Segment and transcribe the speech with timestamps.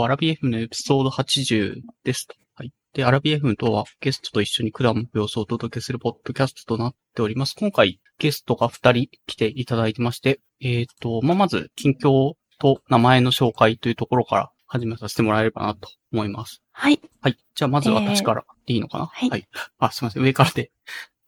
[0.00, 2.34] と、アラビ F のエピソード80ですと。
[2.54, 2.72] はい。
[2.94, 7.54] で、アラビ F とはゲストと一緒にクラムの様子をお届けするポッドキャストとなっております。
[7.58, 16.62] 今回、ゲストが二人来ていただいてまして、えっ、と、まあ、まず、近況と名前の紹介というところから始めさせてもらえればなと思います。
[16.72, 17.00] はい。
[17.20, 17.36] はい。
[17.54, 19.48] じゃあ、まず私からでいいのかな、はい
[19.78, 20.22] あ、すみません。
[20.22, 20.70] 上からで。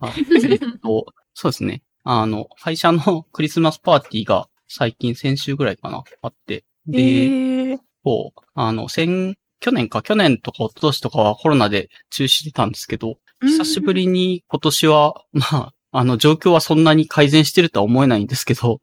[0.00, 1.82] あえっと、 そうですね。
[2.04, 6.64] あの、会社のクリスマスパーティーが最近、先週ぐらいかな、あって。
[6.86, 18.80] で、えー、こう、あの、先、去年か、去年とか一昨年とかはコロナで中止してたんですけど、久しぶりに今年は、まあ、あの、状況はそんなに改善してるとは思えないんですけど、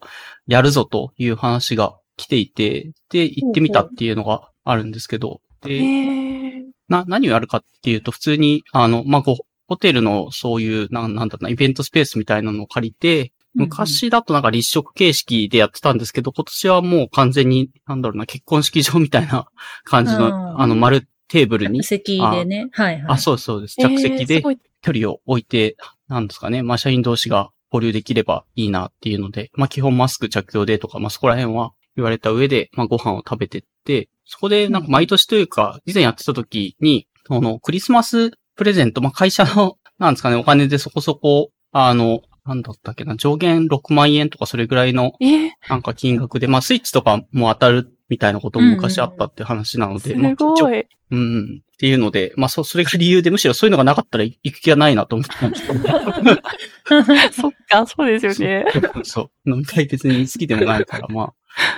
[0.47, 19.47] やるぞという話が来ていて、で、行ってみたっていうのがあるんですけど、えで、ー、な、何をやるかっていうと、普通に、あの、まあ、ホテルのそういう、なん、なんだろうな、イベントスペースみたいなのを借りて、昔だとなんか立食形式でやってたんですけど、今年はもう完全に、なんだろうな、結婚式場みたいな
[19.83, 22.69] 感じあの、ーあの、丸テーブルに、席でね。
[22.71, 23.05] はいはい。
[23.09, 23.75] あ、そうそうです。
[23.79, 24.41] えー着席で
[24.81, 50.85] 距離を置いて、なんですかね、まあ、社員同士が交流できればいいなっていうので、まあ、基本マスク着用でとか、まあ、そこら辺は言われた上で、まあ、ご飯を食べてって、そこでなんか毎年というか、以前やってた時に、その、クリスマスプレゼント、まあ、会社の、なんですかね、お金でそこそこ、あの、なんだったっけな、上限6万円とかそれぐらいの、えー、なんか金額で、まあ、スイッチとかも当たるみたいなことも昔あったって話なのすで、まあ一応ごい。
[51.11, 51.61] うん。
[51.73, 55.79] っていうので、まあ、そ、それが理由で、むしろそういうのがなかったら行く気がないなと思ってたんですけど。
[57.31, 58.65] そっか、そうですよね。
[59.03, 59.49] そう。
[59.49, 61.33] 飲み会別に好きでもないから、まあ、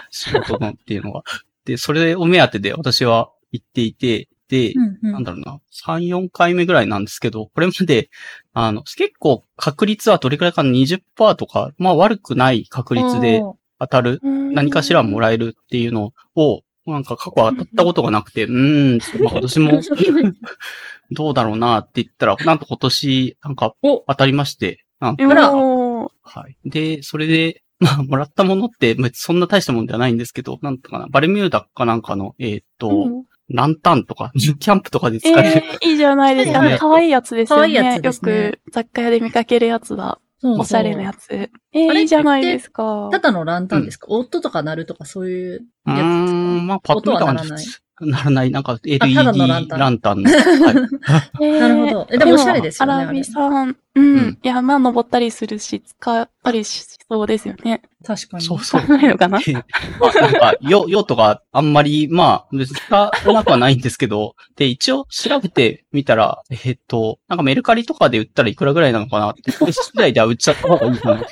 [0.09, 1.23] 仕事のっていうのが。
[1.66, 5.12] で、それを目当てで私は行っていて、で、うんうん。
[5.14, 8.10] なんだろうな、3、4回目ぐらいなんですけど、これまで、
[8.54, 13.42] あの、結構確率はどれくらいかな、20%とか、まあ悪くない確率で
[13.80, 19.82] 当たる、何かしらもらえるっていうのを、なんか過去当たったことがなくて、うーん、まあ今年も
[21.12, 24.04] どうだろうなって言ったら、なんと今年、なんかお。
[24.08, 25.24] 当たりまして、なんか
[26.24, 26.58] はい。
[26.66, 35.66] で、それで、まあ、もらったものって、そんな大したもんではないんですけど、なんとかな、バルミューダかなんかの、えーっと、うんランタンとか、 キャンプとかで使える。
[35.81, 36.59] えー、いいじゃないですか。
[36.59, 37.59] あねの、可愛いやつですよね。
[37.59, 40.19] 可愛いやつですねよく雑貨屋で見かけるやつだ。
[40.39, 41.28] そうそうおしゃれなやつ。
[41.31, 43.09] えー、あれいいじゃないですか。
[43.12, 47.59] ただのランタンですか、音とか鳴るとかそういううやつーん、まあ、パッと見た感じ音は
[48.01, 50.88] ならないなんか LED ランタン なる
[51.75, 54.38] ほどえでもおしゃれですよねアラさん、ううんん。
[54.41, 57.81] 山登ったりするし、使ったりしそうですよね。
[58.06, 58.44] 確かに。
[58.44, 58.88] そうそう。
[58.88, 59.39] ないのかな？
[59.39, 71.25] なんか、よ、 用途があんまり、まあ、別に使わなくはないんですけど、で、一応調べてみたら、えっと、なんかメルカリとかで売ったらいくらぐらいなのかなって、これ次第では売っちゃった方がいいかなっ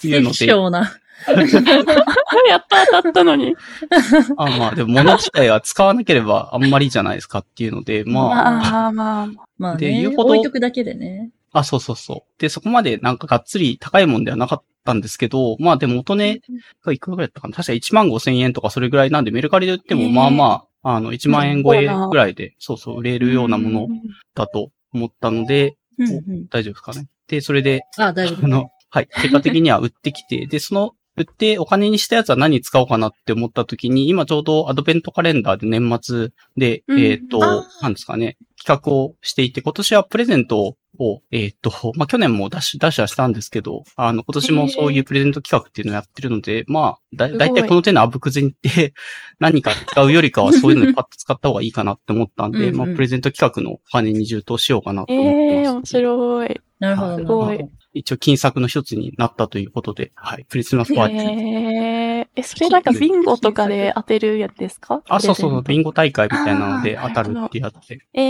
[0.00, 0.08] て。
[0.08, 0.92] いうので、な。
[2.48, 3.54] やった当たったのに。
[4.36, 9.28] あまあ、でも物自体は使わなければあんまりじゃないですかっていうので、 まあ、まあまあ
[9.58, 9.76] まあ。
[9.76, 11.30] で言う、ほど置いとくだけでね。
[11.52, 12.40] あ、そうそうそう。
[12.40, 16.42] で、そこまでなんかがっつり高いもんではなかったんですけど、まあでも元値
[16.84, 23.88] がいくらぐらいだったかな確か1万5千円とかそれぐらいなんで、メルカリで売ってもまあまあ、あの、1万円超えぐらいで、そうそう、売れるようなもの
[24.34, 26.46] だと思ったので、うんうん。
[26.48, 27.08] 大丈夫ですかね。
[27.26, 28.44] で、それで、あ、大丈夫。
[28.44, 48.92] あの、はい、結果的には売ってきて、で、その、売ってお金にしたやつは何に使おうかなって思った時に、今ちょうどアドベントカレンダーで年末で、うんえっ、とあ、なんですかね、企画をしていて、今年はプレゼントを、えっ、と、まあ、去年も出し、出しはしたんですけど、あの、今年もそういうプレゼント企画っていうのをやってるので、まあ、だ、だいたいこの手のあぶくぜにって、
[49.40, 55.90] 何か使うよりかはそういうのでパッと使った方がいいかなって思ったんで、うんうんまあ、プレゼント企画のお金に充当しようかなとえ思ってえー、面ます。
[55.90, 56.60] 白い。
[56.78, 57.08] なるほど。
[57.08, 61.22] はいなるほどすごい一応金策の一つになったということで、はい、クリスマスパーティー。
[61.22, 65.02] えー、え、それなんかビンゴとかで当てるやつですか？
[65.08, 68.00] あ、そうそうそう、ビンゴ大会みたいなので当たるってやつで。
[68.12, 68.22] え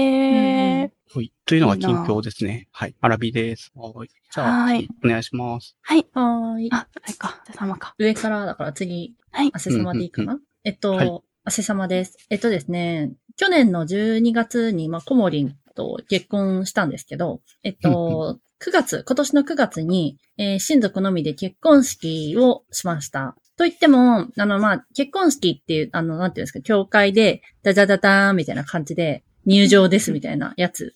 [0.83, 1.33] えー、はい。
[1.45, 2.69] というのが近況ですね。
[2.71, 2.95] はい。
[3.01, 3.73] アラビです。
[3.75, 4.09] はい。
[4.33, 5.77] じゃあ、はいお願いします。
[5.83, 6.07] はい。
[6.13, 6.69] はーい。
[6.73, 7.97] あ、あれか、じゃ様か。
[7.99, 9.51] 上からだから次、はい。
[9.53, 12.17] 汗様でいいかな、えっと、はい汗様です。
[12.31, 23.37] えっとですね、去年の12月に、まあ、コモリンと結婚したんですけど、えっと、9月、今年の9月に、えー親族のみで結婚式をしました。
[23.57, 30.95] と言っても、あの、まあ、結婚式っていう、あの、なんていうんですか、教会で、ダダダダーンみたいな感じで、入場ですみたいなやつ、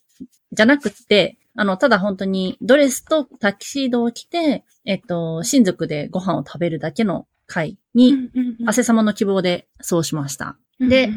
[0.53, 8.31] じゃなくって、あの、ただ本当にドレスとタキシードを着て、えっと、親族でご飯を食べるだけの会に、
[8.67, 10.57] 汗様の希望でそうしました。
[10.81, 11.11] で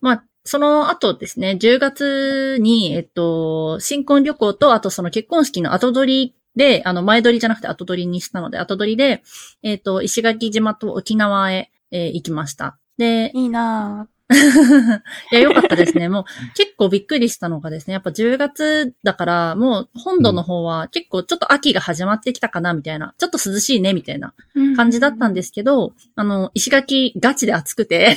[0.00, 9.22] まあ、その後ですね、10月に、えっと、新婚旅行と、あとその結婚式の後取りで、あの、前取りじゃなくて後取りにしたので、後取りで、
[9.62, 12.78] えっと、石垣島と沖縄へ、えー行きました。
[12.96, 14.08] で、いいな
[15.32, 16.08] いや、よかったですね。
[16.08, 16.24] もう
[16.54, 23.14] 結構びっくりしたのがですね、やっぱ10月だから、もう本土の方は結構ちょっと秋が始まってきたかな、みたいな。
[23.18, 24.34] ちょっと涼しいね、みたいな
[24.76, 28.16] 感じだったんですけど、あの、石垣ガチで暑くて、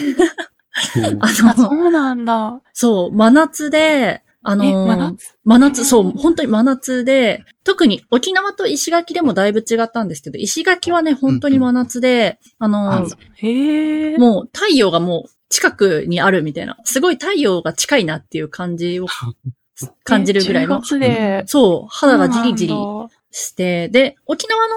[1.20, 2.62] ああ、その、うなんだ。
[2.74, 5.38] そう、真夏で、あのえ、真夏？
[5.44, 13.06] 真夏、そう、本当に真夏で、特に沖縄と石垣でもだいぶ違ったんですけど、石垣はね、本当に真夏で、あの、あ
[13.36, 14.18] へえ。
[14.18, 19.06] もう太陽がもう近くにあるみたいな、すごい太陽が近いなっていう感じを
[20.04, 20.82] 感じるぐらいの10。
[20.82, 21.44] 月で。
[21.46, 24.74] そう、肌がジリジリそうなんだして、で、沖縄の、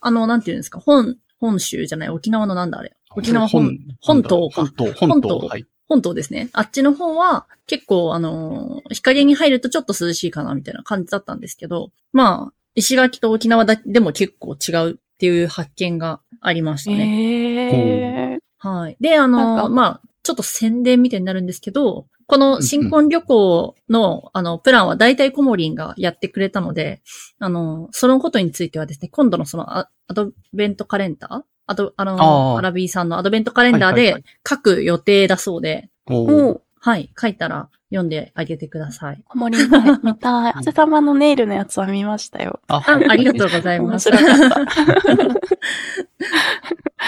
[0.00, 2.96] あの、なんていうんですか、本、本州じゃない、沖縄のなんだあれ。
[3.16, 5.28] 沖縄本、本島か本島、本島。
[5.28, 5.66] 本島はい。
[5.88, 6.48] 本島ですね。
[6.52, 17.04] あっちの方は結構あのー日陰に入るとちょっと涼しいかなみたいな感じだったんですけど、まあ、石垣と沖縄だでも結構違うっていう発見がありましたね。
[17.04, 18.38] へえ。
[18.58, 18.96] はい。
[19.00, 27.02] で、あのーまあ、ちょっと宣伝みたいになるんですけど、この新婚旅行の、あの、プランは大体コモリンがやってくれたので、
[27.38, 39.22] あの、そのことについてはですね、今度のそのアアドベントカレンダーあと、あの、あーアラビーさんのアドベントカレンダーはいはいはで書く予定だそうで、もう、はい、書いたら読んであげてください。
[39.28, 40.52] コモリンはい見たい。
[40.54, 42.60] 長谷様のネイルのやつは見ましたよ。
[42.66, 44.10] ああありがとうございます。
[44.10, 44.58] 面白かった。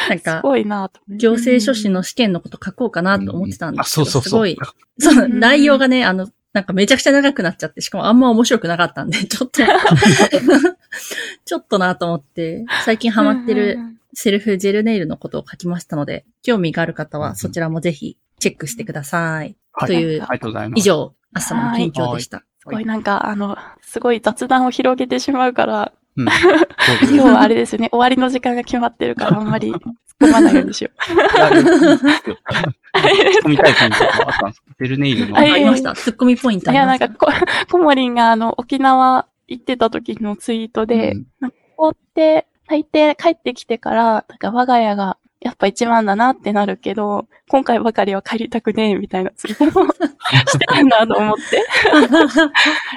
[0.08, 4.30] なんかす、ごいな行政書士の試験のこと書こうかなと思ってたんであ、すけど、そうそうそう。
[4.30, 4.56] すごい、
[4.98, 9.60] そう、うん内容がね、あの、なんかめちゃくちゃ長くなっちゃって、しかもあんま面白くなかったんで、ちょっと、
[11.44, 13.78] ちょっとなと思って、最近ハマってる
[14.14, 19.56] セルフジェルネイルのことを書きましたので、興味がある方はそちらもぜひチェックしてください。
[19.72, 20.80] はいというありがとうございます。
[20.80, 22.44] 以上、アッサマの近況でした。
[22.60, 26.28] すごいなんか、あの、すごい雑談を広げてしまうから、うん。
[27.02, 29.80] 今日はあれですね、終わりの時間が決まってるから、あんまり突っ
[30.20, 30.90] 込まないようにしよ
[31.34, 32.36] いや、いいですよ 突っ
[33.44, 35.34] 込みたいポイントがあったんですベルネイルの。
[35.34, 35.94] はいありました。
[35.94, 36.74] ツッコミポイントう。
[36.74, 37.08] いや、ありました。
[37.08, 37.26] なんか、
[37.66, 51.56] こ、コモリンがあの、沖縄行ってた時のツイートで、うんここって、大抵帰ってきてから、なんか我が家がやっぱ一番だなってなるけど、今回ばかりは帰りたくねえみたいなツイートをしてたんだと思って。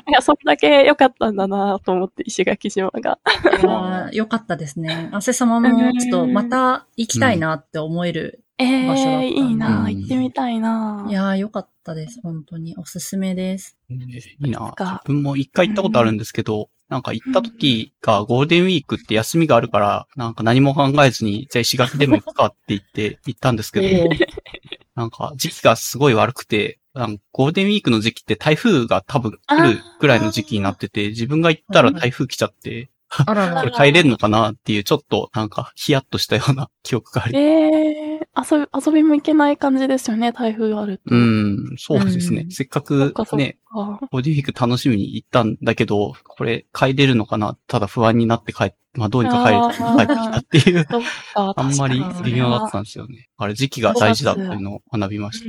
[0.10, 3.20] いや、それだけ良かったんだなと思って、石垣島が。
[3.62, 5.10] いやーよかったですね。
[5.12, 5.68] 汗様も
[6.00, 8.46] ちょっとまた行きたいなって思える。
[8.60, 12.22] え場所だったえいいなうん行ってみたいないやーよかったです。
[12.24, 12.76] 本当に。
[12.78, 13.78] おすすめです。
[13.92, 14.72] えーいいな。
[14.72, 24.10] か自分も一回行ったことあるんですけど、なんか行った時がゴールデンウィークって休みがあるから、なんか何も考えずに、じゃあ石垣でも行くかって言って行ったんですけど、
[24.96, 26.80] なんか時期がすごい悪くて、
[27.32, 33.72] ゴールデンウィークの時期って台風が多分来るぐらいの時期になってて、自分が行ったら台風来ちゃって、あららこれ。
[33.72, 41.16] 帰れるのかなっていうちょっとなんかヒヤッとしたような 記憶があり、ええ遊び、遊びも行けない感じですよね、台風あると。
[41.16, 42.42] うん、そうですね。
[42.42, 44.00] うんせっかくね、か。
[44.12, 47.58] ゴールデンウィーク楽しみに行ったんだけど、これ帰れるのかな？
[47.68, 50.88] ただ不安になって帰っ、まあどうにか帰れあー帰ってきたっていう、
[51.36, 53.30] あんまり微妙だったんですよね。
[53.38, 55.46] あれ時期が大事だっていうのを学びました。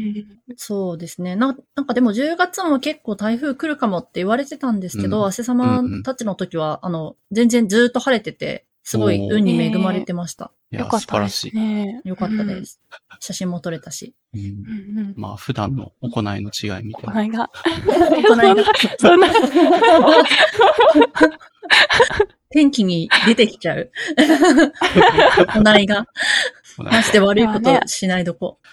[0.56, 1.34] そうですね。
[1.36, 10.50] ななんかでも10月も結構台風来るかもって言われてたんですけど、うん汗様たちの時は、あの、全然ずーっと晴れてて、すごい運に恵まれてました。
[10.70, 11.56] いや、よかったです素晴らしい。
[11.56, 12.00] ね。
[12.04, 12.80] よかったです。
[13.20, 14.14] 写真も撮れたし。
[14.32, 14.46] うんうん。
[14.46, 15.14] うんうん。
[15.16, 17.06] まあ普段の行いの違いみたいな。
[17.06, 17.50] こないが。
[18.16, 18.64] 行いが
[18.98, 19.28] そんな、
[22.50, 23.90] 天気に出てきちゃう。
[25.54, 26.06] 行いが。
[26.78, 28.58] まして悪いことしないどこ。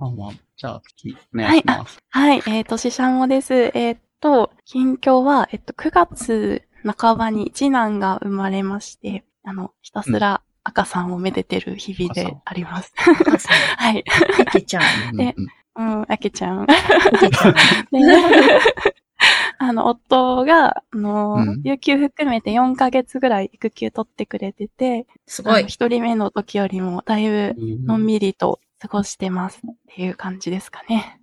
[0.00, 1.98] あ、まあ、じゃあ次、お願いします。
[2.10, 3.72] はい、えっ、と、ししゃもです。
[3.74, 6.62] えっ、と、近況は、えっ、と、9月
[6.96, 12.92] 半ばに次男が生まれまして、あの、ひたすら赤さんをめでてる日々であります。
[12.96, 13.98] 赤さん はい。
[13.98, 14.04] い
[14.52, 14.80] けちゃ
[15.12, 15.16] ん。
[15.16, 15.34] で
[15.76, 16.64] うんあけちゃん。
[16.64, 16.66] い
[17.20, 17.54] けちゃん。
[17.54, 17.98] で、
[19.58, 25.64] あの、夫が、あの、うん有給含めて4ヶ月ぐらい育休取ってくれてて、すごい。
[25.66, 31.20] 一人目の時よりもだいぶうんのんびりと過ごしてますっていう感じですかね。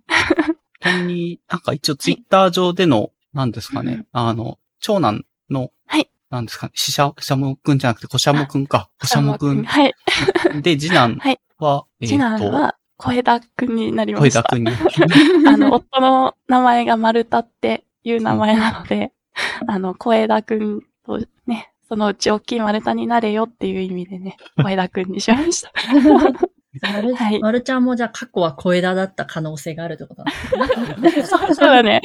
[0.80, 6.10] ちなみに、なんか一応ツイッター上での、なんですかね、うんあの、長男の、はい。
[6.28, 8.90] なんですかね、ししゃ、しゃもくんじゃなくて、こしゃもくんか。
[9.00, 9.64] こしゃもくん。
[9.64, 9.94] はい。
[10.62, 14.42] で、次男はいは、え次男は小枝くんになりました。
[14.42, 14.70] 小枝くんに。
[15.48, 19.12] あの、夫の名前が丸太っていう名前なので、
[19.66, 25.72] あの、小枝くんとね、そのうち大きい丸太になれよっていう意味でね、 小枝くんにしました。
[26.82, 31.22] まるはいまるちゃんもじゃあ過去は小枝だった可能性があるってことなんですね。
[31.24, 32.02] そうだね。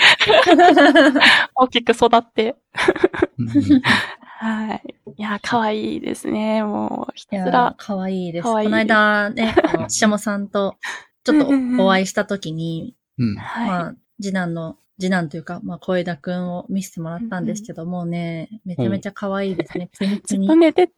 [1.55, 2.55] 大きく育って。
[3.37, 3.81] うん
[4.41, 4.95] はい。
[5.17, 6.63] いや、可愛いですね。
[6.63, 7.75] もう、ひたすら。
[7.77, 8.43] かわいいです。
[8.43, 10.77] この間ね、あの、しもさんと、
[11.23, 13.35] ちょっとお会いしたときに、うん。
[13.35, 13.67] はい。
[13.67, 19.89] まあ、次男の、次男というか、まあ、小枝くんを見せてもらったんですけどもね、めちゃめちゃ可愛いですね。
[19.97, 20.55] プニプニずっと。
[20.55, 20.91] 寝て、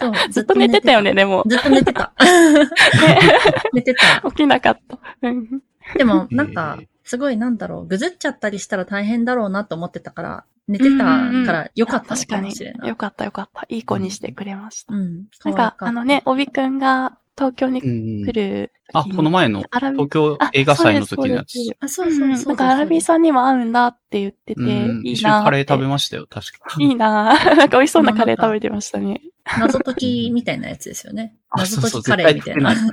[0.00, 1.14] そうずっと寝てたよね、。
[1.14, 1.44] でも。
[1.46, 2.12] ずっと寝てた。
[3.72, 4.28] 寝てた。
[4.30, 4.98] 起きなかった。
[5.22, 5.62] うん
[5.96, 12.88] でも、なんかすごいなんだろう、ぐずっちゃったりしたら大変だろうなと思ってたから、寝てたからよかったのかもしれない。
[12.88, 13.66] よかったよかった。
[13.68, 14.94] いい子にしてくれました。
[14.94, 15.24] うん。
[15.44, 21.58] なんか、あのね、帯くんが東京にうん来るあ、時にこの前の東京映画祭の時のやつ。
[21.80, 22.46] あ、そううんそうそう。
[22.48, 25.02] なんかアラビーさんにも合うんだって言ってて、うん。
[25.04, 29.20] 一緒にカレー食べましたよ、確かいいなー なんか美味しそうなカレー食べてましたね。
[29.58, 31.34] 謎解きみたいなやつですよね。
[31.50, 32.74] あ謎そうそう解きカレーみたいな。
[32.74, 32.86] 絶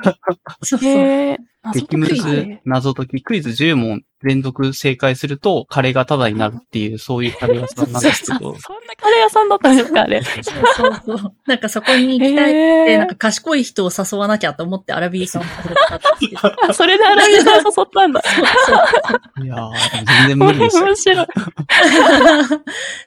[0.64, 1.38] そうそう。
[1.74, 8.58] 激ムズズ謎解きクイズ10問連続正解するとカレーがタダになるっていう、そういうカレー屋さんなんですけ あ、そんどな。
[8.98, 10.22] カレー屋さんだったんですか、あれ。
[10.22, 11.34] そうそうそう。
[11.48, 16.70] なんかそこに行きたいって、なんか賢い人を誘わなきゃと思ってアラビーさんを連れてたんですけど。
[16.70, 18.22] あ、 それでアラビーさん誘ったんだ。
[18.24, 19.46] そうそう。
[19.46, 19.72] いやー、
[20.20, 20.96] 全然無理でしたよ面。
[20.96, 21.28] 白い。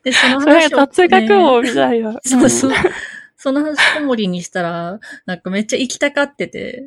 [0.05, 2.21] で、そのそれ話を、雑学王みたいな。
[2.25, 2.73] そうそう。
[3.37, 6.85] その話小森にしたら、なんかめっちゃ行きたがってて、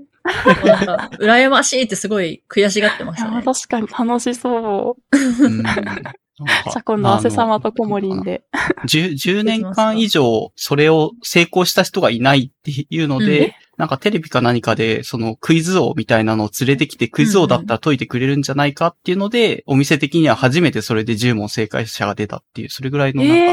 [1.19, 3.43] 羨ましいってすごい悔しがってましたね。
[3.43, 5.45] 確かに楽しそう。
[5.45, 8.43] うんなんかじゃあ今度、汗様とコモリンで。
[8.87, 23.47] 10, 10年間以上、それを成功した人がいないっていうので、うんなんかテレビか何かで、そのクイズ王みたいなのを連れてきて、クイズ王だったら解いてくれるんじゃないかっていうので、お店的には初めてそれで10問正解者が出たっていう、それぐらいのなんかえ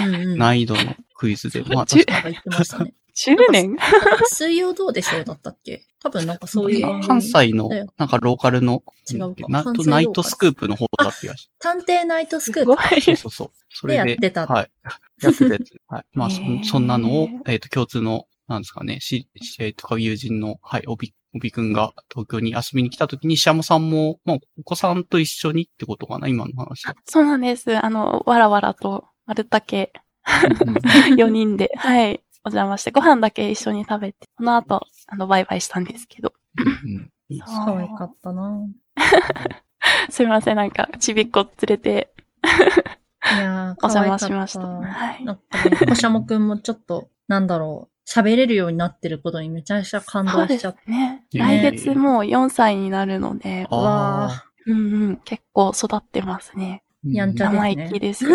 [0.00, 0.36] えうんうん。
[0.36, 2.90] 難易度のクイズで、まあじゅ確かな
[3.32, 3.68] んか言ってましたね。
[3.68, 3.76] 10年
[4.26, 5.82] 水曜どうでしょうだったっけ？
[6.00, 7.06] 多分なんかそういう。
[7.06, 11.30] 関西のなんかローカルの、違うかナ関西ローカルナイトスクープの方だって。
[11.58, 12.96] 探偵ナイトスクープ。
[12.96, 13.00] い。
[13.02, 13.50] そうそうそう。
[13.70, 14.70] それで、でやってたはい。
[15.22, 16.04] やってて、はい。
[16.12, 26.94] まあ、そそんなのを、えっ、と、共通の、なんですかね、し、知り合いとか友人の、はい、おび、おびくんが東京に遊びに来た時に、シャモさんも、まあ、お子さんと一緒にってことかな、今の話は。
[27.04, 27.76] そうなんです。
[27.76, 30.74] あの、わらわらと、丸竹、うんうん
[31.18, 36.32] 4人で、はい、お邪魔して、ご飯だけ一緒に食べて、その後、あの、バイバイしたんですけど。
[36.56, 37.10] うん。
[37.28, 38.66] いいですそう可愛かったな
[40.10, 40.70] すいません、なん。
[40.70, 42.12] か、ちびっこ連れて、
[43.82, 44.60] お邪魔しました。
[44.60, 45.24] はい。
[45.24, 45.36] なん。
[45.36, 46.48] かね、こしゃもくん。
[46.48, 47.46] もちょっと、なん。
[47.46, 50.90] だろう、喋れるようになってることにめちゃくちゃ感動しちゃって。
[50.90, 51.24] ね。
[51.32, 54.44] 来月もう4歳になるので、あわあ。
[54.66, 54.78] うん。
[54.78, 56.82] うん、結構育ってますね。
[57.04, 57.34] やん。
[57.34, 58.26] ちゃ生ですね意気です。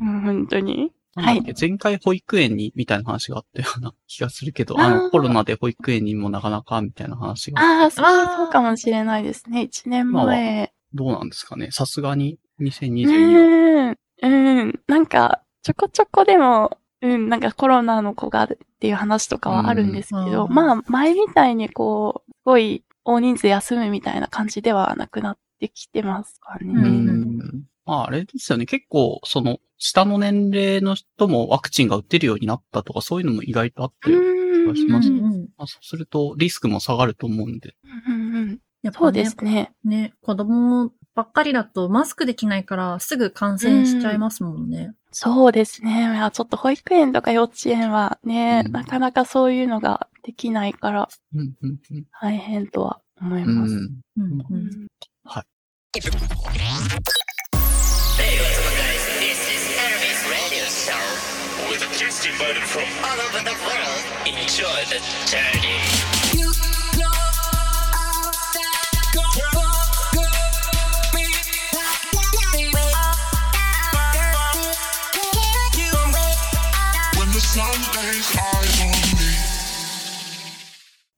[0.00, 0.92] うん、本当に。
[1.14, 1.54] なんだっけ？
[1.58, 7.60] 前回保育園に、みたいな話があったような 気がするけど、ああの、ーコロナで保育園にもなかなか、みたいな話が。
[7.62, 9.62] ああ、そうあーそうかもしれないですね。
[9.62, 10.72] 1年まあ前。
[10.94, 11.70] どうなんですかね。
[11.70, 13.92] さすがに、う2022は。
[13.92, 14.80] ん、うん。
[14.86, 18.48] なんか、ちょこちょこでも、うん、なんかコロナの子がっ
[18.80, 26.66] ていう話とかはあるんですけど、うんまあ、前みたいにこう、すごい大人数休むみたいな感じではなくなってきてますかね。
[26.72, 27.06] ううん
[27.38, 28.66] んまあ、あれですよね。
[28.66, 35.48] 結構、その、下の年齢の人もワクチンが打てるようになったとか、そういうのも意外とあって、うん気がしますうんうん。
[35.56, 37.74] まあ、そうするとリスクも下がると思うんで。
[38.06, 39.72] うんうんやっぱねそうですね。
[39.84, 44.94] ね、子供ばっかりだとマスクできないからすぐ感染しちゃいますもんね。
[45.12, 46.08] そうですね。
[46.32, 52.04] ちょっと保育園とか幼稚園はね、うんなかなかそういうのができないからうん、うん、うん。
[52.22, 53.74] 大変とは思います。
[53.74, 54.02] うん。
[54.16, 54.86] うんううんん
[55.24, 55.44] はい。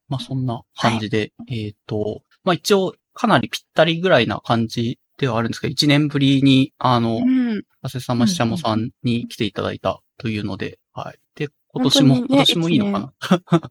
[0.08, 7.62] まあそんな感じで、えっと、まあ一応かなりぴったりぐらいな感じではあるんですけど、1年ぶりに、あの、うん。
[7.82, 11.18] アセサマシチャモさんに来ていただいたというので、はい。
[11.34, 13.12] で、今年も、ね今年もいいのか
[13.50, 13.70] な？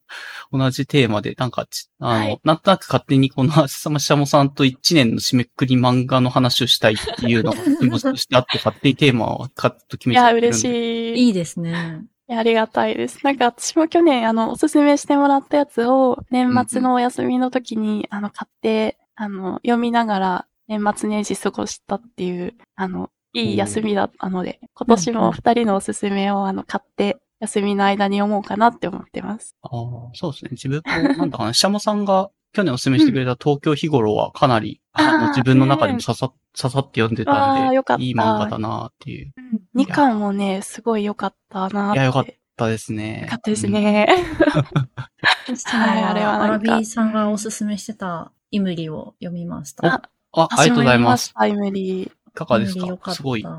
[0.65, 10.67] 同じテーマで、なんかち、あの、はいなんとなく勝手にこのアセサマシチャモさんと1年の締めくくり漫画の話をしたいっていうのが気持ちとしてあって、勝手にテーマをカッと決いや、めちゃってるんで。
[10.69, 11.27] 嬉しい。
[11.27, 12.01] いいですね。
[12.27, 13.19] いやありがたいです。
[13.23, 29.57] なんか私も去年、あの、おすすめしてもらったやつを、年末のお休みの時に、あの、買って、あの、読みながら、年末年始過ごしたっていう、あの、いい休みだったので、今年も二人のおすすめを、あの、買って、休みの間に読もうかなって思ってます。
[29.63, 29.71] ああ、
[30.13, 30.51] そうですね。
[30.51, 39.33] 自分も、なんだかな、シャモさんが 去年お勧めしてくれた東京日頃はかなり、あのあー自分の中でも刺さっ刺さって読んでたんであーよかっ、たいい漫画だなっていう。
[39.75, 41.99] 2巻もね、すごい良かったなって。
[41.99, 42.25] いや、よかっ
[42.57, 43.21] たですね。
[43.23, 44.07] よかったですね。
[45.65, 50.09] はいあれはアラなんかビーさんがおすすめしてたイムリを読みました。
[50.33, 51.33] ああ、ありがとうございます。
[51.33, 51.99] タイムリー。
[51.99, 53.13] いいかがですか？
[53.13, 53.41] すごい。
[53.41, 53.51] よ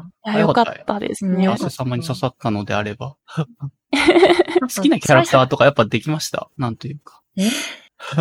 [0.54, 1.52] かったですねうんよ。
[1.52, 3.16] 汗様に刺さったのであれば。
[3.36, 3.46] 好
[4.76, 6.48] 好きなキャラクターとかやっぱできました？
[6.56, 7.20] なんというか。
[7.36, 7.48] え？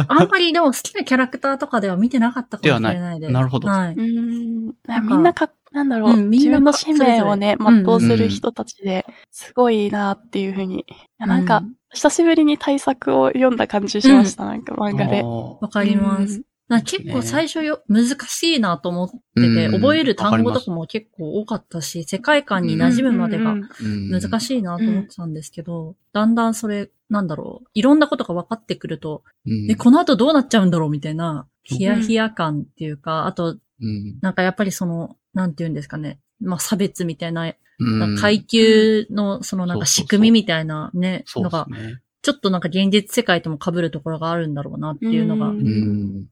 [0.10, 3.32] あんまりでも好きなキャラクターとかでは見てなかったかもしれないです。
[3.32, 3.94] ではないなるほどはい。
[3.94, 4.74] うーん。
[4.86, 10.82] なんかみんなか、なんだろう、うんみんな自分の使命をね、全うする人たちで、すごいなっていうふうに。
[10.82, 10.86] い
[11.20, 15.24] やなんか、うん久しぶりに対策を読んだ感じしました、なんか漫画で。
[15.24, 16.42] わかります。
[16.72, 19.72] うんな結構最初よ、難しいなと思ってて、うん。
[19.74, 29.70] 覚える単語とかも結構多かったし、世界観に馴染むまでが難しいなと思ってたんですけど、だんだんそれ、なんだろう、いろんなことが分かってくると、うん。
[29.70, 34.18] え、この後どうなっちゃうんだろうみたいな、ヒヤヒヤ感っていうか、あと、うん。
[34.22, 38.00] なんかやっぱりその、なんて言うんですかね、まあ差別みたいな、うん。
[38.00, 41.68] なんか階級のそのなんか仕組みみたいなね、のが。
[42.22, 45.52] ちょっとなんか現実世界とも被るところがあるんだろうなっていうのが。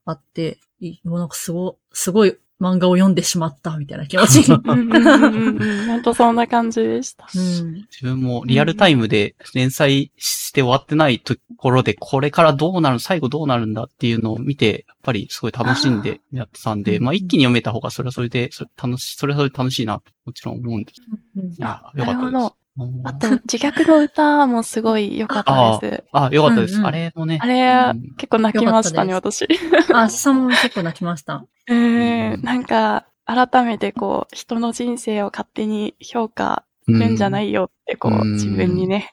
[0.05, 4.43] あって、いもうなんかすご、すごい漫画を読んでしまったみたいな気持ち。
[4.43, 7.27] 本当そんな感じでした。
[7.33, 7.87] うん。
[7.89, 17.03] 自分もリアルタイムで連載して終わってないところで、これからどうなる、最後どうなるんだっていうのを見て、やっぱりすごい楽しんでやってたんで、うん。
[17.03, 21.01] まあ一気に読めた方がそれはそれで、それ楽し、それはそれで楽しいな、もちろん思うんです。
[21.37, 21.49] うん。
[21.49, 22.58] いや、よかったです
[23.03, 26.03] あと、自虐の歌もすごい良かったです。
[26.11, 26.75] あ、よかったです。
[26.75, 27.39] うんうんあれもね。
[27.41, 29.47] あれうん、結構泣きましたね、よ私。
[29.93, 31.45] あ、さんも結構泣きました。
[31.67, 39.11] うーん、なんか、改めてこう、人の人生を勝手に評価するんじゃないよって、こう、うん自分にね、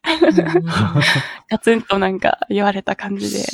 [1.51, 3.45] ガツンとなんか言われた感じで。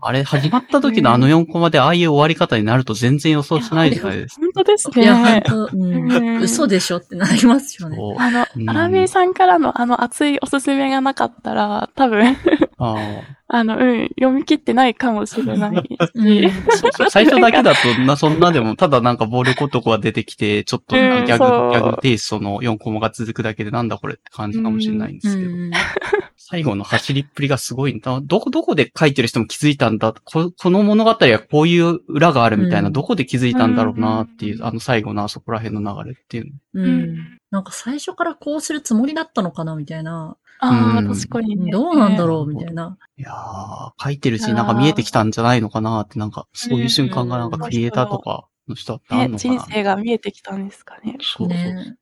[0.00, 4.40] あれ、始まった時のあの4コマでああいう終わり方になると全然予想しないじゃないですか。
[4.42, 5.42] 本当ですいや、本ね。
[5.46, 7.96] 当、うんうん嘘でしょってなりますよね。
[8.18, 12.36] あのう、んアラビーさんからのあの熱いおすすめがなかったら、多分、
[12.84, 15.72] ああの、うん、読み切ってないかもしれない
[17.10, 25.70] 最初だけだと、な、そんなでも、ただなんか暴力男が出てきて、ちょっとギャグ、ギャグテイストの4コマが続くだけでなんだこれって感じかもしれないんですけど、うん
[26.44, 28.20] 最後の走りっぷりがすごいんだ。
[28.20, 36.50] どこ、どこで書いてる人も気づいたんだここの物語はこういう裏があるみたいな、うんどこで気づいたんだろうなっていう、うんあの最後のあそこら辺の流れっていうの。
[36.74, 37.38] ううんん。
[37.50, 40.36] なんか最初からこうするつもりだったのかなみたいな。
[40.64, 41.72] ああ、うん確かにね。
[41.72, 42.96] どうなんだろうみたいな。
[43.18, 49.54] いやー、書いてるし、なんか見えてきたんじゃないのかなって、なんか、そういう瞬間がなんかクリエイターとかの人ってあねるのかな。
[49.56, 51.18] 人生が見えてきたんですかね。
[51.20, 51.56] そうそう。
[51.56, 51.96] ね。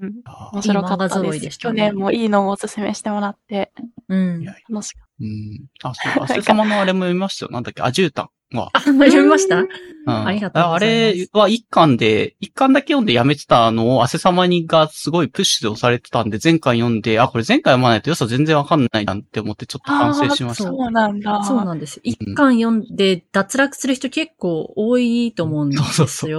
[0.00, 0.06] う
[0.52, 1.36] 面白かったです。
[1.38, 3.72] いでしたね去年もいいのをおすすめしてもらって、
[4.08, 5.66] うん楽しかっうん。
[5.82, 7.50] あ、そう、アセ様のあれも読みましたよ。
[7.50, 8.70] なんだっけ、アジュータンは。
[8.72, 9.60] あ、 読みました？
[9.60, 20.64] うんありがとうございますあれは一巻で、一巻だけ読んでやめてたのを、アセ様にがすごいプッシュで押されてたんで、前回読んで、あ、これ前回読まないと良さ全然わかんないなって思ってちょっと反省しました。
[20.64, 21.42] そうなんだ。
[21.44, 22.00] そうなんです。
[22.02, 26.06] 一巻読んで脱落する人結構多いと思うんですよ。
[26.06, 26.32] そう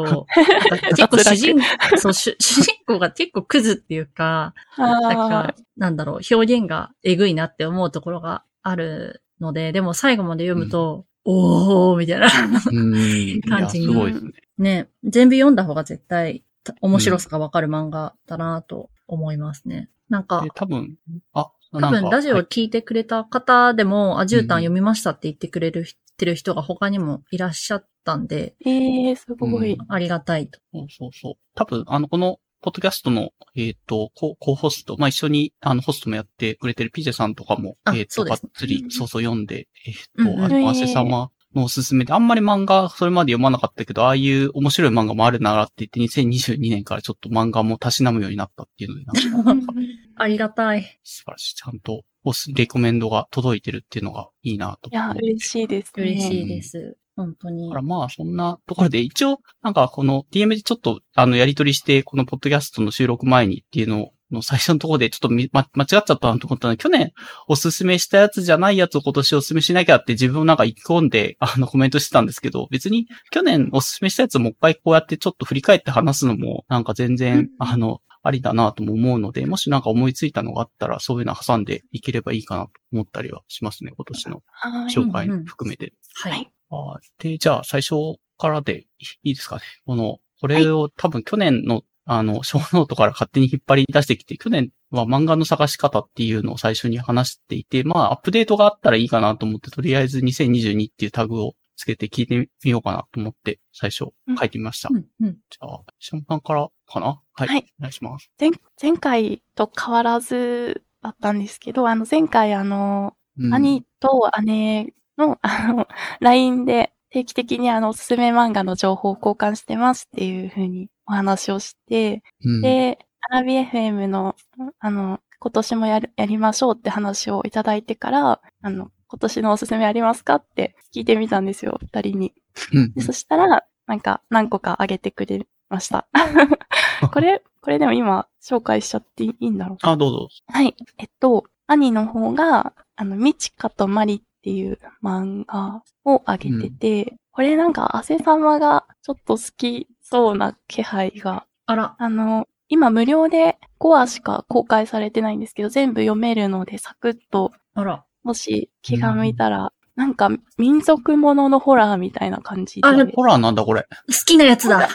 [0.70, 1.58] なんか結構主人、
[1.98, 12.30] そう、主 主人公が結構クズっていうか、なんあか、なんだろう、表現がえぐいなって思うところがあるので、でも最後まで読むと、おーみたいな。
[12.30, 14.32] 感じにごいですね。
[14.58, 19.90] ね、全部読んだ方が絶対た面白さがわかる漫画だなと思いますね。
[20.10, 20.98] なんかで、、多分、
[21.34, 25.86] あ、多分ラジオをはい聞いてくれた方でも、アジュータン読みましたって言ってくれる、
[26.18, 29.78] てる人が他にもいらっしゃったんで、ーええすごい。
[29.88, 30.60] ありがたいと。
[30.74, 31.34] そうそうそう。
[31.56, 49.74] 多分、あの、この、ポッドキャストの、えっ、と、ココホスト、まあ、一緒に、あの、ホストもやってくれてるピジェさんとかも、あえっ、と、そうですがっつり、そうそう読んで、えっ、と、うんうんあの、汗様のおすすめで、あんまり漫画、それまで読まなかったけど、ああいう面白い漫画もあるならって言って、2022年からちょっと漫画もたしなむようになったっていうので、なんか、
[50.18, 51.00] ありがたい。
[51.04, 51.56] 素晴らしい。
[51.56, 56.04] ちゃんと、おす、レコメンドが届いてるっていうのがいいなといや、嬉しいですね。
[56.04, 56.98] 嬉しいです。
[57.16, 57.76] 本当にだか。
[57.76, 67.14] らまあ、そんなところで、一応、なんかこの DM でちょっと、あの、やりとりして、このポッドキャストの収録前にっていうのの最初のところでちょっとみ、ま、間違っちゃったなと思ったので、去年
[67.48, 84.88] おすすめしたやつじゃないやつを今年おすすめしなきゃって自分なんか意気込んで、あの、コメントしてたんですけど、別に去年おすすめしたやつをもう一回こうやってちょっと振り返って話すのも、なんか全然、あの、ありだなとも思うので、もしなんか思いついたのがあったら、そういうの挟んでいければいいかなと思ったりはしますね、今年のはい。
[84.88, 85.94] 紹介含めて。
[86.16, 86.52] はい。
[86.76, 87.24] はい。
[87.24, 87.96] で、じゃあ最初
[88.38, 88.86] からで
[89.24, 89.62] いいですかね。
[89.86, 104.90] この、これを多分去年の、あの、ショーノートから勝手に引っ張り出してきて、去年は漫画の探し方っていうのを最初に話していて、まあ、アップデートがあったらいいかなと思って、とりあえず2022っていうタグをつけて聞いてみようかなと思って、最初うん書いてみました。
[104.92, 105.38] うん、うん。
[105.50, 107.22] じゃあ、シャンパンからかな？
[107.34, 107.48] はい。
[107.48, 108.30] はいお願いします。
[108.40, 115.88] 前、前回と変わらずだったんですけど、あの、前回あの、うん兄と姉の、あの、
[116.20, 124.36] LINE で定期的にあの、おすすめ漫画の情報を交換してますっていう風にお話をして、うん、で、アラビ FM の、
[124.80, 132.34] あの、今年もやる、やりましょうって話をいただいてから、あの、今年のおすすめありますかって聞いてみたんですよ、二人に。
[132.74, 136.08] うんで、そしたら、なんか、何個かあげてくれました。
[137.14, 140.28] これ、これでも今、紹介しちゃっていいんだろうあ、どうぞ。
[140.48, 140.76] はい。
[140.98, 158.06] えっと、兄の方が、あの、みちかとまりっていう漫画をあげてて、これなんか、汗様がちょっと好きそうな気配が、あら、あの、今無料で5話しか公開されてないんですけど、全部読めるので、サクッと、あら。
[158.22, 160.30] もし気が向いたら、なんか
[160.60, 162.88] 民族もののホラーみたいな感じで。
[162.88, 163.82] あれホラーなんだこれ。
[163.82, 163.88] 好
[164.26, 164.78] きなやつだ。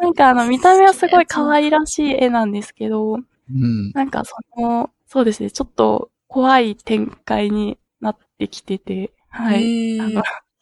[0.00, 3.20] なんかあの、見た目はすごい可愛らしい絵なんですけど、う
[3.54, 3.92] ん。
[3.92, 10.00] なんかその、そうですね、ちょっと怖い展開になってきてて、はい。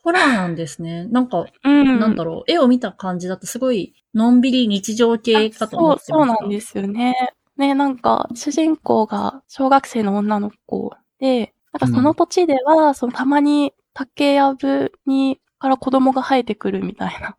[0.03, 1.05] ホラーなんですね。
[1.05, 2.01] なんか、うん。
[2.01, 2.51] なんだろう。
[2.51, 6.07] 絵を見た感じだとすごい、のんびり日常系かと思って。
[6.07, 7.15] そう、そうなんですよね。
[7.59, 17.37] ね、なんか、主人公が小学生の女の子で、なんかその土地では、そのたまに竹やぶに、から子供が生えてくるみたいな。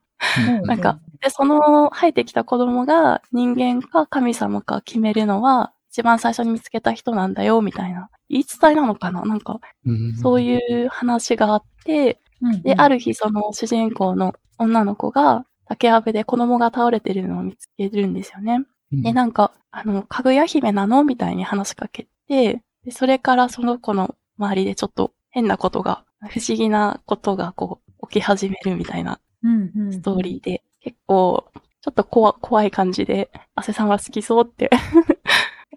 [0.48, 8.10] うんなんか、で、その生えてきた子供が人間か神様か決めるのは、一番最初に見つけた人なんだよ、みたいな。
[8.30, 9.24] 言い伝えなのかな？
[9.24, 18.66] なんか、うんそういう話があって、うんで、ある日その主人公の女の子が竹やぶで子供が倒れてるのを見つけるんですよね。
[18.94, 21.04] うんで、なんか、あの、かぐや姫なの？
[21.04, 29.94] みたいに話しかけて、で、それからその子の周りでちょっと変なことが、不思議なことがこう、起き始めるみたいなうんうん。
[29.94, 31.46] ストーリーで、結構、
[31.82, 34.70] ちょっと怖怖い感じで、汗さんは好きそうって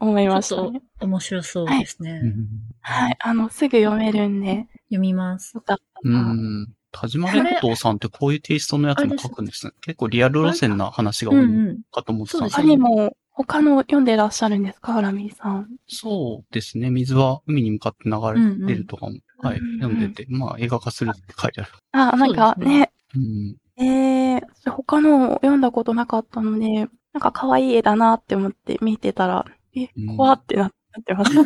[0.05, 0.83] 思いましたね。
[0.99, 2.21] と面白そうですね。
[2.23, 2.47] うん
[2.81, 3.17] はい。
[3.19, 5.55] あの、すぐ読めるんで、読みます。
[5.55, 6.21] よかったうな。
[6.35, 6.69] ん。
[6.93, 9.73] 田島列島さんってこういうテイストのやつも書くんですね。
[9.81, 11.47] 結構リアル路線な話が多い。
[11.90, 12.69] かと思ってたんです他けど。
[12.69, 15.69] にも、他の読んでらっしゃるんですかアラミーさん？
[15.88, 16.90] そうですね。
[16.90, 21.71] 水は海に向かって流れてるとかも、はいうんうん、読んでて、まあ映画化するって書いてある。
[21.93, 23.57] あ、なんかそうねね、うん。
[23.85, 29.45] えー、私他の読んだことなかったので、なんか可愛い絵だなって思って見てたら、
[29.77, 30.71] えうん、怖ってなっ
[31.05, 31.33] てます。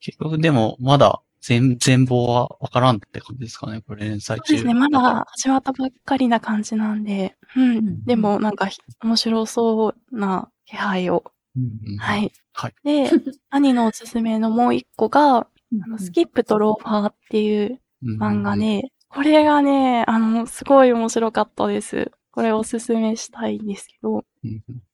[0.00, 3.82] 結局でも、まだ全、全貌はわからんって感じですかね。
[3.86, 4.54] これ連載中。
[4.54, 7.78] そうですね、まだ始まったばっかりな感じなんで、うん。
[7.78, 11.24] んでもなんかひ面白そうな気配を。
[11.56, 11.98] うんうん。
[11.98, 12.32] はい。
[12.52, 13.10] はいで、
[13.50, 15.46] 兄のおすすめのもう一個が、あ
[15.86, 18.56] の、うんスキップとローファーっていううん漫画。
[18.56, 22.10] ね、これがね、あの、すごい面白かったです。
[22.34, 24.24] これおすすめしたいんですけど、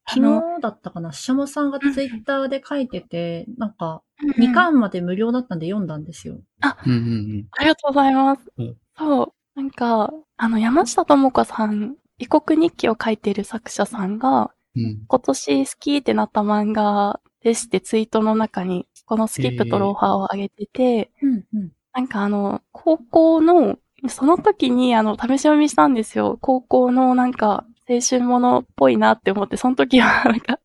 [0.06, 1.10] 昨日だったかな？
[1.10, 6.34] ししゃもさんがツイッターで書いてて、なんか、うん2巻まで無料だったんで読んだんですよ。
[6.34, 8.42] うんうんありがとうございます。
[8.58, 9.32] うんそう。
[9.54, 14.84] なんか、あの、山下智子さん、異国日記を書いてる作者さんが、うん。
[14.84, 21.72] うん今年好きってなった漫画ですってツイートの中に、このスキップとローファーを上げてて、うんうん。
[21.94, 26.38] なんかあの、高校の、その時にあの、試し読みしたんですよ。
[26.40, 30.58] 高校のなんか、青春ものっぽいなって思って、その時は なんか、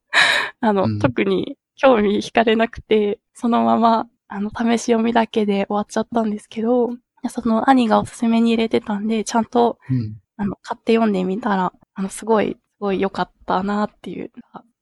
[0.61, 6.91] あの、うん特に興味惹かれなくて、そのまま、あの、試し読みだけで終わっちゃったんですけど、
[7.29, 10.17] その兄がおすすめに入れてたんで、ちゃんと、うん。
[10.37, 14.31] あの、買って読んでみたら、あの、すごい、すごい良かったなっていう。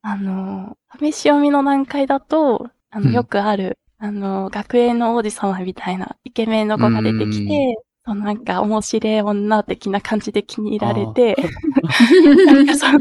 [0.02, 11.38] あの、試し読みの段階だと、あの、うんよくある、あの、学園の王子様みたいなイケメンの子が出てきて、そのなんか面白い女的な感じで気に入られて、
[12.46, 13.00] なんかその、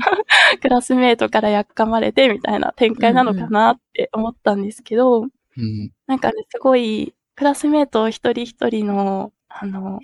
[0.60, 5.90] クラスメートからやっかまれてみたいな展開なのかなって思ったんですけど、うん。
[6.06, 10.00] なんかね、すごい、クラスメート一人一人の、あの、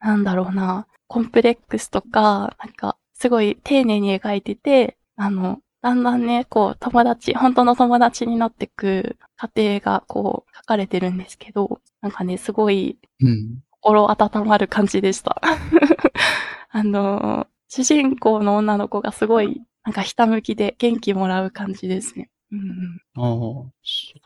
[0.00, 13.58] なんだろうな、コンプレックスとか、なんか、すごい丁寧に描いてて、あの、だんだんね、こう、友達、本当の友達になってく過程が、こう、書かれてるんですけど、なんかね、すごい、うん。
[13.80, 15.40] 心温まる感じでした。
[16.70, 22.30] あの、主人公の女の子がすごい、なんかひたむきで元気もらう感じですね。
[22.52, 23.70] うんうん、ああ。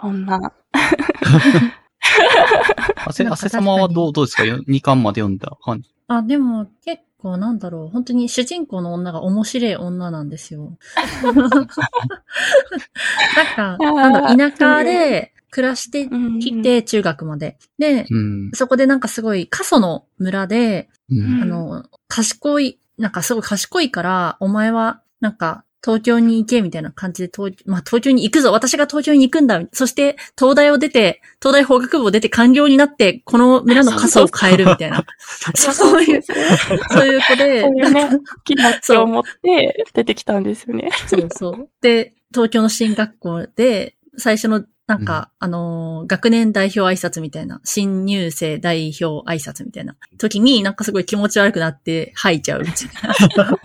[0.01, 0.53] そんな、
[3.07, 5.91] あせ、あせ様はどう、どうですか ?2 巻まで読んだ感じ。
[6.09, 7.89] あ、でも結構なんだろう。
[7.89, 10.77] 本当に主人公の女が面白い女なんですよ。
[11.23, 17.59] なんか、ーなんだ田舎で、暮らしてうんきて、中学まで。
[17.79, 18.51] で、うん。
[18.55, 35.05] そこでなんかすごい過疎の村で、うんあの、賢い、なんかすごい賢いから、お前は、なんか、東京に行けみたいな感じで、東まあ、東京に行くぞ私が東京に行くんだそして、東大を出て、東大法学部を出て官僚になって、この村の過疎を変えるみたいな。
[35.55, 38.11] そういう、そういう子で、 そういうね、
[38.45, 40.89] 気持ちを持って出てきたんですよね。
[41.09, 41.69] そうそう。
[41.83, 52.75] で、東京の進学校で、最初の、なんか、あのー学年代表挨拶みたいな、新入生代表挨拶みたいな時に、なんかすごい気持ち悪くなって吐いちゃうみたい
[53.37, 53.59] な。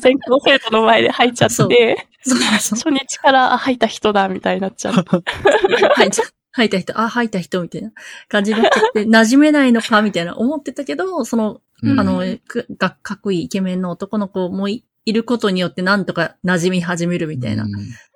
[0.00, 2.78] 全校生徒の前で吐いちゃって、そうそう。
[2.78, 4.94] 初日からあ吐いた人だみたいになっちゃう。
[4.94, 7.92] 吐いちゃ吐いた人、あ、吐いた人みたいな
[8.28, 17.64] 感じになっちゃって、馴染めないのかみたいな思ってたけど、その、うんあの、くがかっこいいイケメンの男の子もいいることによってなんとか馴染み始めるみたいな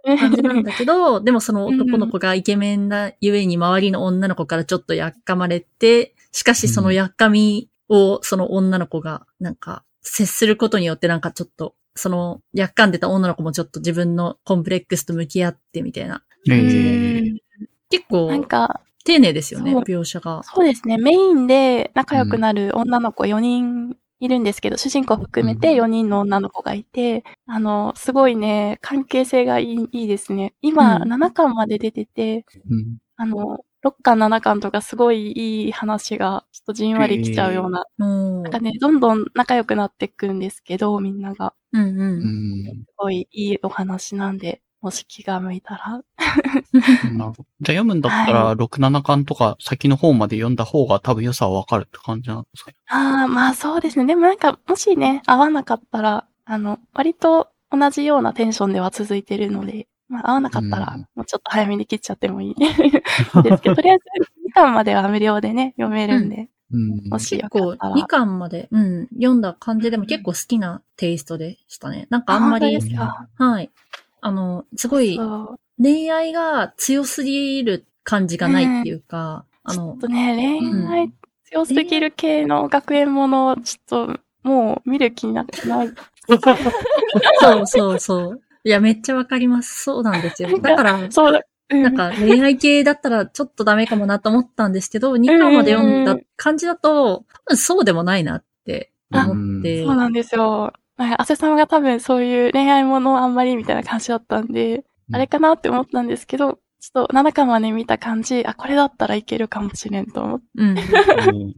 [0.05, 16.24] 感じなんだけど、 でもその男の子がイケメンなゆえに周りの女の子からちょっとやっかまれて、しかしそのやっかみをその女の子がなんか接することによってなんかちょっと、そのやっかんでた女の子もちょっと自分のコンプレックスと向き合ってみたいな。
[16.50, 17.38] えうーん
[17.88, 20.42] 結構なんか、丁寧ですよね、描写が。
[20.42, 20.98] そうですね。
[20.98, 30.54] メインで仲良くなる女の子4人いるんですけど、主人公含めて4人の女の子がいて、あの、すごいね、関係性がいいいいですね。
[30.61, 38.04] 今、うん7巻まで出てて、うんあの、6巻、7巻とかすごいいい話が、ちょっとじんわり来ちゃうような、う
[38.40, 41.54] んなんかね、どんどん仲良くなっていくんですけど、みんなが。
[41.72, 41.87] うんう。
[41.87, 46.02] うんんすごいいいお話なんで、もし気が向いたら。
[47.12, 47.46] なるほど。
[47.60, 52.70] じゃあ読むんだったら、は6、7巻とか先の方まで読んだ方が多分良さはわかるって感じなんですか？
[52.70, 52.76] ね。
[52.88, 54.06] ああ、まあそうですね。
[54.06, 62.66] でもなんか、もしね、合わなかったら、あの、割と同じようなテンションでは続いてるので、まあ合わなかったらうん、もうちょっと早めに切っちゃってもいい で
[63.56, 64.04] すけど、とりあえず
[64.48, 67.08] 2巻までは無料でね、読めるんで、うん。
[67.10, 67.94] もし結構よかったら。
[67.96, 72.06] 2巻まで、うん、読んだ感じでも結構好きなテイストでしたね。
[72.10, 73.70] なんかあんまり本当で、すかはい。
[74.20, 75.18] あの、すごい。
[75.83, 81.12] 恋愛が強すぎる感じがないっていうか、あのちょっ、とね、恋愛
[81.44, 85.90] 強すぎる系の学園もの、ちょっと、もう見る気になってない。
[87.40, 88.40] そうそうそう。
[88.64, 89.85] いや、めっちゃわかります。
[89.85, 90.48] そうなんですよ。
[90.61, 91.38] だから、そうだ。
[91.38, 99.85] うんなんか恋愛系だったらちょっとダメかもなと思ったんですけど、2巻まで読んだ感じだと、そうでもないなって思って。
[99.85, 100.72] そうなんですよ。
[101.04, 110.46] はい、アセさんが多分そういう恋愛ものあんまりみたいな感じだったんで、あれかなって思ったんですけど、ちょっと7巻まで見た感じ、あ、これだったらいけるかもしれんと思って。
[110.56, 110.78] うん。
[110.78, 110.84] いう
[111.36, 111.56] ん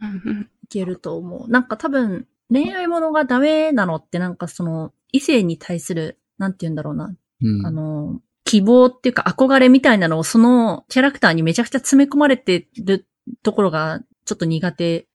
[0.00, 1.50] うんうんけると思う。
[1.50, 7.14] なんか多分、恋愛ものがダメなのってなんかその、異性に対する、なんて言うんだろうな。
[7.42, 13.06] うんあの、希望っていうか憧れみたいなのをそのキャラクターにめちゃくちゃ詰め込まれてる
[13.42, 15.06] ところがちょっと苦手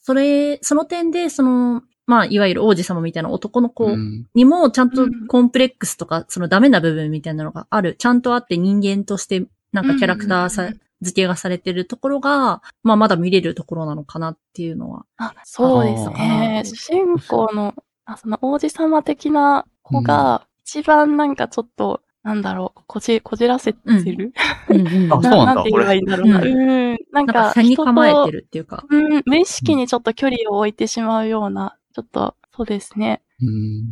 [0.00, 4.26] それ、その点で、その、まあ、いわゆる王子様みたいな男の子うん。
[4.34, 5.26] にも、ちゃんとうん。
[5.26, 7.96] コンプレックスとか、そのダメな部分みたいなのがある。
[7.98, 10.70] ちゃんとあって人間として、なんかキャラクターさ
[11.04, 15.06] 付けがされてるところが、まあ、まだ見れるところなのかなっていうのは。
[15.16, 16.62] あ、そうですね。
[16.64, 23.78] 主人公の、あその王子様的な子が、一番なんかちょっと、なんだろう、こじ、こじらせて
[24.12, 24.32] る、
[24.70, 25.12] うん うん。
[25.12, 26.40] あそうなんだて言えばいいんだろうな。
[26.40, 26.90] こうん。
[26.90, 28.40] なんなんか、か、差に構えてる。
[28.40, 28.82] るっていうか。
[28.88, 33.84] うん、無意識にちょっと距離を置いてしまうような、ちょっと、そうですね、うん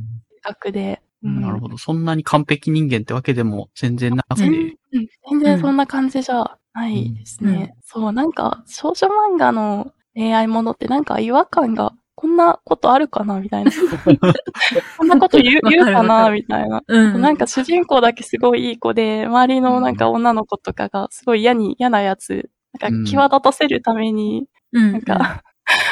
[0.45, 1.03] 学で。
[1.23, 1.77] うんなるほど。
[1.77, 4.43] そんなに完璧人間ってわけでも全然なくて。
[4.43, 7.75] 全うん全然そんな感じじゃないですね。
[7.85, 11.93] そう、なんか、少女漫画の恋愛ものってなんか違和感が、
[12.23, 13.73] こんなことあるかなみたいな。
[14.97, 16.81] こんなこと言う 言うかなみたいな。
[16.87, 17.21] うん。
[17.21, 22.49] なんか主人公だけすごいいい子で、周りのなんか女の子とかがすごい嫌に、嫌なやつ、
[22.81, 25.43] なんか際立たせるために、うん、なんか、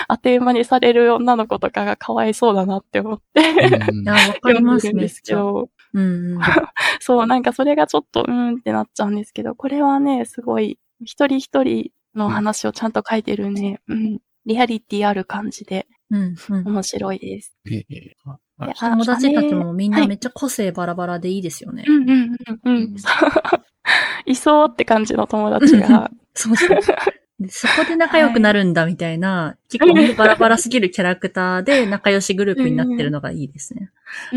[0.09, 4.93] 当て馬にされる女の子とかがかわいそうだなって思って、うんいや、わかりますね。
[4.93, 6.39] 読んでるんですけど、うんうん。
[7.01, 16.65] そう、なんかそれがちょっと、うーんってなっちゃうんですけど、これはね、すごい、一人一人の話をちゃんと書いてるね、うん、リアリティある感じでうんうん。
[16.67, 17.57] 面白いです。
[17.71, 18.17] ええ
[18.79, 21.85] 友達たちもみんなはいめっちゃ個性バラバラでいいですよね。
[21.87, 22.97] うんうんうんうん。
[24.27, 26.79] いそうって感じの友達が、そうそう。
[27.41, 33.91] でそこで仲良くなるんだみたいな、結構みんなバラバラすぎるキャラクターで仲良しグループになってるのがいいですね。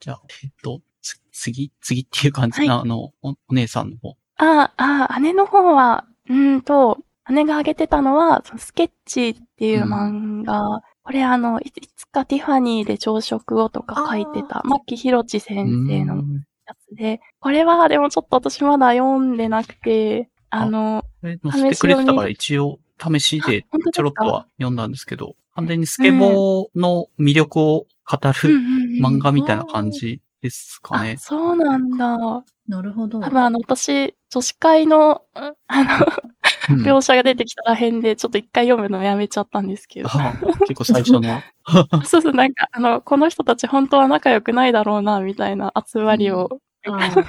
[0.00, 4.16] じゃあ、えっと、つ次、次っていう感じな、はあの、お、お姉さんの方。
[4.38, 16.44] ああ、あ姉の方は、うーんと、姉が挙げてたのは、そのスケッチっていう漫画、ここれあの、いいつかティファニーで朝食をとか書いてた、牧博地先生のうん。
[16.66, 31.16] やつで、これはでもちょっと私まだ読んでなくて、あの、え載せてくれてたから一応試しでちょろっとは読んだんですけど、完全にスケボーの魅力を語るうんうんうん漫画みたいな感じですかね。
[31.18, 31.20] あ、。
[31.20, 32.44] そうなんだ。
[32.68, 33.20] なるほど。
[33.20, 36.39] 多分あの、私、女子会の、うんあの、うん
[36.76, 40.08] 描写が出てきたら辺で、ちょっと一回読むのやめちゃったんですけど。
[40.12, 41.22] あ結構最初の。
[42.04, 46.48] そうそう、なんか、あの、この人たち本当は仲良くないだろうな、みたいな集まりを、
[46.86, 47.24] あー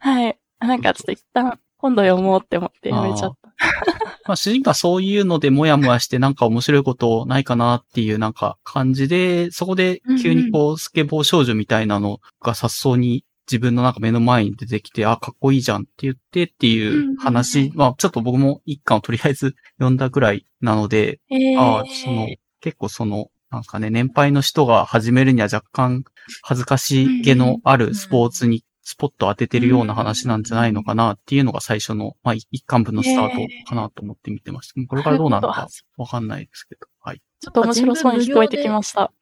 [0.00, 0.38] はい。
[0.60, 3.48] なんかちょっと一旦、今度読もうって思ってやめちゃった。
[4.26, 22.28] まあ主人公はそういうのでもやもやしてなんか面白いことないかなっていうなんか感じで、そこで急にこうスケボー少女みたいなのが雑草に自分のなんか目の前に出てきて、あ、かっこいいじゃんって言ってっていう話、まあちょっと僕も一巻をとりあえず読んだぐらいなので、えー、ああ、その、
[22.60, 26.04] 結構その、なんかね、年配の人が始めるには若干
[26.42, 34.74] 恥ずかしげのあるスポーツにスポット当ててるような話なんじゃないのかなっていうのが最初の、まあ一巻分のスタートかなと思って見てました。
[34.86, 36.86] これからどうなるのかわかんないですけど。
[37.00, 37.22] はい。
[37.40, 39.12] ちょっと面白そうに聞こえてきました。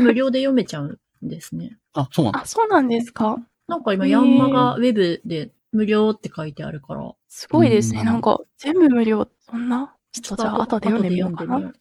[0.00, 1.78] 無料で読めちゃうんですね。
[1.94, 2.40] あ、そうなんだ。
[2.42, 3.38] あ、そうなんですか
[3.68, 7.12] なんか今、ヤンマがウェブで無料って書いてあるから。
[7.28, 8.00] すごいですね。
[8.00, 9.28] うんなんか、全部無料。
[9.40, 9.94] そんな？
[10.10, 11.56] ちょっとじゃあ、後で読んでみようかな。
[11.58, 11.72] うん。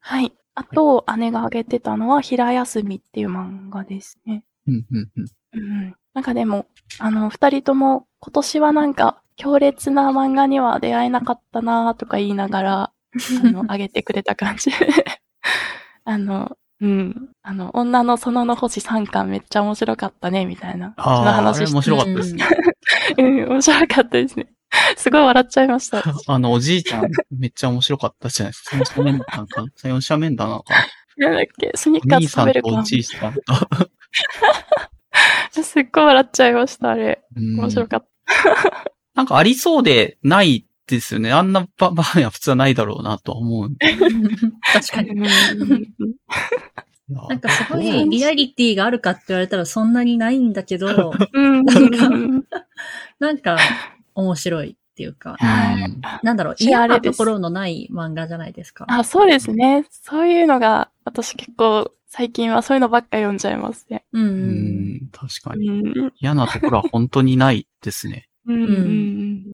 [0.00, 0.32] はい。
[0.54, 4.44] あと、姉が挙げてたのは、平休みっていう漫画ですね。
[4.66, 5.26] うん、うん、うん。
[5.52, 5.94] うん。
[6.14, 6.66] なんかでも、
[6.98, 12.92] あの、二人とも、今年はなんか、強烈な漫画には出会えなかったなとか言いながら、
[13.42, 14.70] あの、 挙げてくれた感じ。
[16.04, 17.28] あの、うん。
[17.42, 20.94] あの、女の園の星3巻めっちゃ面白かったね、みたいな。
[20.96, 22.44] ああ、面白かったですね。
[23.18, 24.48] うん、 面白かったですね。
[24.96, 26.02] すごい笑っちゃいました。
[26.26, 28.76] あの、おじいちゃん、めっちゃ面白かったじゃないですか。
[28.76, 30.74] 三者面談か、三者面談なのか
[31.18, 31.28] な。
[31.28, 33.40] なんだっけ、スニッおカーズ食兄さんとべるかおじいさんと。
[35.62, 37.22] すっごい笑っちゃいました、あれ。
[37.36, 38.06] うん面白かった。
[39.14, 41.32] なんかありそうでないですよね。
[41.32, 43.70] あんな場場面は普通はないだろうなとは思う。
[44.72, 45.10] 確かに。
[45.10, 45.26] うん
[47.08, 51.58] なんかすごいリアリティがあるかって言われたらそんなにないんだけど、 うん。
[51.58, 52.44] うん。
[53.20, 53.58] なんか
[54.14, 58.86] 面白いっていうか、うんなんだろう、嫌なところのない漫画じゃないですか。
[58.88, 59.86] あ、そうですね。
[59.90, 64.04] そういうのが、私結構、最近はそういうのばっか読んじゃいますね。
[64.12, 65.68] うん確かうに。
[65.68, 66.12] ん。
[66.18, 68.28] 嫌なところは本当にないですね。
[68.46, 69.52] うん。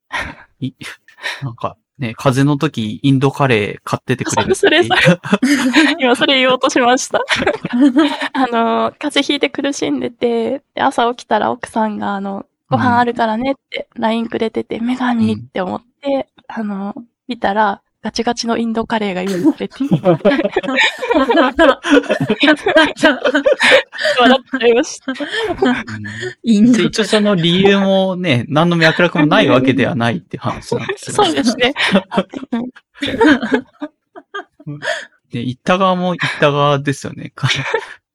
[1.42, 4.54] なんかね、風邪の時、インドカレー買っててくれる。
[4.56, 4.88] それそ
[5.98, 7.22] 今それ言おうとしました。
[8.32, 16.94] あの、風邪ひいて苦しんでて、で朝起きたら奥さんが、あの、ご飯あるからねって LINE くれてて、女神って思って、あの、
[17.28, 20.18] 見たら、ガチガチのインドカレーが用意されて、笑
[24.40, 25.12] っちゃいました。
[25.12, 25.16] うん
[26.42, 31.24] インドで、一応その理由もね、何の脈絡もないわけではないって話なんですよ。
[31.24, 31.74] そうですね。
[35.30, 37.32] で、行った側も行った側ですよね。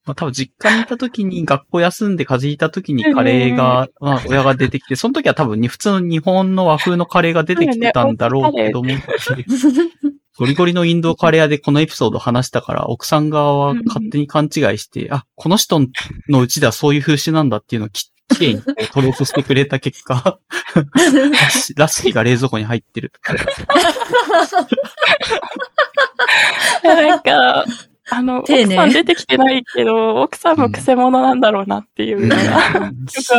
[0.07, 8.89] かまあ多分実家にいた時に学校休んで風邪ひいた時にカレーが、まあ親が出てきて、その時は多分に普通の日本の和風のカレーが出てきてたんだろうけども、
[10.37, 15.79] ゴリゴリのインドカレー屋でこのエピソードを話したから、奥さん側は勝手に勘違いして、あ、この人
[16.29, 20.39] のうちではそういう風習なんだっていうのをききれいに取り起こしてくれた結果、
[20.75, 23.11] ラッシラッシーが冷蔵庫に入ってる。
[26.83, 27.65] なんか、
[28.09, 28.75] あの、丁寧。
[28.75, 32.61] 奥さん出てきてないけど、奥さんも癖者なんだろうなっていうのが、よくわ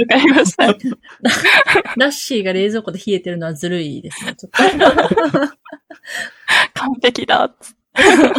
[0.06, 0.66] かりました。
[1.96, 4.52] ラッシーが冷蔵庫で冷えてるのはずるいですね、ちょっ
[6.74, 7.78] 完璧だっつって。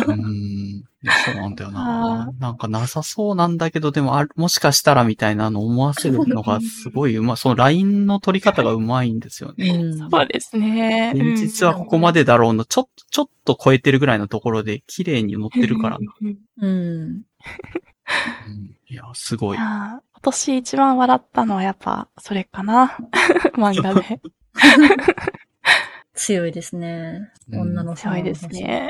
[0.08, 2.32] うんいやそうなんだよな あ。
[2.40, 7.38] なんかなさそうなんだけど、でもある、もしかしたらみたいなのを思わせるのがすごいうまい。
[7.38, 9.62] そのラインの取り方がうまいんですよと。
[9.62, 9.70] ね。
[9.70, 10.10] うん。
[10.10, 11.14] そうですね。
[11.16, 16.14] 現実はここまでだろうの、ちょっと、ちょっと超えてるぐらいのところで綺麗に乗ってるからな。
[16.22, 16.38] うん。
[16.62, 16.70] うん。
[16.70, 17.24] うん
[18.92, 19.58] いや、すごい。
[19.58, 22.98] 今年一番笑ったのはやっぱ、それかな。
[23.54, 24.20] 漫画で。
[26.16, 27.32] 強いですね。
[27.52, 28.90] うん女の強いですね。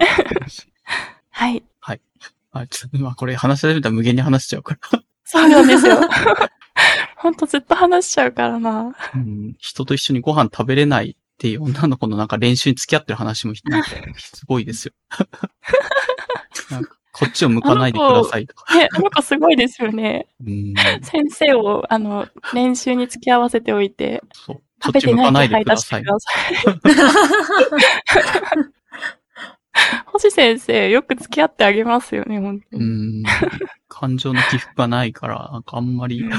[1.48, 1.63] ね。
[1.79, 2.02] はい。
[2.52, 5.02] あ、ちょっと、まあこれ話し始めたら無限に話しちゃうから。
[5.23, 6.00] そうなんですよ。
[7.17, 8.96] ほんとずっと話しちゃうからな。
[9.13, 14.94] うん人と一緒にご飯食べれないっていう女の子のなんか練習に付き合ってる話もなんか すごいですよ。
[16.71, 18.75] なんかこっちを向かないでくださいとか。
[18.75, 20.27] ね、あの子すごいですよね。
[20.46, 24.56] うん先生を、あの、練習に付き合わせておいて、そう。
[24.56, 26.96] こ食っべてないでください買い出してく。
[26.96, 28.79] ださい。
[30.08, 33.22] 星先生、よく付き合ってあげますよね、本当うに。
[33.22, 33.24] ん。
[33.88, 36.32] 感情の起伏がないから、なんかあんまりうん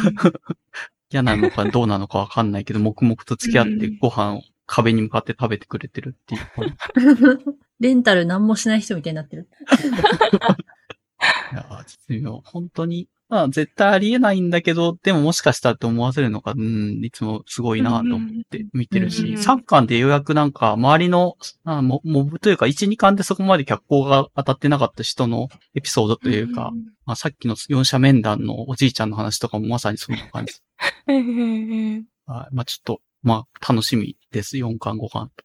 [1.12, 7.56] 嫌なのかどうなのかわかんないけど、黙々と付き合ってうんご飯を壁に向かって食べてくれてるっていう。
[7.80, 9.48] レンタル何もしない人みたいになってる。
[11.52, 12.40] いやー、絶妙。
[12.44, 26.72] 本当に、まあ絶対ありえないんだけど、でももしかしたらって思わせるのが、うん、いつもすごいなと思って見てるし、うんうん3巻でようやくなんか周りの、あモモブというか1、2巻でそこまで脚光が当たってなかった人のエピソードというか、
[27.06, 30.54] まあさっきの四者面談のおじいちゃんの話とかもまさにそんな感じ。
[32.26, 34.56] まあちょっと、まあ楽しみです。
[34.56, 35.44] 4巻、5巻と。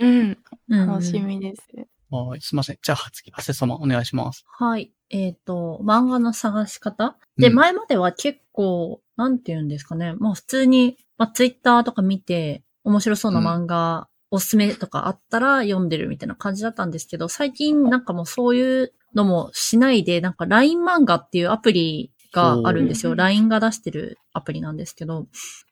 [0.00, 0.38] うん。
[0.68, 1.62] うん楽しみです。
[2.10, 2.78] はい、すいません。
[2.82, 4.44] じゃあ次、アセ様お願いします。
[4.58, 4.90] はい。
[5.10, 7.16] えっ、と、漫画の探し方？
[7.36, 7.54] で、うん。
[7.54, 10.14] 前までは結構、なんて言うんですかね。
[10.14, 23.16] もう普通に、まあ、ツイッターとか見て、面白そうな漫画、おすすめとかあったら読んでるみたいな感じだったんですけど、最近なんかもうそういうのもしないで、なんか LINE 漫画っていうアプリがあるんですよ。
[23.16, 25.26] LINE が出してるアプリなんですけど、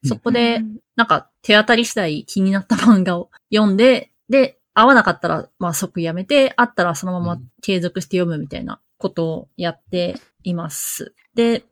[0.05, 0.79] そこうで、ん。
[0.97, 11.15] なんか手当たり次第気になった漫画を読んで、で、合わなかったら、まあ即やめて、あったらそのまま継続して読むみたいなことをやっています。
[11.35, 11.65] で、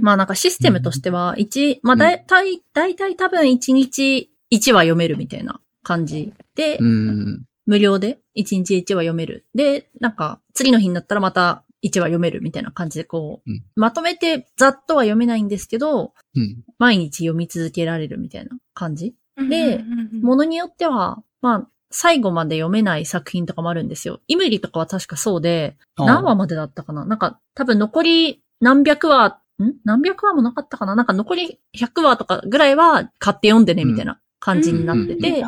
[0.00, 7.44] まあなんかシステムとしては、一、まあだいたい、だいたい多分1日1話読めるみたいな感じで、うん。
[7.66, 9.44] 無料で1日1話読める。
[9.54, 13.64] で、なんか次の日になったらまた1話読めるみたいな感じでこう、うん。
[13.74, 16.62] まとめてざっとは読めないんですけど、うん。
[16.78, 19.14] 毎日読み続けられるみたいな感じ。
[19.36, 19.84] で
[20.22, 24.20] ものによっては、まあ、最後まで読めない作品とかもあるんですよ。
[24.28, 27.04] イムリとかは確かそうで、何話までだったかな？
[27.04, 29.72] なんか、多分残り何百話、ん？
[29.84, 30.96] 何百話もなかったかな？
[30.96, 35.44] なんか残り100話とかぐらいは買って読んでね、うんみたいな感じになってて。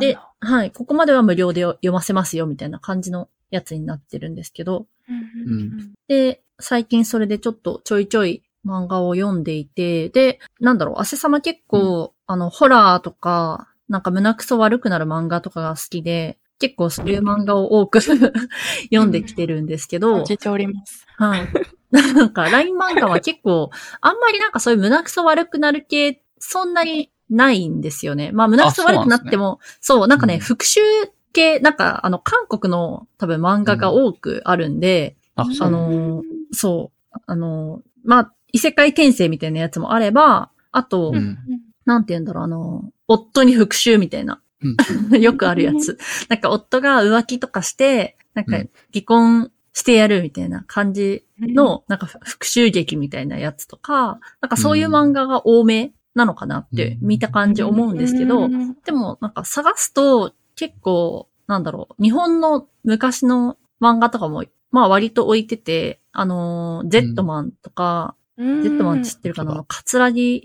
[0.00, 21.06] で、はい、ここまでは無料で読ませますよ、みたいな感じのやつになってるんですけど、うんうんで、最近それでちょっとちょいちょい漫画を読んでいて、で、なんだろう、汗様結構、あの、ホラーとか、なんか胸くそ悪くなる漫画とかが好きで、結構そういう漫画を多く 読んできてるんですけど、感じております。
[21.16, 21.48] はい。
[21.90, 23.70] なんか、LINE 漫画は結構、
[24.00, 28.30] あんまりなんかそういう胸くそ悪くなる系、そんなにないんですよね。
[28.32, 41.38] まあ、胸くそ悪くなっても、そうなんかね、うん復讐系、なんか、あの、韓国の多分漫画が多くあるんで、あ、そうあのーそう、あのーまあ、異世界転生みたいなやつもあれば、あと、うん。
[41.86, 45.20] なんて言うんだろう、あのー夫に復讐みたいな、うん。
[45.20, 45.98] よくあるやつ。
[46.28, 48.70] なんか夫が浮気とかして、なんかうん。
[48.92, 57.08] 離婚してやるみたいな感じの、なんか復讐劇みたいなやつとか、なんかそういう漫画が多めなのかなってうん。
[57.08, 58.76] 見た感じ思うんですけど、うん。
[58.84, 68.62] でもなんか探すと結構、なんだろう、日本の昔の漫画とかも、まあ割と置いてて、あのー、ゼットマンとか、うん。
[68.62, 69.64] ゼットマン知ってるかな？
[69.68, 70.44] カツラギ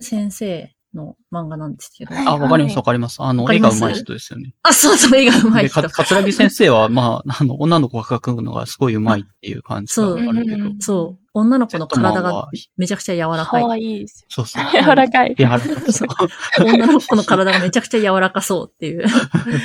[0.00, 2.14] 先生の漫画なんですけど。
[2.14, 3.22] はいあ、わかります、わかります。
[3.22, 4.54] あの、わかります絵が上手い人ですよね。
[4.62, 5.88] あ、そうそう、絵が上手いで、人か、。
[5.90, 10.64] かつらぎ先生は、まあ、あの、女の子が描くのがすごい上手いっていう感じがあるけど。
[10.64, 11.22] そうそう。
[11.34, 13.64] 女の子の体がめちゃくちゃ柔らかかい。
[13.64, 14.26] わいいです。
[14.28, 14.64] そうそう。
[14.70, 15.34] 柔らかい。
[15.38, 19.06] 柔らかう女の子の体がめちゃくちゃ柔らかそうっていう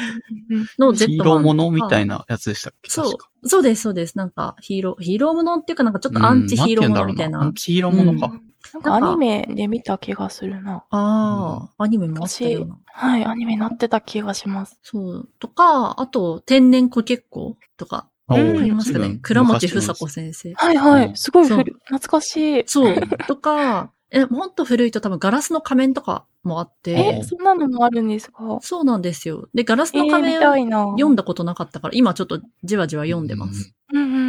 [0.80, 1.44] のをゼヒーローットマン。
[1.44, 2.20] ものみたいな。
[2.20, 2.90] なやつでしたっけ？
[2.90, 3.30] そう確か。
[3.44, 4.18] そうです、そうです。
[4.18, 7.42] なんかヒーロー、ヒーローものっていうかなんかちょっとアンチヒーローものみたいな。
[7.42, 8.34] アンチヒーローものか。
[8.74, 10.84] なんかアニメで見た気がするな。
[10.90, 12.78] ああ、アニメもあったような。
[12.86, 14.80] はい、アニメなってた気がします。
[14.84, 15.30] そう。
[15.40, 20.54] とか、あと、天然コケッコとか、わうんおーかりますかねうん倉持ふさ子先生。
[20.54, 21.12] はいはい。
[21.16, 22.64] すごい懐かしい。
[22.66, 22.96] そう。
[23.28, 28.60] とか、え、ほんと古いと多分ガラスの仮面とかもあっえ、て、そんなのもあるんですか？
[28.62, 29.48] そうなんですよ。
[29.54, 30.40] で、ガラスえー、の仮面。
[30.42, 33.74] 読んだことなかったから、今ちょっとじわじわ読んでます。
[33.94, 34.27] うんうん。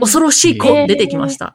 [0.00, 1.54] 恐ろしい子えー出てきました。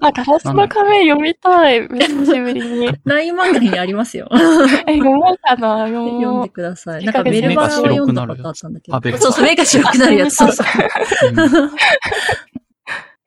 [0.00, 1.88] あ、ガラスの仮面読みたい。
[1.88, 2.86] 久しぶりに。
[2.86, 4.28] え、LINE 漫画にありますよ。
[4.30, 6.42] 読もうかな、読読ん。
[6.42, 7.02] でください。
[7.02, 9.00] いなんかベルバラは読んだことあったんだけど。
[9.18, 10.36] そうそう、目が白くなるやつ。
[10.36, 10.66] そうそう。
[11.30, 11.70] うん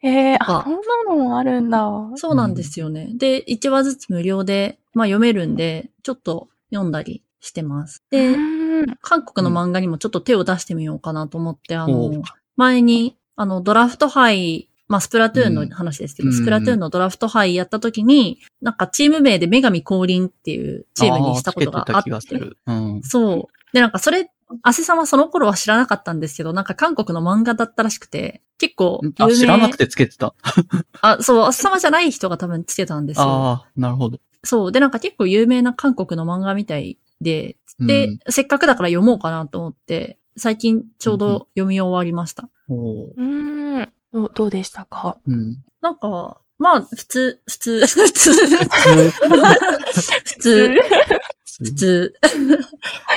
[0.07, 1.89] えー、ああ、そんなのもあるんだ。
[2.15, 3.09] そうなんですよね。
[3.15, 8.03] で、1話ずつ無料で、まあ読めるんで、ちょっと読んだりしてます。
[8.11, 8.65] で、うん
[9.01, 12.11] 韓国の漫画にもちょっと手を出してみようかなと思って、あの、
[12.55, 22.57] 前に、あの、ドラフト杯、まあ、スプラトゥーンの話ですけど、うんスプラトゥーンのドラフト杯やった時に、なんかチーム名で女神降臨っていうチームにしたことがあってた気がすて、る。
[22.67, 23.01] うん。
[23.03, 23.73] そう。
[23.73, 24.31] で、なんかそれ、
[24.61, 29.35] アセさんはその頃は知らなかったんですけど、なんか韓国の漫画だったらしくて、結構有あ、名。
[29.35, 30.35] 知らなくてつけてた。
[31.01, 33.23] あ、そう、アセ様じゃない人が多分つけたんですよ。
[33.25, 34.19] ああ、なるほど。
[34.43, 34.71] そう。
[34.71, 42.49] で、なんか結構有名な韓国の漫画みたいで、で、うんせっかくだから読もうかなと思って最近ちょうど読み終わりました。
[42.69, 43.89] うーん。
[44.13, 45.17] どうどうでしたか？
[45.27, 45.57] うん。
[45.81, 48.53] なんか、まあ、普通、普通、普通、普
[50.39, 50.75] 通、
[51.59, 52.13] 普通。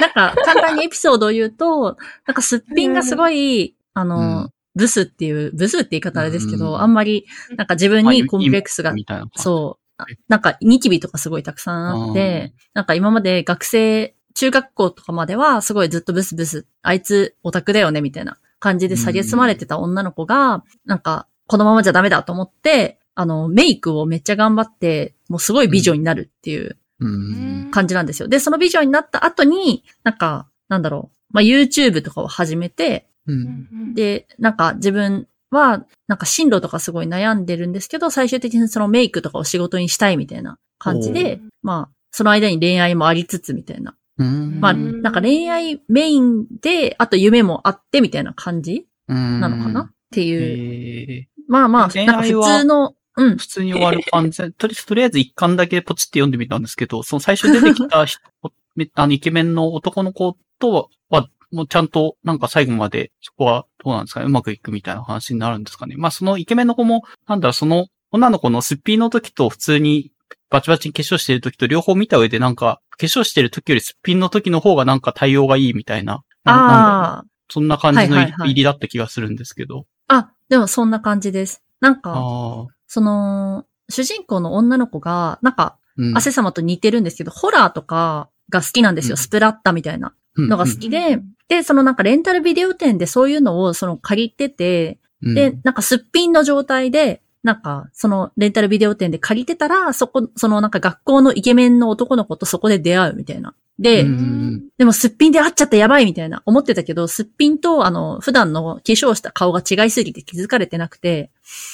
[0.00, 1.96] なんか、簡単にエピソードを言うと、
[2.26, 8.94] なんかすっぴんがすごい、あの、うんブスっていう、ブスって言い方あれですけど、うんあんまり、なんか自分にコンプレックスが。
[9.34, 10.04] そう。
[10.28, 27.70] なんか、ニキビとかすごいたくさんあって、なんか今まで学生、中学校とかまではすごいずっとブスブス、あいつオタクだよね、みたいな感じで下げ積まれてた女の子が、なんか、このままじゃダメだと思って、あの、メイクをめっちゃ頑張って、もうすごい美女になるっていううん。
[27.70, 28.28] 感じなんですよ。
[28.28, 33.94] で、その美女になった後に、なんか、なんだろう、まあ、YouTube とかを始めて、うん。
[33.94, 43.94] で、なんか自分は、なんか進路とかすごい悩んでるんですけど、最終的にそのメイクとかを仕事にしたいみたいな感じで、まあ、その間に恋愛もありつつみたいな。
[44.18, 44.60] うん。
[44.60, 49.80] まあ、うんなんか恋愛メインで、あと夢もあってみたいな感じななのかな？
[49.82, 51.22] っていう。
[51.22, 53.32] えまあまあ、恋なんか普通の、うん。
[53.34, 54.42] ー、普通に終わる感じ。
[54.42, 64.26] で、 とりとりあえず一巻だけポチって読んでみたんですけど、その最初出てきたあの、イケメンの男の子とは、もうちゃんと、なんか最後まで、そこはどうなんですかね？
[64.26, 65.94] うまくいくみたいな話になるんですかね？
[65.96, 70.12] まあそのイケメンの子も、なんだろう、その女の子のすっぴんの時と普通に
[70.50, 76.24] バチバチに化粧してる時と両方見た上でなんか、化粧してる時よりすっぴんの時の方がなんか対応がいいみたいな。
[76.44, 79.86] ななんだろうあそんな感じのはいはいはい入りだった気がするんですけど。
[80.08, 81.62] あ、あ、でもそんな感じです。
[81.80, 82.66] なんか、ああ。
[82.86, 89.14] その、主人公の女の子が、なんか、うん汗様と似てるんですけど、ホラーとかが好きなんですよ。
[89.14, 103.54] うんスプラッタみたいなのが好きで、で、そのなんかレンタルビデオ店でそういうのをその借りてて、うんで、なんかすっぴんの状態で、なんか、そのレンタルビデオ店で借りてたら、そこ、そのなんか学校のイケメンの男の子とそこで出会うみたいな。
[103.78, 111.30] で、うんでもすっぴんで会っちゃったやばいみたいな思ってたけど、すっぴんとあの、普段の化粧した顔が違いすぎて気づかれてなくて、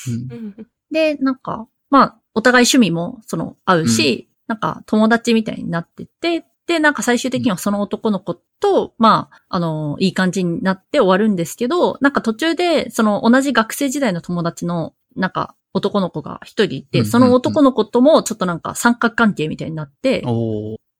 [0.06, 0.66] うん。
[0.92, 20.22] で、なんか、まあ、お互い趣味も、その、合うし、なんか、友達みたいになってて、で、なんか最終的にはその男の子と、まあ、あの、いい感じになって終わるんですけど、なんか途中で、その、同じ学生時代の友達の、なんか、男の子が一人いて、その男の子とも、ちょっとなんか三角関係みたいになって、っ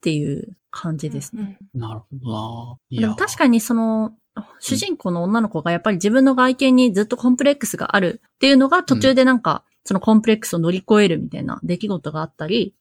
[0.03, 1.59] ていう感じですね。
[1.72, 2.77] なるほどな。
[2.91, 4.12] いでも確かにその、
[4.59, 12.75] 主人公の女の子がやっぱり自分の外見にずっとコンプレックスがあるっていうのが途中でなんか、そのコンプレックスを乗り越えるみたいな出来事があったり、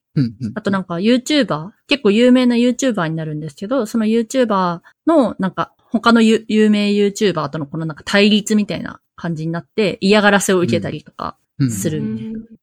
[0.55, 11.35] あとなんか YouTuber、結構有名な YouTuber になるんですけど、その YouTuber のなんか他の有有名 YouTuber とのこのなんか対立みたいな感じになって嫌がらせを受けたりとか。
[11.37, 12.01] うんするっ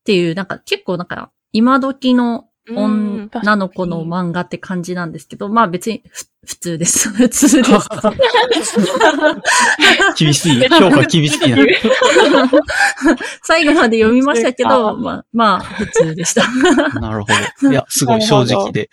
[0.05, 7.11] ていう、なんか結構なんか今時のうん女の子の漫画って感じなんですけど、まあ別にふ普通です。
[7.11, 7.69] 普通です。
[10.17, 10.63] 厳しい。
[10.69, 11.59] 評価厳しいな。
[13.43, 16.47] 最後まで読みましたけ普ど、まあ、まあ、普通でした。
[17.01, 17.27] なるほ
[17.63, 17.71] ど。
[17.71, 18.89] いや、すごい正直で。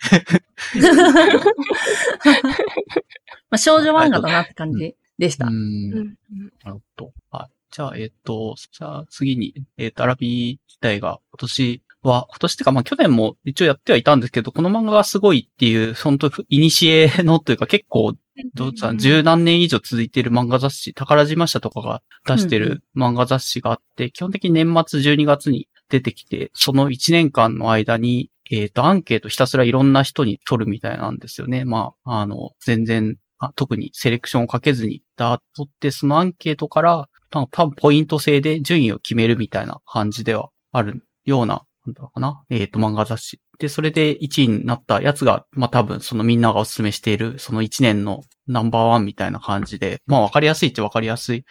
[3.50, 5.46] まあ、少女漫画だなって感じでした。
[5.46, 6.18] なる
[6.64, 7.12] ほど。
[7.30, 7.50] はい。
[7.70, 18.14] じゃあ、えっ、と、じゃあ次に、えっ、と、アラビー自体が今年は、今年っていうか、まあ去年も一応やってはいたんですけど、この漫画がすごいっていう、その時、イニシエのというか結構、
[18.54, 31.64] どうさ、十何年以上続いている漫画雑誌、宝島社とかが出してる漫画雑誌があって、基本的に年末12月に出てきて、その1年間の間に、えっ、と、アンケートひたすらいろんな人に取るみたいなんですよね。
[31.64, 42.44] まあ、あの、全然、あ特にセレクションをかけずに、だ取って、そのアンケートから、多分ポイント制で順位を決めるみたいな感じではあるような、なんだろうかな。
[42.50, 43.40] えっ、と、漫画雑誌。
[43.58, 51.44] で、それで1位になったやつが、まあ多分そのみんながお勧めしている、その1年のナンバーワンみたいな感じで、まあわかりやすいっちゃわかりやすい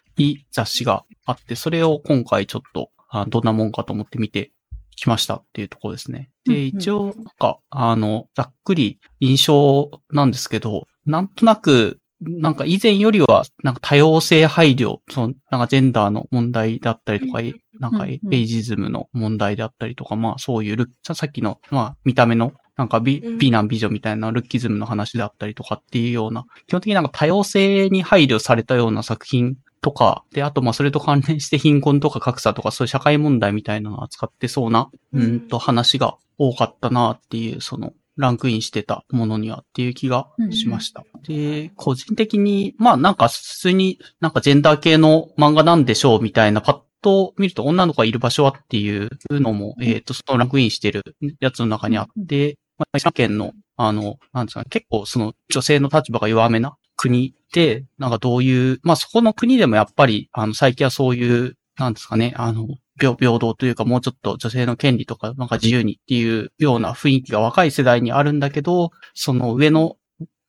[0.51, 4.51] 雑誌があって、それを今回ちょっと、あどんなもんかと思って見て
[4.97, 6.29] きましたっていうところですね。
[6.45, 17.41] で、一応、なんか、あの、ざっくり印象なんですけど、なんとなく、なんか以前よりは、なんか多様性配慮、その、なんかジェンダーの問題だったりとか、
[17.79, 23.37] なんかエイジズムの問題であったりとか、まあそういうルッささっきの、まあ見た目の、なんか美うん。
[23.37, 41.03] 美男美女みたいなルッキズムの話であったりとかっていうような、基本的になんか多様性に配慮されたような作品とか、で、あとまあそれと関連して貧困とか格差とかそういう社会問題みたいなのを扱ってそうな、ううんんと話が多かったなっていう、その、ランクインしてたものにはっていう気がしました。
[41.27, 51.03] で、個人的に、まあなんか普通になんかジェンダー系の漫画なんでしょうみたいなパッと見ると女の子がいる場所はっていうのも、えっ、と、そのランクインしてる
[51.39, 69.97] やつの中にあって、まあ、石川県の、あの、なんですかね、結構その女性の立場が弱めな国で、なんかどういう、まあそこの国でもやっぱり、あの、最近はそういう、なんですかね、あの、平平等というかもうちょっと女性の権利とか、なんか自由にっていうような雰囲気が若い世代にあるんだけど、その上の、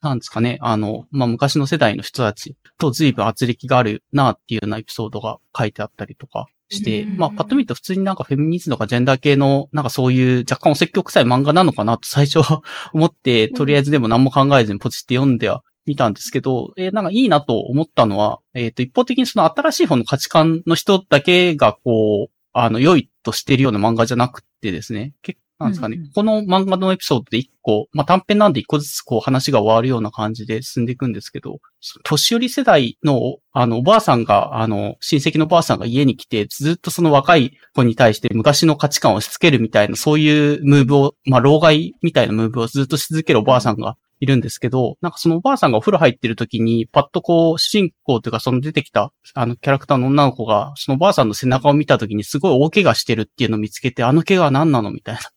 [0.00, 31.58] なんですかね、あの、まあ昔の世代の人たちと随分圧力があるなっていうようなエピソードが書いてあったりとかして、うんまあパッと見ると普通になんかフェミニズムとかジェンダー系の、なんかそういう若干お説教臭い漫画なのかなと最初は思って、とりあえずでも何も考えずにポチって読んでは見たんですけど、えーなんかいいなと思ったのは、えっ、と、一方的にその新しい方の価値観の人だけがこう、あの、良いとしてるような漫画じゃなくてですね、結なんですかね、うんうんこの漫画のエピソードで一個、まあ短編なんで一個ずつこう話が終わるような感じで進んでいくんですけど、
[32.04, 55.20] 年寄り世代の、あの、おばあさんが、あの、親戚のおばあさんが家に来て、ずっとその若い子に対して昔の価値観を押し付けるみたいな、そういうムーブを、まあ、老害みたいなムーブをずっとし続けるおばあさんがいるんですけど、なんかそのおばあさんがお風呂入ってる時に、パッとこう、主人公というかその出てきた、あの、キャラクターの女の子が、そのおばあさんの背中を見た時にすごい大怪我してるっていうのを見つけて、あの怪我は何なのみたいな。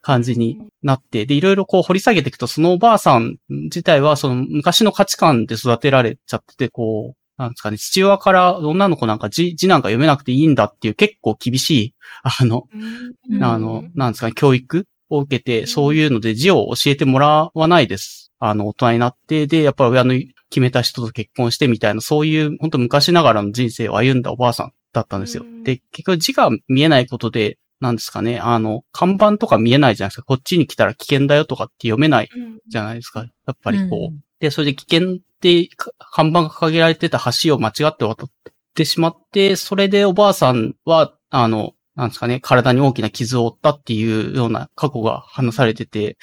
[0.00, 12.68] 感じになって、で、いろいろこう掘り下げていくと、そのおばあさん自体は、その昔の価値観で育てられちゃってて、こう、なんですかね、父親から女の子なんか字、字なんか読めなくていいんだっていう結構厳しい、あの、
[13.28, 18.27] うんあの、なんですかね、教育を受けて、そういうので字を教えてもらわないです。
[18.38, 20.14] あの、大人になって、で、やっぱり親の
[20.50, 25.62] 決めた人と結婚してみたいな、そういう、本当昔ながらの人生を歩んだおばあさんだったんですようん。
[25.64, 30.22] で、結局字が見えないことで、なんですかね、あの、看板とか見えないじゃないですか。
[30.24, 32.28] こっちに来たら危険だよとかって読めない
[32.66, 33.20] じゃないですか。
[33.20, 34.14] やっぱりこう。
[34.14, 38.30] うんで、それで危険ってか看板が掲げられてた橋を間違って渡っ
[38.74, 46.16] てしまって、それでおばあさんは、あの、なんですかね、体に大きな傷を負ったっていうような過去が話されてて、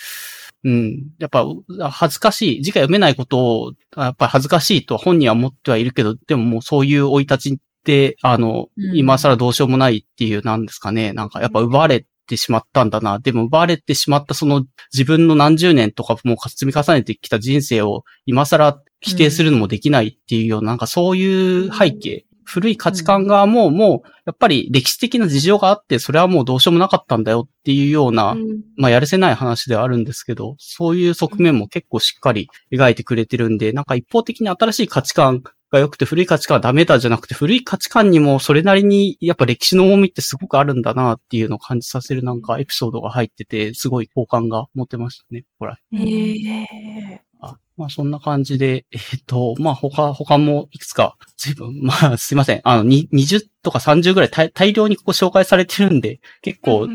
[0.65, 1.11] うん。
[1.19, 1.45] やっぱ、
[1.91, 2.61] 恥ずかしい。
[2.63, 11.13] 字が読めないことを、やっぱり恥ずかしいと本人は思ってはいるけど、でももうそういう生い立ちって、あの、うん今更どうしようもないっていう、なんですかね。
[11.13, 13.19] なんかやっぱ奪われてしまったんだな。
[13.19, 22.25] でも奪われてしまったその自分の何十年とかもう積み重ねてきた人生を今更否定するのもできないっていうような、なんかそういう背景。
[22.45, 28.35] 古い価値観がもう、もう、やっぱり歴史的な事情があって、それはもうどうしようもなかったんだよっていうような、
[28.77, 45.45] まあ、やるせない話ではあるんですけど、そういう側面も結構しっかり描いてくれてるんで、なんか一方的に新しい価値観が良くて古い価値観はダメだじゃなくて、古い価値観にもそれなりにやっぱ歴史の重みってすごくあるんだなっていうのを感じさせるなんかエピソードが入ってて、すごい好感が持てましたね。
[45.59, 45.77] ほら。
[45.93, 52.61] ええあまあそんな感じで、えっと、まあ他、他もいくつか、随分、まあすいません。
[52.63, 56.87] あの、に20とか30ぐらい大大量にここ紹介されてるんで、結構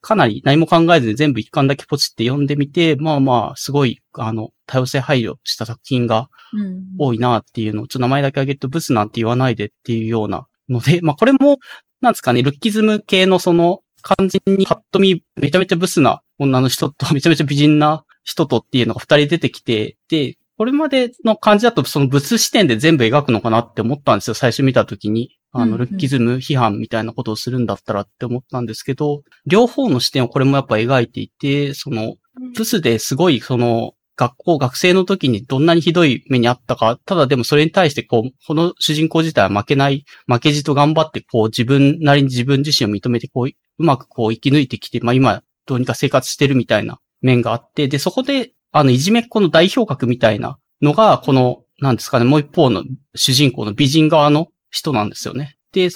[0.00, 11.58] かなり何も考えずに全部一巻だけポチって読んでみて、まあまあ、すごい、あの、多様性配慮した作品がうん多いなっていうのを、ちょっと名前だけ挙げるとブスなんて言わないでっていうようなので、まあこれも、
[12.00, 25.30] なんですかね、ルッキズム系のその、完全にパッと見、めちゃめちゃブスな女の人と、めちゃめちゃ美人な人とっていうのが二人出てきて、で、これまでの感じだとそのブス視点で全部描くのかなって思ったんですよ、最初見たときに。
[25.52, 32.16] あの、ルッキズム批判みたいなことをするんだったらって思ったんですけど、両方の視点をこれもやっぱ描いていて、その、
[32.54, 55.56] ブスですごいその、学校、学生の時にどんなにひどい目にあったか、ただでもそれに対してこう、この主人公自体は負けない、負けじと頑張ってこう自分なりに自分自身を認めてこう、うまくこう生き抜いてきて、まあ今どうにか生活してるみたいな面があって、で、そこで、あの、いじめっ子の代表格みたいなのが、この、なんですかね、もう一方の主人公の美人側の人なんですよね。
[55.72, 55.90] で、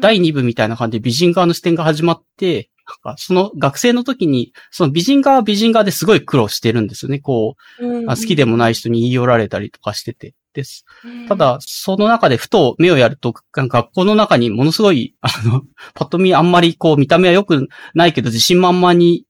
[0.00, 7.18] 第2部みたいな感じで美人側の視点が始まって、なんかその学生の時に、その美人側は美人側ですごい苦労してるんですよね。
[7.18, 10.34] こう、あ好きでもない人に言い寄られたりとかしてて。
[10.52, 10.84] です。
[11.28, 15.62] ただ、その中でふと目をやると、学校の中にものすごい、あの、
[15.94, 19.24] パッと見あんまりこう見た目は良くないけど自信満々に、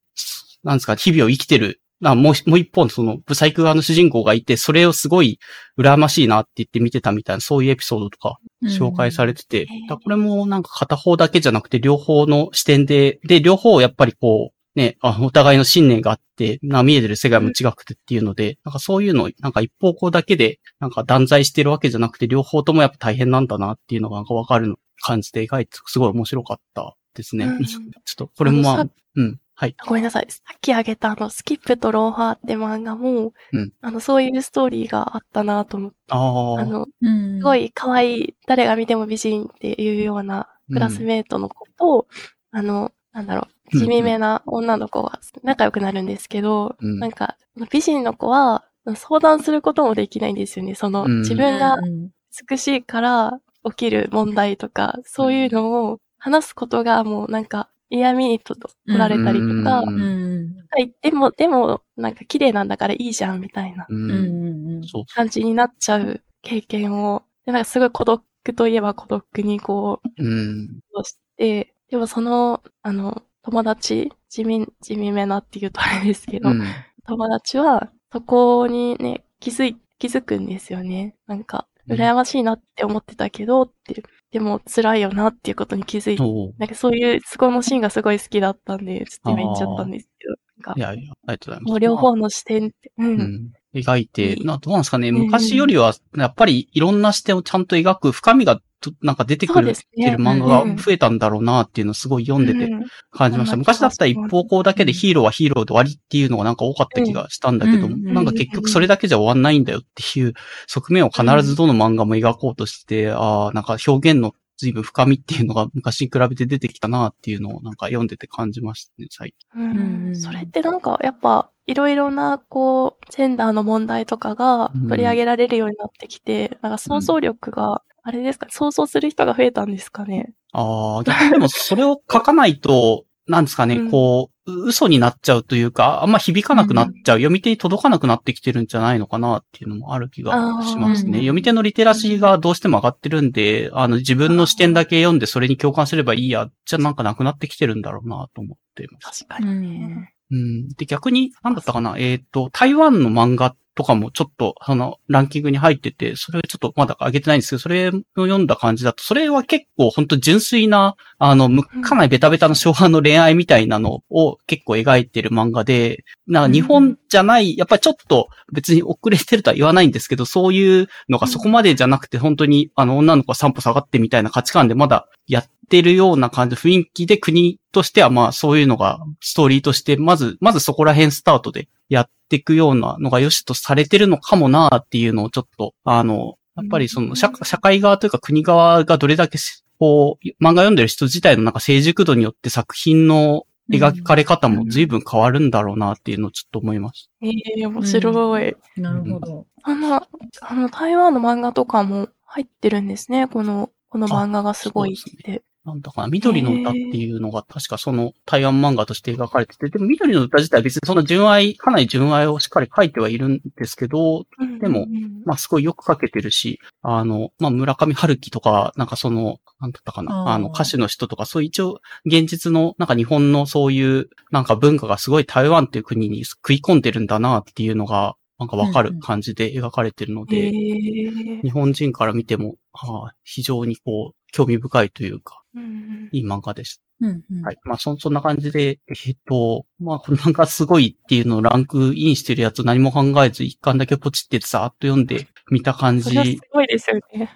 [0.64, 1.80] なんですか、日々を生きてる。
[2.02, 5.38] あもう、もう一本その、ブサイク側の主人公がいて、それをすごい
[5.78, 27.46] 羨ましいなって言って見てたみたいな、そういうエピソードとか紹介されてて、だこれもなんか片方だけじゃなくて両方の視点で、で、両方やっぱりこう、ね、あお互いの信念があって、な見えてる世界も違くてっていうので、なんかそういうのを、なんか一方向だけで、なんか断罪してるわけじゃなくて、両方ともやっぱ大変なんだなっていうのがなんかわかる感じで描いて、すごい面白かったですね。
[27.46, 27.64] うん。
[27.64, 28.86] ちょっと、これもまあ
[29.16, 29.76] うん、はい。
[29.86, 30.26] ごめんなさい。
[30.30, 33.70] さっきあげたあの、スキップとローファーって漫画も、うん。
[33.82, 37.40] あの、そういうストーリーがあったなと思って、ああ、あの、うん。
[37.40, 42.06] すごい可愛い、誰が見ても美人っていうようなクラスメートの子と、
[42.52, 46.98] あの、なんだろう、地味めな女の子が仲良くなるんですけど、うん。
[46.98, 47.36] なんか、
[47.70, 50.74] 美人の子は、相談することもできないんですよね。
[50.74, 51.18] その、うん。
[51.20, 52.08] 自分がうん。
[52.48, 63.94] 美しいから起きる問題とか、そういうのを話すことがもうなんか嫌味にと取られたりとか、はい、でも、でも、なんか綺麗なんだからいいじゃんみたいなう。
[63.94, 68.22] うんんうんうんそう感じになっちゃう経験を、でなんかすごい孤独
[68.56, 70.28] といえば孤独にこう、う
[70.64, 70.80] ん。
[70.94, 76.62] として、でもその、あの、友達、地味、地味めなっていうとあれですけど、うん。
[77.06, 81.16] 友達は、そこにね、気づい、気づくんですよね。
[81.26, 86.58] なんか、うん羨ましいなって思ってたけど、って、でも辛いよなっていうことに気づいて、そう。
[86.58, 91.70] なんかそういう、そこのシーンがすごい好きだったんで、ちょっと今言っちゃったんですけど、なんか、いやいや、ありがとうございます。
[91.70, 93.04] もう両方の視点って、う。
[93.04, 93.52] うんん。
[93.74, 95.10] 描いて、な、どうなんですかね。
[95.10, 95.14] ん。
[95.14, 99.74] 昔よりは、やっぱりいろんな視点をちゃんと描く深みがと、なんか出てくる、ね。
[99.74, 102.64] てる漫画が増えたんだろうなっていうのをすごい読んでて。
[102.72, 103.54] うん感じました。
[103.54, 110.34] うん昔だったら一方向だけでヒーローはヒーローで終わりっていうのがなんか多かった気がしたんだけど、うんなんか結局それだけじゃ終わんないんだよっていう
[110.68, 119.62] 側面を必ずどの漫画も描こうとして、ああ、なんか表現の随分深みっていうのが昔に比べて出てきたなっていうのをなんか読んでて感じましたね、最近。
[119.62, 120.16] うんうん。
[120.16, 130.32] それってなんか、やっぱ、いろいろな、こう、ジェンダーの問題とかがうん取り上げられるようになってきて、なんか想像力が、あれですか、想像する人が増えたんですかね？
[130.52, 140.32] ああ、逆にでもそれを書かないと、なんですかね、うんこう、う嘘になっちゃうというか、あんま響かなくなっちゃう、読み手に届かなくなってきてるんじゃないのかなっていうのもある気が
[140.64, 141.18] しますね。
[141.18, 149.24] 読み手のリテラシーがどうしても上がってるんで、あの、自分の視点だけ読んでそれに共感すればいいや、じゃなんかなくなってきてるんだろうなと思ってます。
[149.26, 150.14] 確かにね。
[150.30, 150.68] うん。
[150.68, 166.50] で、逆に、なんだったかな、えっ、と、台湾の漫画とかもちょっと、その、ランキングに入ってて、それちょっとまだ上げてないんですけど、それを読んだ感じだと、それは結構本当純粋な、あの、むかなりベタベタな昭和の恋愛みたいなのを結構描いてる漫画で、なん。
[166.50, 197.10] か日本じゃない、やっぱりちょっと別に遅れてるとは言わないんですけど、そういうのがそこまでじゃなくて、本当に、あの、女の子が散歩下がってみたいな価値観でまだやってるような感じ、雰囲気で国としてはまあそういうのがストーリーとして、まず、まずそこら辺スタートでやっていくようなのが良しとされてるのかもなっていうのをちょっと、あの、やっぱりその社社会側というか国側がどれだけしこう、漫画読んでる人自体のなんか成熟度によって作品の描かれ方も随分変わるんだろうなっていうのをちょっと思います。
[197.22, 198.56] ええ面白い。
[198.76, 199.46] なるほど。
[199.62, 200.06] あの、
[200.42, 203.26] あの、台湾の漫画とかも入ってるんですね。
[203.26, 205.42] この、この漫画がすごいって。
[205.64, 214.24] なんだかな、緑の歌っていうのが確かその台湾漫画として描かれてて、でも緑の歌自体は別にその純愛、かなり純愛をしっかり書いてはいるんですけど、
[214.60, 236.82] でもうんまあすごいよく書けてるし、あの、まあ村上春樹とか、なんかその、なんだったかな、あの歌手の人とか、そういう一応現実のなんか日本のそういうなんか文化がすごい台湾っていう国に食い込んでるんだなっていうのが、なんかわかる感じで描かれてるので、ええ日本人から見ても、はあ、非常にこう、興味深いというか、うんいい漫画でした。
[237.00, 237.58] うんうんはい。
[237.64, 246.40] まあ、そ、そんな感じで、えっと、まあ、この漫画すごいっていうのをランクインしてるやつ何も考えず一巻だけポチってざーっと読んで見た感それはすじ。
[246.52, 247.30] ごいですよね。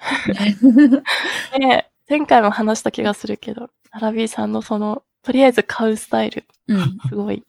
[1.58, 6.98] ね前回も話した気がするけど、アラビーさんのその、とりあえず買うスタイル、うん。
[7.08, 7.42] すごい。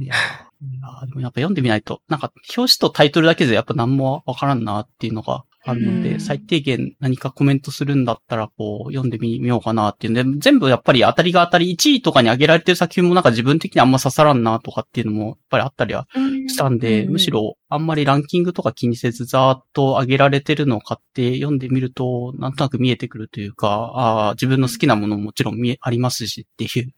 [0.00, 6.20] いやーいやーでもやっぱ読んでみないと、なんか、表紙とタイトルだけでやっぱ何もわからんなっていうのがあるので、うん。
[6.20, 10.12] 最低限何かコメントするんだったら、こう、読んでみようかなっていう。
[10.12, 16.06] んで、全部やっぱり当たりが当たり1位とかに上げられてる作品もなんか自分的にあんま刺さらんなとかっていうのもやっぱりあったりは
[16.46, 17.12] したんで、うん。
[17.12, 26.92] むしろあんまりランキングとか気にせずざーっと上げられてるのを買って読んでみると、なんとなく見えてくるというか、ああ、自分の好きなものももちろん見え、ありますしっていう、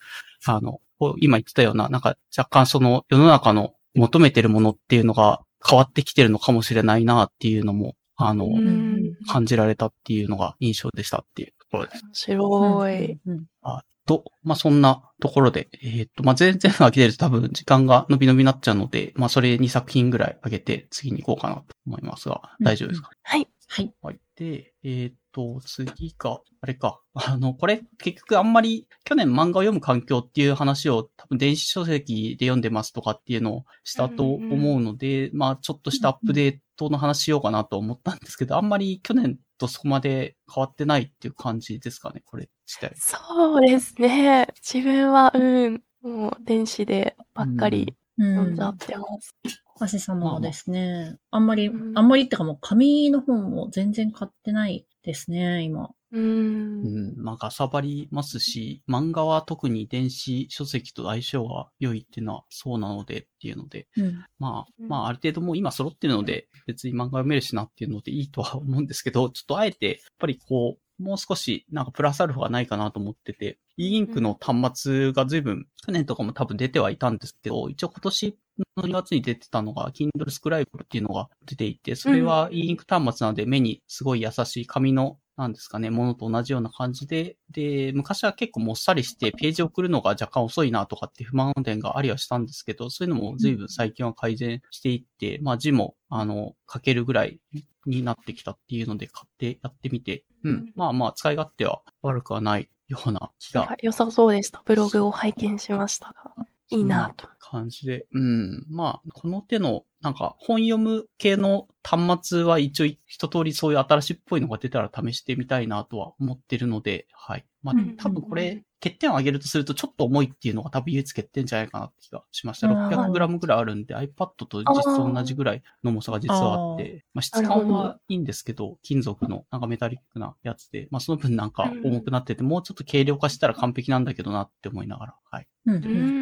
[0.46, 0.80] あの、
[1.18, 7.94] 今言ってたような、なんか若干その世の中の求めてるものっていうのが変わってきてるのかもしれないなっていうのも、
[8.29, 12.05] あの、うん感じられたっていうのが印象でしたっていうところです。
[12.05, 13.21] 面白い。
[13.27, 23.49] うんあと、まあ、そんなところで、えっ、と、まあ、全然上げてると多分時間が伸び伸びになっちゃうので、まあ、それ2作品ぐらい上げて次に行こうかなと思いますが、大丈夫ですか、はい。
[23.68, 23.95] はい。
[24.03, 24.18] はい。
[24.35, 27.01] で、えっ、と、次が、あれか。
[27.14, 42.93] あの、これ、結局あんまり、去年漫画を読む環境っていう話を多分電子書籍で読んでますとかっていうのをしたと思うので、まあ、ちょっとしたアップデートの話しようかなと思ったんですけど、あんまり去年とそこまで変わってないっていう感じですかね、これ自体。
[42.97, 44.49] そうですね。
[44.57, 49.35] 自分は、うん、もう電子でばっかりうん読んじゃってます。
[49.81, 51.16] 足様ですね。
[51.31, 55.90] あんまり、うんあんまりってかもう紙の本を全然買ってないですね、今。
[56.12, 56.18] う。
[56.18, 64.24] うんん、まあ、かさばりますし、漫画は特に電子書籍と相性が良いっていうのはそうなのでっていうので、うん。
[64.38, 78.38] まあ、うんまあ、ある程度もう今揃ってるので、別に漫画読めるしなっていうのでいいとは思うんですけど、ちょっとあえて、やっぱりこう、もう少しなんかプラスアルファがないかなと思ってて、e インクの端末が随分、去年とかも多分出てはいたんですけど、一応今年
[78.76, 97.40] の2月に出てたのが、Kindle Scribe っていうのが出ていて、それは e インク端末なので目にすごい優しい紙のなんですかね、ものと同じような感じで、で、昔は結構もっさりしてページ送るのが若干遅いなとかって不満点がありはしたんですけど、そういうのも随分最近は改善していって、まあ字も、あの、書けるぐらい
[97.87, 100.72] になってきたっていうので買ってやってみて、うん。
[100.74, 104.62] まあまあ使い勝手は悪くはないような気が良さそうでした。
[104.64, 106.47] ブログを拝見しましたが。
[106.70, 107.28] いいなと。
[107.39, 108.07] 感じで。
[108.12, 108.64] うん。
[108.70, 117.45] まあ、この手の、なんか、本読む系の端末は一応一通りそういう新しいっぽいのが出たら試してみたいなとは思ってるので、はい。
[117.62, 122.66] まあうん、多分これ、欠点を上げるとするとちょっと重いっていうのが多分唯一欠点じゃないかなって気がしました。
[122.66, 135.49] あー 600g ぐらいあるんで iPad と実質同じぐらいの重さが実はあって、まあ質感はいいんですけど、金属のなんかメタリックなやつで、まあその分なんか重くなってて、もうちょっと軽量化したら完璧なんだけどなって思いながら、はい。
[135.95, 136.14] うん。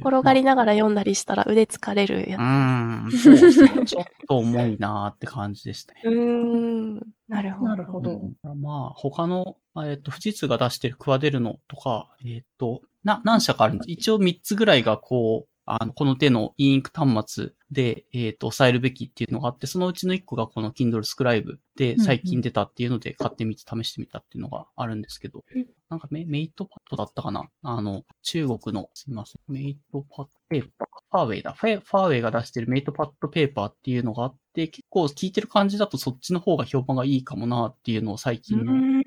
[0.00, 3.84] 転がりながら読んだりしたら腕疲れるやうーん、そうですね。
[3.84, 6.00] ちょっと重いなーって感じでしたね。
[6.02, 6.08] つ。
[6.08, 7.02] うーん。
[7.28, 7.70] なるほど。
[7.70, 8.10] なるほど。
[8.44, 13.90] うんまあ、他の、えっ、と、富士通が出してるクワデルノとか、えっ、と、な、何社かあるんです。
[13.90, 27.48] 一応3つぐらいがこう、あの、この手の e インク端末で、えっ、と、抑えるべきっていうのがあって、そのうちの1個がこの Kindle Scribe で最近出たっていうので、買ってみて試してみたっていうのがあるんですけどうん、なんかメメイトパッドだったかな？
[27.62, 31.52] あの、中国の、すいません、メイトパッドペーパー、ファーウェイだ。
[31.52, 39.02] ファーウェイが出してるメイトパッドペーパーっていうのがあって、結構聞いてる感じだとそっちの方が評判がいいかもなっていうのを最う近の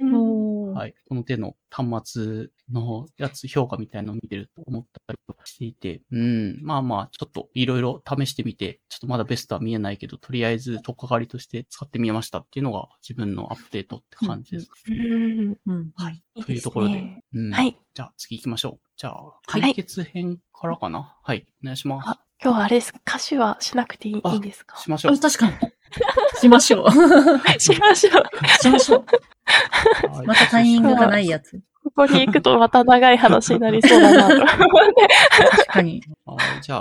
[0.77, 0.93] はい。
[1.09, 6.59] この手の端末のやつ、評価みたいなのを見てると思ったりとかしていて、うん。
[6.61, 14.69] まあまあ、ちょっといろいろ試してみて、ちょっとまだベストは見えないけど、とりあえず、とっかかりとして使ってみましたっていうのが自分のアップデートって感じです。
[14.87, 15.57] うーん。
[15.65, 15.91] うん。
[15.95, 16.21] はい。
[16.45, 17.23] というところで。
[17.33, 17.51] うん。
[17.51, 17.75] はい。
[17.95, 18.87] じゃあ次行きましょう。
[18.97, 21.17] じゃあ、はい解決編からかな？
[21.23, 21.47] はい。
[21.63, 22.09] お願いします。
[22.09, 22.93] あ、今日はあれです。
[23.07, 24.77] 歌手はしなくていいあいいですか？
[24.77, 25.17] しましょう。
[25.17, 25.53] 確かに。
[26.39, 26.91] しましょう。
[27.59, 28.47] しましょう。
[28.61, 29.05] しましょう。
[30.11, 31.61] はいまたタイミングがないやつ。
[31.83, 35.07] ここに行くとまた長い話になりそうだなと思って。
[35.39, 36.03] 確かに。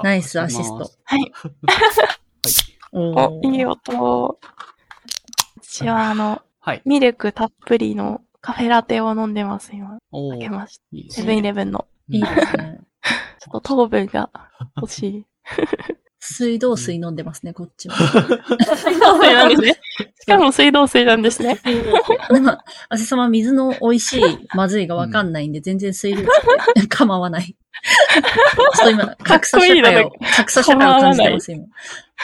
[0.03, 0.91] ナイスアシスト。
[1.05, 1.33] はい。
[2.93, 3.73] おお、いいよ。
[3.73, 4.39] 音。
[5.63, 6.83] 私はあの、はい。
[6.85, 9.99] ミルクたっぷりのカフェラテを飲んでます、今。
[10.31, 11.15] 開けました。
[11.15, 11.49] セブンイね。
[11.49, 11.87] レブンの。
[12.09, 12.81] いいですね。
[13.39, 14.31] ちょっと糖分が
[14.77, 15.27] 欲しい。
[16.29, 17.97] 水道水飲んでますね、こっちは。
[18.77, 19.81] 水道水なんですね。
[20.20, 21.61] しかも水道水なんですね。
[22.31, 22.59] でも、
[22.89, 24.22] あせさま水の美味しい、
[24.55, 26.22] まずいがわかんないんで、全然水道
[26.74, 27.45] 水で構わない。
[27.45, 31.64] ちょっと今、格差社会を、格差社会を感じてます、今。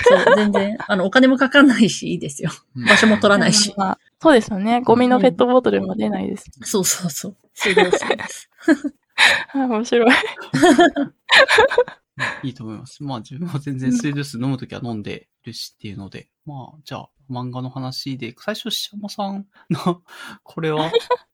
[0.02, 2.50] そう、全然、あの、お金もかかんないし、いいですよ。
[2.76, 3.72] うん場所も取らないし。
[3.76, 4.82] まあそうですよね。
[4.82, 6.44] ゴミのペットボトルも出ないです。
[6.62, 7.36] そうそうそう。
[7.54, 8.48] 水道水です。
[9.52, 10.10] あ面白い。
[12.42, 13.02] いいと思います。
[13.02, 20.02] まあ自分は全然水道水飲むときは飲んでるしっていうので、まあじゃあ漫画の話で、最初しまさんの、
[20.42, 20.90] これは、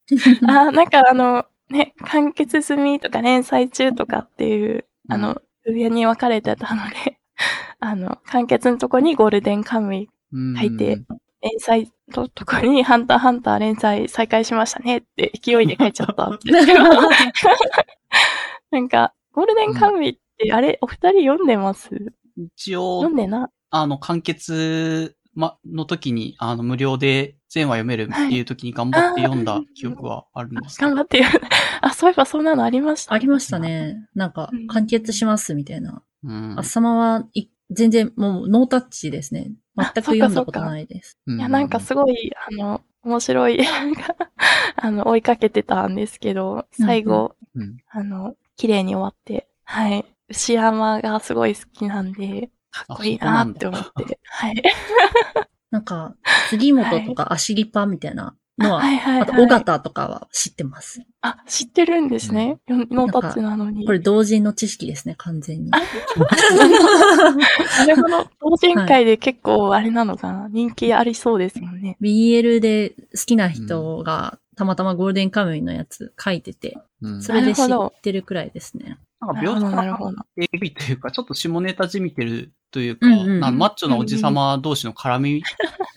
[0.49, 7.19] あ、なんかあの、ね、完結済みとか連載中とかっていう、あうの、上に分かれてたので、
[7.81, 11.03] あの、完結のとこにゴールデンカムイうん書いて、
[11.41, 16.81] 連載のとこにハンターハンター連載再開しましたねって勢いで書いちゃったんですけど。
[18.71, 21.91] なんか、ゴールデンカムイって、あれ、お二人読んでます？
[22.37, 30.89] 一応読ん、でな、あの、完結、ま、の時に、あの、無料で全話読めるっていう時に頑張って読んだ記憶はあるんですけど。
[30.91, 31.49] 頑張って読ん
[31.83, 33.15] あ、そういえばそんなのありました？
[33.15, 34.09] ありましたね。
[34.15, 36.03] なんかうん、完結します、みたいな。
[36.25, 39.53] うんあっさまはい、全然、もう、ノータッチですね。
[39.77, 41.19] 全く読んだことないです。
[41.27, 44.17] ういや、なんかすごい、あの、面白い、なんか、
[44.77, 50.05] あの、追いかけてたんですけど、最後、うんあの、綺麗に終わって、はい。
[50.29, 54.63] 牛山がすごい好きなんで、かっこいいなって思って、はい。
[55.71, 56.15] なんか、
[56.51, 59.43] 杉本とか足リパみたいなのは、はいはい、あと、はい。
[59.43, 61.03] 尾形とかは知ってます？
[61.21, 62.59] あ、知ってるんですね。
[62.67, 63.87] よノータッチなのに。
[63.87, 65.71] これ同人の知識ですね、完全に。
[65.71, 65.79] な
[67.87, 68.31] るほど。
[68.41, 71.97] 同人会で結構あれなのかな、人気ありそうですよね。
[72.01, 78.99] BL で好きな人が、たまたまゴールデンカムイのやつ書いてて、うんそれで知ってるくらいですね。
[79.21, 80.27] なんかなるほど、描写な。
[80.53, 85.43] AV というか、ちょっと下ネタじみてるというか、うんうんかマッチョなおじさま同士の絡み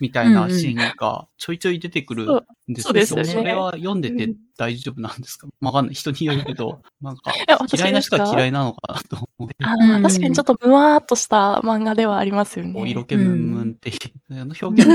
[0.00, 5.46] みたいなシーンがちょいちょい出てくるんですそうですよねそれは読んでて大丈夫なんですか？
[5.60, 5.94] わかんない。
[5.94, 7.32] 人によるけど、なんか
[7.72, 8.48] 嫌いな人は嫌い。
[8.48, 9.56] いなのかなと思って。
[9.64, 12.90] 確かにちょっとムワーっとした漫画ではありますよね。
[12.90, 13.92] 色気ムンムンって
[14.30, 14.90] あの表現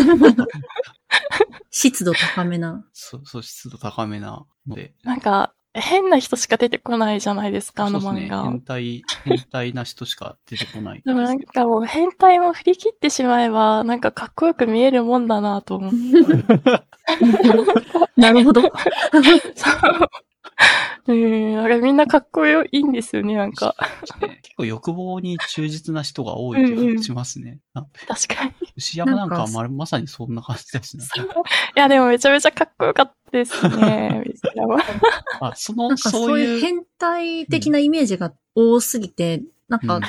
[1.69, 2.85] 湿度高めな。
[2.91, 4.95] そう、そう、湿度高めなので。
[5.03, 8.29] なんか、変な人しか出てこないじゃないですか、あのそうですね。
[8.31, 8.43] 漫画。
[8.43, 11.01] 変態、変態な人しか出てこない。
[11.05, 15.97] でもなんかもう変態も振り切ってしまえば、なんかかっこよく見えるもんだなと思って。
[18.17, 18.61] なるほど。
[18.61, 18.73] そう。
[21.07, 23.75] うん、なんかみんなかっこよいんですよね、なんか。
[24.21, 27.59] ね結構欲望に忠実な人が多い気がしますね。
[27.73, 28.51] 確かに。
[28.51, 31.03] い牛山なんかままさにそんな感じですね。
[31.77, 34.77] や、でもめちゃめちゃかっこよかったですね、 水山
[35.41, 39.99] あ、その、そそうういういう変態的なイメージが多すぎて、なんか、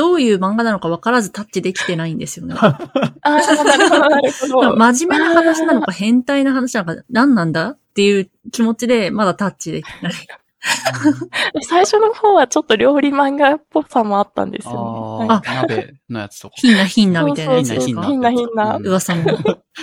[0.00, 2.54] どういう漫画なのか分からずタッチできてないんですよね。
[2.56, 2.78] あ
[3.20, 4.76] あ、なるほど、なるほど。
[4.76, 10.12] 真面目な話なのか変態な話なのか何なんだっていう気持ちでまだタッチできてない。
[11.68, 15.26] 最初の方はちょっと料理漫画っぽさもあったんですよね。
[15.28, 16.54] あ鍋のやつとか。
[16.56, 18.76] ひんなひんなみたいなやつそうですかひんなひんなひんな。
[18.76, 19.36] うん噂の。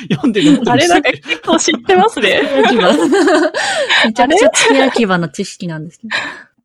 [0.09, 2.41] 読んでるあれなんか結構知ってますね。
[4.05, 6.15] めちゃくちゃ付け焼き場の知識なんですけど。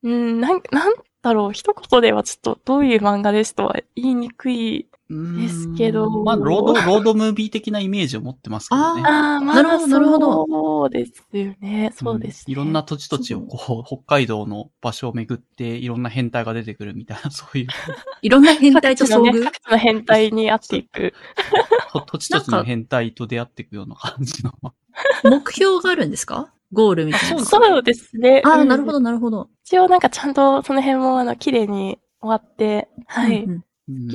[0.05, 4.86] うん、なんなんだろう、一言ではちょっとどういう漫画ですとは言いにくい。
[5.10, 9.02] ですけどまあ、ロード、 ロードムービー的なイメージを持ってますけどね。
[9.04, 11.92] ああ、まなるほどなるほどそうですよね。
[11.94, 17.66] そうです、ねんいろんな土地土地をこう、北海道の場所を巡って、いろんな変態が出てくるみたいな、 そういう、
[18.22, 19.20] いろんな変態と遭遇？
[19.20, 21.12] 各地のね各地の変態に会っていく。
[21.92, 24.54] と土地土地の変態と出会っていくような感じの。
[25.24, 26.52] 目標があるんですか？
[26.72, 27.44] ゴールみたいな。
[27.44, 28.42] そうですね。
[28.44, 28.68] ああ、うん。
[28.68, 29.48] なるほど、なるほど。
[29.64, 33.44] 一応なんかちゃんとその辺もあの、綺麗に終わって、はい。
[33.44, 34.08] うんうん。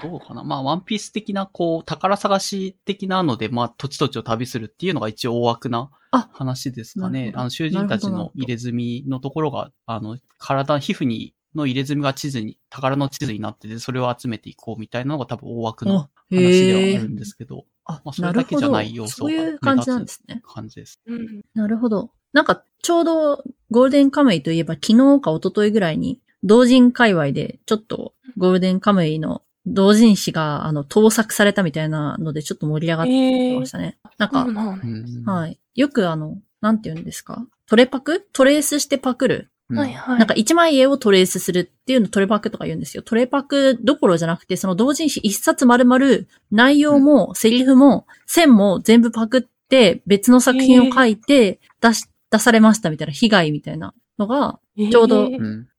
[0.00, 0.44] どうかな。
[0.44, 7.32] まあ、ワンピース的な、こう、宝探し的なので、まあ、土地土地を旅するっていうのが一応大枠なあ話ですかね。
[7.34, 20.42] あの、囚人たちの入れ墨のところが、あの、体、皮膚に、の入れ墨が地図に、宝の地図になってて、それを集めていこうみたいなのが多分大枠のあ話ではあるんですけど、あまあ、それだけじゃない要素そうがいう感じなんですね。
[20.46, 21.00] 感じです。
[21.06, 22.10] うんなるほど。
[22.32, 33.98] なんか、ちょうどゴールデンカムイといえば昨日か一昨日ぐらいに、同人界隈でちょっとゴールデンカムイの同人誌が、あの、盗作されたみたいなのでちょっと盛り上がってえーましたね。
[34.18, 35.58] なんか、そうなんだうんはい。
[35.74, 37.46] よくあの、なんて言うんですか？
[37.66, 38.26] トレパク？
[38.32, 39.50] トレースしてパクる。
[39.70, 40.18] うんはいはい。
[40.18, 43.02] なんか一枚絵をトレースするっていうのをトレパクとか言うんですよ。
[43.02, 55.30] トレパクどころじゃなくて、その同人誌一冊丸々、内容もセリフも線も全部パクって別の作品を書いて出し、出されましたみたいな被害みたいなのが、ちょうど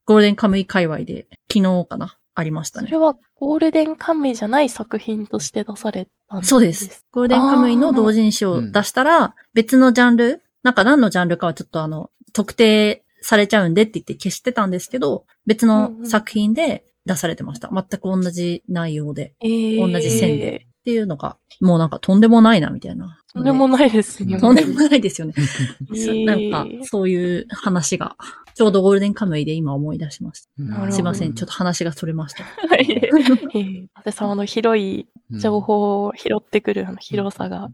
[0.06, 2.98] ゴールデンカムイ界隈で昨日かなありましたねそれ。
[2.98, 7.06] はゴールデンカムイじゃない作品として出されたんそうです。。
[7.12, 17.72] ゴールデンカムイの同人誌を出したら、別のジャンル、なんか何のジャンルかはちょっとあの、特定されちゃうんでって言って消してたんですけど、別の作品で出されてました。
[17.74, 19.34] 全く同じ内容で。
[19.42, 20.68] えー同じ線で。
[20.68, 23.20] っていうのが、もうなんかとんでもないな、みたいな。
[23.34, 24.40] とんでもないですね。
[24.40, 25.34] とんでもないですよね。
[25.90, 28.16] えーなんか、そういう話が、
[28.54, 30.92] ちょうどゴールデンカムイで今思い出しました。
[30.92, 32.44] すいません、ちょっと話がそれました。
[32.44, 32.86] はい。
[33.02, 37.72] えー、伊達様の広い情報を拾ってくるあの広さが。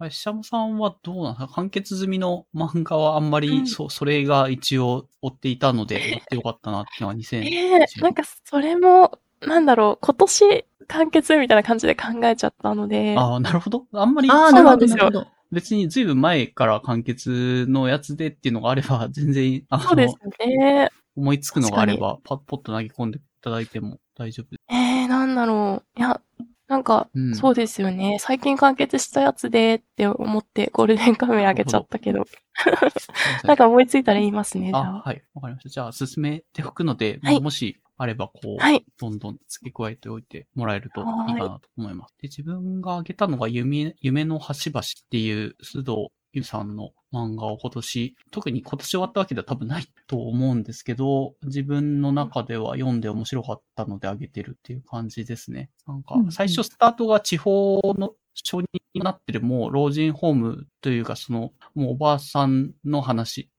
[0.00, 1.52] あれ、シャムさんはどうなんですか？
[1.54, 13.86] 完結済みの漫画はあんまり、うんそう、それが一応追っていたので、追ってよかったなっていうのは2000ええなんかそれも、なんだろう、今年完結みたいな感じで考えちゃったので、ああ、なるほど。
[13.92, 15.26] あんまり、ああ、なるほど、ほど。
[15.50, 20.90] 別にずいぶん前から完結のやつでっていうのがあれば、 全然、あそうですの、ね。
[21.16, 24.62] 思いつくのがあれば、パッポッと投げ込んでいただいても大丈夫です。
[24.70, 25.98] ええなんだろう。
[25.98, 26.20] いや、
[26.68, 28.18] なんか、うんそうですよね。
[28.20, 32.26] 最近完結したやつでって思ってゴールデンカムイあげちゃったけど、
[33.44, 35.02] なんか思いついたら言いますね、あ、あ。
[35.02, 35.22] はい。
[35.34, 35.68] わかりました。
[35.70, 38.84] じゃあ、進めておくので、はいまあもしあれば、こう、はい。
[39.00, 42.14] どんどん付け加えておいてもらえるといいかなと思います。
[42.20, 55.70] で、自分が挙げたのが夢、夢の端々っていう須藤優さんの漫画を今年、特に今年終わったわけでは多分ないと思うんですけど、自分の中では読んで面白かったので挙げてるっていう感じですね。
[55.86, 63.50] なんか最初スタートが地方の小児になってるもう老人ホームというかその、もうおばあさんの話。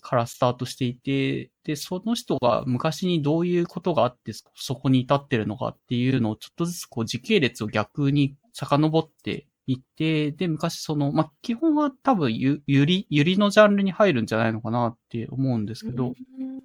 [0.00, 16.14] からスタートしていて、で、その人が昔にどういうことがあって、そそこに至ってるのかっていうのをちょっとずつこう時系列を逆に遡っていって、で、昔その、まあ、基本は多分ゆ、ゆり、ゆりのジャンルに入るんじゃないのかなって思うんですけど、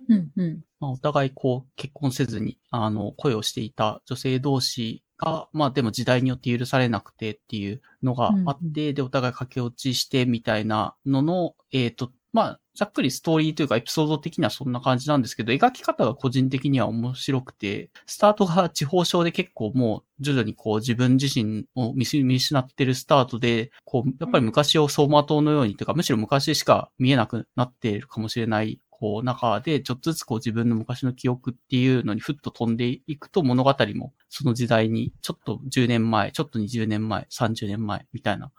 [0.10, 0.64] うん、うん。
[0.80, 38.54] まあ、お互いこう結婚せずに、あの、恋をしていた女性同士が、まあでも時代によって許されなくてっていうのがあって、で、お互い駆け落ちしてみたいなのの、えっ、と、まあ、ざっくりストーリーというかエピソード的にはそんな感じなんですけど、描き方が個人的には面白くて、スタートが地方省で結構もう徐々にこう自分自身を見失ってるスタートで、こう、やっぱり昔を走馬灯のようにというか、むしろ昔しか見えなくなっているかもしれないこう、中で、ちょっとずつこう自分の昔の記憶っていうのにふっと飛んでいくと物語もその時代に、ちょっと10年前、ちょっと20年前、30年前みたいな。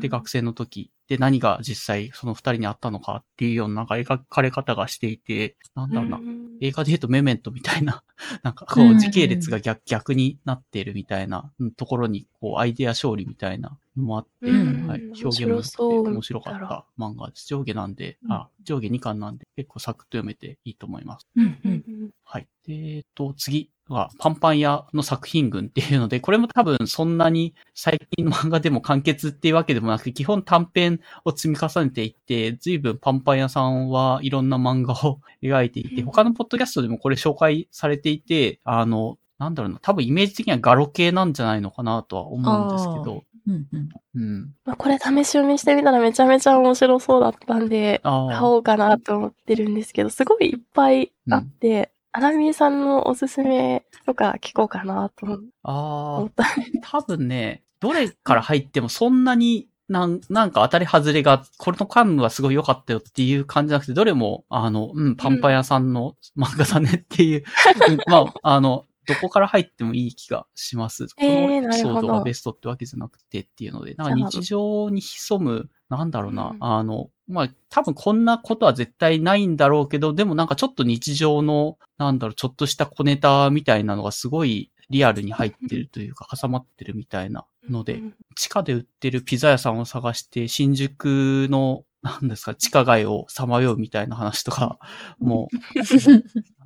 [0.00, 6.20] で、学生の時で何が実際その二人にあったのかっていうようななんか描かれ方がしていて、なんだろうな。
[6.60, 8.04] 映画で言うとメメントみたいな、
[8.44, 16.86] なんかこう時系列が逆逆になっているみたいなところに、こうアイデア勝利みたいなのもあって、うんはい、面表現も良くて面白かった。
[16.98, 17.46] 漫画です。
[17.46, 18.32] 上下なんで、うん。
[18.32, 21.26] あ、上下2巻なんで結構サクッと読めていいと思います。
[21.36, 22.48] うんうんはい。
[22.66, 36.04] でえっと、次は、パンパン屋の作品群っていうので、これも多分そんなに最近の漫画でも完結っていうわけでもなくて、基本短編を積み重ねていって、随分パンパン屋さんはいろんな漫画を描いていて、うん。
[36.06, 44.54] 他のポッドキャストでもこれ紹介されていて、あの、なんだろうな、多分イメージ的にはガロ系なんじゃないのかなとは思うんですけど、うんうんうん。
[44.64, 48.32] まあこれ試し読みしてみたらめちゃめちゃ面白そうだったんで、ああ。
[48.32, 56.30] 買おうかなと思ってるんですけど、すごいいっぱいあって、アナミーさんのおすすめとか聞こうかなと思ああっ。
[56.34, 56.44] た。
[56.82, 67.44] 多分ね、どれから入ってもそんなになん、なんか当たり外れが、これのカンヌはすごい良かったよっていう感じじゃなくて、どれも、あの、うん、パンパン屋さんの漫画だねっていう、
[67.90, 71.06] うんまあ、あの、どこから入ってもいい気がします。
[71.08, 76.56] こえーのエピソードがベストってわけじゃなくてっていうので、なんか日常に潜む、なんだろうな、うん。
[76.60, 94.78] あの、まあ、多分こんなことは絶対ないんだろうけど、でもなんかちょっと日常の、なんだろう、ちょっとした小ネタみたいなのがすごいリアルに入ってるというか、挟まってるみたいなので、うん地下で売ってるピザ屋さんを探して、新宿の、なんですか、地下街をさまようみたいな話とか、
[95.18, 95.80] もう、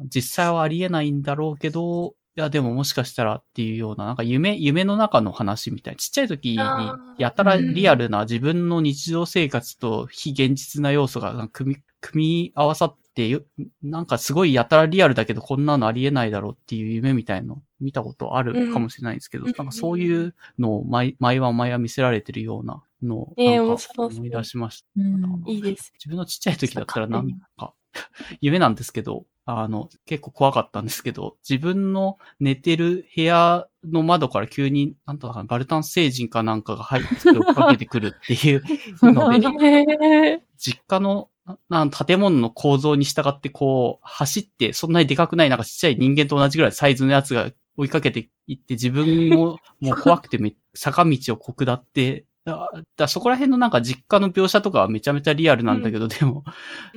[0.05, 5.99] 実際はありえないんだろうけど、いや、でももしかしたらっていうような、なんか夢、夢の中の話みたいな。
[5.99, 6.59] ちっちゃい時に
[7.19, 13.43] やたらリアルな自分の日常生活と非現実な要素が組み、組み合わさってよ、
[13.83, 24.87] なんかすごいやたらリアルだけどこんなのありえないだろうっていう夢みたいの見たことあるかもしれないんですけど、うんなんかそういうのを毎毎晩毎晩見せられてるようなのを、思い出しました。
[24.97, 25.93] うんいいです。
[25.95, 27.75] 自分のちっちゃい時だったらなんか、
[28.41, 38.63] 夢なんですけど、あの、結構怖かったんですけど、自分の寝てる部屋の窓から急に、なんとかなバルタン星人かなんかが入って追っかけてくるっていう
[39.03, 40.35] ので、え。
[40.37, 41.29] ー、実家の
[41.69, 56.45] な建物の構造に従ってこう、走って、そんなにでかくないなんかちっちゃい人間と同じぐらいサイズのやつが追いかけていって、自分ももう怖くてめ坂道をこくだって、だだそこら辺のなんか実家の描写とかはめちゃめちゃリアルなんだけど、でも、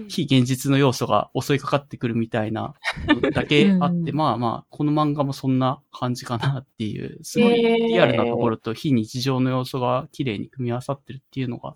[0.09, 2.75] 非現実の要素が襲いかかってくるみたいな
[3.07, 11.75] のだけあって、うんまあまあ、この漫画もそんな感じかなっていう、すごいリアルなところと非日常の要素が綺麗に組み合わさってるっていうのが、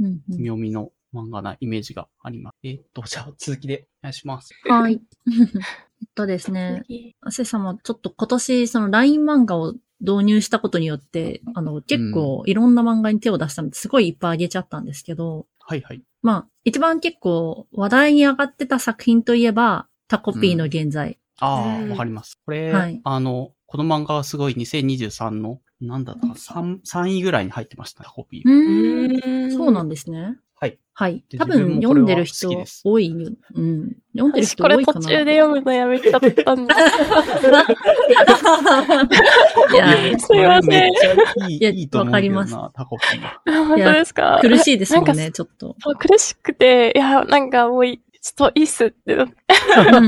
[0.00, 2.56] うんうん読みの漫画なイメージがあります。
[2.64, 4.52] えーっと、じゃあ続きでお願いします。
[4.68, 5.00] はい。
[6.04, 6.82] えっとですね、
[7.22, 16.02] アセ様、ちょっと今年、その LINE 漫画を導入したことによって、あの、結構いろんな漫画に手を出したので、すごいいっぱいあげちゃったんですけど、はいはい。
[16.20, 21.18] まあ、一番結構話題に上がってた作品といえば、タコピーの現在。
[21.40, 22.38] ああ、うんわかります。
[22.44, 28.48] これ、はいあの、この漫画はすごい2023の、なんだったかな、3、3位ぐらいに入ってました、コピー。
[28.48, 29.52] うーん。
[29.52, 30.36] そうなんでですね。
[30.56, 30.78] はい。
[30.96, 31.24] はい。
[31.28, 32.48] で多分読んでる人
[32.84, 33.30] 多いよ。
[33.54, 33.96] うん。
[34.12, 35.00] 読んでる私これ人多いかな。
[35.00, 36.74] 途中で読むのやめちゃったんで。
[39.72, 40.92] いや、すいません
[41.50, 43.42] いやいいと思うけどわかな、タコピーは。
[43.66, 44.38] 本当ですか？
[44.40, 45.74] 苦しいですもんね、ちょっと。
[45.80, 49.28] そう苦しくて、いや、なんかもうい、ちょっといいっすってなっ
[49.90, 50.06] たん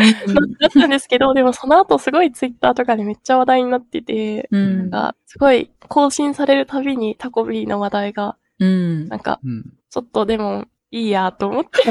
[0.90, 4.78] ですけど、でもその後すごいツイッターとかでめっちゃ話題になってて、うん。
[4.78, 9.08] なんかすごい更新されるたびにタコビーの話題が、うん。
[9.08, 9.72] なんかうん。
[9.96, 11.90] ちょっとでもいいやと思って、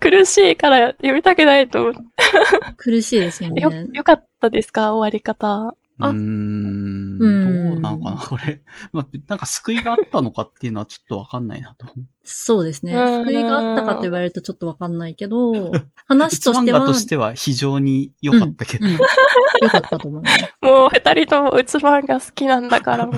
[0.00, 2.00] 苦しいから読みたくないと思って、
[2.76, 4.92] 苦しいですよよね。、よかったですか？
[4.94, 5.76] 終わり方。
[6.00, 7.18] うーん。
[7.20, 8.62] うんどうなのかな、これ。
[8.92, 12.06] まあ、なんか救いがあったのかっていうのはちょっとわかんないなと思う。
[12.24, 12.94] そうですね。
[12.94, 15.70] うん救いがあったかと言われるとちょっとわかんないけど、
[16.08, 18.86] 話としては、漫画としては非常に良かったけど。
[18.86, 18.92] うん。
[18.94, 18.98] よ
[19.70, 20.54] かったと思います。
[20.62, 23.14] もう二人ともうつ漫画好きなんだからもう。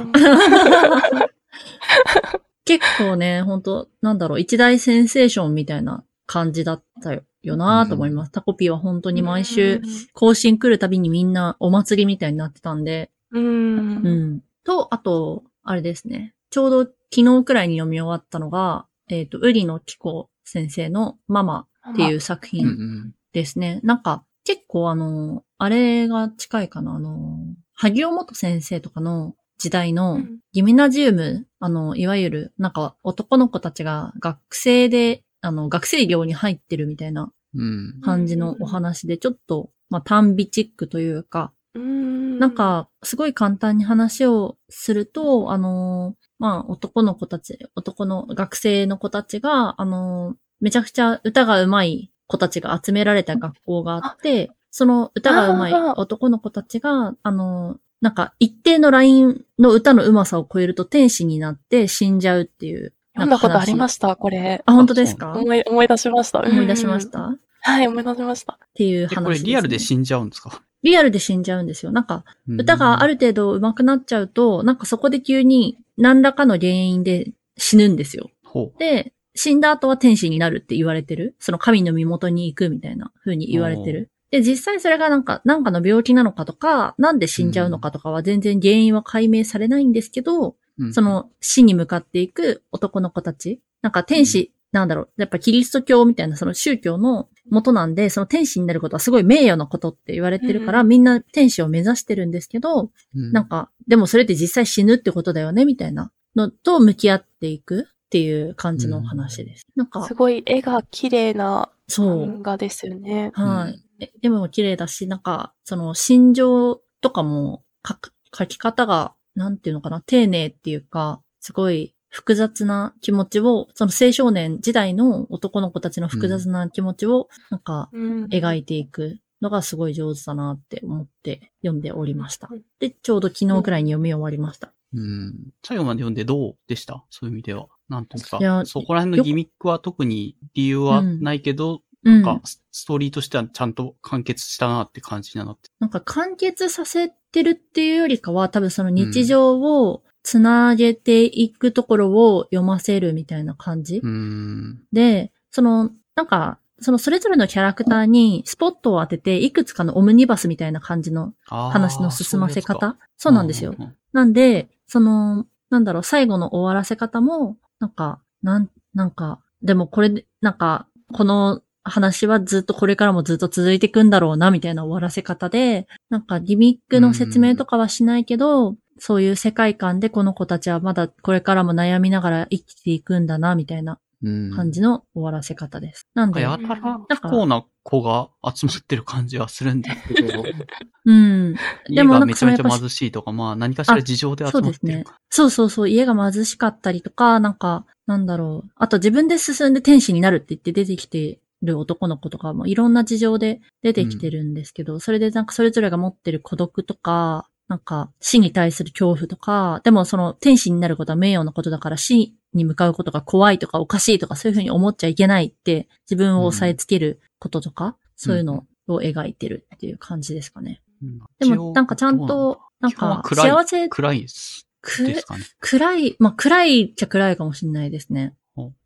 [2.64, 7.22] 結構ね、本当なんだろう、一大センセーションみたいな感じだったよ。
[7.42, 8.32] よなと思います。
[8.32, 13.42] タコピーは本当に毎週更新来るたびにみんなお祭りみたいになってたんで、うん。
[13.42, 14.06] うん。
[14.06, 14.40] うん。
[14.64, 16.34] と、あと、あれですね。
[16.50, 16.80] ちょうど
[17.12, 22.68] 昨日くらいに読み終わったのが、えっ、と、ウリのキコ先生のママっていう作うんう品
[23.08, 23.14] ん。
[23.32, 23.80] ですね。
[23.82, 27.38] なんか、結構あの、あれが近いかな、あの、
[27.74, 38.00] 萩尾元先生とかの時代のうんギミナジウム、あの、いわゆる、なんか男の子たちが学生で、あの、学生寮に入ってるみたいなうん。
[38.02, 42.38] 感じのお話で、ちょっと、まあ、短美チックというか、うん。
[42.38, 62.92] なん、か、すごい簡単に話をすると、あのーまあ、男の子たち、男の学生の子たちが、あのーめちゃくちゃ歌が上手い子たちが集められた学校があって、その歌が上手い男の子たちが、あのーなんか一定のラインの歌の上手さを超えると天使になって死んじゃうっていう。
[63.14, 64.62] 読んだことありましした、これ。
[64.66, 65.32] あ、本当ですか？
[65.38, 66.40] 思い、思い出しました。
[66.40, 67.20] 思い出しましうんた？
[67.26, 68.58] っはい、思い出しました。
[68.74, 70.62] ていう話え、これリアルで死死んじゃうんですか？
[70.82, 71.92] リアルで死んじゃうんですよ。
[71.92, 73.14] なんか、歌がある。
[73.14, 78.30] る程度上手くなっちゃうと、なんかそこで急に何らかの原因で死ぬんですよ。
[78.78, 81.36] で、死んだ後は天使になるって言われてる。
[81.38, 84.10] その神の身元に行くみたいな風に言われてる。
[84.32, 93.60] で、実際それがなんか、なんかの病気なのかとか、なんで死んじゃうのかとかは全然原因は解明されないんですけど、うんそ、の死に向かっていく男の子たち。
[93.82, 109.66] なんか天使、なんだろう、やっぱキリスト教みたいなその宗教の元なんで、その天使になることはすごい名誉なことって言われてるから、うんみんな天使を目指してるんですけど、うんなんか、でもそれって実際死ぬってことだよね、みたいなのと向き合っていくっていう感じの話です。
[109.76, 112.38] なんかす、ごい絵が綺麗なそう。
[112.38, 113.32] 漫画ですよね。
[113.34, 113.82] はい。
[114.02, 128.24] え絵も綺麗だし、なんか、その心情とかも書く書き方が、なんていうのかな、丁寧っていうか、すごい複雑な気持ちを、その青少年時代の男の子たちの複雑な気持ちを、なんか、うん。
[128.26, 132.48] 描いていくのがすごい上手だなって思って読んでおりました。
[132.80, 134.72] で、ちょうど昨日くらいに読み終わりました。
[134.94, 135.34] うん。
[135.64, 137.02] 最後まで読んでどうでした？
[137.08, 137.66] そういう意味では。
[137.88, 138.38] なんていうか？
[138.38, 138.62] いや。
[138.66, 141.80] そこら辺のギミックは特に理由はないけど、うん。
[142.02, 145.68] なんかスストーリーとしてはちゃんと完結したなって感じにはなって。
[145.78, 153.98] なんか完結させてるっていうよりかは、多分その日常をつなげていくところを読ませるみたいな感じ。
[153.98, 154.82] うーん。
[154.92, 163.74] で、その、なんか、そのそれぞれのキャラクターにスポットを当てて、いくつかのオムニバスみたいな感じの話の進ませ方そうなんですよ。
[164.12, 184.52] なんで、その、なんだろう、最後の終わらせ方も、なんか、なん、なんか、でもこれで、なんか、この話はずっとこれからもずっと続いていくんだろうな、みたいな終わらせ方で、なんかギミックの説明とかはしないけど、そういう世界観でこの子たちはまだこれからも悩みながら生きていくんだな、みたいなうん。
[184.54, 186.06] 感じの終わらせ方です。
[186.14, 190.42] なんで、やたら不幸な子が集まってる感じはするんですけど、
[191.04, 191.54] うん。
[191.54, 195.18] で家もめちゃめちゃ貧しいとか、まあ何かしら事情で集まってるか。
[195.28, 198.70] そうそうそう、家が貧しかったりとか、なんか、なんだろう。
[198.76, 220.82] あと自分で進んで天使になるって言って出てきてる男の子とかもいろんな事情で出てきてるんですけど、それでなんかそれぞれが持ってる孤独とか、なんか死に対する恐怖とか、でもその天使になることは名誉なことだから死に向かうことが怖いとかおかしいとかそういうふうに思っちゃいけないって自分を抑えつけることとか、そういうのを描いてるっていう感じですかね。
[221.02, 224.66] うんでもなんかちゃんと、なんか幸せ暗いです。
[224.82, 225.22] くね。
[225.60, 228.34] 暗い、まあ暗いっちゃ暗いかもしれないですね。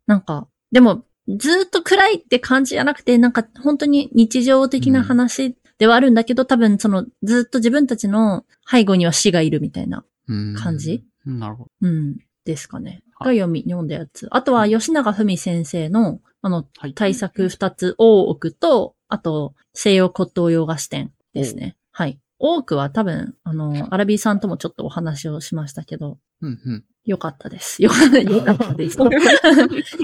[0.05, 11.03] なんか、でも、ずーっと暗いって感じじゃなくて、なんか本当に日常的な話ではあるんだけど、多分そのずっと自分たちの背後には死がいるみたいな、うん感じ？
[11.25, 11.71] うんなるほど。
[11.81, 13.03] うん、ですかね。
[13.19, 14.27] がはい読み、読んだやつ。
[14.31, 16.93] あとは吉永文先生の、あの、はい。
[16.93, 21.75] 対策二つ、大奥と、あと、西洋骨董洋菓子店ですね。
[21.91, 22.19] はい。
[22.39, 26.85] 大奥は多分、あの、アラビーさんともちょっとお話をしましたけど、うんうん。
[27.07, 27.81] よかったです。
[27.81, 28.97] よかった、です。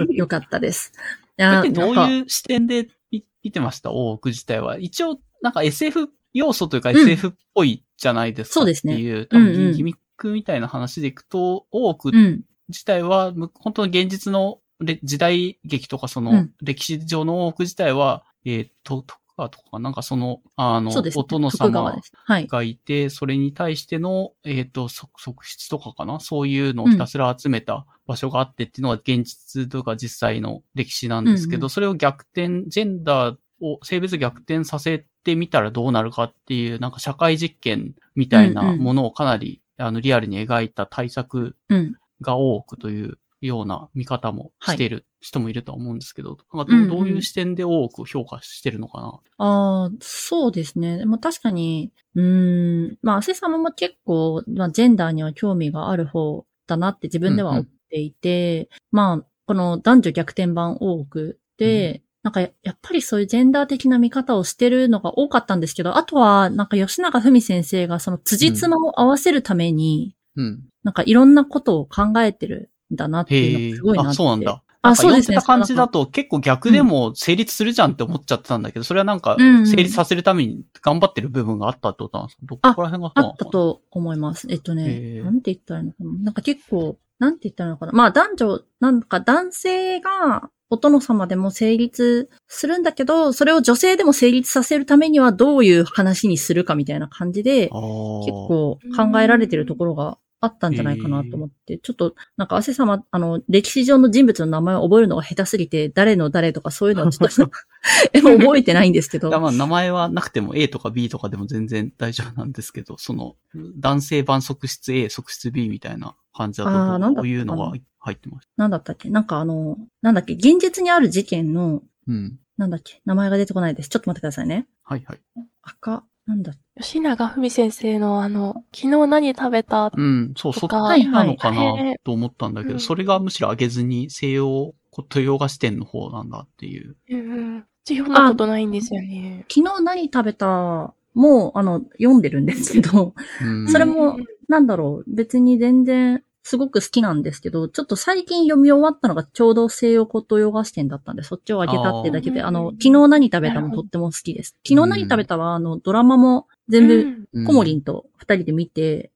[0.09, 0.93] よかったです。
[1.37, 3.91] どういう視点で見見てました？
[3.91, 4.79] 大奥自体は。
[4.79, 8.53] 一応、なんか SF 要素というかうん SF っぽいじゃないですか。
[8.53, 12.43] そうですねっていう、多分ギミックみたいな話でいくと、大奥うん。
[12.69, 21.11] 自体は、む本当の現実のれ時代劇とかその、うん歴史上の大奥自体は、えっ、と、徳川とか、なんかその、あの、ね。
[21.15, 22.11] お殿様徳川です。
[22.13, 22.47] はい。
[22.47, 26.19] がいて、それに対しての、えっ、と、側側室とかかな？
[26.19, 41.95] そういうのをひたすら集めた場所があってっていうのが現実というか実際の歴史なんですけど、うんうんそれを逆転、ジェンダーを性別逆転させてみたらどうなるかっていう、なんか社会実験みたいなものをかなり、あの、リアルに描いた対策うん。
[42.21, 49.19] が多くというような見方もしてる人もいるとは思うんですけど、なんかうんうんどうどういう視点で多く評価してるのかな？
[49.37, 50.97] ああ、そうですね。
[50.97, 70.63] でも確かに、うーん、まあ、アセ様も結構、まあ、ジェンダーには興味がある方だなって自分では思っていて、まあ、この男女逆転版多くで、なんかややっぱりそういうジェンダー的な見方をしてるのが多かったんですけど、あとは、なんか吉永文先生がその辻褄を合わせるために、うん。
[70.83, 74.09] なんかいろんなことを考えてるんだなっていうのがすごいなって。
[74.09, 74.63] あ、そうなんだ。
[74.85, 84.47] あそうですね感じだと結構逆でも成立するじゃんって思っちゃってたんだけど、それはなんか成立させるために頑張ってる部分があったってことなんですかどこら辺がそうあったと思います。
[84.49, 84.85] えっとへね、
[85.19, 86.11] えなんて言ったらいいのかな。
[86.23, 87.93] なんか結構、なんて言ったらいいのかな。
[87.93, 107.49] まあ男女、なんか男性がお殿様でも成立するんだけど、それを女性でも成立させるためにはどういう話にするかみたいな感じで、結構考えられてるところがあったんじゃないかなと思って、ちょっと、なんか、汗様、あの、歴史上の人物の名前を覚えるのが下手すぎて、誰の誰とかそういうのはちょっと
[108.11, 109.39] 覚えてないんですけどだ。
[109.39, 113.35] まあ名前はなくても A とか B とかでも全然大丈夫なんですけど、その
[113.77, 116.65] 男性版側室 A、側室 B みたいな感じだ
[116.99, 118.49] とどういうのが入ってます。
[118.57, 119.09] なんだったっけ？
[119.09, 120.33] なんかあの、なんだっけ？
[120.33, 122.37] 現実にある事件の、うん。
[122.57, 123.01] なんだっけ？
[123.05, 123.89] 名前が出てこないです。
[123.89, 124.67] ちょっと待ってくださいね。
[124.83, 125.19] はいはい。
[125.61, 129.91] 赤、なんだ吉永文先生のあの、昨日何食べた？
[129.95, 134.73] うん、そう、そっちなのかないと思ったんだけど、うんそれがむしろ上げずに西洋
[135.09, 136.95] と洋画視点の方なんだっていう。
[137.09, 137.65] うんうん。
[137.87, 139.45] 読んだことないんですよね。
[139.53, 144.17] 昨日何食べたもう、あの、読んでるんですけど、うん、それも
[144.47, 154.55] なんだろう、別に全然、すごく好きなんですけど、ちょっと最近読み終わったのがちょうど西洋骨董洋画視点だったんで、そっちを上げたってだけで、あーあの、昨日何食べたもとっても好きです。
[154.67, 157.03] 昨日何食べたは、あの、ドラマも全部、
[157.47, 159.11] コモリンと二人で見て、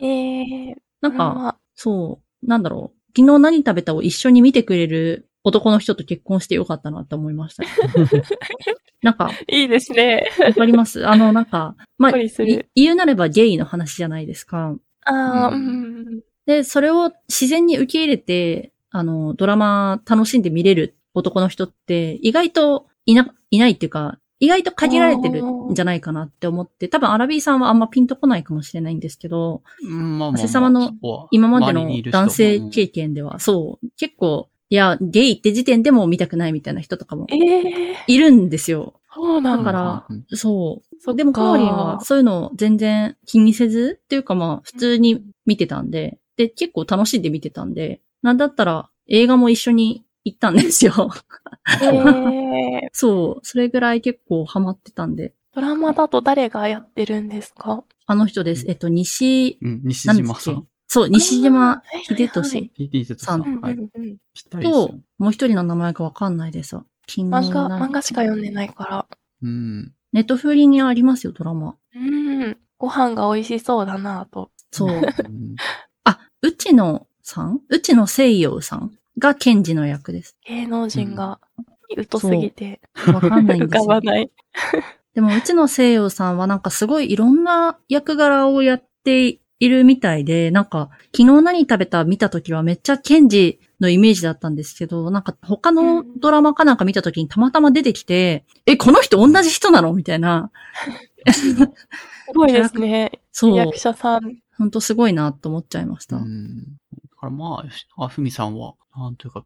[0.00, 2.98] ええなんか、まあそう、なんだろう。
[3.16, 7.64] 昨日何食べたを一緒に見てくれる男の人と結婚してよかったなって思いました。
[9.02, 10.28] なんか、いいですね。
[10.40, 11.06] わかります？
[11.06, 12.12] あの、なんか、まあ、
[12.74, 14.74] 言うなればゲイの話じゃないですか。
[15.04, 16.20] ああ、ううんん。
[16.48, 30.94] で、それを自然に受け入れて、あの、ドラマ楽しんで見れる男の人って、意外といな、いないっていうか、意外と限られてるんじゃないかなって思って、多分アラビーさんはあんまピンとこないかもしれないんですけど、うんまあまあまあ汗様の
[31.30, 38.94] 今までの男性経験では、そう、結構、いや、ゲイって時点でも見たくないみたいな人とかもええいるんですよ。
[39.14, 39.64] そうなんだ。
[39.64, 40.14] だからう。
[40.14, 40.96] んそう。
[40.98, 51.10] そでも、カオリンはそういうのを全然気にせずっていうかまあ、普通に見てたんで、で、結構楽しんで見てたんで、なんだったら映画も一緒に行ったんですよ。
[51.82, 51.86] え
[52.84, 53.46] え そう。
[53.46, 55.34] それぐらい結構ハマってたんで。
[55.54, 57.84] ドラマだと誰がやってるんですか？
[58.06, 58.64] あの人です。
[58.68, 60.66] えっと、西、うん、西島さん。
[60.86, 62.70] そう、西島秀俊
[63.16, 63.60] さん。
[64.48, 69.06] とよ。、もう一人の名前がわかんないです漫画、な漫画しか読んでないから。
[69.42, 69.92] うん。
[70.12, 71.76] ネットフリにありますよ、ドラマ。
[71.94, 72.56] うん。
[72.78, 74.50] ご飯が美味しそうだなぁと。
[74.70, 75.02] そう。
[76.42, 77.60] うんあ、内野さん？
[77.68, 78.92] 内野聖陽さん？
[79.18, 80.36] が検事の役です。
[80.46, 81.40] 芸能人が
[82.10, 82.80] 疎すぎて
[83.12, 83.86] わかんないん浮ですよ。
[83.86, 84.30] かばない。
[85.14, 99.92] でも、内野聖陽さんはなんかすごいいろんな役柄をやっているみたいで、なんか、昨日何食べた見た時はめっちゃ検事のイメージだったんですけど、なんか他のドラマかなんか見た時にたまたま出てきて、え、この人同じ人なの？
[99.92, 100.52] みたいな。
[101.32, 101.56] す
[102.32, 103.10] ごいですね。
[103.32, 103.56] そう。
[103.56, 104.36] 役者さん。
[104.58, 106.16] ほんとすごいなと思っちゃいました。
[106.16, 106.58] うん。
[106.58, 106.64] だ
[107.20, 107.64] からま
[107.96, 109.44] あ、あふみさんは、なんというか、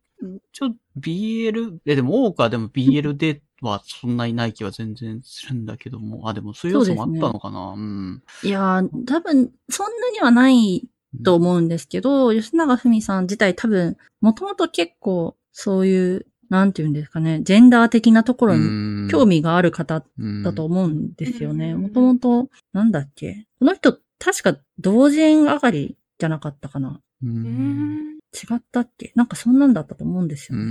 [0.53, 8.23] ちょ、BL、え、でも多くはでも BL ではそんなにない気は全然するんだけども、あ、でもそういう要素もあったのかなうん。
[8.43, 10.89] いやー、多分、そんなにはない
[11.25, 20.05] と思うんですけど、吉永文さん自体多分、もともと結構、そういう、なんていうんですかね、ジェンダー的なところに興味がある方
[20.45, 21.73] だと思うんですよね。
[21.73, 23.47] うんもともと、なんだっけ。
[23.59, 27.01] この人、確か同人上がりじゃなかったかな。
[27.23, 27.27] う。
[27.27, 28.19] うんん。
[28.33, 29.13] 違ったっけ？
[29.17, 30.71] なんかそんなんだったと思うんですうよね。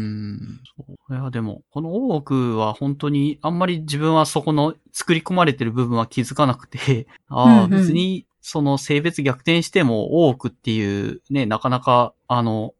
[1.10, 12.74] ういや、でも、この大奥は本当に、あんまり自分はそこの作り込まれてる部分は気づかなくて、 ああ、うんうん別に、その性別逆転しても、大奥っていうね、なかなか、あの、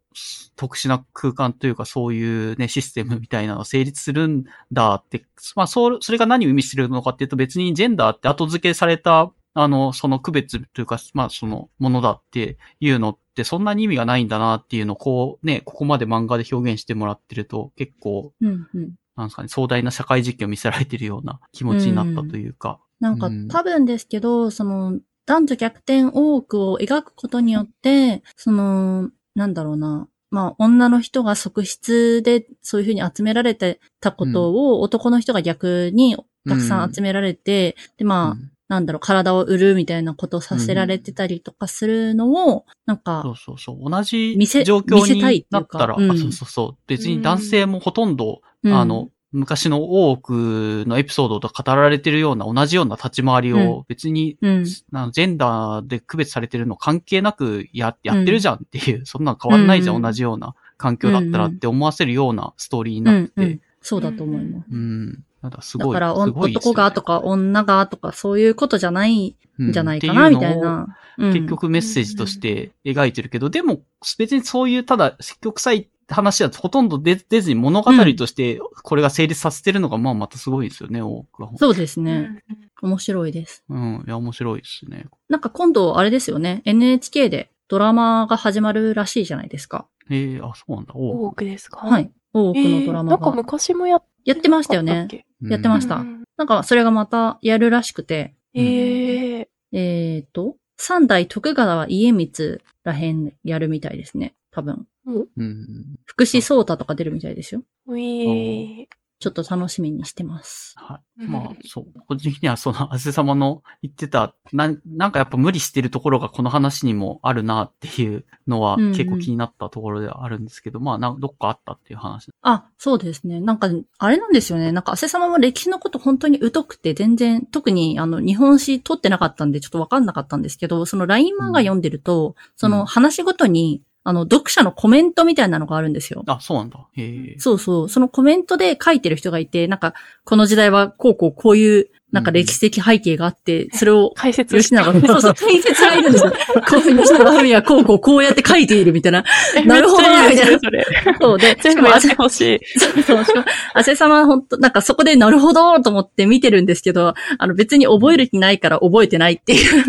[0.56, 5.26] 特殊な空間というかそういうね、システムみたいなのが成立するんだって、
[5.56, 18.96] まあ、そそれが何を意味してるのかっていうと別にジェンダーって後付けされた、あの、その区別というか、まあ、そのものだっていうのってそんなに意味がないんだなっていうのをこうね、ここまで漫画で表現してもらってると結構、うんうん。
[19.18, 22.80] なんですかね、壮大な社会実験を見せられてるような気持ちになったというか。
[23.00, 23.48] なんかうん。
[23.50, 36.16] 多分ですけど、その男女逆転多くを描くことによって、その、なんだろうな、まあ、女の人が側室でそういうふうに集められてたことを、男の人が逆に
[36.48, 36.94] たくさん。
[36.94, 43.92] 集められて、で、まあ、うんなんだろう、体を売るみたいなことをさせられてたりとかするのを、なんそか、うそうそう。
[43.92, 46.84] 同じ見せ状況になったら、そうそうそう。
[46.88, 54.64] 別に男性もほとんど、うんあの、昔の多くのエピソードと語られてるような同じような立ち回りを別に、うん。
[54.64, 63.34] ジェンダーで区別されてるの関係なくや、やってるじゃんっていう、 そんなの変わんないじゃん、うん同じような環境だったらって思わせるようなストーリーになってて。
[63.36, 64.68] うんうんそうだと思います。
[64.72, 65.24] うん。
[65.42, 65.94] なんだ、すごい。
[65.94, 70.72] だから、男がとか女がとかそういうことじゃないんじゃないかな、うんみたいな。
[71.18, 73.82] うん結局メッセージとして描いてるけど、でも
[74.18, 81.52] 別にそういうただ積極臭い話はほとんど出出ずに物語としてこれが成立させてるのがまあまたすごいですよね、多くは。
[81.58, 82.20] そうですうね。
[82.22, 82.42] ん
[82.82, 83.64] 面白いです。
[83.70, 84.04] うん。
[84.08, 85.06] いや、面白いですね。
[85.30, 86.62] なんか今度、あれですよね。
[86.66, 89.86] NHK でドラマが始まるらしいじゃないですか。
[90.10, 90.94] ええあ、そうなんだ。
[90.96, 91.86] お多くですか？
[91.86, 92.10] はい。
[92.34, 93.32] 多くのドラマえーなんかが。
[93.36, 95.08] 昔もやっやってましたよね。
[95.42, 104.34] やってましたうんなんか、それがまたやるらしくて、えええっ、と、三代徳川家光らへんやるみたいですね。
[104.50, 104.88] 多分。
[105.06, 105.96] うん。
[106.06, 107.62] 福士蒼太とか出るみたいですよ。
[107.86, 108.88] うい
[109.22, 110.74] ちょっと楽しみにしてます。
[110.78, 111.28] はい。
[111.28, 111.86] まあ、そう。
[112.08, 122.30] 個人的にはその、あせ様の言ってた、なん、なんかやっぱ無理してるところがこの話にもあるなっていうのはうんうん結構気になったところではあるんですけど、まあな、どっかあったっていう話。
[122.42, 123.40] あ、そうですね。
[123.40, 123.70] なんか、
[124.00, 124.72] あれなんですよね。
[124.72, 136.24] なんか、汗様も歴史のこと本当に疎くて、全然、特に、あの、日本史取ってなかったんで、ちょっとわかんなかったんですけど、その LINE 漫画読んでると、その話ごとに、あの、読者のコメントみたいなのがあるんですよ。
[136.28, 136.80] あ、そうなんだ。
[136.94, 137.40] へえ。
[137.40, 137.90] そうそう。
[137.90, 146.34] そのコメントで書いてる人がいて、なんか、この時代はこうこうこういう、なんか歴史的背景があって、それを、解説吉永が、 そうそう、解説がいるんですよ。
[146.70, 149.24] こういう吉永文はこうこうこうやって書いているみたいな。
[149.66, 151.16] なるほどなめっちゃいいですみねそれ。
[151.22, 152.60] そうで、全部やってほしい。
[152.80, 153.26] そうそう。
[153.26, 159.84] しかも、アセ様は本当なんかそこでなるほどと思って見てるんですけど、あの別に覚える気ないから覚えてないっていう、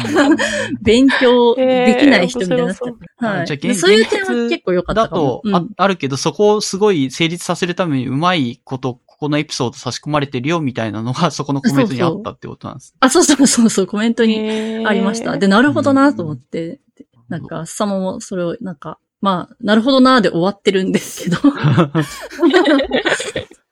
[0.82, 3.24] 勉強できない人みたいになっちゃって。
[3.24, 3.46] はい。
[3.46, 5.68] じゃあ現そういう点は結構良かっただかもと、。
[5.76, 12.94] あるけど、そこをすごい成立させるためにうまいこと、ここのエピソード差し込まれてるよみたいなのが、 そこのコメントにあったってことなんです。
[13.00, 15.36] あ、そうそうそうそう、コメントににありました。
[15.36, 16.80] で、なるほどなと思って、
[17.28, 21.38] なんか、サモもそれを、なんか、まあ、なるほどなで終わってるんですけど、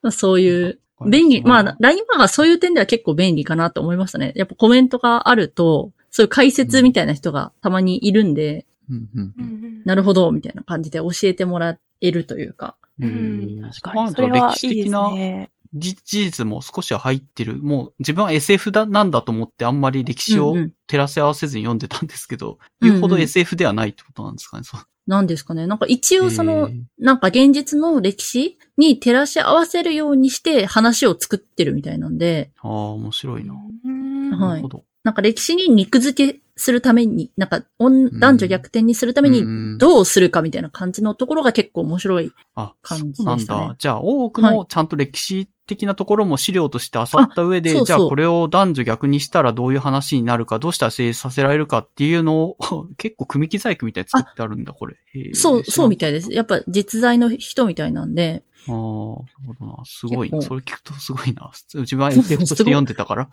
[0.02, 4.32] まあそういう、便利、まあ、LINE マガそういう点では結構便利かなと思いましたね。
[4.34, 9.08] やっぱコメントがあると、そういう解説みたいな人がたまにいるんで、うん。
[9.14, 9.82] うんうん。
[9.84, 12.76] なるほど、みたいな感じで教えてもらえるというか。
[13.00, 13.62] ううんん。
[13.62, 14.10] 確かに。
[14.12, 15.50] それ歴はいいです史的なね。
[15.74, 17.62] 事事実も少しは入ってる。
[17.62, 20.54] もう自分は SF だ、なんだと思ってあんまり歴史を
[20.86, 22.58] 照らせ合わせずに読んでたんですけど、うんうん
[22.92, 24.64] 言うほど SF ではないってことなんですかね。
[24.64, 25.66] そうなんですかね。
[25.66, 26.68] なんか一応その
[26.98, 33.54] なんか現実の歴史に照らし合わせるようにして話を作ってるみたいなんで、ああ、面白いな。
[34.36, 34.84] なるほど。
[35.06, 42.32] なんか歴史に肉付けするために、なんか男女逆転にするためにうんどうするかみたいな感じのところが結構面白い。
[42.56, 43.76] あ、感じそうなんでしたねだ。
[43.78, 52.56] じゃあ、多くはのちゃんと歴史的なところも資料として漁った上で、あそうそうじゃあこれを男女逆にしたらどういう話になるか、どうしたら成立させられるかっていうのを、
[52.98, 54.96] 結構組み細工みたいに作ってあるんだ、これ。
[55.34, 55.98] そう、そうみ。
[55.98, 56.32] たいです。
[56.32, 59.84] やっぱ実在の人みたいなんで、ああ、なるほどな。
[59.84, 61.50] すごいそれ聞くとすごいな。
[61.74, 63.28] 自分は SF として読んでたから。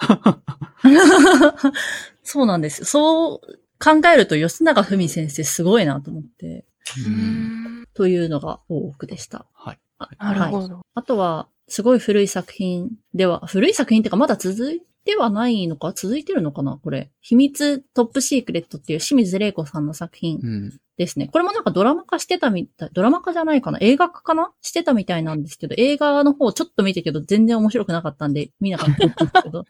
[2.23, 2.85] そうなんです。
[2.85, 6.65] そう考えると吉永文先生すごいなと思って、
[7.05, 9.45] うんというのが多くでした。
[9.53, 9.79] はい。
[9.97, 10.81] あなるはいほど。
[10.95, 15.93] あとは、すごい古い作品では、古い作品っていうかまだ続いてはないのか？
[15.93, 16.79] 続いてるのかな？
[16.81, 17.11] これ。
[17.21, 20.79] 秘密トップシークレットっていう清水玲子さんの作品うん。
[20.95, 21.27] ですね。
[21.27, 23.79] これもなんかドラマ化してたみたい、ドラマ化じゃないかな？
[23.81, 24.51] 映画化かな？
[24.61, 29.65] してたみたいなんですけど、映画の方ちょっと見たけど全然面白くなかったんで見なかったんですけど。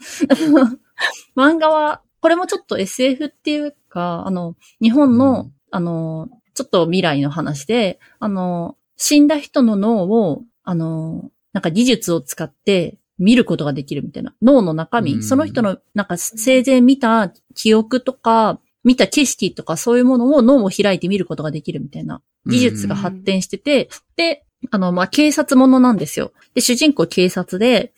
[1.35, 14.33] 漫画は、これもちょっと SF っていうか、あの、日本の、うんあの、ちょっと未来の話で、あの、死んだ人の脳を、あの、なんか技術を使って見ることができるみたいな。
[14.41, 26.33] 脳の中身、うんその人のなんか生前見た記憶とか、見た景色とかそういうものを脳を開いて見ることができるみたいな技術が発展してて、で、あの、まあ、警察ものなんですよ。
[26.53, 27.93] で、主人公警察で、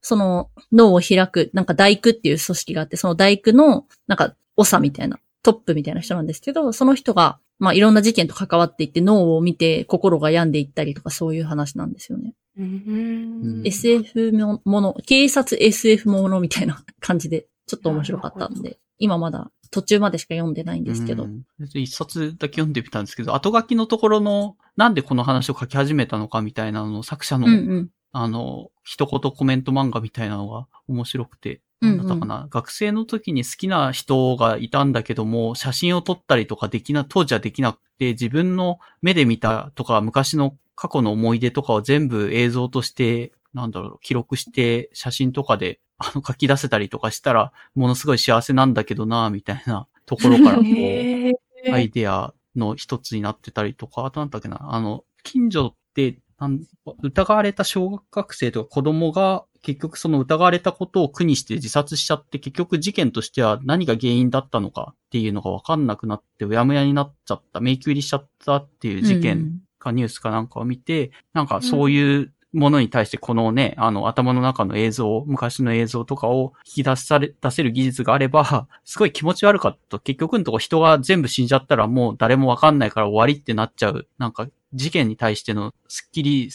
[0.00, 12.34] その脳を開く、なんか大工っていう組織があって、その大工の、なんか、長みたいな、トップみたいな人なんですけど、その人が、まあ、いろんな事件と関わっていって脳を見て心が病んでいったりとかそういう話なんですよね。
[12.58, 13.62] うん。
[13.64, 14.32] SF
[14.64, 21.24] もの、警察 SF ものみたいな感じで、ちょっと面白かったんで、今まだ途中までしか読んでないんですけど。
[21.24, 21.42] うん
[21.74, 27.90] 一冊だけ読んでみたんですけど、後書きのところの、なんでこの話を書き始めたのかみたいなのを作者の、うんうん。
[28.12, 56.60] あの、一言コメント漫画みたいなのが面白くて、うんだったかな、学生の時に好きな人がいたんだけども、写真を撮ったりとかできな、当時はできなくて、自分の目で見たとか、昔の過去の思い出とかを全部映像として、なんだろう、記録して、写真とかで、あの、書き出せたりとかしたら、ものすごい幸せなんだけどな、みたいなところから、 こう、アイデアの一つになってたりとか、あとなんだっけな、あの、近所って、なん
[57.02, 79.98] 疑われた小学生とか子供が結局その疑われたことを苦にして自殺しちゃって結局事件としては何が原因だったのかっていうのがわかんなくなってうやむやになっちゃった、迷宮入りしちゃったっていう事件かニュースかなんかを見て、なんかそういうものに対してこのね、あの頭の中の映像、昔の映像とかを引き出され、出せる技術があれば、 すごい気持ち悪かった。
[79.98, 84.06] 結局のとこ人が全部死んじゃったらもう誰もわかんないから終わりってなっちゃう。
[84.18, 86.50] なんか事件に対してのスッキリ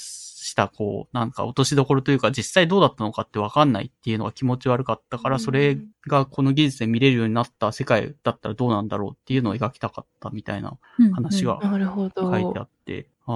[0.68, 5.40] こう、なんか落としどころというか実際どうだったのかってわかんないっていうのが気持ち悪かったから、うん。
[5.40, 5.78] それ
[6.08, 11.60] がこの技術で見れるようになった世界だったらどうなんだろうっていうのを描きたかったみたいなうん話が。
[11.64, 13.32] 書いてあって、あ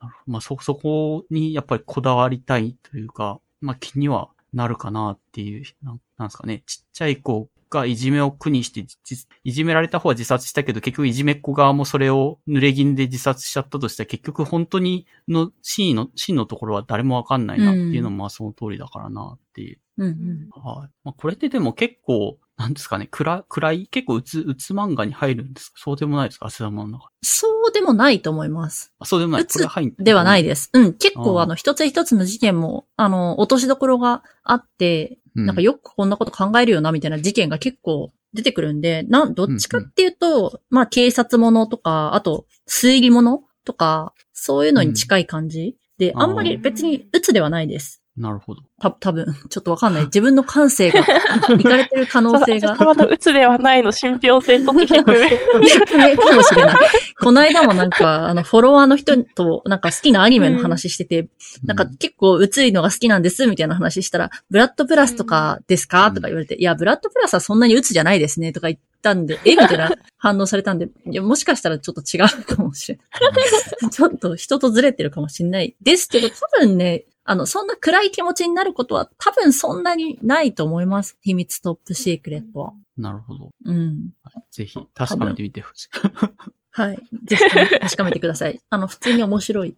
[0.00, 0.32] あ、なるほど。
[0.32, 8.96] まあそ、そこにやっぱりこだわりたいというか、まあ気にはなるかなっていう、なんなんですかね、ちっちゃい子がいじめを苦にして、じ
[9.44, 19.78] いじめられた方は自殺したけど、結局いじめっ子側もそれを濡れ衣で自殺しちゃったとしたら、結局本当にの真意の、真のところは誰もわかんないなっていうのもまあその通りだからなっていう。
[19.98, 20.48] うんうん。
[20.62, 20.90] はい。
[21.04, 25.74] まあこれってでも結構、なんですかね、暗、暗い結構うつ、うつ漫画に入るんですか？
[25.78, 26.46] そうでもないですか？
[26.46, 27.08] 汗玉の中。
[27.22, 28.92] そうでもないと思います。
[28.98, 29.58] あ、そうでもないうつ
[29.98, 30.70] ではないです。
[30.72, 30.92] うん。
[30.92, 48.01] 結構あの、一つ一つの事件も、あの、落としどころがあって、うんなんかよくこんなこと考えるよな、みたいな事件が結構出てくるんで、なん、どっちかっていうと、まあ警察ものとか、あと、推理ものとか、そういうのに近い感じ、で、あんまり別に鬱ではないです。
[48.16, 48.62] なるほど。
[48.78, 50.04] た、多分 ちょっとわかんない。
[50.04, 51.00] 自分の感性が、
[51.58, 52.76] いかれてる可能性が。
[52.76, 55.30] たまの鬱ではないの信憑性とって低め。
[55.68, 56.76] 逆ねかもしれない。
[57.18, 61.28] この間もなんか、あの、フォロワーの人と、なんか好きなアニメの話してて、
[61.64, 73.90] なんか結構薄いのが好きなんです、みたいな話したら、ブラッドプラスとかですか、うんとか言われて、いや、ブラッドプラスはそんなに鬱じゃないですね、とか言ったんで、えみたいな反応されたんで、いや、もしかしたらちょっと違うかもしれない。
[73.90, 75.74] ちょっと人とずれてるかもしれない。
[75.80, 81.16] ですけど、多分ね、あの、そんな暗い気持ちになることは多分そんなにないと思います。
[81.20, 82.72] 秘密トップシークレットは。
[82.96, 83.50] なるほど。
[83.64, 84.10] うん。
[84.50, 85.88] ぜひ、確かめてみてほしい。
[86.74, 86.98] はい。
[87.24, 88.60] ぜひ確かめてください。
[88.70, 89.76] あの、普通に面白い。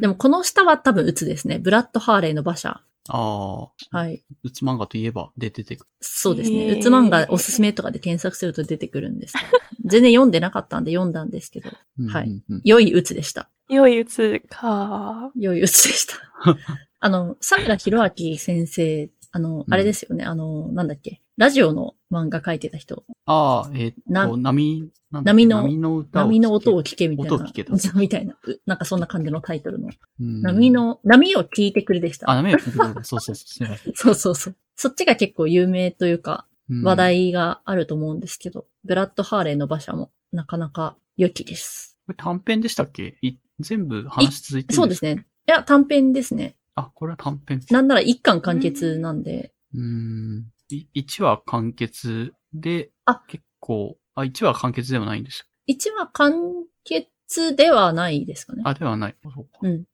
[0.00, 1.58] でも、この下は多分鬱ですね。
[1.58, 2.82] ブラッド・ハーレーの馬車。
[3.08, 4.22] ああ、はい。
[4.42, 5.90] うつ漫画といえば出ててくる。
[6.00, 6.66] そうですね。
[6.66, 9.34] へー鬱漫画おすすめとかで検索すると出てくるんです。
[9.84, 11.70] 全然読んでなかったんで読んだんですけど。
[12.08, 13.48] はい良い鬱でした。
[13.68, 15.30] 良い鬱か。
[15.36, 16.14] 良い鬱でした。
[17.00, 20.24] あの、桜弘明先生、あの、あれですよね。
[20.24, 21.22] あの、なんだっけ。
[21.40, 23.02] ラジオの漫画書いてた人。
[23.24, 27.34] ああ、えーっなと、波、波の波の歌波の音を聞けみたいな。
[27.34, 28.34] 音を聞けだ みたいな。
[28.44, 29.88] うなんかそんな感じのタイトルの。
[30.20, 32.30] うん波の、波を聞いてくれでした。
[32.30, 33.04] あ、波を聞いてくれる。
[33.04, 33.68] そうそうそう。
[33.96, 34.56] そうそうそう。
[34.76, 41.96] そっちが結構有名というか、うん話題があると思うんですけど、ブラッド・ハーレーの馬車もなかなか良きです。
[42.06, 43.16] これ短編でしたっけ？
[43.22, 45.26] い全部話続いてるんそうですね。
[45.48, 46.54] いや、短編ですね。
[46.74, 47.62] あ、これは短編。
[47.70, 50.44] なんなら一巻完結なんで、うーん。
[50.94, 55.46] 1話完結で、あ結構、あ、1話完結ではないんですよ。
[55.66, 56.34] 一話完
[56.84, 58.62] 結ではないですかね。
[58.64, 59.16] あ、ではない。
[59.22, 59.70] そうかうん。
[59.70, 59.84] うん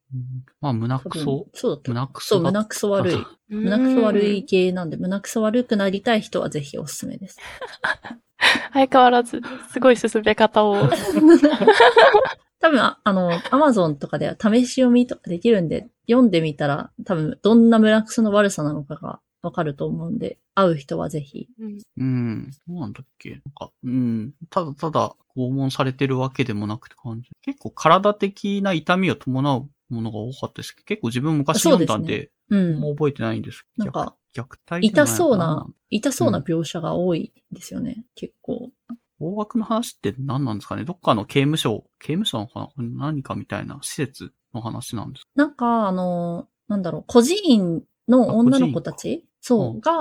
[0.61, 1.93] まあ、胸くそ、そうだった。
[1.93, 3.27] 胸くそ、そうだ胸くそ悪い。
[3.49, 7.39] 胸くそ悪い系なんで、胸くそ悪くなりたい人はぜひおすすめです。
[8.73, 9.41] 相変わらず、
[9.73, 10.89] すごい進め方を。
[12.61, 21.49] 多分、ああの、アマゾンとかでは試し読みとかできるんで、読んでみたら、多分、どんな胸くその悪さなのかがわかると思うんで、会う人はぜひ。
[21.97, 22.51] うん。
[22.69, 23.31] どうなんだっけ？
[23.31, 24.35] なんか、うん。
[24.51, 27.31] ただただ、拷問されてるわけでもなくて感じ。
[27.43, 32.81] 結構体的な痛みを伴うものが多かったですけど、結構自分昔読んだんそうで、うん。
[32.81, 33.67] もう覚えてないんです。
[33.77, 38.71] なんか、虐待痛そうな痛そうな描写が多いですよね、結構。
[39.19, 40.85] 大学の話って何なんですかね？
[40.85, 43.07] どっかの刑務所、刑務所なのかな？
[43.07, 45.29] 何かみたいな施設の話なんですか？
[45.37, 49.81] なんか、あの、なんだろう、孤児院の女の子たちそう、うん。
[49.81, 49.93] が、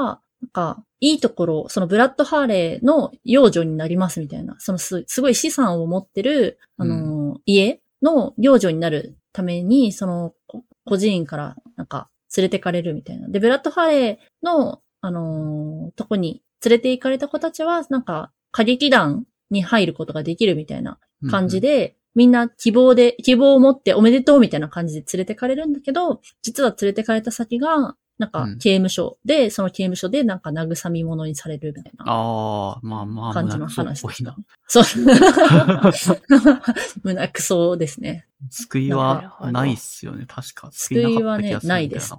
[0.42, 13.28] なんか、いいところ、そのブラッド・ハーレーの養女になりますみたいな、そのすすごい資産を持ってる、あの、家の養女になるために、その、こ孤児院から、なんか、連れてかれるみたいな。
[13.28, 20.98] で、ブラッド・ハーレーの、あのーとこに連れて行かれた子たちは、なんか、歌劇団に入ることができるみたいな
[21.30, 34.38] 感じで、みんな希望で、希望を持っておめでとうみたいな感じで連れてかれるんだけど、実は連れてかれた先が、なんかうん刑務所で、その刑務所でなんか慰み者にされるみたいなああ、まあまあ、感じの話でしたぽいな。。
[34.68, 34.84] そう。
[37.04, 38.26] 胸くそですね。
[38.50, 40.70] 救いはないっすよね、確か。
[40.72, 42.16] 救いはね、救ないです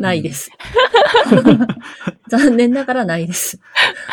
[0.00, 0.50] ないです。
[2.28, 3.60] 残念ながらないです。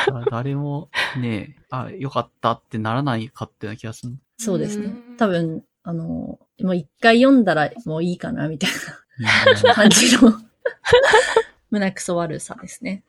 [0.08, 0.26] な。
[0.30, 4.14] 誰もね、あ、よかったってならないかってな気がする。
[4.38, 5.18] そうですねうん。
[5.18, 8.70] 多分、あの、もう一回読んだらもういいかな、みたい
[9.20, 10.34] うんな感じの
[11.72, 13.04] 胸くそ悪さですね。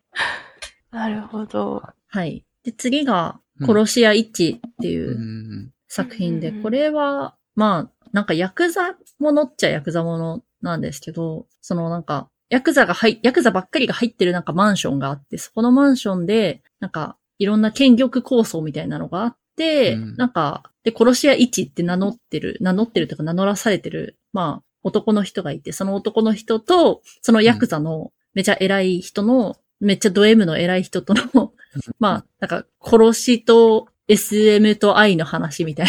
[0.91, 1.83] なるほど。
[2.09, 2.45] はい。
[2.63, 31.53] で、次が、うん殺し屋一っていううん作品で、うんこれは、まあ、なんかヤクザものっちゃヤクザものなんですけど、そのなんか、ヤクザが入、ヤクザばっかりが入ってるなんかマンションがあって、そこのマンションで、なんか、いろんな権力構想みたいなのがあって、うんなんか、で、殺し屋一って名乗ってる、名乗ってるというか名乗らされてる、まあ、男の人がいて、その男の人と、そのヤクザのめちゃ偉い人の、めっちゃド M の偉い人との、
[31.99, 35.87] まあ、なんか、殺しと SM と愛の話みたい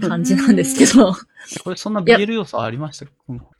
[0.00, 1.14] な 感じなんですけど。
[1.64, 3.06] これそんな BL 要素ありました？
[3.06, 3.08] い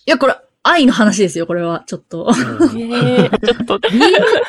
[0.07, 1.85] や、これ、愛の話ですよ、これは。
[1.87, 2.31] ちょっと。
[2.77, 4.01] ええちょっと、ビー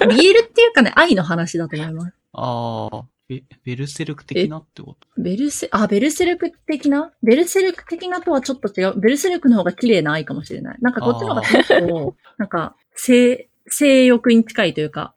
[0.02, 2.14] ル、ビールっていうかね、愛の話だと思います。
[2.34, 5.08] ああ、ベベルセルク的なってこと？
[5.22, 7.14] ベルセ、あ、ベルセルク的な？
[7.22, 9.00] ベルセルク的なとはちょっと違う。
[9.00, 10.78] ベルセルクの方が綺麗な愛かもしれない。
[10.82, 15.14] なんかこっちの方が結構、 なんか、性、性欲に近いというか、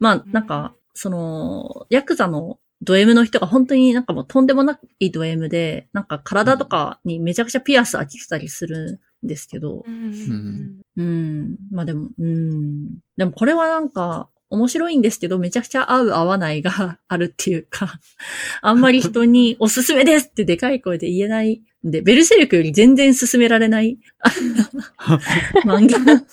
[0.00, 10.80] まあ、なんか、その、ヤクザのド M の人が本当になんかもうとんでもないド M で、なんか体とかにめちゃくちゃピアス開けてたりするんですけど、うん。
[10.96, 12.98] うん、まあでも、うん。
[13.16, 18.00] でもこれはなんか、面白いんですけど、めちゃくちゃ合う合わないが あるっていうか、
[18.62, 23.98] あんまり人におすすめですってでかい声で言えないんで、ベルセルクより全然勧められない
[25.64, 26.24] 漫画。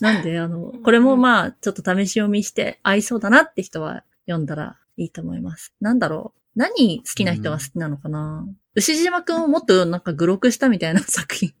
[0.00, 5.72] なんで、あの、これもまあ、ちょっと試し読みして合いそうだなって人は読んだらいいと思います。
[5.80, 6.40] なんだろう。
[6.56, 11.52] 何好きな人が好きなのかな、牛島くんをもっとなんかグロくしたみたいな作品。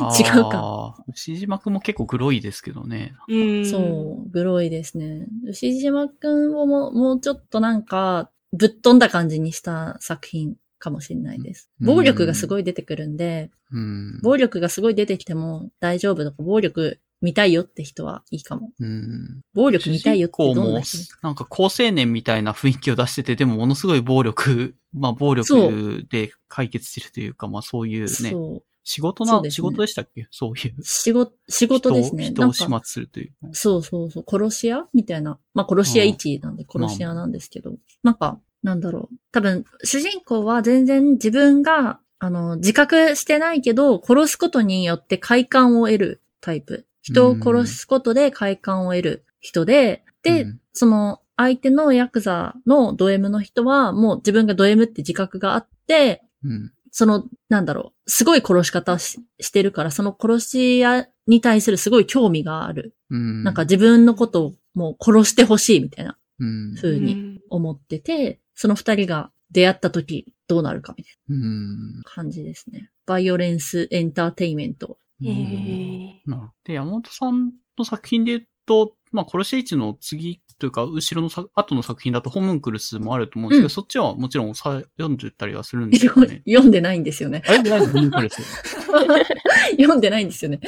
[0.00, 0.04] う。
[0.18, 0.96] 違うか。
[1.12, 3.14] 牛島くんも結構グロいですけどね。
[3.28, 3.66] うん。
[3.66, 5.26] そう、グロいですね。
[5.48, 11.70] 牛島くんをももうちょっとなんか、ぶっ飛んだ感じにした作品かもしれないです。
[11.80, 14.20] うん暴力がすごい出てくるんで、うん。
[14.22, 18.70] 暴力がすごい出てきても大丈夫とか、暴力見たいよって人はいいかも。
[18.78, 19.40] うん。
[19.54, 28.73] 暴力見たいよってどんな人、なんか高青年みたいな雰囲気を出してて、でもものすごい暴力、まあ暴そ力で解決してるというか、まあそういうね、そう。
[28.84, 30.28] 仕事な、ね仕事でしたっけ？
[30.30, 30.82] そういう。
[30.82, 32.26] 仕事、仕事ですね。
[32.26, 33.32] 人を人を始末するという。
[33.52, 35.38] そうそうそう、殺し屋みたいな。
[35.54, 37.74] まあ、殺し屋1なんで殺し屋なんですけど。
[38.02, 39.16] なんか、なんだろう。
[39.32, 46.86] 多分、主人公は全然自分が、あの、自覚してないけど、殺すことによって快感を得るタイプ。
[47.02, 56.72] 人を殺すことで快感を得る人で、で、うんその、相手のヤクザのド M の人は、もう自分がド M って自覚があって、うん。
[56.96, 62.94] その、なんだろう、すごい殺し方ししてるから、その殺し屋に対するすごい興味がある。
[63.10, 63.42] うん。
[63.42, 66.76] なんか自分のことをもう殺してほしいみたいなうん。
[66.76, 71.96] 風に思ってて、その二人が出会った時どうなるかみたいうん。
[71.96, 72.90] な感じですね。
[73.06, 74.96] バイオレンスエンターテイメント。
[75.20, 86.42] で、山本さんの作品で言うと、まあ、殺し市の次というか、後ろのさ後の作品だとホムンクルスもあると思うんですけど、うんそっちはもちろんさ読んでたりはするんですよね。
[86.48, 87.42] 読んでないんですよね。
[87.46, 88.42] あれないホムンクルス。
[89.72, 90.60] 読んでないんですよね。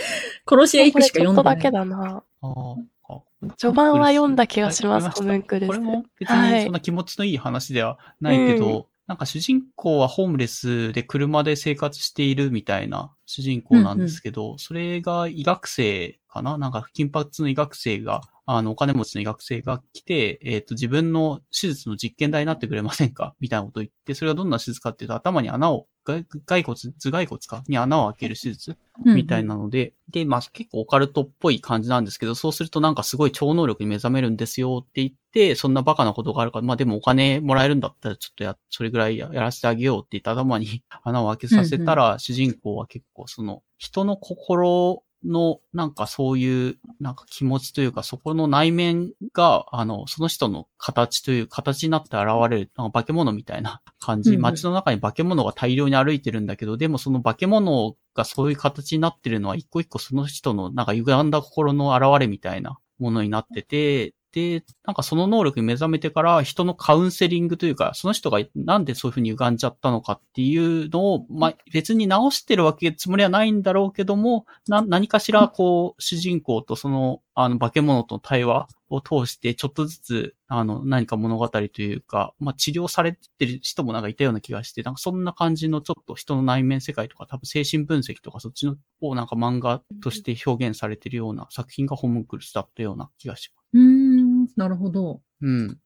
[0.48, 2.04] 殺し屋行くしかこれちょっとだけ読んでない。
[2.04, 2.22] だな。
[2.42, 3.22] あーあ
[3.58, 5.68] 序盤は読んだ気がします、あホムンクルス。
[5.68, 16.58] これも別はいにそんな気持ちのいい話ではないけど、なんか主人公はホームレスで車で生活しているみたいな主人公なんですけど、それが医学生かな？
[16.58, 23.34] なんか金髪の医学生が、あの、お金持ちの医学生が来て、えっ、と、自分の手術の実験台になってくれませんか？
[23.40, 27.64] みたいなことを言って、それがどんな手術かっていうと、頭に穴を、骸骸骨、頭蓋骨か？
[27.66, 28.76] に穴を開ける手術？
[29.04, 93.66] みたいなので、で、まあ結構オカルトっぽい感じなんですけど、そうするとなんかすごい超能力に目覚めるんですよって言って、そんなバカなことがあるから、まあでもお金もらえるんだったらちょっとや、それぐらいやらせてあげようって言って頭に 穴を開けさせたら、主人公は結構その人の心のなんかそういうなんか気持ちというかそこの内面があのその人の形という形になって現れるなんか化け物みたいな感じ、街の中に化け物が大量に歩いてるんだけどでもその化け物がそういう形になってるのは一個一個その人のなんか歪んだ心の現れみたいなものになっててで、なんかその能力に目覚めてから人のカウンセリングというか、その人がなんでそういうふうに歪んじゃったのかっていうのを、まあ、別に直してるわけつもりはないんだろうけども、な、何かしらこう、主人公とその、あの、化け物との対話を通して、ちょっとずつ、あの、何か物語というか、まあ、治療されてる人もなんかいたような気がして、なんかそんな感じのちょっと人の内面世界とか、多分精神分析とかそっちのをなんか漫画として表現されてるような作品がホムンクルスだったような気がします。
[93.74, 94.25] うん、
[94.56, 95.20] なるほど。
[95.40, 95.78] うん。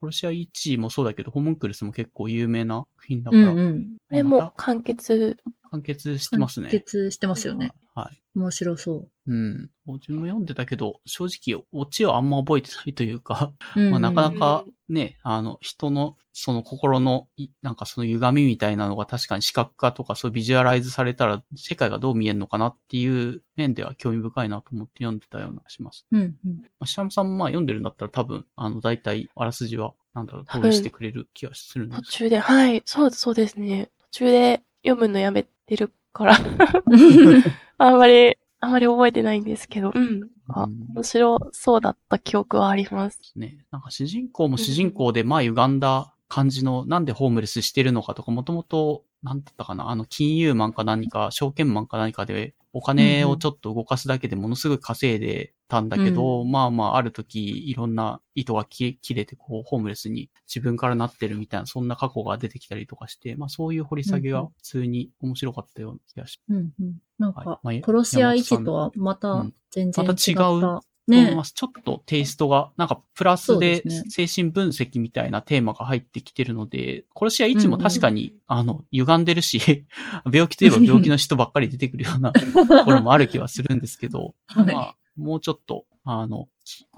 [0.00, 3.84] 殺し屋1もそうだけど、ホムンクルスも結構有名な作品だから、うんうん。
[4.08, 5.36] これも完結。
[5.70, 6.68] 完結してますね。
[6.68, 7.72] 完結してますよね。
[7.96, 8.22] はい。
[8.38, 9.70] 面白そうん。
[9.86, 13.80] 自分も読んでたけど、正直、オチはあんま覚えてないというか、う。
[13.80, 26.06] うんまあ、なかうんなかね、あの、人の、その心の、いなんかその歪みみたいなのが確かに視覚化とかそうビジュアライズされたら、世界がどう見えるのかなっていう面では興味深いなと思って読んでたような気がします。
[26.12, 26.36] うんうん。
[26.44, 32.02] まあ、シャムさんもまあ読んでるんだったら多分、あの、大体、あらすじは、なんだろう、通してくれる気がするんです。
[32.02, 33.88] 途中で、はい、そう、そうですね。
[34.12, 36.36] 途中で読むのやめてるから、
[37.78, 40.28] あんまり、あんまり覚えてないんですけど、うん。
[40.48, 43.20] あうん面白そうだった記憶はあります。
[43.36, 43.58] ね。
[43.70, 66.96] なんか主人公も主人公で、まあ歪んだ感じの、なんでホームレスしてるのかとか、もともと、なんだったかな、あの、金融マンか何か、証券マンか何かで、お金をちょっと動かすだけでものすごい稼いでたんだけど、まあまあ、ある時、いろんな糸が切切れて、こう、ホームレスに自分からなってるみたいな、そんな過去が出てきたりとかして、まあそういう掘り下げが普通に面白かったような気がしうんうん。
[67.18, 67.80] なんかはい。
[67.80, 69.54] ま、あ殺し屋一とはまたうん。
[69.70, 70.12] 全然違った。
[70.12, 70.80] また違う
[71.10, 71.40] ね。
[71.54, 79.86] ちょっとテイストが、なんかプラスで精神分析みたいなテーマが入ってきてるので、殺し屋1も確かに、あの、歪んでるし、
[80.30, 82.40] 病気といえば病気の人ばっかり出てくるような と
[82.84, 86.48] ころもある気はするんですけど、はいまあ、もうちょっと、あの、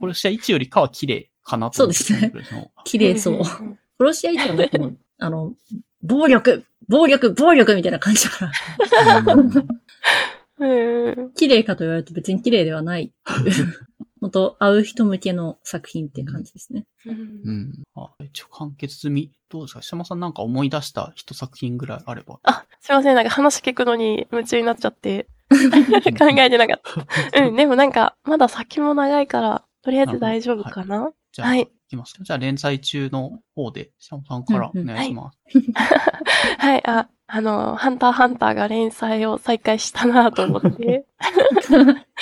[0.00, 3.40] 殺し屋1よりかは綺麗かなと思ってそうですね 綺麗そう。
[3.40, 3.44] ん
[4.00, 5.54] 殺し屋一はなんかもう、あの、
[6.02, 8.50] 暴力暴力暴力みたいな感じだか
[9.26, 9.34] ら。
[9.34, 9.52] うん
[10.60, 11.32] うん。
[11.34, 13.12] 綺麗かと言われると別に綺麗ではない。
[14.20, 16.84] 本当会う人向けの作品っていう感じですね。
[17.06, 17.12] うん
[17.44, 17.72] うん。
[17.96, 19.32] あ、一応完結済み。
[19.48, 19.82] どうですか？
[19.82, 22.38] 下間さんなんか思い出した一作品ぐらいあれば。
[22.42, 23.14] あ、すいません。
[23.14, 25.56] なんか話聞くのに夢中になっちゃって、 考
[26.38, 26.80] えてなかっ
[27.32, 27.42] た。
[27.46, 27.56] うん。
[27.56, 31.12] でもなんか、まだ先も長いから、とりあえず大丈夫かな？
[31.32, 32.22] じゃあ、はいいきますか。
[32.22, 35.38] じゃあ、連載中の方で、下間さんからおうんうん願いします。
[36.58, 41.06] はい、あ、あの、ハンターハンターが連載を再開したなと思って。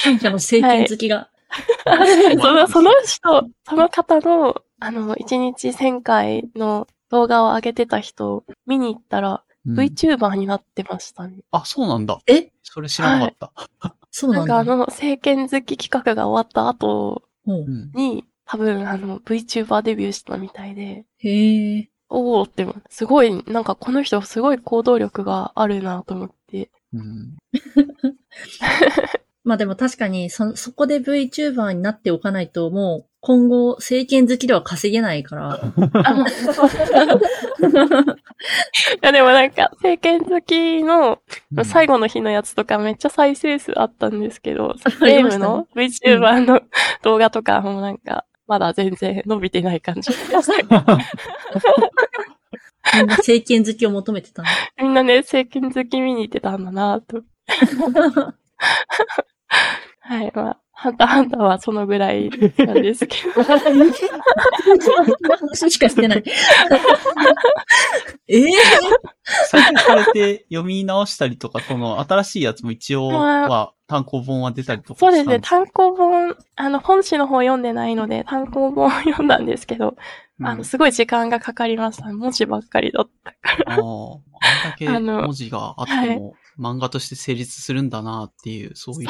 [0.04, 1.30] 感謝の政権好きが。
[2.40, 11.38] その、その人、その方の、あの、1日1000回の動画を上げてた人を見に行ったら、うん VTuber になってましたね。
[11.50, 12.20] あ、そうなんだ。
[12.28, 12.52] え？
[12.62, 13.34] それ知らなかっ
[13.80, 13.96] た。
[14.12, 14.58] そうなんんだ。
[14.58, 17.24] なかあの、政権好き企画が終わった後
[17.94, 21.90] に、多分あの、VTuber デビューしたみたいで、へえ。
[22.08, 26.70] おーって、すごい、なんかこの人すごい行動力があるなと思って。
[26.92, 27.36] うん
[29.46, 35.60] まあでも確かに、そ、そこで VTuber になっておかないと、もう、今後、政権好きでは稼げないから。
[35.62, 35.62] い
[39.02, 41.20] やでもなんか、政権好きの
[41.64, 46.62] 最後の日のやつとかめっちゃ再生数あったんですけど、ゲームの VTuber の
[47.02, 50.10] 動画とかもなんか、まだ全然伸びてない感じ。
[52.94, 54.42] みんな政権好きを求めてた。
[54.76, 57.22] みんなね、政権好き見に行ってたんだなと。
[60.06, 63.42] はい、まあ、ハンターハンターはそのぐらいなんですけど。
[63.42, 63.62] 話
[65.70, 66.22] しかしてない。
[68.28, 68.44] ええ
[69.48, 79.96] 最近されて読み直したりとか、その新しいやつも一応は単行本は出たりとかそうですね、単行本、あの、本誌の方読んでないので、単行本を読んだんですけど、
[80.38, 82.12] うんあの、すごい時間がかかりました。
[82.12, 83.76] 文字ばっかりだったから。
[83.76, 83.88] ああ、あんだ
[84.76, 89.08] けあの文字があっても、漫画として成立するんだなっていう、そういう。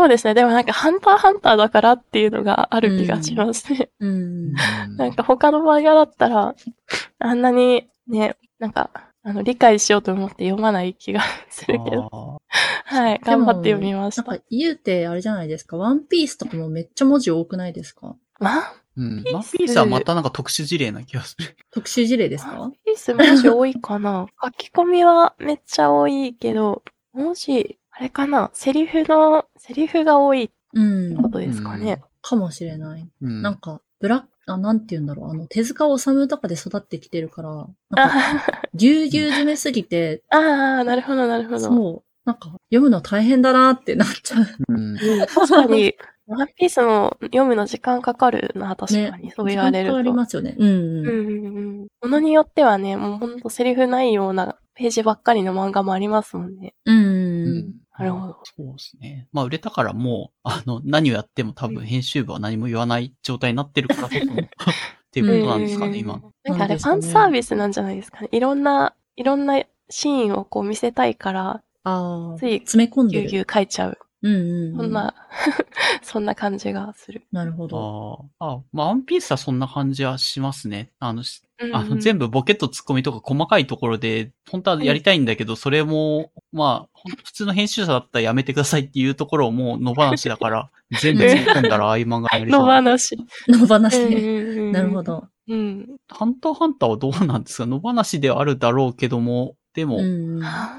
[0.00, 0.32] そうですね。
[0.32, 3.90] でもなんか、ハンターハンターだからっていうのがある気がしますね。
[4.00, 4.54] うん。
[4.96, 6.54] なんか他の漫画だったら、
[7.18, 8.88] あんなにね、なんか、
[9.22, 11.20] あの、理解しようと思って読まない気が
[11.50, 12.08] するけど。
[12.12, 12.38] あ
[12.86, 14.22] はい、頑張って読みました。
[14.22, 15.76] なんか、言うて、あれじゃないですか。
[15.76, 18.16] ワンピースとかもめっちゃ文字多くないですか？
[18.38, 18.62] ワンー
[18.96, 19.24] うん。
[19.34, 21.56] ワンピースはまたなんか特殊事例な気がする。
[21.70, 22.72] 特殊事例ですか？
[22.86, 26.82] ピース文字多いかな書き込みはめっちゃ多いけど、
[27.12, 28.50] 文字、あれかな？
[28.54, 31.22] セリフの、セリフが多いうん。
[31.22, 32.00] ことですかね。
[32.22, 33.06] かもしれない。
[33.20, 33.42] うん。
[33.42, 35.30] なんか、ブラック、あ、なんて言うんだろう。
[35.30, 41.60] あの、手塚治虫とかで育ってきてるから、なんか、あぎゅうぎゅう詰めすぎて、あー、なるほど、なるほど。
[41.60, 44.46] そう、なんか、読むの大変だなってなっちゃう。
[44.66, 44.96] うん。
[45.26, 45.94] 確かに、
[46.26, 49.30] ワンピースも読むの時間かかるな、確かに。
[49.32, 49.98] そう言われると。
[49.98, 50.54] 時間かかりますよね。
[50.58, 50.74] うんうん。
[50.74, 51.86] うんうんうん。
[52.00, 56.72] ものによってはね、もうほんとセリフないようなページばっかりの漫画もありますもんね。
[56.86, 57.29] うんううんん。
[57.98, 58.38] なるほど。
[58.44, 59.28] そうですね。
[59.32, 64.44] まあ、売れたからもう、あの、何をやっても多分編集部は何も言わない状態になってるからこそ、 っ
[65.12, 66.20] ていうことなんですかね、今。
[66.44, 68.28] なんかあれ、ファンサービスなんじゃないですかね。
[68.32, 72.38] いろんな、いろんなシーンをこう見せたいから、ああ。
[72.38, 73.22] つい詰め込んでる。
[73.22, 73.98] ぎゅうぎゅう書いちゃう。
[74.22, 74.76] うんうんうん。
[74.76, 75.14] そんな、
[76.02, 77.26] そんな感じがする。
[77.32, 78.26] なるほど。
[78.38, 80.90] ああ、あまあ、ワンピースはそんな感じはしますね。
[80.98, 90.70] あの、しうんうんあの、全部ボケとツッコミとか細かいところで、本当はやりたいんだけど、それも、まあ、普通の編集者だったらやめてくださいっていうところをもう野放しだから、
[91.00, 92.60] 全部突っ込んだらああいう漫画やりそう。
[92.60, 93.16] の話。
[93.48, 94.16] 野放しうんで。
[94.16, 95.02] うんうん なるほ。
[95.02, 95.28] ど。
[95.48, 95.96] うん。
[96.08, 97.66] ハンターハンターはどうなんですか？
[97.66, 100.00] 野放しではあるだろうけども、でも。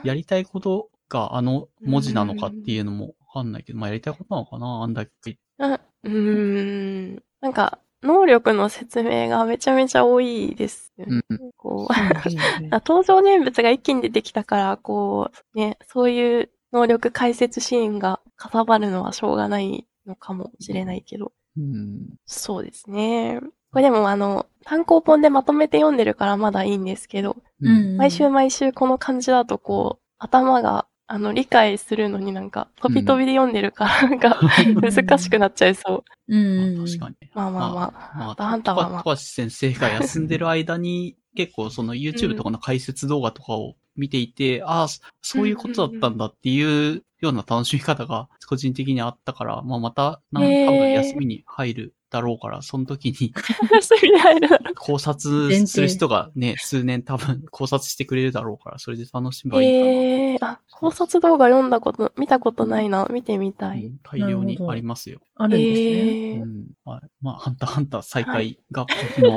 [0.03, 5.37] やりたいことがあの文字なのかっていうのもわかんないけど、まあやりたいことなのかなあんだけ。
[5.59, 7.23] あうーん。
[7.41, 11.21] なんか、能力の説明がめちゃめちゃ多いですよね。
[11.29, 11.51] うん。
[11.55, 21.31] こう、あ 登場人物が一気に出てきたから、こう、ね、そういう能力解説シーンがかさばるのはしょうがないのかもしれないけど。
[21.57, 22.15] うん。
[22.25, 23.39] そうですね。
[23.71, 27.97] これでもあの、単行本でまとめて読んでるからまだいいんですけど、うん。
[27.97, 34.39] 毎週毎週この感じだとこう、頭が、あの、理解するのになんか、飛び飛びで読んでるから、なんか、
[34.81, 36.33] 難しくなっちゃいそう。
[36.33, 36.85] うんうん。
[36.85, 37.15] 確かに。
[37.33, 38.17] まあまあまあ。
[38.17, 53.33] まあ、ーハンターはまあ富樫先生が休んでる間に、 結構その YouTube とかの解説動画とかを見ていて、ああ、そそういうことだったんだっていうような楽しみ方が個人的にあったから、まあまた、なんへー多分休みに入るだろうから、その時に
[54.75, 59.91] 考察する人がね、数年多分考察してくれるだろうから、それで楽しめばいいかな。
[59.91, 63.07] ええー、あ、考察動画読んだこと、見たことないな。
[63.09, 63.85] 見てみたい。
[63.85, 65.21] うん大量にありますよ。
[65.35, 65.87] あるんですね。
[65.87, 66.65] ええーうん。
[66.83, 67.01] はい。
[67.21, 69.29] まあ、ハンターハンター再開が今年の、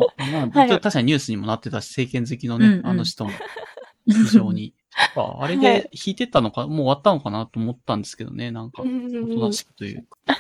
[0.53, 3.31] まあ、はい確かにニュースにもなってたし、政権好きのね、うんうんあの人も
[4.07, 4.75] 非常に。
[5.17, 10.19] ああれはいで弾いてたのか、もう終わったのかなと思ったんですけどね、なんか、うんうんうんおとなしくというか。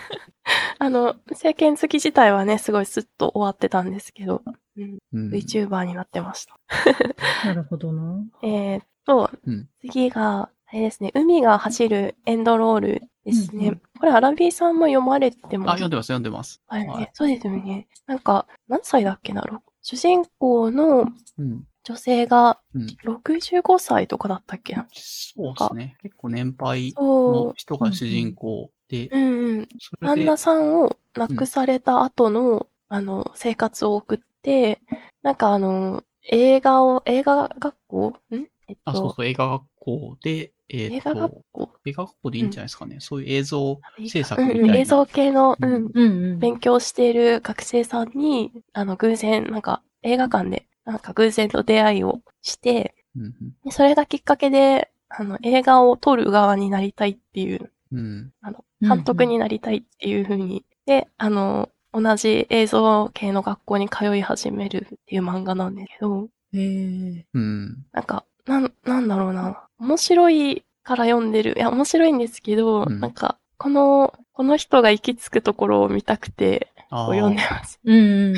[0.79, 4.43] あの、政権好き自体はね、すごいスッと終わってたんですけど、
[4.77, 5.31] うん、うん。
[5.31, 6.57] VTuber になってました。
[7.47, 8.23] なるほどな。
[8.43, 13.67] えーっと、うん次が、あれですね、海が走るエンドロールですね。
[13.67, 15.69] うんうんこれ、アラビーさんも読まれてます？
[15.69, 16.61] あ、読んでます、読んでます。
[16.67, 17.87] はいねはいそうですよね。
[18.07, 19.41] なんか、何歳だっけな？
[19.43, 21.07] ろ主人公の
[21.39, 21.67] うん。
[21.85, 22.87] 女性がうん。
[23.05, 24.87] 65歳とかだったっけな？
[24.93, 25.97] そうですね。
[26.03, 27.53] 結構年配の。
[27.57, 29.69] 人が主人公で、うんうん。
[30.01, 34.81] 旦那、さんを亡くされた後の、あの、生活を送って、
[35.23, 38.17] なんかあの、映画を、映画学校？
[38.31, 38.47] ん？
[38.67, 41.71] えっと、あ、そうそう、映画学校で、えーっ映画学と、校？
[41.85, 42.97] 映画学校でいいんじゃないですかね。
[43.01, 44.73] そういう映像制作うんみたいな。
[44.73, 46.39] うん映像系の、ううんん、うんうん。
[46.39, 53.35] 勉強している学生さんに、あの、偶然、なんか、映画館で、なんか偶然と出会いをして、うん
[53.65, 57.99] でそれがきっかけで、あの、映画を撮る側になりたいっていう、うん。
[57.99, 58.33] うん。
[58.43, 67.27] あの、うん監督になりたいっていう風に、で、あの、同じ映像系の学校に通い始めるっていう漫画なんですけど、へえ。
[67.33, 67.87] うん。
[67.93, 69.63] なんか、なん、なんだろうな。
[69.79, 71.55] 面白いから読んでる。
[71.57, 77.81] いや、面白いんですけど、うんなんか、この、この人が行き着くところを見たくて、あこう読んでます。
[77.85, 78.37] うん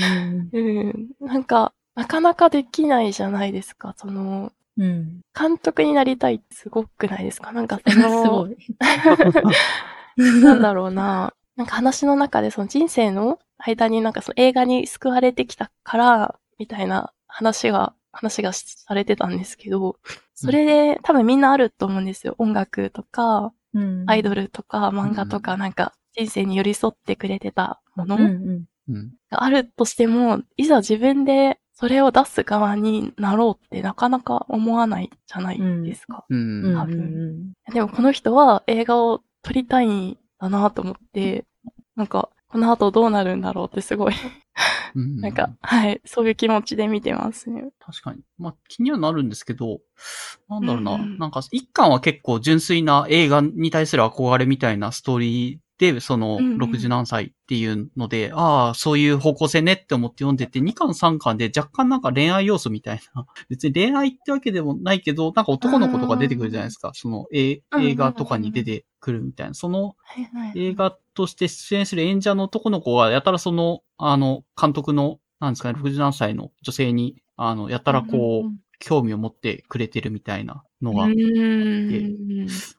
[0.53, 1.09] うん。
[1.21, 3.95] なんか、なかなかできないじゃないですか。
[3.97, 4.85] その、うん。
[4.85, 5.21] うん。
[5.39, 7.51] 監督になりたいってすごくないですか？
[7.53, 8.57] なんかそすの、 ごい。
[10.43, 11.33] なんだろうな。
[11.57, 19.97] なんか話の中でその人生の間になんかその映画に救われてきたから、みたいな話が、話がされてたんですけど、
[20.35, 22.35] それで多分みんなあると思うんですよ。
[22.39, 24.05] 音楽とか、うん。
[24.07, 28.17] アイドルとか漫画とかなんか人生に寄り添ってくれてたもの。
[29.31, 36.25] があるとしても、いざ自分でそれを出す側になろうってなかなか思わないじゃないですか。
[36.31, 36.35] う。
[36.35, 41.45] うんん多うんでもこの人は映画を撮りたいんだなと思って、
[41.95, 44.15] なんか、この後どうなるんだろうってすごい、
[44.95, 45.21] うん。
[45.21, 47.65] なんか、はい、そういう気持ちで見てますね。
[47.79, 48.23] 確かに。
[48.39, 49.81] まあ、気にはなるんですけど、
[50.49, 50.93] なんだろうな。
[50.95, 63.27] うんうんなんか、一巻は結構純粋な映画に対する憧れみたいなストーリーで、その、うんうん60何歳っていうので、ああ、そういう方向性ねって思って読んでて、2巻3巻で若干なんか恋愛要素みたいな。
[63.49, 66.93] 別に恋愛ってわけでもないけど、なんか男の子とか出てくるじゃないですか。
[66.95, 69.55] その、映画とかに出てくるみたいな。
[69.55, 69.97] その。
[70.55, 81.15] 映画として出演する演者の男の子は、やたらその、あの、監督の、なんですかね、60何歳の女性に、あの、やたらこう、うん興味を持ってくれてるみたいなのうが、ん、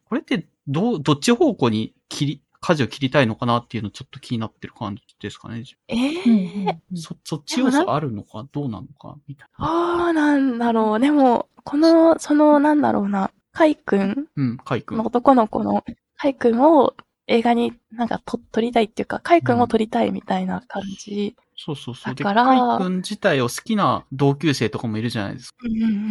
[0.05, 5.63] これって、どう、どっち方向に切り、舵を切りたいのかなっていうのちょっと気になってる感じですかね。
[5.87, 9.67] えうんえうんうんそ、そっち要素あるのかどうなのかみたいな？
[9.67, 10.99] どうなんだろう。
[10.99, 15.05] でも、この、その、なんだろうな、カイ君うん、カイ君の。
[15.05, 15.83] 男の子の、
[16.15, 16.95] カイ君を
[17.27, 21.35] 映画になんかと撮りたいっていうか、カイ君を撮りたいみたいな感じ。
[21.59, 22.15] そうそうそう。
[22.15, 25.57] で、だからカイ君自体を好きな同級生とかもいるじゃないですか。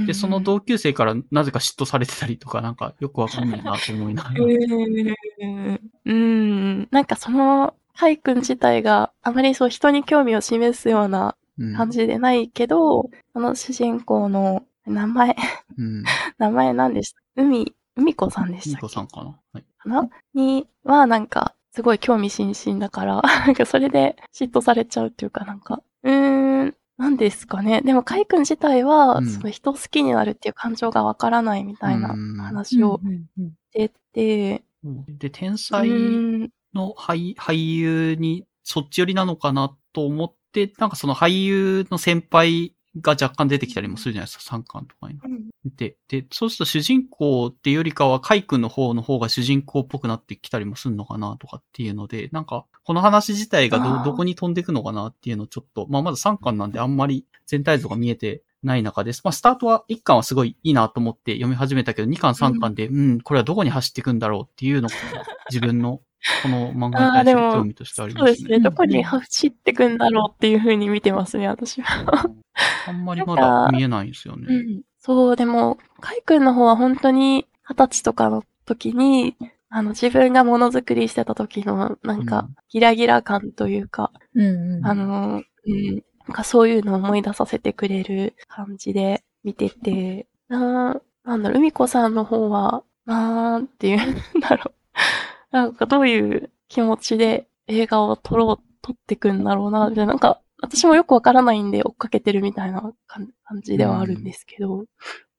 [0.07, 4.35] で、その同級生からなぜか嫉妬されてたりとか、なんかよくわかんないなと思いながら。
[4.45, 5.81] うーん。
[6.05, 6.89] うん。
[6.91, 15.37] なんかその、カイ君自体があまりそう人に興味を示すようなうん感じでないけど、その主人公の名前、
[15.79, 16.03] うん。
[16.39, 18.83] 名前何でした海、海子さんでしミたっけ？
[18.83, 19.39] コさんかな？
[19.55, 19.65] はい。
[19.79, 20.09] かな？
[20.35, 27.83] には、なんか、すごい興味津々だから、 なんかそれで嫉妬されちゃうっていうかなんか、うーん、なんですかね。
[27.83, 29.29] でも、カイ君自体は、うん。
[29.29, 32.39] その人を好きになるっていう感情がわからないみたいなうん。
[32.39, 33.51] 話をうんうんうん。
[33.51, 34.65] してて、
[35.19, 35.91] で、天う才
[36.73, 45.19] の俳俳優にそっち寄りなのかなと思って、なんかその俳優の先輩が若干出てきたりもするじゃないですか、三巻とかに。
[45.77, 59.23] で、で、そうすると主人公っていうよりかは、カイ君の方の方が主人公っぽくなってきたりもするのかなとかっていうので、なんか、この話自体がど、どこに飛んでいくのかなっていうのをちょっと、まあまだ3巻なんであんまり全体像が見えてない中です。
[59.25, 64.95] まあスタートは1巻はすごいいいなと思って読み始めたけど、2巻3巻で、うん、これはどこに走っていくんだろうっていうのが、
[65.51, 66.01] 自分の
[66.43, 68.27] この漫画に対する興味としてありまね。
[68.27, 68.61] そうですすね。
[68.61, 72.31] どこに走ってくんだろうっていう風に見てますね、私は。
[72.87, 74.47] あんまりまだ見えないんですよね。
[74.49, 74.83] うん。
[74.99, 79.37] そう、でも、カイ君の方は本当に二十歳とかの時に、
[79.69, 84.11] あの、自分がものづくりしてた時の、なんかうん、ギラギラ感というか、
[84.83, 94.75] あの、うん、なんかそういうのを思い出させてくれる感じで見てて、ななんだろう、海子さんの方は、なんていうんだろう。
[95.57, 100.13] なんかどういう気持ちで映画を撮ろう、撮ってくんだろうな、みたいな。
[100.13, 104.85] なんか、私もよくわからないんで追っかけてるみたいな感感じではあるんですけど、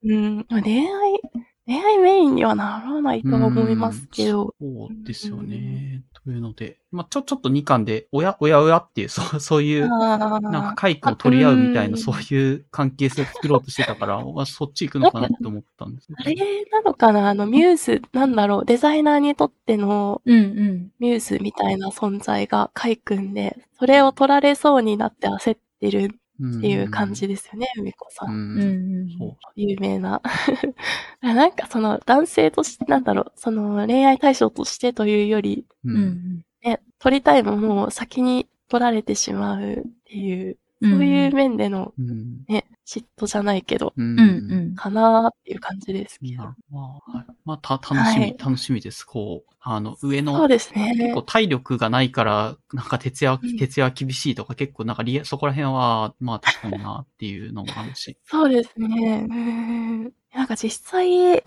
[0.02, 1.20] うん、恋愛、
[1.68, 6.02] 恋愛メインにはならないとは思いますけど、そうですよね。
[6.24, 16.34] というので、まあちょ、ちょっと2巻で、おや、おやおやっていう、 そう、そういう、あなんかーカイ君を取り合うみたいな、うんそういう関係性を作ろうとしてたから、 まあそっち行くのかなって思ったんですあれ。
[16.72, 17.28] なのかな？
[17.28, 20.90] あの、ミューズ、なんだろう、デザイナーにとってのうんうん。
[20.98, 28.26] ミューズみたいな存在がカイ君で、それを取られそうになって焦ってるっっていう感じですよね、海子さ。
[28.28, 28.60] うんん。
[28.60, 29.10] うんうん。
[29.18, 29.36] そう。
[29.56, 30.22] 有名な。
[31.22, 35.90] なんかその男性として、なんだろう、その恋愛対象としてというより、う。
[35.92, 35.96] うん
[36.38, 40.56] んね、取りたいものを先に取られてしまうっていう、うん。
[40.82, 42.44] そういう面でのうん。
[42.48, 44.12] ね、嫉妬じゃないけど、うん。
[44.12, 44.74] うんうん。
[44.76, 46.42] かなーっていう感じですけど。
[46.44, 49.04] まあ、まあ、た、楽しみ、はい楽しみです。
[49.04, 51.22] こう、あの、上の、そうです結ね構。
[51.22, 58.16] 体力がないから、なんか徹夜うん、徹夜厳しいとか結構なんかリア、そこら辺は、まあ確かになっていうのもあるし。
[58.24, 59.26] そうですね。
[59.28, 61.42] うんなんか実際に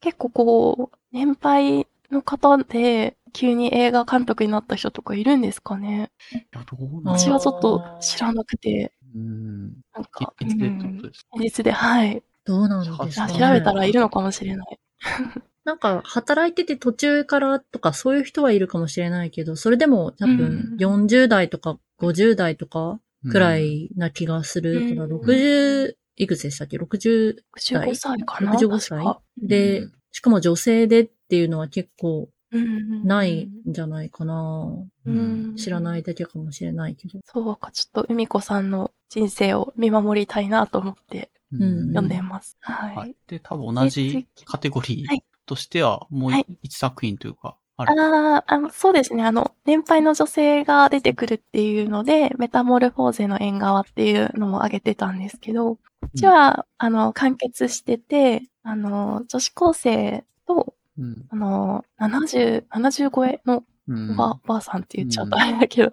[0.00, 9.72] 結構こう、年配の方で急に映画監督になった人とかいるんですかねいや、どうなん私はちょっと知らなくて、うん。
[9.94, 11.28] なんか、いつでってことですか？
[11.36, 12.22] 現実で、はい。
[12.44, 13.38] どうなんですあかね。
[13.38, 14.78] 調べたらいるのかもしれない。
[15.64, 20.38] なんか、働いてて途中からとかそういう人はいるかもしれないけど、それでも多分
[20.72, 22.98] うん40代とか50代とか
[23.30, 28.98] くらいな気がするから、うん60、いくつでしたっけ ?60 65歳かな65歳？
[28.98, 34.66] 確かで、しかも女性でっていうのは結構うんないんじゃないかな。
[35.06, 37.20] うん知らないだけかもしれないけど。
[37.24, 42.56] そうか、ちょっと海子さんの人生を見守りたいなと思ってうん読んでます。
[42.60, 42.96] はい。
[42.96, 43.16] はい。
[43.26, 48.00] で、多分同じカテゴリーはいとしては、もうはい一作品というか、ある。
[48.00, 49.24] あーあの、そうですね。
[49.24, 61.26] あの、年配の女性が出てくるっていうので、メタモルフォーゼの縁側っていうのも挙げてたんですけど、こっちは、あの、完結してて、あの、女子高生と、うん。
[61.30, 65.92] あの、70、70超えのうんおば,、おばあさんって言っちゃうとあれだけど、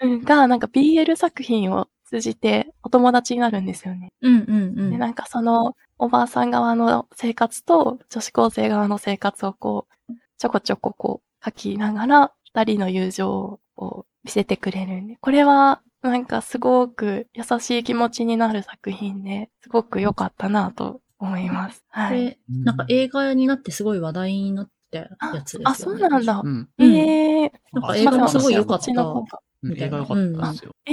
[0.00, 0.12] うん。
[0.12, 4.12] うんが、なんか BL 作品を通じてお友達になるんですよね。
[4.22, 4.98] うんうんうで、ん。
[4.98, 21.80] なんかその、おばあさん側の生活と女子高生側の生活をこう、ちょこちょここう、書きながら、二人の友情を見せてくれるんで、これは、なんかすごく優しい気持ちになる作品で、すごく良かったなと思います。
[21.80, 22.24] こはい。
[22.24, 25.08] れ、なんか映画になってすごい話題になったや
[25.44, 25.64] つですよね。
[25.66, 26.40] あ、そうなんだ。
[26.44, 26.68] うん。
[26.78, 30.72] うんええー、なんかあ映画もすごい良かった映画良かったですよ。
[30.86, 30.92] え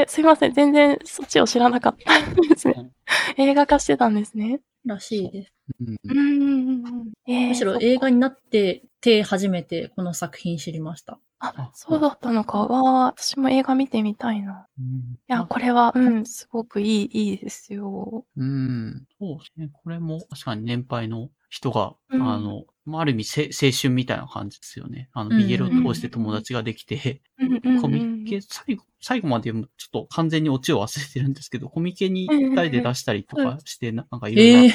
[0.00, 0.52] えー、すいません。
[0.52, 2.90] 全然そっちを知らなかったんですね。
[3.36, 4.60] 映画化してたんですね。
[4.84, 5.52] らしいです。
[5.80, 6.14] うんう。
[6.14, 7.12] ん。
[7.26, 11.18] えーむしろ映画になってて初めてこの作品知りました。
[11.40, 12.66] あ、そうだったのか。
[12.66, 14.66] わあ、私も映画見てみたいな。
[14.78, 18.24] うんいや、これは、うん、すごくいい、いいですよ。
[18.36, 19.06] うん。
[19.20, 19.70] そうですね。
[19.72, 25.10] これも確かに年配の人が、うんあの、まあ、ある意味せ青春みたいな感じですよね。
[25.12, 34.74] あの、うん BL を通して友達ができて、うんうんうんコミケ、最後、最後までちょっと完全にオチを忘れてるんですけど、コミケに二人で出したりとかして、ななんかいろえんな、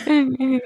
[0.57, 0.61] え。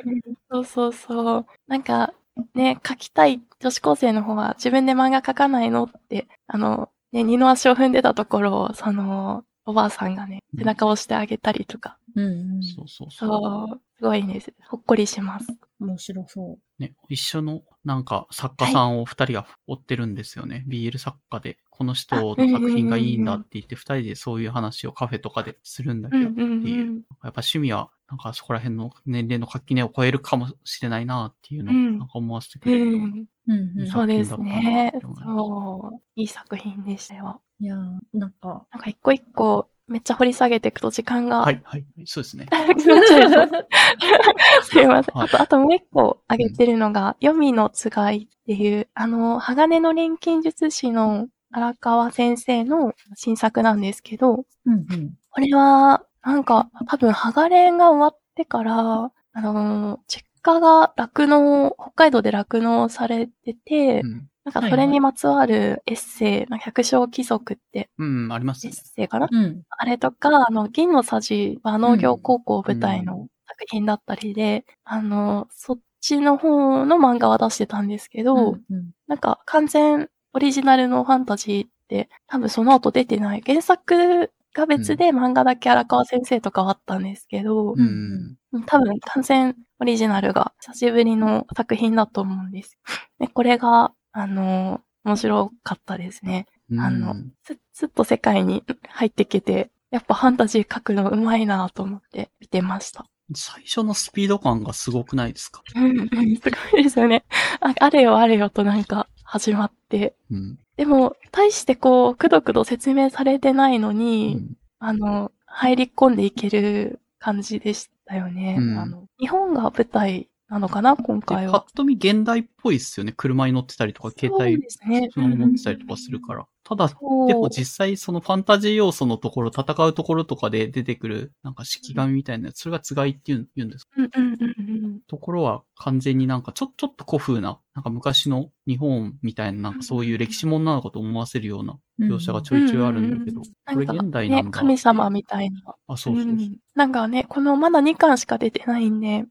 [0.51, 1.45] そうそうそう。
[1.67, 2.13] なんか、
[2.53, 11.97] ね、書きたい女子高生の方は自分で漫画書かないのって、あの、ね、二の足を踏んでたところを、その、おばあさんがね、背中を押してあげたりとか。
[12.15, 12.63] うんうん。
[12.63, 13.29] そうそうそう。
[13.29, 15.47] そう、すごいね、ほっこりします。
[15.79, 20.63] 面白そね、一緒のなんか作家さんを二人が追ってるんですよね。
[20.67, 26.95] BL 作家で、この人の作品がいいんだって言って、二人でそういう話をカフェとかでするんだけど、うんうんっていううん。
[26.95, 32.85] やっぱ趣味は、なんかそこら辺の年齢の垣根を超えるかもしれないなっていうのを、うんなんか思わせてくうれる。
[32.85, 32.93] ん。
[32.93, 33.27] う。
[33.47, 33.87] うんうん。
[33.87, 34.93] そうですね。
[35.01, 36.01] そう。
[36.15, 37.41] いい作品でしたよ。
[37.59, 41.39] いやーなんか、なんか一個一個、めっちゃ掘り下げていくと時間が。
[41.39, 42.47] はい、はい、そうですね。
[44.63, 45.15] すいません。
[45.15, 55.13] はいあと、あともう一個挙げてるのが、黄泉のつがいっていう、あの、鋼の錬金術師の荒川先生の新作なんですけど、うんうん。
[55.29, 68.79] これは、なんか、多分、ハガレンが終わってから、あの、実家が酪農、北海道で酪農されてて、うん、なんかそれにまつわるエッセイ、なんか百姓貴族ってうん、ありますエッね。
[68.81, 69.27] セイかな？
[69.29, 69.61] うん。
[69.69, 83.43] あれとか、あの、銀のさじは農業高校舞台の作品だったりで、あの、そっちの方の漫画は出してたんですけど、うんうんなんか完全オリジナルのファンタジーって多分その後出てない。
[83.45, 88.35] 原作が別で漫画だけ荒川先生とかはあったんですけど、うん。
[88.65, 92.77] 多分完全オリジナルが久しぶりの作品だと思うんです。
[93.19, 96.47] で、これが、あの、面白かったですね。
[96.69, 103.05] うんあのす、すっと世界に入ってきて、やっぱファンタジー書くの上手いなと思って見てました。
[103.33, 105.61] 最初のスピード感がすごくないですか？
[105.75, 106.07] うんうん、
[106.37, 107.23] すごいですよね。
[107.61, 110.15] ああれよあれよとなんか始まって。
[110.31, 110.59] うん。
[110.77, 118.57] でも、大してこう、くどくど説明されてないのうに、んあの、入り込んでいける感じでしたよね。
[118.59, 121.61] うんあの日本が舞台なのかな、今で、回は。
[121.61, 123.13] パッと見現代っぽいですよね。
[123.13, 125.09] 車に乗ってたりとか、携そう帯ですね。
[125.13, 126.47] そのまま持ってたりとかするから。
[126.67, 126.93] ただ、で
[127.33, 133.91] も実際そのファンタジー要素のところ、戦うところとかで出てくる、なんか式紙みたいなやつ、それがつがいって言うんですか？
[133.95, 134.99] うんうんうんうん。
[135.07, 144.43] ところは完全になんかちょ、ちょっと古風な、なんか昔の日本みたいな、なんかそういう歴史ものなのかと思わせるような描写がちょいちょいあるんだけど、これなんか現代なんだ。
[144.47, 145.61] ね、神様みたいな。
[145.87, 146.33] あ、そうそうそう。
[146.33, 149.23] んなんかね、このまだ2巻しか出てないんで、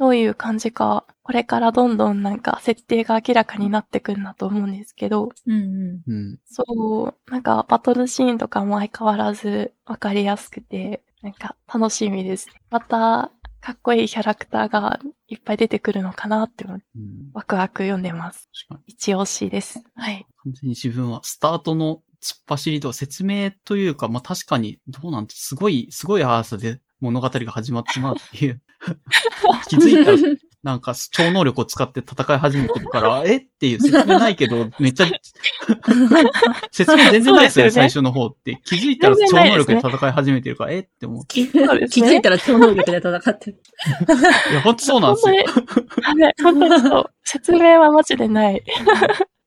[0.00, 6.10] どういう感じか、これからどんどんなんか設定が明らかになってくるんだと思うんですけど、うんうん。
[6.10, 6.38] うん。
[6.46, 12.48] そう、なんかバトルシーンとかも相変わらずわかりやすくて、なんか楽しみです。
[12.70, 17.30] また、かっこいいキャラクターがいっぱい出てくるのかなって思ってうん。
[17.34, 18.48] ワクワク読んでます。
[18.86, 19.82] 一押しです。
[19.96, 20.26] はい。
[20.44, 28.60] 完全に自分はスタートの突っ走りと説明というか、まあ、確かにどうなんて、すごい、すごい速さで物語が始まってまうっていう。
[29.68, 30.18] 気づいたら、
[30.62, 35.06] なんか超能力を使って戦い始めてるから、 えっていう説明ないけど、めっちゃ、
[36.70, 38.60] 説明全然ないですよね、最初の方って。
[38.64, 41.34] 気づいたら超能力で戦い始めてるから、えって思って。
[41.34, 41.42] 気
[42.02, 43.62] づいたら超能力で戦ってる。
[44.50, 45.44] いや、ほんとそうなんですよ。
[46.42, 47.10] 本当そう。
[47.24, 48.62] 説明はマジでない。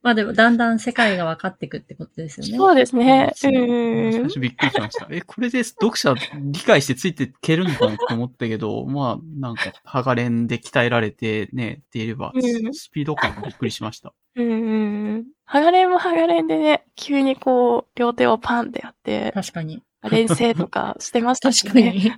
[0.03, 2.57] まあでも、だんだん世界が分かっていくってことですよね。
[2.57, 3.31] そうですね。
[3.41, 4.23] うん。
[4.23, 5.07] 初びっくりしました。
[5.09, 14.13] え、これで読者理解してついていけるのかなって思ったけど、 まあ、なんか、ハガレンで鍛えられてね、っていれば、うんスピード感がびっくりしました。
[14.35, 15.25] うんうん。
[15.45, 19.81] ハガレンもハガレンでね、急にこう、両手をパンってやって、確かに。
[20.11, 21.91] 連成とかしてましたし確かね。
[21.93, 22.11] に。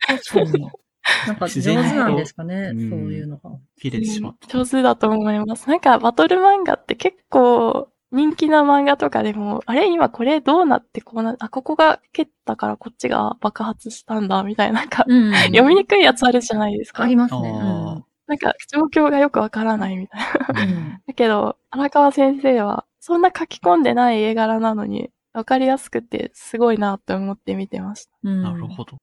[0.00, 0.68] 確かに。
[1.26, 2.78] なんか上手なんですかね、そう
[3.12, 3.50] いうのが。
[3.80, 4.48] 切れてしまった。
[4.48, 5.68] 上手だと思います。
[5.68, 15.32] なんか、バトル漫画って結構、人気な漫画とかでも、あれ今これどうなってこうな、あ、ここが蹴ったからこっちが爆発したんだ、みたいな、なんか、うん。
[15.32, 17.04] 読みにくいやつあるじゃないですか。
[17.04, 17.52] ありますね。
[17.54, 20.20] あなんか、状況がよくわからないみたい
[20.54, 20.62] な。
[20.62, 28.12] うんうん だけど、荒川先生は、そんな書き込んでない絵柄なのに、わかりやすくて、すごいなって思って見てました。
[28.24, 28.98] うんなるほど。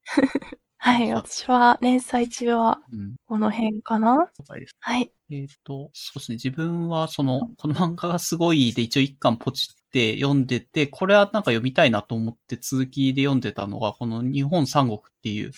[0.80, 3.16] はい、私は、連載中は、うん。
[3.28, 4.30] この辺かな？
[4.40, 4.76] 了解です。
[4.80, 5.12] はい。
[5.32, 6.36] えっ、と、そうですね。
[6.36, 15.52] 自分は、その、この漫画がすごいで、一応一巻ポチって読んでて、これはなんか読みたいなと思って続きで読んでたのが、この日本三国っていう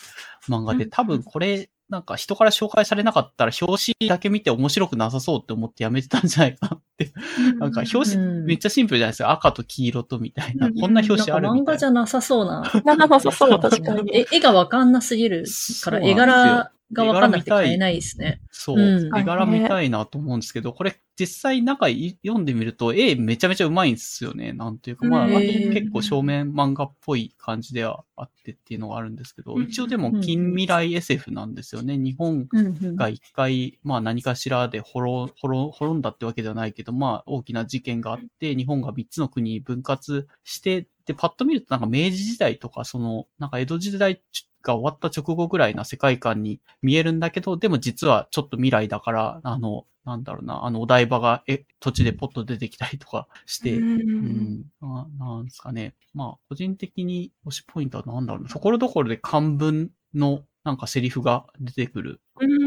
[0.50, 7.12] 漫画で、うん多分これ、なんか人から紹介されなかったら表紙だけ見て面白くなさそうって思ってやめてたんじゃないかなって。
[7.60, 9.32] なんか表紙うんめっちゃシンプルじゃないですか。
[9.32, 10.68] 赤と黄色とみたいな。
[10.68, 11.74] うんこんな表紙あるなんか漫みたいな。
[11.74, 12.62] 画じゃなさそうな。
[12.86, 14.10] なんかそうそう、確かに。
[14.16, 15.46] え絵がわかんなすぎる
[15.84, 18.42] から、絵柄がわかんなくて買えないですね。
[18.52, 24.54] そう、うん絵柄見たいなと思うんですけど、これ実際中い読んでみると絵めちゃめちゃうまいんですよね。
[24.54, 31.98] なんていうか、まあ、結構正面漫画っぽい感じではあってっていうのがあるんですけど、うん一応でも近未来 SF なんですよね。
[31.98, 32.48] 日本
[32.96, 44.22] が一回、まあ何かしらで滅滅滅んだってわけではないけど、まあ大きな事件があって、日本が三つの国に分割して、で、パッと見るとなんか明治時代とか、その、なんか江戸時代
[44.62, 55.96] が終わった直後ぐらいな世界観に見えるんだけど、でも実はちょっと未来だから、あの、なんだろうな、あのお台場がえ土地でポッと出てきたりとかして、ううんん、ななんですかね。
[56.14, 58.50] まあ、個人的に推しポイントは何だろうな。
[58.50, 62.22] ところどころで漢文のなんかセリフが出てくる。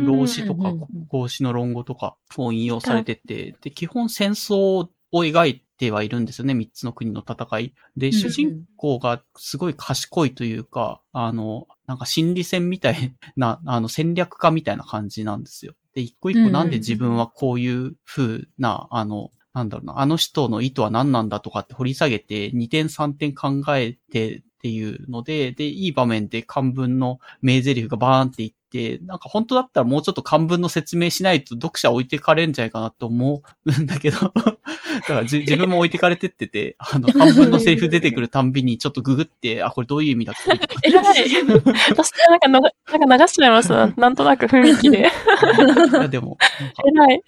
[0.04, 0.74] 老子とか
[1.08, 6.54] 孔子の論語とかを引用されてて、で、基本戦争を描いてはいるんですよね。
[6.54, 7.74] 三つの国の戦い。
[7.96, 15.74] で、うん主人公がすごい賢いというか、あの、なんか心理戦みたい な、あの戦略家みたいな感じなんですよ。
[15.94, 41.04] で、一個一個なんで自分はこういう風な、あの、なんだろうな、あの人の意図は何なんだとかって掘り下げて、2点3点考えてっていうので、で、いい場面で漢文の名台詞がバーンっていって、なんか本当だったらもうちょっと漢文の説明しないと読者置いてかれんじゃないかなと思うんだけど、 だからじ自分も置いてかれてってて、あの、漢文のセリフ出てくるたんびにちょっとググって、あ、これどういう意味だっけえらい。
[41.90, 43.72] 私なんかなんか流しちゃいます。
[43.72, 44.98] なんとなく雰囲気で。
[45.90, 46.38] いやでも、
[46.86, 47.22] えらい。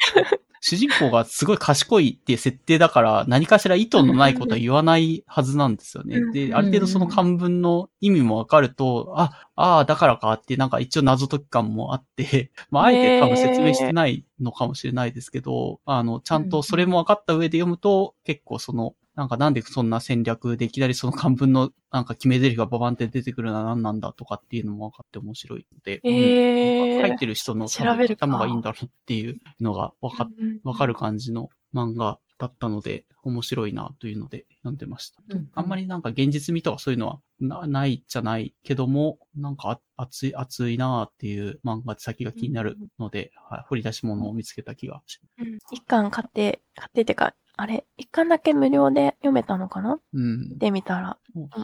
[0.66, 6.16] 主人公がすごい賢いっていう設定だから、何かしら意図のないことは言わないはずなんですよね。
[6.16, 6.28] う。
[6.28, 6.32] ん。
[6.32, 26.99] で、ある程度その漢文の意味もわかると、あ、ああ、だからかって、なんか一応謎解き感もあって、 まあ、あえて多分説明してないのかもしれないですけど、あの、ちゃんとそれも分かった上で読むと、結構その、なんかなんでそんな戦略でいきなりその漢文のなんか決め台詞がババンって出てくるのは何なんだとかっていうのも分かって面白いので、えー。
[26.99, 30.24] うん書いてる人の調べるか頭がいいんだろうっていうのが分か。
[30.24, 30.61] っうん。
[30.65, 35.23] わかる感じの漫画だったので、面白いなというので読んでました。
[35.28, 45.49] うんあんまりなんか現実味とかそういうのはなないじゃないけども、なんかあ熱い、熱いなっていう漫画先が気になるので、はい、掘り出し物を見つけた気がします。
[45.49, 45.59] うん。
[45.73, 49.98] 一巻買って、買ってってか、あれ、一巻だけ無料で読めたのかな？
[50.12, 50.59] うん。
[50.59, 51.18] で見たら、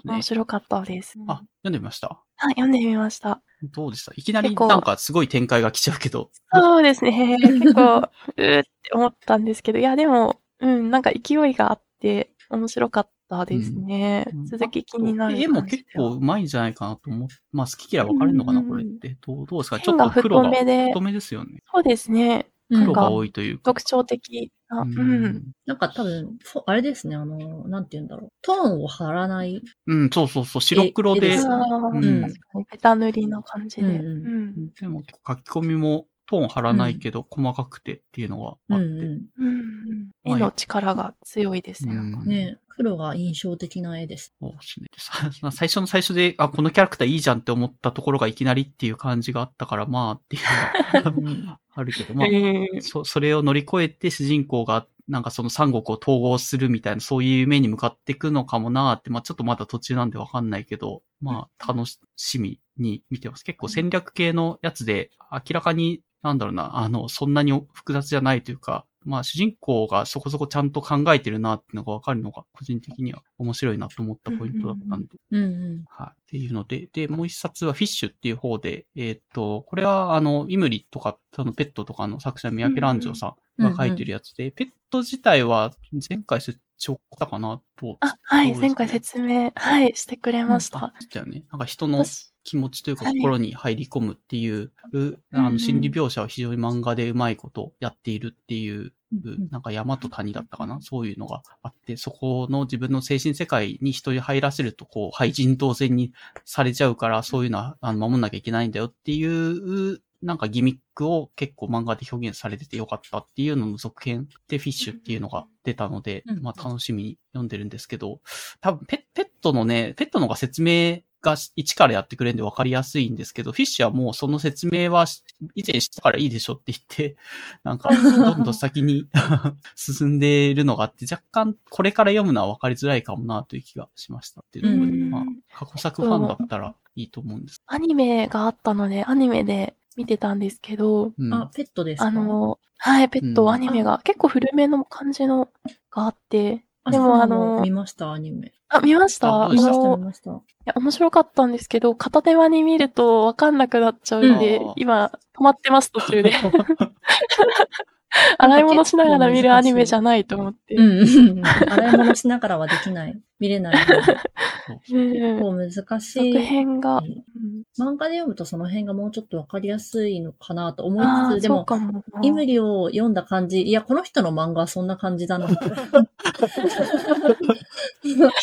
[0.04, 0.22] 面。
[0.22, 1.14] 白かったです。
[1.26, 2.08] あ、読んでみました？
[2.36, 3.42] はい、読んでみました。
[3.72, 4.12] どうでした？
[4.14, 6.30] いきなりなんかすごい展開が来ちゃうけど。
[6.52, 7.36] そうですね。
[7.40, 14.26] 結構、うーって思ったんですけど、いや、でも、うん、なんか勢いがあって、面白かったですね。
[14.32, 17.28] うん続き気になる絵も結構うまいんじゃないかなと思う。
[17.52, 19.16] まあ好き嫌い分かれるのかな、うんこれって。
[19.20, 19.80] どうどうですか？
[19.80, 21.58] ちょっと黒が太めで太、めですよね。
[21.72, 22.46] そうですね。
[22.70, 23.64] うん黒が多いというか。
[23.64, 25.52] 特徴的な、うん。
[25.66, 28.32] なんか多分、あれですね、あの、なんて言うんだろう。
[28.42, 29.60] トーンを張らない。
[29.86, 31.36] うん、そうそうそう、白黒で。
[31.36, 31.42] うん。
[31.42, 32.64] 確かに。
[32.70, 33.82] ベタ塗りな感じで。
[33.82, 34.70] うんうん。
[34.80, 38.84] でも書き込みもトーン張らないけど、細かくてっていうのがあって。
[38.84, 41.94] うんううん絵の力が強いですね。
[42.24, 44.34] ね黒が印象的な絵です。
[44.40, 44.86] そうですね。
[44.96, 61.84] さ最初の最初で、あ、このキャラクターいいじゃんって思ったところがいきなりっていう感じがあったから、まあっていうのが あるけど、まあ、うんそ、それを乗り越えて主人公が、なんかその三国を統合するみたいな、そういう夢に向かっていくのかもなーって、まあちょっとまだ途中なんでわかんないけど、まあ楽
[62.16, 63.44] しみに見てます。
[63.44, 75.84] 結構戦略系のやつで、明らかに、なんだろうな、あの、そんなに複雑じゃないというか、まあ主人公がそこそこちゃんと考えてるなっていうのがわかるのが、個人的には面白いなと思ったポイントだったんで、うんうん。
[75.88, 76.08] はい。
[76.10, 85.72] っていうので、で、もう一冊はフィッシュっていう方で、えーっと、これはあの、イムリとか、そのペットとかの作者、三宅蘭城さんが書いてるやつで、ペット自体は
[86.08, 86.58] 前回説
[86.88, 87.96] 明したかなと。
[88.00, 90.94] あ、はい、前回説明、はい、してくれました。
[91.00, 91.44] したよね。
[91.50, 93.14] なんか人の私気持ちというかはい。
[93.16, 95.52] 心に入り込むっていう、あうんうん。
[95.54, 100.80] の心理描写は非常に漫画でうまいことやっているっていう、うんなんか山と谷だったかな？
[100.80, 106.12] そういうのがあって、そこの自分の精神世界に人に入らせると、こう、廃人当然に
[106.44, 116.42] されちゃうから、そういうのはあの守んなきゃいけないんだよっていう、なんかギミックを結構漫画で表現されててよかったっていうのの続編でフィッシュっていうのが出たので、うん。
[116.42, 118.20] まあ楽しみに読んでるんですけど、
[118.60, 125.06] 多分ペペットのね、ペットの方が説明が一からやってくれるんで分かりやすいんですけど、フィッシュはもうその説明は
[125.54, 127.16] 以前したからいいでしょって言って、
[127.64, 129.06] なんかどんどん先に
[129.76, 135.10] 進んでいるのがあって、若干これから読むのは分かりづらいかもなという気がしましたっていうところで、うん。
[135.10, 135.24] まあ
[135.54, 137.62] 過去作ファンだったらいいと思うんです。
[137.66, 141.32] アニメがあったので、アニメで見てたんですけど、うん。
[141.34, 142.06] あ、ペットですか？
[142.06, 143.34] あ、の、はい、ペッうん。
[143.34, 145.48] トアニメが結構古めの感じの
[145.90, 148.52] があって、あでもあの見ました、アニメ。
[148.68, 149.48] あ、見ました？
[149.50, 150.30] 見ました、の見ました。
[150.30, 150.34] い
[150.64, 156.32] や、面白かったんですけど、片手間に見るとわかんなくなっちゃうんで、うん今、止まってます、途中で。
[158.38, 160.74] 洗い物しながら見るアニメじゃないと思って。
[160.74, 161.46] うんうんうん。
[161.46, 163.20] 洗い物しながらはできない。
[163.38, 163.74] 見れない。
[163.74, 166.38] うん結構難し続い。
[166.38, 171.06] 編が、うんうん漫画で読むとその辺がもうちょっとわかりやすいのかなと思い
[171.38, 172.20] つつ、でも、かもな。
[172.22, 175.48] イムリを読んだ感じ、いや、この人の漫画はそんな感じだな。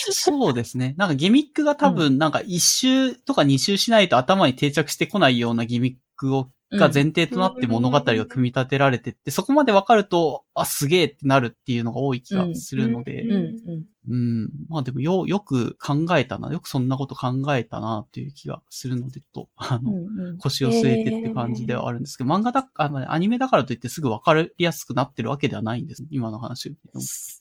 [0.10, 0.96] そうですね。
[0.98, 13.38] なんかギミックが多分、なんか一周とか二周しないと頭に定着してこないようなギミックを、が前提となって物語が組み立てられてって、そこまでわかると、あ、すげえってなるっていうのが多い気がするので、うんう
[13.78, 13.86] ん。
[14.10, 14.50] うん。
[14.68, 16.52] まあでもよ、よく考えたな。
[16.52, 26.06] よくそんなこと考えたなっていう気がするので、ちょっと、あの、うんうん腰を据えてって感じではあるんですけど、漫画だ、あのね、アニメだからといってすぐわかりやすくなってるわけではないんです。
[26.10, 26.74] 今の話を。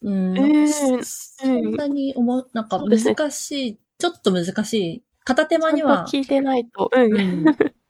[0.03, 5.03] うん、うんそんなに思う、なんか難しい、ちょっと難しい。
[5.25, 6.89] 片手間にはと聞いてないと。
[6.93, 7.45] うん。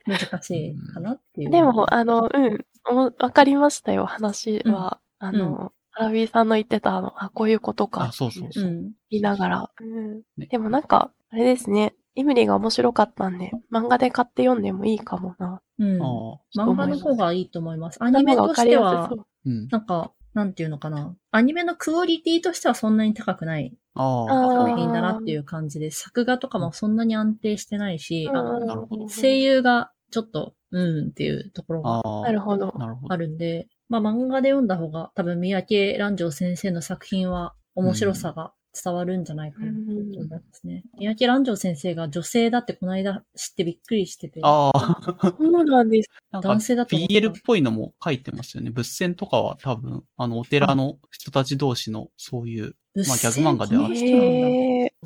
[0.07, 1.51] うん難しいかなっていう。
[1.51, 5.01] でも、あの、うん、おわかりましたよ、話は。
[5.19, 8.05] あの、アラビーさんの言ってた、あの、あ、こういうことか。
[8.05, 8.83] あそうそうそううん。
[9.11, 9.71] 言いながら。
[9.81, 11.95] うんねでもなんか、あれですね。
[12.15, 15.61] イムリが面白かったんで、漫画で買って読んでもいいかもな。
[15.79, 16.03] うん。
[16.03, 16.65] ああ。
[16.65, 18.03] 漫画の方がいいと思います。
[18.03, 19.11] アアニメとしては。
[19.45, 21.17] なんか、なんていうのかな。
[21.31, 32.23] アニメのクオリティとしてはそんなに高くない作品だなっていう感じで、作画とかもそんなに安定してないし、あの声優がちょっと、うんっていうところがああ。
[32.23, 32.73] なるほど。
[32.79, 33.13] なるほど。
[33.13, 40.85] あるんで、まあ漫画で読んだ方が多分三宅蘭城先生の作品は面白さが伝わるんじゃないかなと思いますね。
[40.99, 44.41] 三宅蘭城先生が女性だってこの間知ってびっくりしてて。
[44.43, 45.17] ああ。
[45.23, 46.09] そうなんです。
[46.33, 48.71] なんか男性だと思った BL っぽいのも書いてますよね。
[48.71, 53.97] 仏戦とかは多分、あの、お寺の人たち同士のそういう、まあギャグ漫画ではある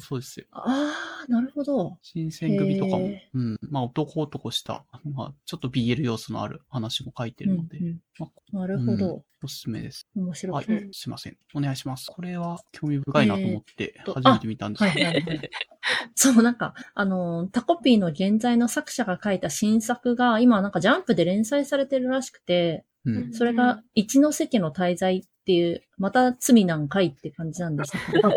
[0.01, 0.47] そうですよ。
[0.53, 0.95] あ
[1.25, 1.99] あ、なるほど。
[2.03, 3.59] 新選組とかもへ、うん。
[3.71, 9.23] まあ男男した、まあちょっと BL 要素のある話も書いてるので、うんうんまあなるほど。
[9.43, 10.07] おすすめです。
[10.15, 10.53] 面白。
[10.53, 10.93] はいいうん。
[10.93, 11.37] すいません。
[11.55, 12.11] お願いします。
[12.11, 15.07] これは興味深いなと思って初めて見たんですはいけど。
[15.07, 15.51] はいはい。
[16.15, 23.33] そう、なんか、あの、タコピーの現在の作者が書いた新作が、今なんかジャンプで連載されてるらしくて、うん。
[23.33, 28.31] それが一ノ関の滞在っていう、また罪なんかいって感じなんですけど。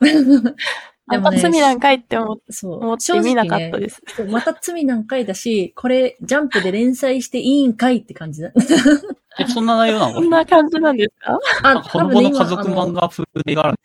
[1.16, 4.02] あんま罪なんかいって思って見なかったです。
[4.16, 8.52] そうまた罪なんかいだし、これ、ジャンプで連載していいんかいって感じだ。
[9.38, 10.14] え、そんな内容なの？
[10.14, 11.38] こんな感じなんですか？
[11.62, 13.78] あ、ほのぼの家族漫画風でがある。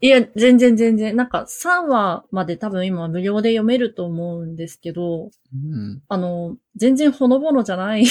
[0.00, 1.16] いや、全然全然。
[1.16, 6.02] なんか3話まで多分今無料で読めると思うんですけど、うん。
[6.08, 8.04] あの、全然ほのぼのじゃない。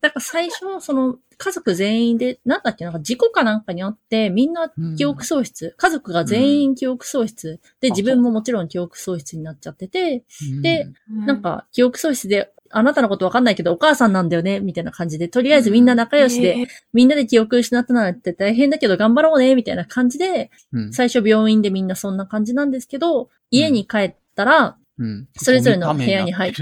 [0.00, 5.74] なんか最初、その、家族全員で、なんだっけ、なんか事故かなんかにあって、みんな記憶喪失。
[5.76, 7.60] 家族が全員記憶喪失。
[7.80, 10.62] で、あ自分ももちろん記憶喪失になっちゃってて、うん。
[10.62, 16.66] で、なん、か記憶喪失で、あなたのことわかんないけどお母さんなんだよね、みたいな感じで、とりあえずみんな仲良しで、えー。
[16.92, 20.92] みんなで記憶失ったなんて大変だけど頑張ろうね、みたいな感じで、うん。
[20.92, 25.28] 最初病院でみんなそんな感じなんですけど、家に帰ったら、うん。
[25.36, 26.52] それぞれの部屋に入っ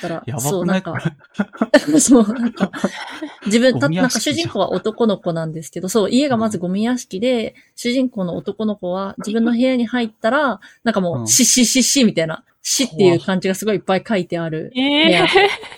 [0.00, 0.94] たらそう、くなんか、
[1.98, 2.70] そう、なんか、
[3.46, 11.26] 自分、た、なんか主人公は男の子なんですけど、そう、家がまずゴミ屋敷で、主人公の男の子は自分の部屋に入ったら、なんかもう、うん。
[11.26, 14.72] ししししみたいな、しっていう漢字がすごいいっぱい書いてある。
[14.76, 15.26] えー。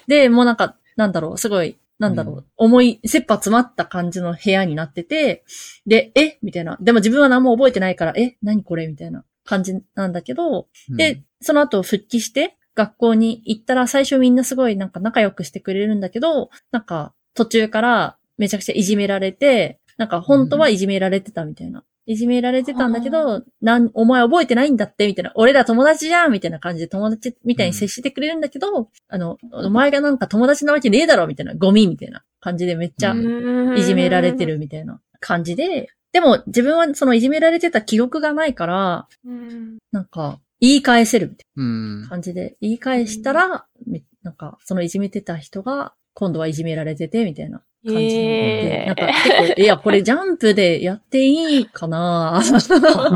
[0.08, 2.44] で、もうなんか、なんだろう、すごい、なんだろう、うん。
[2.56, 5.44] 重い、切羽詰まった感じの部屋になってて、
[5.86, 6.38] で、え？
[6.42, 6.76] みたいな。
[6.80, 8.36] でも自分は何も覚えてないから、え？
[8.42, 8.86] 何これ？
[8.88, 21.82] みたいな感じなんだけど、うんで、その後復帰して、学校に行ったら最初みんなすごいなんか仲良くしてくれるんだけど、なんか途中からめちゃくちゃいじめられて、なんか本当はいじめられてたみたいな。
[22.04, 25.32] いじめられてたんだけど、なん、お前覚えてないんだってみたいな。
[25.34, 31.54] 俺ら友達じゃんみたいな感じで友達みたいに接してくれるんだけど、あの、お前がなんか友達なわけねえだろみたいな。
[31.54, 34.46] ゴミみたいな感じでめっちゃうんいじめられて。
[34.46, 35.88] るみたいな感じで、
[36.18, 42.08] でも自分はそのいじめられてた記憶がないから、うんなんか言い返せるみたいうんな。
[42.08, 52.42] 感じで、言い返したら、めなんかそのいじめてた人が今度はいじめられててみたいな感じで、えーなんか結構、いや、これジャンプでやっていいかな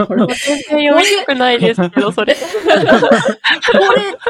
[0.07, 2.35] これ、こ全然読みたくないですけど、それ。
[2.39, 2.39] れ、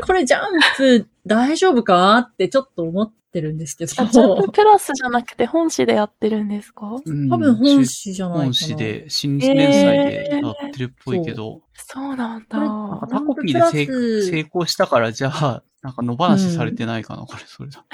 [0.06, 0.42] これジャン
[0.78, 2.16] プ大丈夫か？
[2.18, 3.92] ってちょっと思ってるんですけど。
[4.02, 7.00] あジャンププラスじゃなくて本誌でやってるんですか？
[7.04, 8.44] うん多分本誌じゃないかな。
[8.44, 12.58] 本誌で、新連載でやってるっぽいけど、そうなんだ。
[12.58, 17.84] なんかタコピーで成功したから、じゃあ、なんか野放しされてないかな、これ、それだ。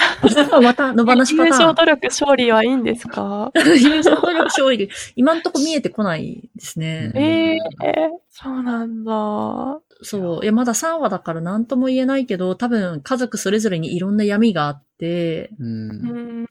[0.61, 1.67] また野放しパ優ターン。
[1.69, 3.51] 勝努力勝利はいいんですか？
[3.57, 4.91] 優勝努力勝利。
[5.17, 7.13] 今んとこ見えてこないですね。
[7.15, 9.81] うんええそうなんだ。
[10.03, 10.45] そう。
[10.45, 15.65] いや、まだ3話だから何とも言えないけど、多分家族それぞれにいろんな闇があって、う。
[15.65, 16.49] うんん。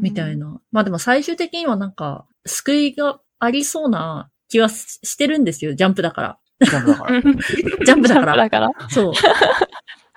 [0.00, 0.36] みたい。
[0.38, 0.58] な。
[0.72, 5.74] まあでも最終的にはなんか、救いがありそうな気はししてるんですよ。
[5.74, 6.38] ジャンプだから。
[6.60, 7.20] ジャンプだから。
[7.84, 8.36] ジャンプだから。
[8.36, 8.70] だから。
[8.88, 9.12] そう。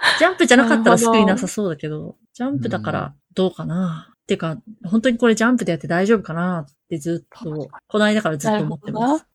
[0.19, 4.13] ジャンプじゃなかったら救いなさそうだけど、ジャンプだからどうかな。
[4.27, 9.25] てか、本当にこれジャンプでやって大丈夫かなってずっと、この間からずっと思ってます。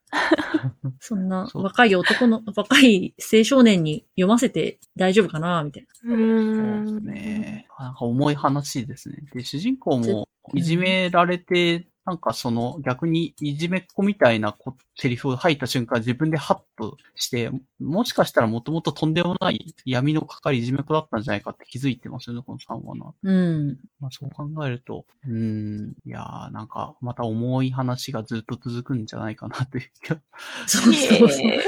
[1.01, 6.15] そんな若い男の、若い青少年に読ませて大丈夫かなみたいな。
[6.15, 7.05] うそうですん。
[7.05, 7.67] ね。
[7.79, 9.19] なんか重い話ですね。
[9.35, 17.51] で、主人公もうんいじめられて、なんかその逆にいじめっ子みたいなこセリフを吐いた瞬間自分でハッとして、
[17.81, 23.15] もしかしたらもともととんでもない闇のかかりいじめっ子だったんじゃないかって気づいてますよね、この3話の。
[23.23, 23.79] うん。
[24.01, 30.21] まあそう考えると、うーん、いやーなんかまた重い話がずっと続くんじゃないかなという気が。
[30.67, 31.51] そうそうそう。
[31.51, 31.59] え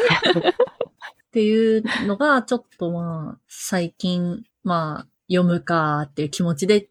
[1.28, 6.88] っていうのが、ちょっとまあ、最近、まあ、読むかっていう気持ちで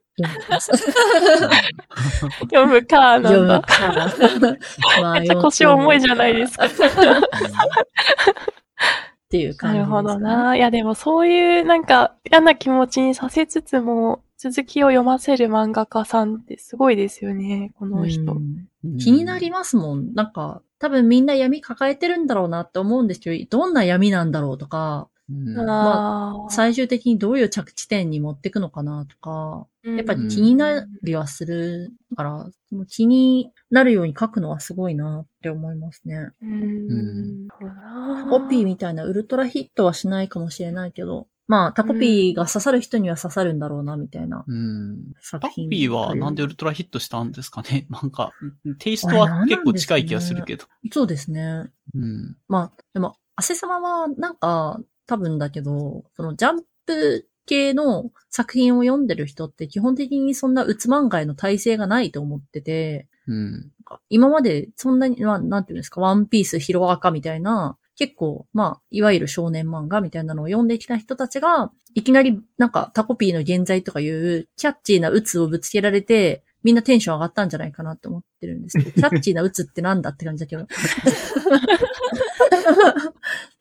[2.44, 3.61] 読むか、な読むんだ。
[3.61, 4.10] か。
[5.02, 6.65] まあめっちゃ腰重いじゃないですか。
[6.65, 6.69] っ
[9.30, 10.19] ていう感じです、なるほど。
[10.19, 10.56] な。
[10.56, 18.34] いや、でもそういうなんか嫌な気持ちにさせつつも、続きを読ませる漫画家さんってすごいですよね、この人。
[18.34, 18.68] うん
[18.99, 20.14] 気になりますもん。
[20.14, 26.49] なんか、多分みんな闇抱えてるんだろうなって思うんですけど、どんな闇なんだろうとか、うんああ。
[26.49, 32.31] 最終的にどういう着地点に持っていくのかなとか、やっぱり気になりはするから、
[32.71, 36.29] もう気になるように書くのはすごいなって思いますね。
[36.41, 37.47] うん。
[37.49, 45.13] タコピーみたいなウルトラヒットはしないかもしれないけど、まあ、タコピーが刺さる人には刺さるんだろうな、みたいなうん。
[45.31, 45.69] タコ作品。
[45.69, 47.85] ピーはなんでウルトラヒットしたんですかね？
[47.89, 48.31] なんか、
[48.79, 50.65] テイストは結構近い気がするけど。
[50.91, 51.71] そうですね。
[51.95, 52.37] うん。
[52.49, 63.51] まあ、でも、汗様はなんか、多分だけど、そのジャンプ系の作品を読んでる人って基本的にそんなうつ漫画への耐性がないと思ってて、うん。
[63.51, 80.67] なんか今までそんなに、まあ、なんていうんですか、ワンピース、ヒロアカみたいな、結構、まあ、いわゆる少年漫画みたいなのを読んできた人たちが、いきなりなんかタコピーの現在とかいうキャッチーな鬱をぶつけられて、みんなテンション上がったんじゃないかなって思ってるんですけど、 キャッチーな鬱ってなんだって感じだけど。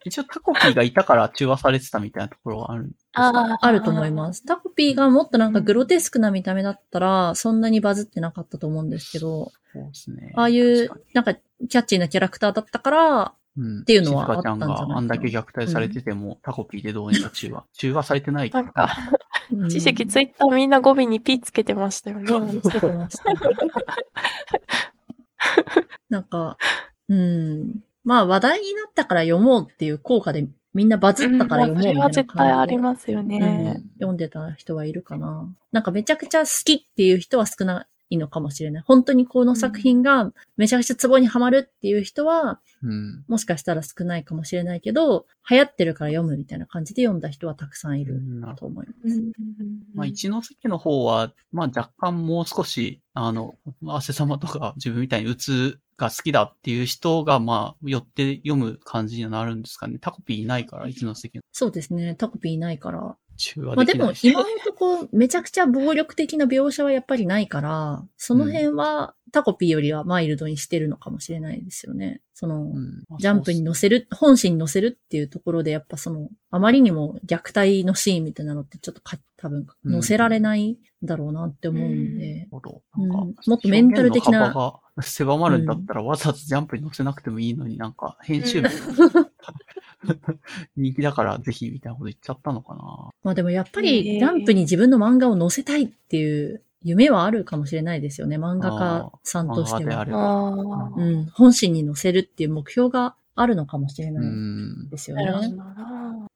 [0.06, 3.28] 一応タコピーがいたから中和されてたみたいなところはあるんですか？
[3.28, 4.44] ああると思います。
[4.44, 10.32] タコピーがもっとなんかグロテスクな見た目だったら、そんなにバズってなかったと思うんですけど、そうですね。
[10.36, 13.80] ああいうなんか、キャッチーなキャラクターだったから、うん。
[13.80, 17.64] っていうのはあったんじゃないかながあんだけ虐待されてても、タコピーでどうにか中和。
[17.72, 18.90] 中和されてないなんか、
[19.52, 22.60] うん知識ツイッターみんな語尾にピつけてましたよね。
[22.60, 23.24] つけてました。
[26.10, 26.56] なんか、
[27.08, 27.80] うん。
[28.06, 33.82] まあ話題になったから読もうっていう効果でみんなバズったから読もうみたいな感じで、それは絶対ありますようねん。
[33.94, 35.52] 読んでた人はいるかな。
[35.72, 38.82] なんかめちゃくちゃ好きっていう人は少ないのかもしれない。
[38.86, 43.24] 本当にこの作品がめちゃくちゃツボにはまるっていう人は、うん。
[43.26, 48.20] もしかしたら少ないかもしれないけど、流行ってるから読むみたいな感じで読んだ人はたくさんいる
[48.56, 49.18] と思います。
[49.18, 49.32] うん
[49.94, 53.56] まあ、一ノ関の方は、まあ、若干もう少し、あの、
[53.86, 59.98] 汗様とか自分みたいに鬱が好きだっていう人が、まあ、寄って読む感じにはなるんですかね。
[59.98, 62.14] タコピーいないから、一ノ関のそうですね。
[62.14, 63.16] タコピーいないから。
[63.36, 64.16] 中和まあできない。
[64.16, 64.28] し。
[64.28, 72.20] 今のとこめちゃくちゃ暴力的な描写はやっぱりないから、その辺はタコピーよりはマイルドにしてるのかもしれないですよね。
[72.34, 73.04] その、うん。
[73.18, 82.82] ジャンプに載せる、本誌に載せるっていうところでやっぱその、あまりにも虐待のシーンみたいなのってちょっとか多分載せられないんだろうなって思うんで、なるほど。
[82.98, 83.08] うん。
[83.08, 88.68] もっとメンタル的な表現の幅が狭まるんだったら、わざわざジャンプに載せなくてもいいのになんか、編集部、
[90.76, 93.10] 人 気だからぜひみたいなこと言っちゃったのかな。
[93.22, 98.38] まあでもやっぱええりジャンプに自分の漫画を載せたいっていう夢はあるかもしれないですよね。
[98.38, 100.92] 漫画家さんとしては。
[100.96, 101.26] うん。
[101.26, 104.88] 本誌に載せるっていう目標があるのかもしれうないん。
[104.88, 105.24] ですよね。
[105.24, 105.40] な。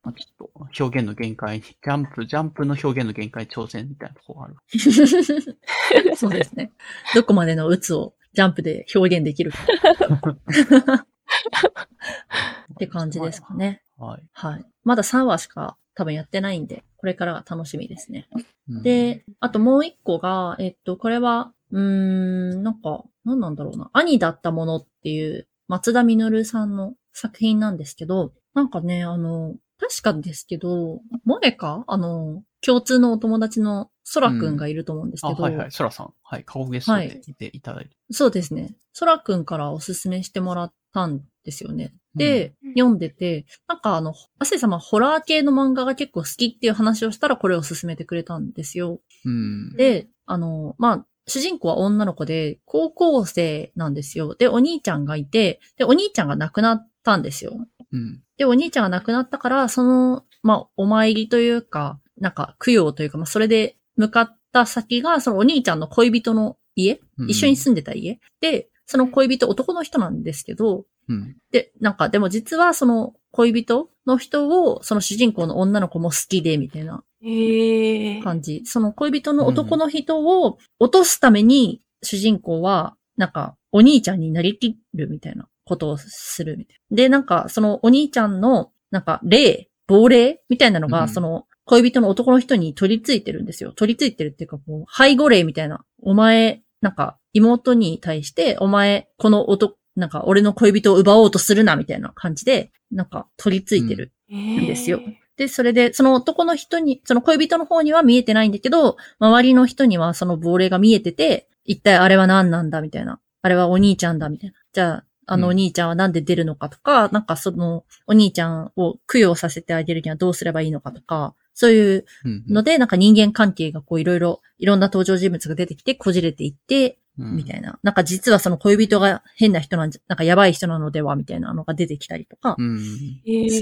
[0.03, 4.57] まあちょっと表現の限界に、ジャンプ、ジャンプの表現の限界挑戦みたいなところがある。
[6.17, 6.73] そうですね。
[7.15, 9.59] どこまでの鬱をジャンプで表現できるか。
[12.74, 13.82] って感じですかね。
[13.98, 14.23] はい。
[14.32, 14.65] はい。
[14.85, 18.28] まだ3話しか多分やってないんで、これからが楽しみですね。
[18.69, 23.90] うん、で、あともう一個が、えっと、これは、うーん、なんか、何なんだろうな。
[23.93, 35.70] 兄だったものっていう、松田実さんの作品なんですけど、なんかね、あの、確かですけど、モネかあの、共通のお友達のソラくんがいると思うんですあ、けど、はいはい。
[35.70, 36.12] ソラさん。
[36.23, 36.44] はい。
[36.44, 37.97] 過去ゲストでいていただいて。
[38.11, 38.74] そうですね。
[38.93, 41.95] ソラくんからおすすめしてもらったんですよね。
[42.15, 49.01] で、うん読んでて、なんかあの、アセ様ホラー系の漫画が結構好きっていう話をしたらこれを勧めてくれたんですよ。
[49.25, 49.77] うん。
[49.77, 54.37] で、あの、まあ、主人公は女の子で、高校生なんですよ。
[54.37, 57.57] で、お兄ちゃんがいて、で、お兄ちゃんが亡くなったんですよ。
[57.93, 58.23] うん。
[58.37, 68.19] で、お兄ちゃんが亡くなったから、その、まあ、お参りというか、なんか、供養というか、まあ、それで向かった先が、そのお兄ちゃんの恋人の家、うん一緒に住んでた家？
[68.41, 71.37] で、その恋人男の人なんですけど、うん。
[71.53, 78.62] で、なんか、でも実はその恋人の人を、その主人公の女の子も好きで、みたいなええ感じ。
[78.65, 86.97] その恋人の男の人を落とすために、主人公は、なんか、お兄ちゃんになりきるみたいなことをするみたいな。
[86.97, 93.73] で、なんか、そのお兄ちゃんの、なんか、霊、亡霊みたいなのが、うんその、恋人の男の人に取り付いてるんですよ。
[93.73, 95.85] 取り付いてるっていうか、こう、背後霊みたいな。
[96.03, 105.01] お前、なんか、妹に対して、お前、この男、なんか、俺の恋人を奪おうとするな、みたいな感じで、なんか、取り付いてるいですよ
[105.36, 113.20] で、それで、その男の人に、その恋人の方には見えてないんだけど、周りの人にはその亡霊が見えてて、一体あれは何なんだみたいな。
[113.43, 114.57] あれはお兄ちゃんだみたいな。
[114.73, 122.44] じゃあ、あのうんお兄ちゃんはなんで出るのかとか、なんかそのお兄ちゃんを供養させてあげるにはどうすればいいのかとか、そういううん。
[122.48, 127.78] ので、なんか人間関係がこういろいろ、いろんな登場人物が出てきてこじれていって、うんみたいな。
[127.82, 132.78] なんか実はその恋人が変な人なんじゃ、なんかやばい人なのではみたいなのが出てきたりとか、うん。
[132.78, 132.85] す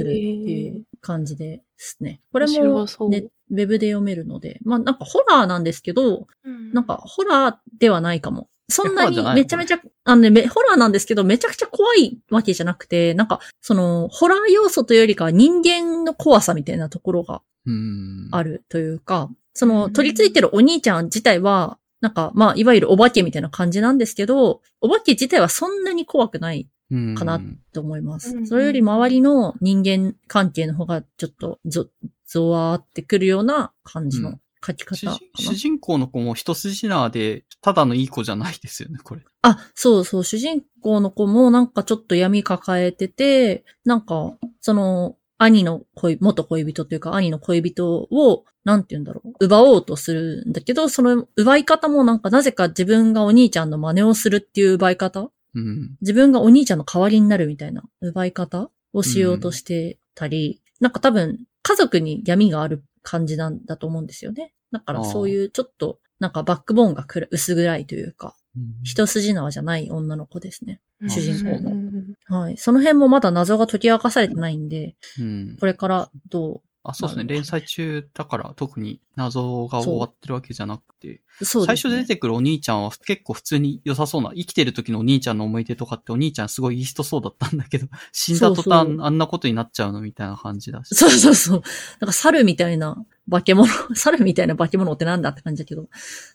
[0.04, 2.20] るっていう感じですね。
[2.32, 8.48] これもね、ウェブで読めるので、まあなんかホラーなんですけど、うんなんかホラーではないかも。
[8.70, 17.57] そんなにめちゃめちゃ、あのね、めホラーなんですけど、めちゃくちゃ怖いわけじゃなくて、なんか、その、ホラー要素というよりかは人間の怖さみたいなところがうん。
[18.30, 27.40] あるというか、その、取り付いてるお兄ちゃん自体は、なんか、まあ、いわゆるお化けみたいな感じなんですけど、お化け自体はそんなに怖くないうんかな
[27.72, 28.40] と思いますう。
[28.40, 31.86] んそれより周りの人間関係の方がちょっとゾ、
[32.26, 35.28] ゾワーってくるような感じの書き主方かな。
[35.34, 39.22] 人主人公の子も一筋縄で、ただのいい子じゃないですよね、これ。
[39.42, 55.96] あ、そうそう、主人公の子もなんかちょっと闇抱えてて、なんか、その、兄の恋、元恋人というか兄の恋人を、なんて言うんだろう、奪おうとするんだけど、その奪い方もなんかなぜか自分がお兄ちゃんの真似をするっていう奪い方うん。
[56.00, 64.52] 自分がお兄ちゃんの代わりになるみたいな奪い方をしようとしてたり、なんか多分家族に闇がある感じなんだと思うんですよね。
[64.72, 68.36] だからそういうちょっとなんかバックボーンが薄暗いというか、
[68.82, 70.80] 一筋縄じゃない女の子ですね。
[71.08, 72.56] 主人公もうんはい。
[72.56, 75.56] その辺もまだ謎が解き明かされてないんで、うん。
[75.60, 77.24] これからどあ、そうですね。
[77.26, 81.76] 連載中だから特に謎が終わってるわけじゃなくて、う、そう最。
[81.76, 90.94] 初出てくるお兄ちゃんは結構普通に良さそうな、生きてる時のお兄ちゃんの思い出とかってお兄ちゃんすごいいい人そうだったんだけど、 死んだ途端あんなことになっちゃうのみたいな感じだし。
[90.94, 91.62] そうそうそう。
[92.00, 92.96] なんか猿みたいな
[93.30, 95.88] 化け物、 猿みたいな化け物ってなんだって感じだけど、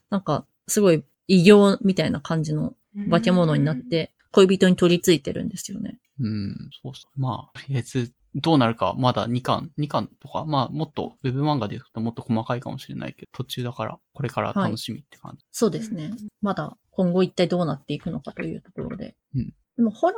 [0.10, 2.74] なんかすごい異形みたいな感じの
[3.10, 6.00] 化け物になって、恋人に取り付いてるんですよね。
[6.20, 7.20] うん、そうそう。
[7.20, 15.45] まあ、とりあえず、どうなるか、まだ2巻、2巻とか、まあ、もっと、ウェブ漫画で言うともっと細かいかもしれないけど、途中だから、これから楽しみって感じ。
[15.52, 16.12] そうですね。
[16.41, 19.16] まだ今後一体どうなっていくのかというところで。
[19.36, 20.16] うんでもホラ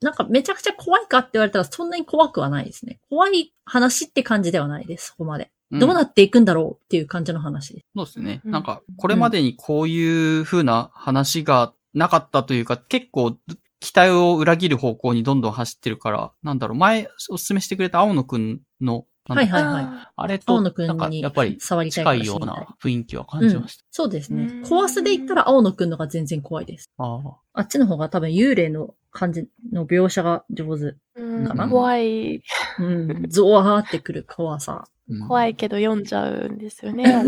[0.00, 3.00] ー、なんかめちゃくちゃ怖いかって言われたらそんなに怖くはないですね。
[3.08, 5.50] 怖い話って感じではないです、そこまで。
[5.70, 7.86] うんどうなっていくんだろうっていう感じの話です。
[7.94, 8.40] そうですね。
[8.44, 13.36] うんなんか、これまでにこういう風な話がなかったというか、結構、
[13.80, 20.08] 期待を裏切る方向にどんどん走ってるから、なんだろう、前お勧めしてくれた青野くんの、なんだはいはいはい。
[20.16, 23.84] あれと、青野くんになんか、やっぱり触りたいか近いような雰囲気は感じました。
[23.90, 24.62] そうですねうん。
[24.62, 26.90] 怖さで言ったら青野くんのが全然怖いです。
[26.96, 27.36] ああ。
[27.52, 30.96] あっちの方が多分幽霊の感じの描写が上手。
[31.16, 32.42] うんかな怖い、
[32.78, 33.26] うん。
[33.28, 34.88] ゾワーってくる怖さ。
[35.08, 37.04] うん怖いけど読んじゃうんですよね。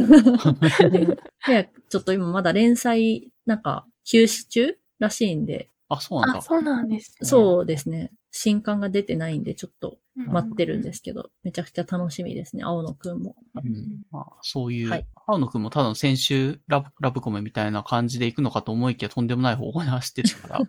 [1.89, 6.39] ちょっと今まだ連載、なんか、休止中らしいんで、あ、そうなんだ。
[6.39, 7.17] あ、そうなんです。
[7.23, 8.13] そうですね。
[8.31, 13.35] 新刊が出てないんで、ちょっとうん待ってるんですけど、めちゃくちゃ楽しみですね、青野くんも。
[13.57, 20.67] うんまあ、そういう、はい青野くんもただの先週ラブ、ラブコメみたいな感じで行くのかと思いきやとんでもない方向に走ってるから、 こ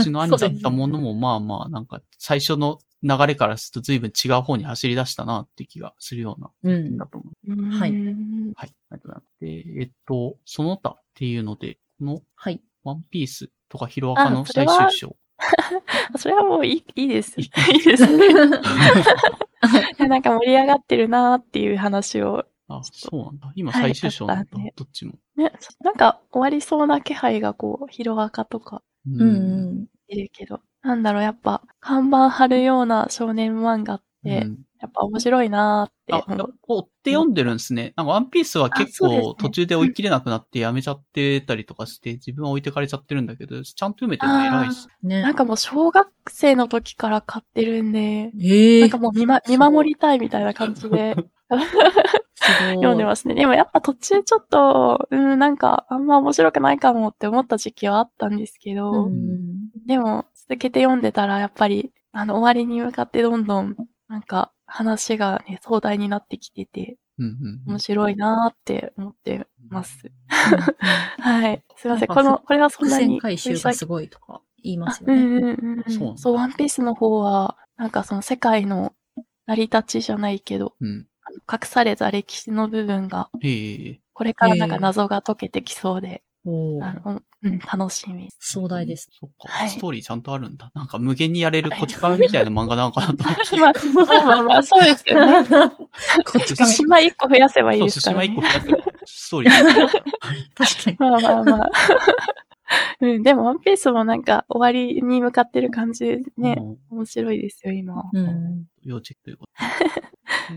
[0.00, 6.96] っちの兄だったものもまあまあ、なんか最初の流れからすると随分違う方に走り出したなって気がするような、うん。
[6.96, 7.52] だと思う。
[7.52, 7.94] うんはいはい。
[7.94, 9.24] ありがとうございます。
[9.40, 12.60] で、えっと、その他っていうので、このはい。
[12.84, 15.16] ワンピースとかヒロアカの最終章。
[16.18, 17.40] それはもういいいいです。
[17.40, 17.46] いい
[17.76, 18.28] いですね。
[20.08, 23.52] なんか盛り上がってるなーっていう話をあ、そうなんだ。
[23.54, 24.58] 今最終章なんだ。
[24.58, 25.14] はいどっちも。
[25.36, 29.86] ね、なんか終わりそうな気配がこう、ヒロアカとかうんうん。
[30.08, 36.46] いるけど、なんだろう、やっぱ、看板貼るような少年漫画って、うんやっぱ面白いなーってあ。
[36.66, 37.92] 追って読んでるんですね。
[37.94, 44.88] なんかワンピースは結構途中で追い切れなくなってやめちゃってたりとかして、自分は置いてかれちゃってるんだけど、ちゃんと読めてるの偉いっす。
[45.04, 45.34] ねなん。
[45.34, 51.14] かもう小学生の時から買ってるんで、ええなんかもう見,、ま、見守りたいみたいな感じで
[52.74, 53.36] 読んでますね。
[53.36, 59.70] でもやっぱ途中ちょっと、うん、なんかあんま面白くないかもって思った時期はあったんですけど、うん。
[59.86, 63.76] でも続けて読んでたらやっぱり、あの終わりに向かってどんどん、
[64.08, 67.32] なんか話がね、壮大になってきてて、うんうん
[67.66, 70.06] うん面白いなーって思ってます。
[70.06, 70.12] うん
[71.22, 71.62] はい。
[71.76, 72.08] すいません。
[72.08, 73.20] この、これはそんなに。
[73.20, 75.22] 回収がすごいとか言いますようね。
[75.22, 75.92] んうんうんうん。
[75.92, 78.94] そうそう、ワンピースの方は、なんかその世界の
[79.46, 81.06] 成り立ちじゃないけど、うん。
[81.50, 83.30] 隠された歴史の部分が。
[84.14, 86.78] これからなんか謎が解けてきそうで、お
[87.44, 88.38] うん、楽しみです。
[88.40, 89.08] 壮大です。
[89.18, 90.70] そっか、はいストーリーちゃんとあるんだ。
[90.74, 93.56] なんか無限にやれるこち亀みたいな漫画なのかなと思って。
[93.58, 93.72] まあ、
[94.06, 95.48] まあまあまあ、そうですよね。
[96.24, 96.70] こっちから。
[96.70, 98.68] 島一個増やせばいいですから、ね寿司一個。
[98.68, 99.88] 増やせストーリー。
[100.54, 100.96] 確かに。
[100.98, 101.70] まあまあまあ。
[103.00, 108.04] うん、でも、ワンピースもなんか終わりに向かってる感じでね、うん面白いですよ、今。
[108.12, 108.66] うん。
[108.84, 109.52] 要チェックということ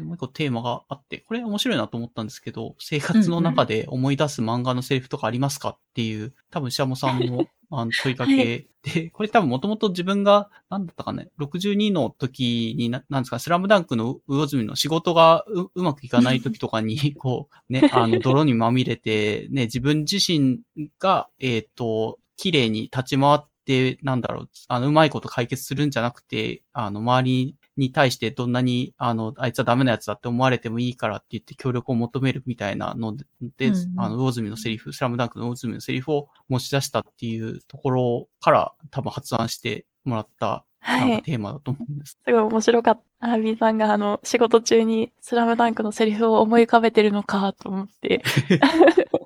[0.04, 8.68] もう一個テーマがあって、これ面白いなと思ったんですけど、生活の中で思い出す漫画のセリフとかありますかっていう、多分シャモさんのあの問いかけ。
[8.84, 20.60] で、これ多分もともと自分が、なんだったかね、62の時にな、なんですか、スラムダンクの魚住の仕事がううまくいかない時とかに、 こう、ね、あの、泥にまみれて、ね、自分自身
[21.00, 33.26] が、えっ、と、綺麗に立ち回って、なんだろう、あの、うまいこと解決するんじゃなくて、あの、周りに対してどんなに、あの、あいつはダメなやつだって思われてもいいからって言って協力を求めるみたいなので、
[33.58, 41.18] でうんうんあの、魚住のセリフ、スラムダンクの魚住のセリフを持ち出したっていうところから多分発案してもらった、はい。
[41.18, 42.20] かテーマだと思うんです。
[42.24, 43.02] すごい面白かった。
[43.28, 48.22] アラビーさんがあの、仕事中にスラムダンクのセリフを思い浮かべてるのかと思って、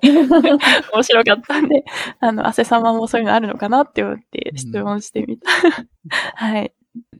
[0.02, 1.84] 面白かったんで、
[2.18, 5.50] あの、汗様もそういうのあるのかなって思って質問してみた。
[6.34, 6.72] はい。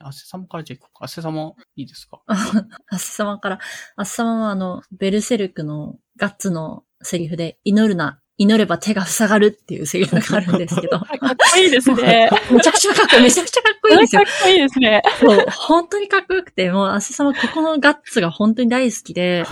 [0.02, 1.04] アセ様からじゃあ行こうか。
[1.04, 2.20] アセ様いいですか？
[2.26, 3.58] あっさまから、
[3.96, 11.08] あっさまはあの、ベルセルクのガッツのセリフで、祈るな、祈れば手が塞がるっていうセリフがあるんですけど、 かっ
[11.52, 12.30] こいいですね。
[12.50, 14.32] めちゃくちゃかっこいい、めちゃくちゃかっこいいんですよかっ。
[14.42, 15.02] こいいですね。
[15.20, 19.44] そう、本当にかっこよくて、もう、あすさまここのガッツが本当に大好きで、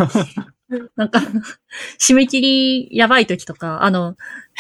[0.97, 1.21] なんか、
[1.99, 4.17] 締め切りやばい時とか、あの、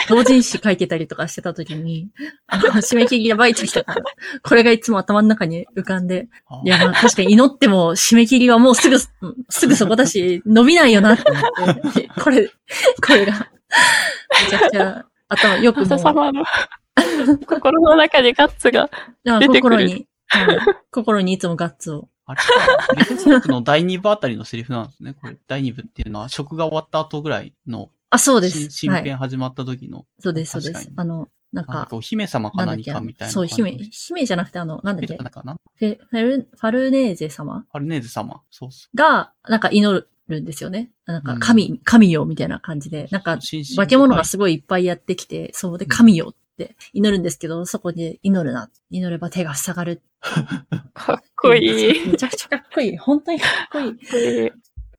[0.08, 2.08] 同人誌書いてたりとかしてた時に、
[2.47, 3.97] あの、締め切りやばい時とか、
[4.42, 13.50] これがいつも頭の中に浮かんで、あいや、まあ確かに祈っても締め切りはもうすぐ、うんすぐそこだし、伸びないよなって思って、これ、これが、
[14.44, 16.44] めちゃくちゃ頭よくも様の
[17.47, 18.89] 心の中にガッツが。
[19.28, 20.58] あ出てくる心に、はい
[20.91, 22.08] 心にいつもガッツを。
[22.28, 22.44] あれか、
[22.94, 25.15] ベルセの第2部あたりのセリフなんですね。
[25.15, 28.70] これ、第2部っていうのは、職が終わった後ぐらいの、あ、そうです。
[28.70, 28.90] 新。
[28.92, 30.90] 編始まった時の、そうです、そうです。
[30.94, 33.47] あの、なんかお姫様か何かみたいなそう。
[33.47, 35.15] 姫、姫じゃなくてあの、なんだっけ？
[35.16, 37.65] なんだかなフェ、フェル、ファルネーゼ様？
[37.70, 38.42] ファルネーズ様。
[38.50, 40.90] そうそが、なんか祈るんですよね。
[41.07, 43.08] なんか、うん神、神よ、みたいな感じで。
[43.10, 43.39] なんか
[43.76, 48.70] 化け物がすごいいっぱいやってきて、そうで、神よって祈るんですけど、そこで祈るな。
[48.91, 50.03] 祈れば手が塞がる。
[50.93, 52.09] かっこいい。
[52.11, 52.97] めちゃくちゃかっこいい。
[52.97, 54.49] 本当にかっこいい。
[54.49, 54.51] っ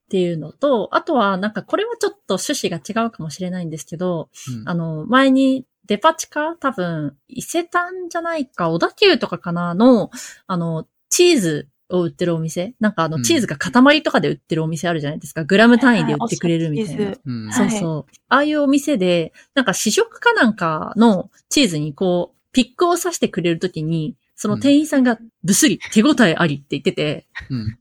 [0.09, 4.29] ていうのと、あとは、なんかこれはちょっと趣旨が違うかもしれないんですけど、
[4.59, 10.09] うんあの、前にデパ地下多分、伊勢丹じゃないか、小田急とかかなの、
[10.47, 12.73] あの、チーズを売ってるお店？
[12.79, 15.43] なんかあの、うんチーズが塊とかで売ってるお店あるじゃないですか。
[15.43, 17.19] グラム単位で売ってくれるみたいなはい。
[17.25, 17.53] うん。
[17.53, 18.11] そうそう。
[18.29, 27.77] ああいうお店で、なんか試食かなんかのチーズにこう、ピックを刺してくれるときに、その店員さんがブスリ、手応えありって言ってて、うん。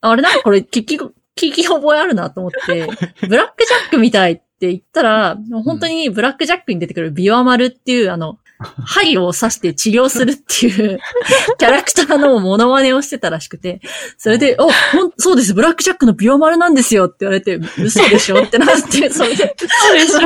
[0.00, 2.86] あれなんかこれ聞き、聞き覚えあるなと思って、
[3.28, 8.38] ブラックジャックみたいって言ったら、本当にブラックジャックに出てくるビワマルっていうあの、
[8.86, 10.98] 針を刺して治療するっていう
[11.58, 13.82] キャラクターのモノマネをしてたらしくて、
[14.16, 20.20] それで、お、ほん、そうです、ブラックジャックのビワマルなんですよって言われて、嘘でしょってなって、 それで、そうでしょ。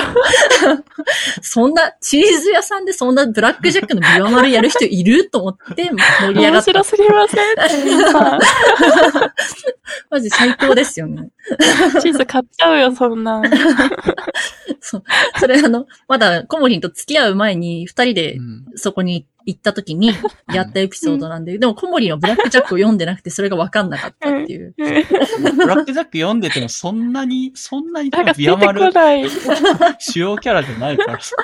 [1.43, 6.73] そんな、チーズ屋さんでそんなブラックジャックのビワマルやる人いると思って盛り上がった。
[6.73, 8.51] 面白すぎません？
[10.11, 11.31] マジ最高ですよね。
[12.01, 13.45] チーズ買っちゃうよ、そんなん。
[14.81, 15.03] そう。
[15.39, 20.13] それあの、まだコモリンと付き合う前に二人でうんそこに行った時に
[20.53, 24.75] やったエピソードなんで、でもコモリンはブラックジャックを読んでなくてそれがわかんなかったっていう。
[24.77, 24.85] ブ
[25.67, 29.31] ラックジャック読んでてもそんなに、そんなになんかビアマル出てこない。
[29.99, 31.35] 主要キャラじゃないからさ。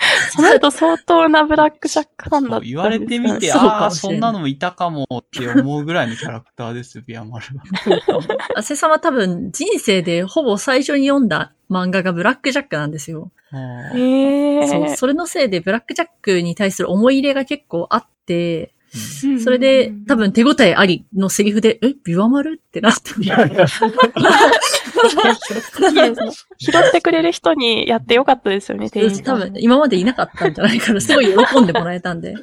[0.32, 7.64] その後相当なブラックジャックファンだった言われてみて、ああ、そんなのもいたかもって思うぐらいのキャラクターですよ、ビアマルは。
[8.56, 13.30] アセさんは多分人生でほぼ最初に読んだ漫画がブラックジャックなんですよ。
[13.52, 14.96] あえーえそう。
[14.96, 23.10] それのせいでブラックジャックに対する思い入れが結構あって、うんそれで多分手応えありのセリフで、え、ビワマルってなって。
[26.58, 29.24] 拾ってくれる人にやってよかったですよね、店員さん。
[29.24, 32.34] 多分今までいなかったんじゃないから、すごい喜んでもらえたんで。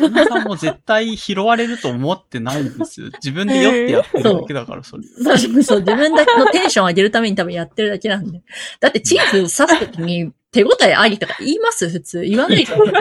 [0.00, 3.10] 皆さんも絶対拾われると思ってないんですよ。
[3.22, 5.02] 自分で酔ってやってるだけだから、それ。
[5.04, 8.40] そうそう、自分だけのテンション上げるために多分やってるだけなんで。
[8.80, 11.90] だってチーズ刺すときに手応えありとか言います？
[11.90, 12.22] 普通。
[12.22, 12.78] 言わないじゃん。
[12.78, 12.94] 何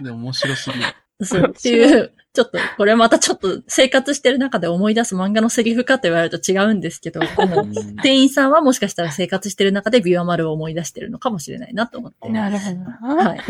[0.02, 0.84] で、面白すぎる。
[1.24, 7.20] そうっていう、ちょっと、これまたちょっと生活してる中で思い出す漫画のセリフかと言われると違うんですけど、
[8.02, 12.28] 店員さんはもしかしたら生活してる中でビワマルを思い出してるのかもしれないなと思って。
[12.28, 13.24] なるほどな。
[13.24, 13.40] はい。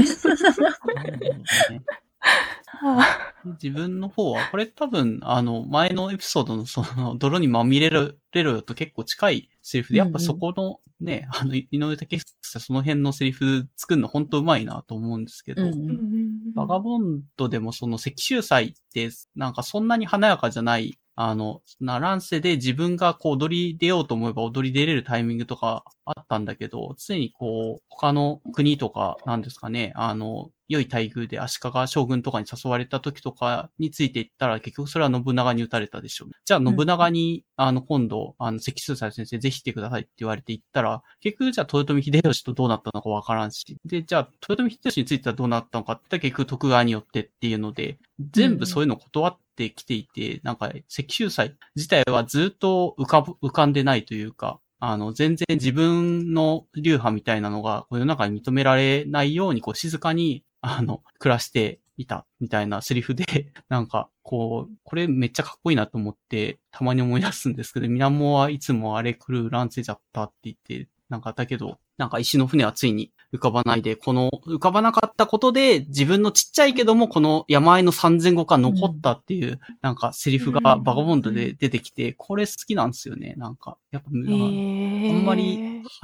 [2.66, 29.42] は自分の方は、これ多分、あの、前のエピソードのその、泥にまみれる、れると結構近いセリフで、やっぱそこのね、あの、井上武久さんその辺のセリフ作るの本当うまいなと思うんですけど、うんあバガボンドでもその石州祭って、なんかそんなに華やかじゃない、あの、な乱世で自分がこう踊り出ようと思えば踊り出れるタイミングとかあったんだけど、常にこう、他の国とか、なん。
[29.42, 36.30] ですかね、あの、良い待遇で足利将軍とかに誘われた時とかについていったら、結局それは信長に撃たれたでしょう。
[36.44, 47.98] じゃあ信長に、あの、今度、あの、関州祭先生ぜひ来てくださいって言われて行ったら、結局じゃあ豊臣秀吉とどうなったのかわからんし、で、じゃあ豊臣秀吉についてはどうなったのかって結局徳川によってっていうので、
[48.32, 63.24] 全部そういうの断ってきていて、なんか石州祭自体はずっと浮かぶ、浮かんでないというか、あの、全然自分の流派みたいなのが、世の中に認められないように、こう静かに、あの、暮らしていた、みたいなセリフで、
[63.68, 83.34] なんか、こう、これめっちゃかっこいいなと思って、たまに思い出すんですけど、ミナモはいつもあれ来る乱世じゃったって言って、なんかだけど、なんか石の船はついに浮かばないで、この浮かばなかったことで、自分のちっちゃいけども、この山あいの3000語が残ったっていう、なんかセリフがバガボンドで出てきて、これ好きなんですよね。
[83.36, 85.10] なんか、やっぱ、えー。
[85.10, 85.58] あんまり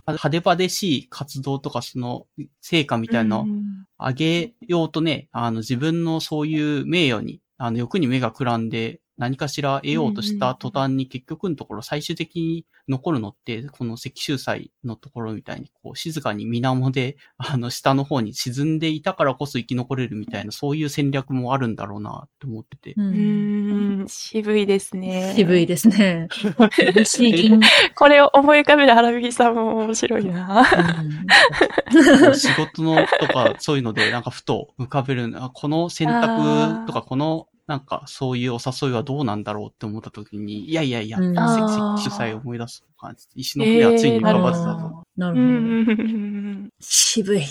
[0.07, 2.27] 派手派手しい活動とかその
[2.61, 3.47] 成果みたいなの
[3.99, 22.95] 上げようとね、あの自分のそういう名誉に、あの欲に目がくらんで何かしら得ようとした途端に結局のところ最終的に残るのって、この石州祭のところみたいにこう静かに水面であの下の方に沈んでいたからこそ生き残れるみたいなそういう戦略もあるんだろうなと思ってて。
[22.97, 25.33] ううんん、渋いですね。
[25.37, 26.29] 渋いですね。
[27.95, 30.65] これを思い浮かべる荒引さんも面白いな。
[32.35, 43.27] 仕事のとかそういうのでなんかふと浮かべるあこの選択とかこのなんかそういうお誘いはどうなんだろうって思った時に、いやいやいや、うん石あー石主催を思い出す感じ。
[43.35, 45.05] 石の船はついに浮かばずだと。
[45.17, 45.47] なるほど。
[45.47, 46.71] うん。
[46.81, 47.43] 渋い。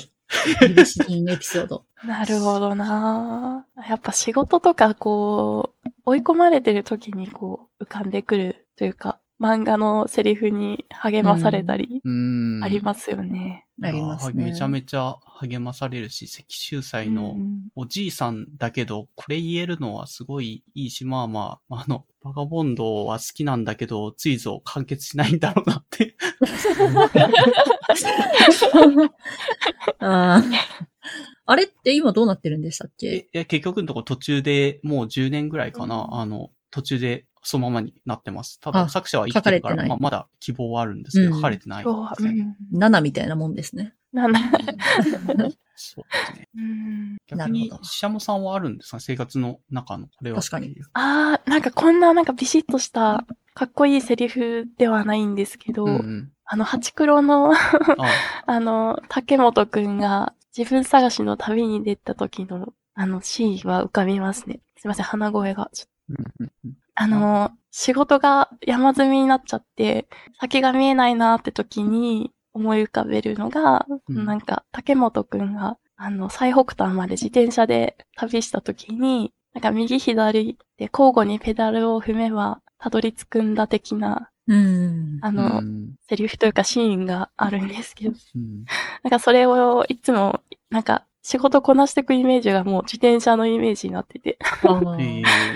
[0.59, 1.85] 厳しいエピソード。
[2.05, 12.63] なるほどなやっぱ仕事とかこう、追い込まれてる時にこう、浮かんでくるというか、漫画のセリフに励まされたり、うん。
[12.63, 13.65] ありますよね。
[13.89, 14.43] ありますね。
[14.45, 26.15] めちゃめちゃ励まされるし、石州祭のうんおじいさんだけど、これ言えるのはすごいいいし、まあまあ、あの、バガボンドは好きなんだけど、ついぞ完結しないんだろうなって。
[29.99, 30.53] あー。
[31.45, 33.07] あれって今どうなってるんでしたっけ？
[33.07, 38.59] え、いや結局のところ途中でもう10年ぐらいかな、うんあの、途中でそのままになってます。
[38.59, 41.83] たあだ作者は生きてるかかれてないまあ、まだ希望はあるんですけど、うん書かれてない。
[41.83, 42.55] 今日は、うん。
[42.77, 43.93] ?7 みたいなもんですね。
[44.11, 44.39] なんだ。
[45.75, 46.49] そうですね。
[46.55, 48.99] うん逆にほど、シシャモさんはあるんですか？
[48.99, 50.39] 生活の中のこれは。
[50.39, 50.75] 確かに。
[50.93, 56.31] あー、なんかこんななんかビシッとした、かっこいいセリフではないんですけど、うんうん。
[56.45, 57.57] あの、ハチクロの、あ
[58.45, 64.59] あの、竹本くんが自分探しの旅に出た時の、あの、シーンは浮かびますね。
[64.77, 65.69] すいません、鼻声が。
[65.73, 70.07] ちょっとうんうんうんあの、仕事が山積みになっちゃって、
[70.39, 74.25] 先が見えないなって時に思い浮かべるのが、うん。
[74.25, 85.19] なんか、竹本くんが、あの、最北端まで自転車で旅した時に、なんか右左で交互にペダルを踏めば、たどり着くんだ的な、うん。
[85.21, 85.95] あの、うん。
[86.07, 88.65] セリフというかシーンがあるんですけど、うん。
[89.03, 94.37] なんかそれをいつも、なんか仕事こなしていくイメージがもう自転車のイメージになってて、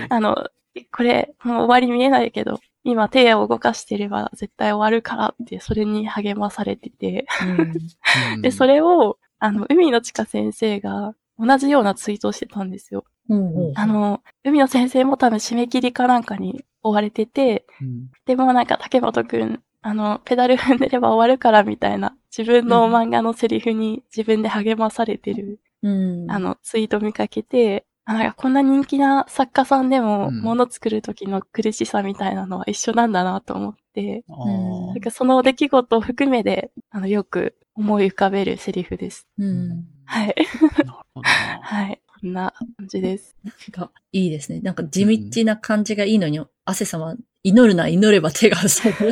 [0.08, 0.48] あ の、
[0.92, 7.26] これ、もう終わり見えないけど、今手を動かしてれば絶対終わるからって、それに励まされてて、
[8.34, 8.40] うん。
[8.40, 13.04] で、それを、あの、海野千佳先生が同じようなツイートをしてたんですよ。
[13.28, 18.10] うんあの、海野先生も多分締め切りかなんかに追われてて、うん。
[18.24, 25.88] でもなんか竹本くん、あの、ペダル踏んでれば終わるからみたいな、自分の漫画のセリフに自分で励まされてる、う
[26.26, 26.30] ん。
[26.30, 39.26] あの、ツイート見かけて、あなんかこんな人気な作家さんでも、うん物作る時の苦しさみたいなのは一緒なんだなと思って、あうんーなんかその出来事を含めで、あの、よく思い浮かべるセリフです。
[39.38, 39.86] うん。
[40.04, 40.34] はい。
[40.84, 41.28] なるほどな。
[41.62, 42.00] はい。
[42.20, 43.36] こんな感じです。
[43.70, 44.60] がいいですね。
[44.60, 49.10] なんか地道な感じがいいのに、汗様、祈るな、祈れば手が塞ぐ。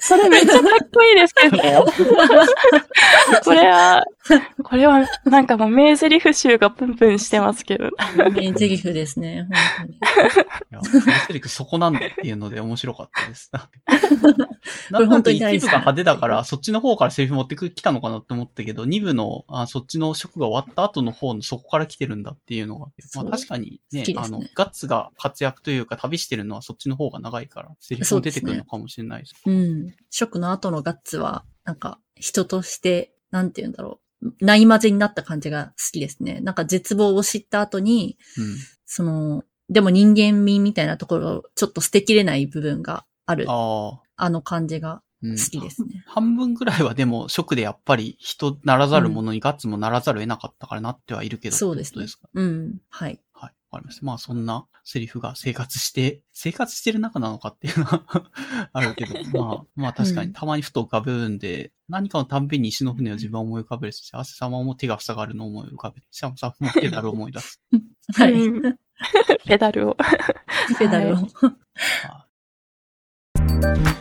[0.00, 1.58] それめっちゃかっこいいですけど。
[3.44, 4.04] これは、
[4.62, 7.90] これはなんかもう名台詞集がプンプンしてますけど。
[8.30, 9.48] 名台詞ですね。
[9.50, 9.98] 本当にい
[10.70, 13.50] や、フレセリクそこなんだっていうので面白かったです。
[14.90, 29.34] なんか本当に一部が派手だから、そっちの方からセリフ持ってきたのかなって思ったけど、二部の、あそっちの職が終わった後の方のそこから来てるんだっていうのが、まあ確かにねねあの、ガッツが活躍というか旅してるのはそっちの方が長いから、セリフも出てくるのかもしれないです。
[29.44, 29.94] うん。
[30.10, 34.44] ショックの後のガッツは、なんか、人として、なんて言うんだろう。
[34.44, 36.40] ない混ぜになった感じが好きですね。
[36.40, 38.56] なんか絶望を知った後に、うん。
[38.84, 43.46] その、でも人間味みたいなところをちょっと捨てきれない部分がある。
[43.48, 44.30] あああ。
[44.30, 46.04] の感じがうん好きですね。
[46.06, 52.28] 半分ぐらいはでも、ショックでやっぱり人ならざるものにガッツもならざるを得なかったからなってはいるけど、そうですねってことですか。
[52.34, 52.78] うん。
[52.88, 53.20] はい。
[53.70, 53.80] はい。
[53.80, 54.06] わかりました。
[54.06, 58.04] まあそんなセリフが生活して、生活してる中なのかっていうのは
[58.72, 66.06] あるけど、 まあ、まあ確かうんにたまにふと浮かぶんで、何かのたんびに石の船を自分は思い浮かべるし、汗様も手が塞がるのを思い浮かべる。
[66.10, 67.60] シャムさんもペダルを思い出す。
[68.14, 68.32] はい。
[68.32, 68.78] うん
[69.46, 69.96] ペダルを。
[70.78, 71.18] ペダルを。
[72.08, 72.26] あ
[73.60, 73.97] パ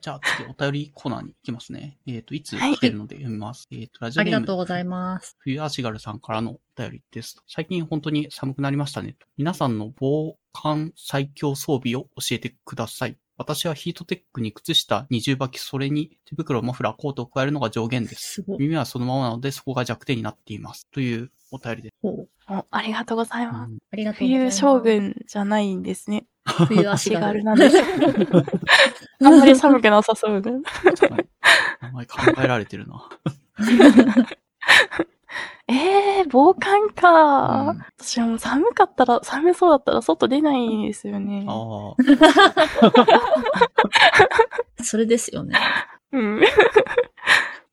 [0.00, 1.98] じゃあ次お便りコーナーに行きますね。
[2.06, 3.66] えっ、と、いつはい来てるので読みます。
[3.70, 4.46] えっ、と、ラジオありネーム。
[4.46, 5.36] がとうございます。
[5.40, 7.42] 冬足軽さんからのお便りです。
[7.46, 9.16] 最近本当に寒くなりましたね。
[9.36, 13.16] 皆さんの防寒最強装備を教えてください。
[13.38, 18.34] 私はヒートテックに靴下、二重履き、それに手袋、マフラー、コートを加えるのが上限です。
[18.34, 18.58] すごい。
[18.58, 20.88] 耳はそのままなので、そこが弱点になっています。
[20.90, 21.94] というお便りです。
[22.70, 23.72] ありがとうございうんます。
[23.92, 24.58] ありがとうございます。
[24.58, 26.26] 冬将軍じゃないんですね。
[26.66, 27.44] 冬足足軽軽。
[27.44, 27.76] なんです。
[29.24, 30.50] あんまり寒くなさそうで。
[30.50, 30.60] はい
[31.80, 33.08] 名前考えられてるな。
[35.70, 41.44] えー、防寒か、うん私はもう寒かったら、寒そうだったら外出ないんですよね。
[41.46, 41.96] ああ。
[44.82, 45.56] それですよね。
[46.12, 46.40] うん。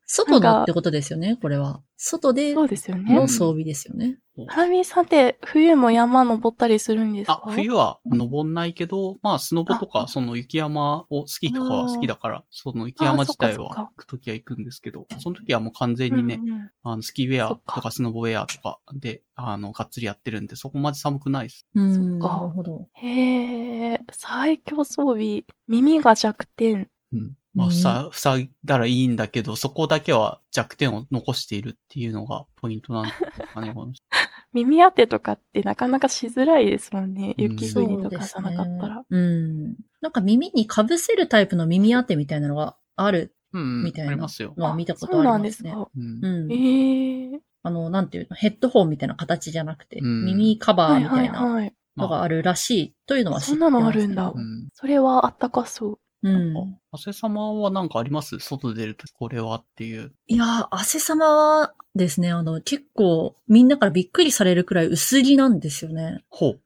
[0.04, 1.80] 外のってことですよね、これは。
[1.96, 3.28] 外でそうですよねの。
[3.28, 4.18] 装備ですよね。
[4.48, 7.42] ハラミさんって冬も山登ったりするんですか？
[7.44, 21.66] あ、冬は登んないけど、まあ、スノボとか、あその雪山をスキーとかは好きだから、その雪山自体は行くときは行くんですけど、その時はもう完全にね、うんうんあの、スキーウェアとかスノボウェアとかで、あの、がっつりやってるんで、そこまで寒くないです。
[21.74, 22.20] うん。
[22.20, 22.86] そっかなるほど。
[22.94, 26.88] へえ、最強装備、耳が弱点。
[27.12, 27.32] うん。
[27.56, 33.92] まあ、うんふさ、塞いだらいいんだけど、そこだけは弱点を残しているっていうのがポイントなんですかね、この
[34.52, 37.34] 耳当てとかってなかなかしづらいですもんね。
[37.38, 39.04] うん雪国とかじゃなかったら。
[39.08, 39.76] うん。
[40.02, 44.52] なんか耳に被せるタイプの耳当てみたいなのがあるうん、みたいなありますよ。
[44.56, 45.70] のは見たことそうありますね。
[45.70, 45.90] なんですか。
[45.96, 46.52] うんうん。
[46.52, 51.70] ええあの、なんていうの、ヘッドホンみたいな形じゃなくて、うん耳カバーはいみたいな。
[51.96, 54.32] のがあるらしいというのは知ってそんなのあるんだ。
[54.74, 55.98] それはあったかそう。
[56.28, 56.78] うん。
[56.92, 58.38] あせ様はなんかあります？
[58.40, 60.12] 外出るときこれはっていう。
[60.26, 66.24] いやー、汗様はですね、あの、結構みんなからびっくりされるくらい薄着なんですよね。
[66.28, 66.60] ほう。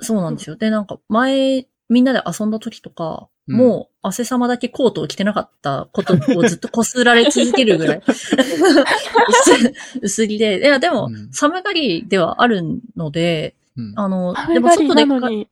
[0.00, 0.56] そうなんですよ。
[0.56, 10.60] で、なんか前、みんなで遊んだ時とか、うんもう、汗様だけコートを着てなかったことをずっとこすられ続けるぐらい 薄薄着で。
[10.60, 12.62] いや、でも、うん寒がりではある
[12.96, 13.92] ので、うん。
[13.96, 15.00] あの、でも外で。
[15.02, 15.48] 寒がり、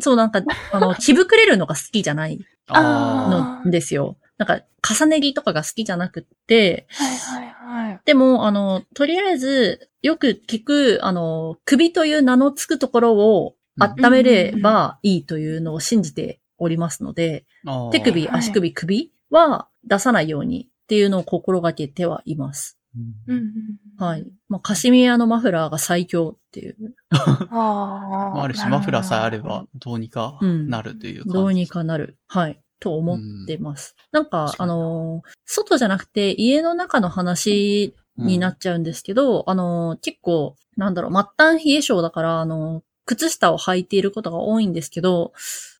[0.00, 0.42] そうなんか、
[0.72, 4.16] あの、着膨れるのが好きじゃないあのですよ。
[4.38, 8.00] なんか、重ね着とかが好きじゃなくって、はいはいはい。
[8.04, 17.44] でも、あの、とりあえず、よく聞く、あの、首という名のつくところを、温めればいいというのを信じておりますので、
[17.92, 22.78] 手首、はい足首、首は出さないようにっていうのを心がけてはいます。
[22.96, 23.44] うんうんうん。
[23.44, 24.26] うんはい。
[24.48, 26.76] まあ、カシミヤのマフラーが最強っていう、
[27.10, 30.68] あまあ、ある種マフラーさえあれば、どうにかうん。
[30.68, 31.32] なるという感じ。
[31.34, 32.18] どうにかなる。
[32.26, 32.60] はい。
[32.78, 33.96] と思ってます。
[34.12, 34.70] なんか、確かに。
[34.70, 45.32] あのー外じゃなくて家の中の話になっちゃうんですけど、あのー結構、なんだろう、末端冷え性だから、あのー靴下を履いていることが多いんですけど、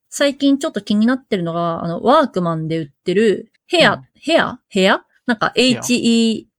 [0.09, 4.05] 最近ちょっと気になってるのが、あの、ワークマンで売ってる、ヘア、うん。
[4.15, 4.59] ヘア？
[4.69, 5.03] ヘア？
[5.25, 5.51] なんか、ア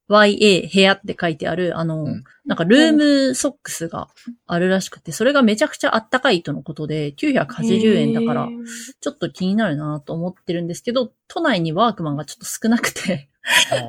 [0.08, 2.92] H-E-Y-A、ヘアって書いてある、あのーうんなんか、ルー
[3.28, 4.08] ムソックスが
[4.46, 8.48] あるらしくて、それがめちゃくちゃあったかいとのことで、980円だから
[9.00, 13.28] ちょっと気になるなと思ってるんですけど、都内にワークマンがちょっと少なくて、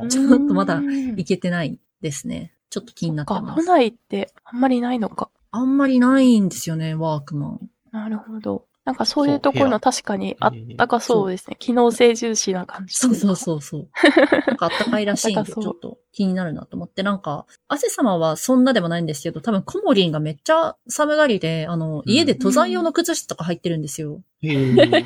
[0.09, 2.53] ちょっとまだうんいけてないですね。
[2.69, 3.65] ちょっと気になってます。
[3.65, 5.29] 内ってあんまりないのか。
[5.51, 7.69] あんまりないんですよね、ワークマン。
[7.91, 8.65] なるほど。
[8.89, 11.55] なんかそういうところの確かにあったかそうですね。
[11.59, 12.95] 機能性重視な感じ。
[12.95, 13.89] そうそうそうそう。
[14.47, 24.23] なんかあったかいらしいんで、ちょっと気になるなと思って、なんか、汗様はそんなでもないんですけど、多分コモリンがめっちゃ寒がりで、あの、家で登山用の靴下とか入ってるんですよ。
[24.41, 25.05] へー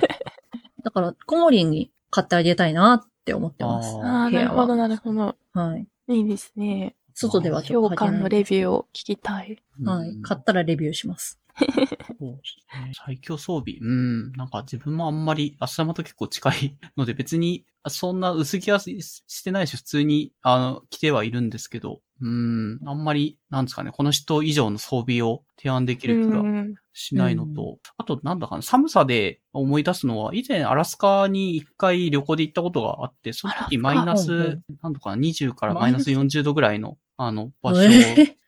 [0.82, 3.98] だから、コモリンに買ってあげたいなって思ってます。
[3.98, 5.36] ああなるほど、なるほど。
[5.52, 5.88] はい。
[6.08, 6.96] いいですね。
[7.14, 9.62] 外ではちょ評っと履けない価のレビューを聞きたい。
[9.84, 10.22] はい。
[10.22, 11.43] 買ったらレビューします。
[11.58, 12.92] そうですね。
[13.06, 13.78] 最強装備。
[13.80, 14.32] うん。
[14.34, 22.80] なんか自分もあんまり、足玉と結構近いので別に、そんな薄着はししてないし、普通に、あの、着てはいるんですけど、うん。
[22.86, 37.82] あんまり、なんですかね、この人以上の装備を提案できる気がうんしないのと、あとなんだかな、寒さで思い出すのは、以前アラスカに一回旅行で行ったことがあって、その時マイナスん、なんとかな、20からマイナス40度ぐらいの、あの、場所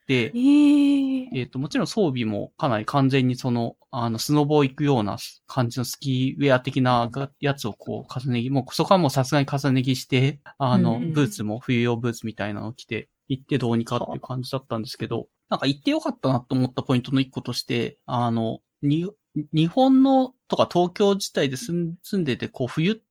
[0.08, 1.32] えー。
[1.34, 5.18] で、えーと、もちろん装備もかなり完全にその、あの、スノボー行くような
[5.48, 19.10] 感じのスキーウェア的ながやつをこう、重ね着、もうそこはもうさすがに重ね着して、あの、うんブーツも冬用ブーツみたいなのを着て、行ってどうにかっていう感じだったんですけど、なんか行ってよかったなと思ったポイントの一個として、あの、に、
[19.54, 23.05] 日本のとか東京自体で住んでて、こう冬って、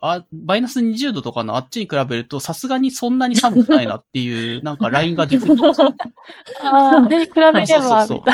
[0.00, 5.94] あ、マイナス20度とかのあっちに比べると、さすがにそんなに寒くないなっていう、 なんかラインが出てくるんですよ。
[6.62, 8.06] ああ、で、比べれば、みたいな。
[8.06, 8.24] そうそ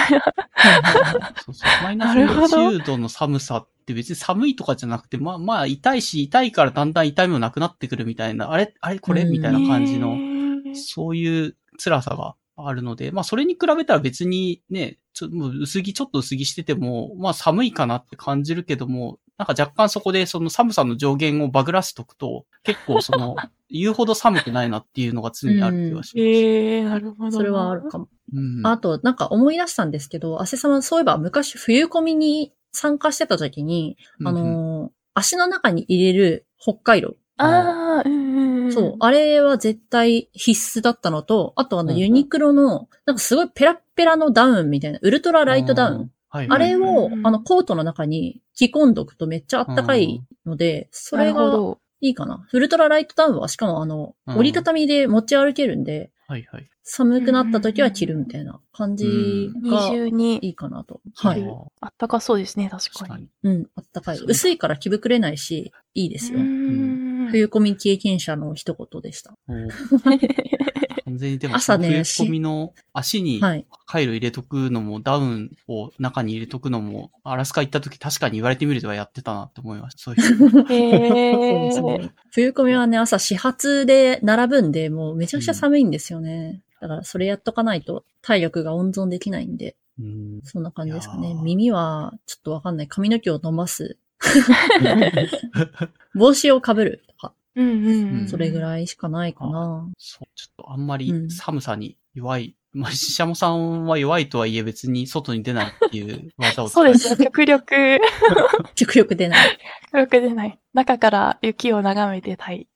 [1.50, 1.82] うそう。
[1.82, 23.36] マイナスなるほど20度の寒さって別に寒いとかじゃなくて、まあまあ痛いし、痛いからだんだん痛みもなくなってくるみたいな、あれあれこれうんみたいな感じへの、ーそういう辛さがあるので、まあそれに比べたら別にね、ちょもう薄着、ちょっと薄着してても、まあ寒いかなって感じるけども、なんか若干そこでその寒さの上限をバグらせとくと、結構その、
[23.68, 26.18] 言うほど寒くないなっていうのが常にある気がします。
[26.18, 27.32] ええなるほど。
[27.32, 28.08] それはあるかも。
[28.32, 37.14] うんあと、なんか思い出したんですけど、アセ様、そういえば昔冬コミに参加してた時に、あうんうんのー足の中に入れる北海道。
[37.38, 38.72] ああ、うんうんうん。
[38.72, 38.96] そう。
[39.00, 46.10] あれは絶対必須だったのと、あとあのうんユニクロの、なんかすごいペラッペラのダウンみたいな、ウルトラライトダウン。
[46.28, 51.78] はい、あれをう、んあの、コートの中に着込んどくとめっちゃあったかいので、そなれがるほど。
[52.00, 52.46] いいかな。
[52.52, 56.68] ウルトラライトダウンは、しかもあの、うん折りたたみで持ち歩けるんで、はいはい。
[56.82, 61.00] 寒くなった時は着るみたいな感じ二がいいかなと。
[61.14, 61.44] はい。
[61.80, 63.08] あったかそうですね、確かに。
[63.08, 63.28] 確かに。
[63.42, 66.42] うん、あったかい薄いから着膨れないし、いいですよう。
[66.42, 69.34] ん冬コミ経験者の一言でした。
[71.04, 73.66] 完全にでも、朝ね冬込みの足にはい。
[73.86, 80.00] カイロ入れとくのも、ダウンを中に入れとくのも、アラスカ行った時確かに言われてみるとはやってたなって思いました。
[80.00, 80.22] そういう。
[81.72, 82.12] そうですね。
[82.32, 86.62] 冬コミはね、朝始発で並ぶんで、もうめちゃくちゃ寒いんですよね。
[86.80, 92.88] だからそれやっとかないと体力が温存できないんで、うんそんな感じですかね耳はちょっとわかんない。
[92.88, 93.96] 髪の毛を伸ばす。
[96.14, 97.04] 帽子をかぶる
[97.56, 98.28] うんうんうん。
[98.28, 98.60] それぐい。
[98.60, 99.88] らいしかないかな。
[99.98, 102.54] そう、ちょっとあんまりうん寒さに弱い。
[102.72, 107.74] まあ、ししゃもさんは弱いとはいえ別に外に出ないっていう技を使そうですね、 極力、
[108.74, 109.58] 極力出ない。
[109.92, 110.58] 極力出ない。
[110.74, 112.68] 中から雪を眺めてたい。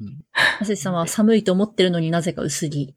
[0.00, 0.24] うん
[0.60, 2.94] アセさんは寒いと思ってるのになぜか薄着。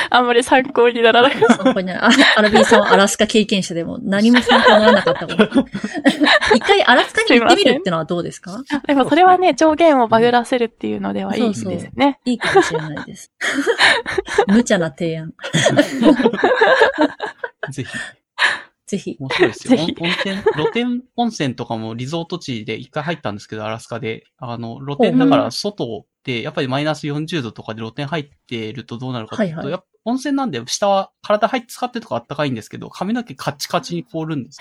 [0.10, 1.32] あんまり参考にならない。
[1.38, 5.66] 参考になるあアラビーさんはアラスカ経験者でも何も参考にならなかったこと。
[6.54, 8.62] 一回アラスカに行ってみるってのはどうですか？
[8.86, 12.18] でもそれはね、上限をバグらせるっていうのではいいですそうそうね。
[12.24, 13.32] いいかもしれないです。
[14.48, 15.32] 無茶な提案。
[17.70, 17.88] ぜひ。
[18.86, 19.16] ぜひ。
[19.20, 19.78] 面白いですよ。
[19.80, 24.24] 温温泉、露天温泉とかもリゾート地で一回入ったんですけど、アラスカで。
[24.38, 34.58] あの、露天だから外で、やっぱりマイナス40度とかで露天入ってるとどうなるかっていうと、はいはいやっぱ温泉なんで下は体入って使ってるとかあったかいんですけど、髪の毛カチカチに凍るんです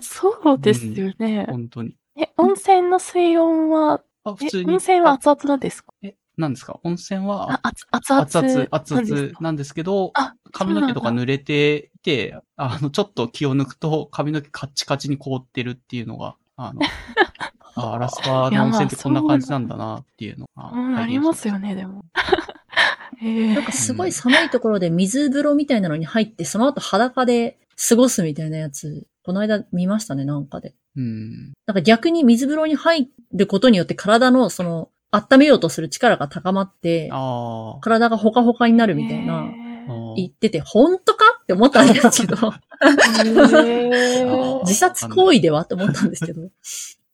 [0.00, 1.44] そうですよねよ。。
[1.46, 1.94] 本当に。
[2.16, 4.70] え、温泉の水温は、あ、普え通に。
[4.70, 5.92] 温泉は熱々なんですか？
[6.02, 6.80] え、何ですか？
[6.82, 8.22] 温泉はあ、熱熱々。
[8.22, 9.26] 熱々、熱なんですか？
[9.26, 16.80] 々なんですけど、あ、髪の毛とか濡れていて、あの、ちょっと気を抜くと髪の毛カッチカチに凍ってるっていうのが、あの、
[17.78, 20.70] あアラスカの温泉ってこんな感じなんだなっていうのが。
[20.72, 22.04] うん、ありますよね、でも。
[23.22, 27.58] えなんかすごい寒いところで水風呂みたいなのに入って、その後裸で
[27.88, 30.74] 過ごすみたいなやつ、この間見ましたね、なんかで。
[30.96, 31.52] うん。
[31.66, 37.10] なんか逆に水風呂に入ることによって体のその、温めようとする力が高まって。
[37.80, 45.62] 体がホカホカになるみたいな、あ言ってて、本当かって思ったんですけど、ー 自殺行為では？
[45.62, 46.42] って思ったんですけど。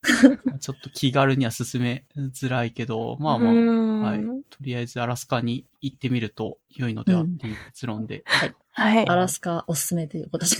[0.59, 4.19] ちょっと気軽には進めづらいけど、まあまあ、うんはい。
[4.49, 8.23] とりあえずアラスカに行ってみると良いのではっていう結論で。
[8.25, 8.55] はい。
[8.71, 9.07] はい。
[9.07, 10.51] アラスカおすすめということで。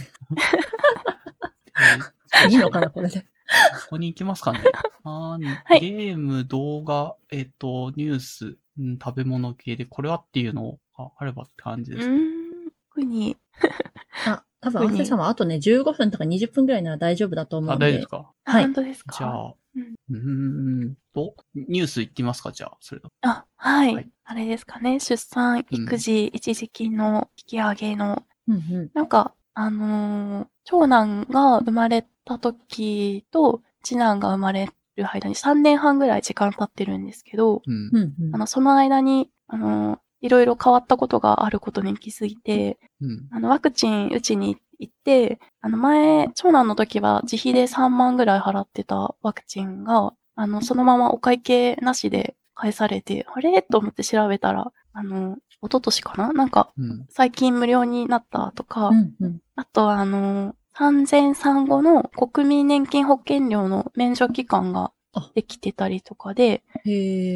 [1.77, 2.15] えー
[2.49, 3.21] いいのかな、これで。
[3.21, 3.25] こ
[3.91, 4.59] こに行きますかね。
[5.03, 12.09] あーはいゲーム、動画、えっ、と、ニュース、うん食べ物系で、これはっていうのがあればって感じです。
[12.09, 12.71] うん。
[12.89, 13.37] 特に。
[14.25, 17.85] あ、 多分、アクセさんはあとね、15分とか20分くらいなら大丈夫だと思うあ、んで。
[17.85, 18.31] 大丈夫ですか？
[18.45, 19.15] はい本当ですか？
[19.17, 23.09] じゃあ、うんうーんと、ニュース行ってみますかじゃあ、それと。
[23.21, 23.93] あ、はい。
[23.95, 24.99] はいあれですかね。
[24.99, 28.89] 出産、育児、一時金の引き上げの、うんうん。
[28.95, 37.89] なんか、あのー長男が生まれた時と、次男が生まれる間に3年半ぐらい時間経ってるんですけど、うん。
[37.93, 43.27] うんうんあの、その間に、あのーいろいろ変わったことがあることに気づいて、うん。
[43.31, 53.61] あの、ワクチン打ちに行って、あの、前、長男の時は自費で3万ぐらい払ってたワクチンが、あの、そのままお会計なしで返されて、あれ？
[53.61, 56.33] と思って調べたら、あの、一昨年かな？
[56.33, 57.05] なんか、うん。
[57.09, 59.39] 最近無料になったとか、うんうん。
[59.55, 64.91] あとはあの、産前産後の国民年金保険料の免除期間が
[65.33, 66.63] できてたりとかで。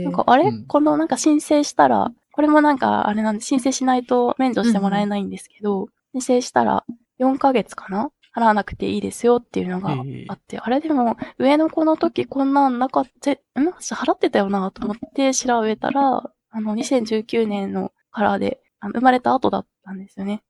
[0.03, 6.85] なんか、あれ、うんこのなんか申請したら、これもなんかあれなんで申請しないと免除してもらえないんですけど、申請したら
[7.19, 8.11] 4ヶ月かな？
[8.33, 9.91] 払わなくていいですよっていうのが
[10.29, 13.37] あって、あれでも上の子の時こんなんなかった、ん？
[13.77, 20.41] 私払ってたよなと思って調べたら、あの2019年のからで、あの生まれた後だったんですよね。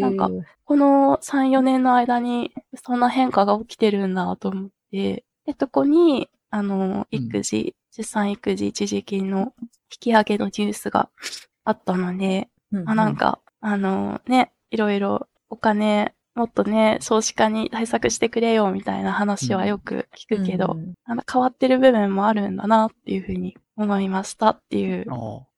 [0.00, 0.30] なんか
[0.64, 9.68] この3、4年の間にそんな変化が起きてるんだと思って、で、とこに、あの、育児、出産育児一時金の引
[10.00, 11.10] き上げのニュースが
[11.64, 25.06] あったので、うんうん、まあなんか、あのね、いろいろお金、もっとね、少子化に対策してくれよみたいな話はよく聞くけど、うんうんあの変わってる部分もあるんだなっていうふうに思いましたっていう。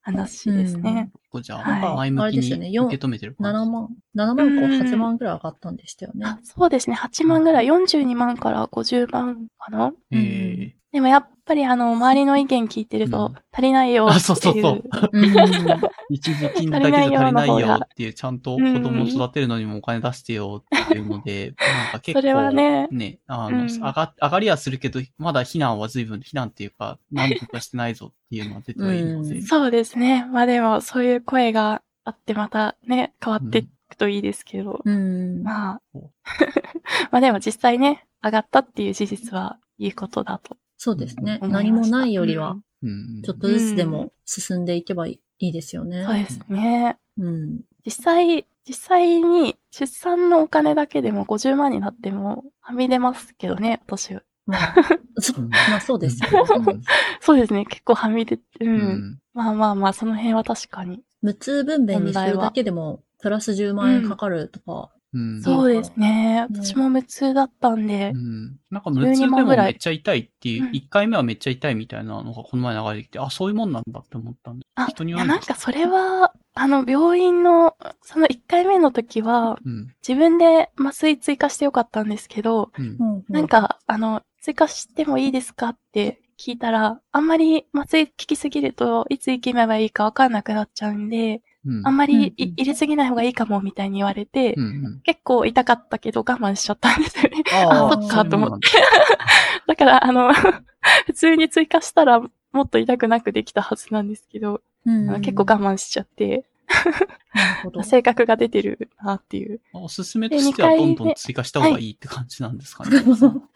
[0.07, 1.11] 話ですね。
[1.13, 1.83] これじゃはい。
[1.85, 3.59] あ、前あ向きに受け止めてる感じ。
[3.59, 6.27] 7万、7万個8万くらい上がったんでしたよね。
[6.27, 6.97] あそうですね。
[6.97, 9.93] 8万ぐらい、42万から50万かな？
[10.13, 10.77] ええ。
[10.93, 14.17] でもやっぱりあの、周りの意見聞いてるとうん、足りないよっていう。
[14.17, 14.83] あそうそうそう。
[15.13, 15.27] うん。
[16.09, 22.89] 一時金だけじゃ足りない足りないよっていう、ちゃんと子供を育てるのにもお金出してよっていうので、 なんか結構、それはね。
[23.27, 23.67] あの、うん。
[23.67, 29.35] 上が、上がりはするけど、まだ避難は随分、避難っていうか、何とかしてないぞっていうのは出てはいるので。
[29.35, 29.43] うん。
[29.43, 30.27] そうですね。
[30.33, 34.81] まあでも、そういう声があって、またね、変わっていくといいですけど。
[34.85, 35.43] うん。
[35.43, 36.11] まあそう。
[37.11, 41.39] まあでも実際ね、上がったっていう事実はいいことだとそうですね。
[41.43, 43.23] 何もないよりは、うん。
[43.23, 46.05] ちょっとずつでも進んでいけばいいですよね。
[46.05, 46.99] そうですね。
[47.19, 47.61] うん。
[47.85, 54.23] 実際、実際に出産のお金だけでも50万になってもはみ出ますけどね、私は。
[54.47, 54.75] まあ、
[55.19, 56.81] そうんまあそうですよね。
[57.21, 58.65] そうですね、結構はみ出て、う。
[58.65, 59.19] うんん。
[59.33, 61.03] まあまあまあ、その辺は確かに。
[61.23, 65.43] 無痛分娩にするだけでも、プラス10万円かかるとか、うん。
[65.43, 66.47] そうですね。
[66.47, 68.57] ね私も無痛だったんでう、ん。
[68.71, 74.67] なんか無痛でもめっちゃ痛いっていうう、ん一回目はめっちゃ痛いみたいなのがこの前流れてきて、あ、そういうもんなんだって思ったんで。
[74.75, 79.95] あ、いや人によるなんかそれは、あの、病院の、その1回目の時は、うん。
[80.07, 82.97] 自分で麻酔追加してよかったんですけど、うん。
[83.01, 91.87] うんなん、か、あの、追加してもいいですかって聞いたら、あんまり麻酔効きすぎるといつ行けばいいかわかんなくなっちゃうんで、うん。
[91.87, 95.01] あんまりいうんうん入れすぎない方がいいかもみたいに言われて、うんうん。
[95.03, 97.43] 結構痛かったけど我慢しちゃったんですよね。
[97.53, 98.69] あそっかと思って。
[99.67, 100.33] だから、あの、
[101.07, 102.21] 普通に追加したら
[102.53, 106.45] もっと痛くなくできたはずなんですけど、うん結構我慢しちゃって。
[107.85, 109.61] 性格が出てるなっていう。
[109.73, 112.99] おすすめとしてはどんどん追加した方がいいって感じなんですかね。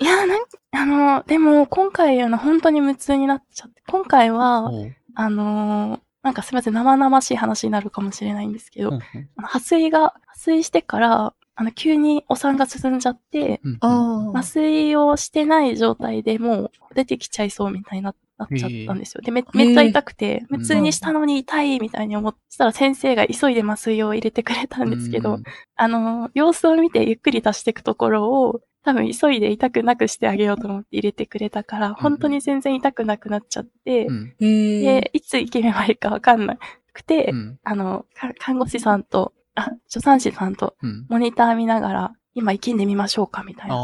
[0.01, 0.41] いや、なん
[0.73, 4.71] あの、でも今回あの、本当に夢中になっちゃって、今回は、
[5.15, 9.29] あのーなんかすみません、生々しい話になるかもしれないんですけど、うんうん。
[9.37, 19.20] あの破水が、破水してから、あの、急にお産が進んじゃって、うんうんあ麻酔をしてない状態でもう出てきちゃいそうみたいにななっちゃったんですよ。
[19.23, 25.43] で、めめっちゃ痛くて、うん普通にしたのに痛いみたいに思って、たら先生が急いで麻酔を入れてくれたんですけど、うん。
[25.77, 34.07] あの、様子を見てゆっくり足していくところを、多分急いで痛くなくしてあげようと思って入れてくれたから、本当に全然痛くなくなっちゃって。
[34.39, 36.59] で、いつ行けばいいかわかんな
[36.93, 37.59] くて、うん。
[37.65, 41.07] あの、か看護師さんと、あ、助産師さんとうん。
[41.09, 43.76] モニター見ながら、今生きんでみましょうかみたいな。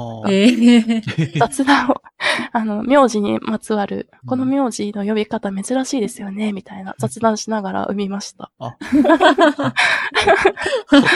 [1.38, 2.02] 雑談を、
[2.52, 8.52] あの、名字にまつわる、この名字の呼び方珍しいですよね、みたいな雑談しながら産みました。
[8.58, 8.72] そっ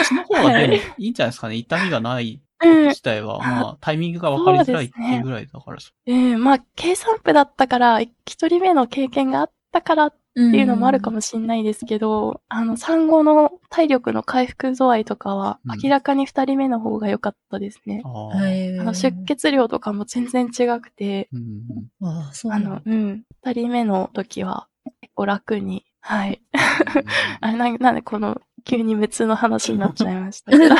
[0.05, 1.55] ちの方がでもいいんじゃないですかね。
[1.55, 2.87] 痛みがないうん。
[2.89, 5.77] 自体は、まあ、タイミングが分かりづらいっていうぐらいだから。
[6.07, 18.01] うん、まあ、計算部だったから、一人目の経験があったからっっていうのもあるかもしれないですけど、あの、産後の体力の回復度合いとかはうん、明らかに二人目の方が良かったですね。
[18.05, 18.47] ああ。
[18.47, 18.79] へえ。
[18.79, 24.69] あの、出血量とかも全然違くて、うんあのうん、二人目の時は
[25.01, 26.41] 結構楽に、はい。
[26.53, 26.61] うん
[27.41, 30.75] あれ、なんなんでこの、急に別の話になっちゃいましたけど。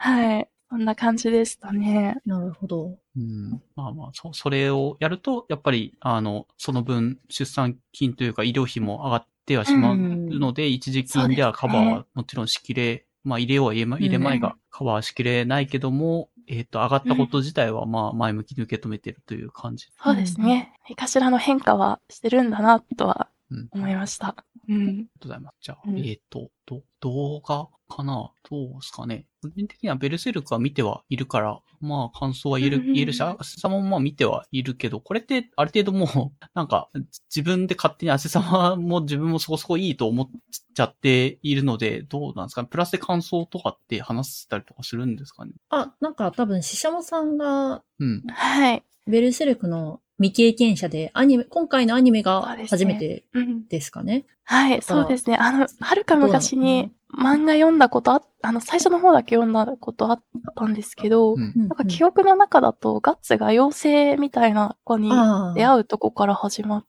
[0.00, 0.48] はい。
[0.70, 2.18] こんな感じでしたね。
[2.26, 2.98] なるほど。
[3.16, 19.88] うんまあまあ、そ、それをやると、やっぱり、あの、その分、出産金というか医療費も上がってはしまうので、一時金ではカバーはもちろんしきれ、まあ入れようは入れま入れまいがカバーしきれないけども、えっ、と、上がったこと自体はまあ前向きに受け止めてるという感じ。
[20.02, 20.74] そうですね。
[20.88, 24.44] 何かしらの変化はしてるんだな、とはうん思いました。
[24.68, 24.76] うん。
[24.76, 25.56] ありがとうございます。
[25.62, 28.30] じゃあ、うんえっ、と、ど、動画かな？
[28.50, 29.24] どうですかね？
[29.40, 36.88] 個人的にはベルセルクは見てはいるから、まあ感想は言える、うんうんうん言えるし、アセ様もまあ見てはいるけど、これってある程度もう、なんか
[37.34, 40.28] 自分で勝手にアセ様も自分もそこそこいいと思っ
[40.74, 42.68] ちゃっているので、どうなんですかね？
[42.70, 45.52] プラスで感想とかって話したりとかするんですかね？
[45.70, 48.22] あ、なんか多分、ししゃもさんが、うん。
[48.26, 48.82] はい。
[49.06, 53.68] ベルセルクの未経験者で、アニメ、今回のアニメがそうですね初めてうん。
[53.68, 54.24] ですかね？
[54.44, 55.36] はい、そうですね。
[55.36, 60.22] あの、はるか昔に漫画読んだことあ、あの、最初の方だけ読んだことあっ
[60.56, 61.40] たんですけど、うん。
[61.40, 65.10] うんなんか記憶の中だと、ガッツが妖精みたいな子に。
[65.54, 66.88] 出会うとこから始まって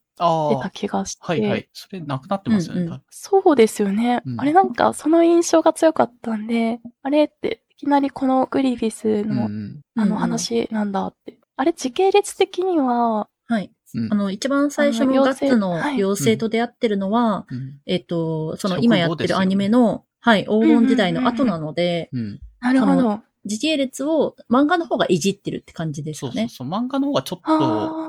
[0.62, 0.70] た。
[0.72, 1.22] 気がして。
[1.24, 1.70] はいはい。
[1.74, 2.82] それなくなってますよね。
[2.82, 4.22] うんうんそうですよね。
[4.26, 9.82] うんあれなんか、その印象が強かったんで、あれって、いきなりこのグリフィスうんの、うん。
[9.96, 11.40] あのうんうん話なんだって。
[11.56, 13.72] あれ時系列的には、はい。
[13.96, 17.80] うんあの、一番最初のガッツの妖精はい妖精と出会ってるのは、うん。
[17.86, 22.40] えっと、その今やってるアニメの、はい、黄金時代の後なので、うん。
[22.60, 23.22] なるほど。
[23.46, 26.42] 時系列を漫画の方がいじってるって感じですよね。
[26.42, 26.82] そうそうそう。
[26.82, 27.58] 漫画の方がちょっあ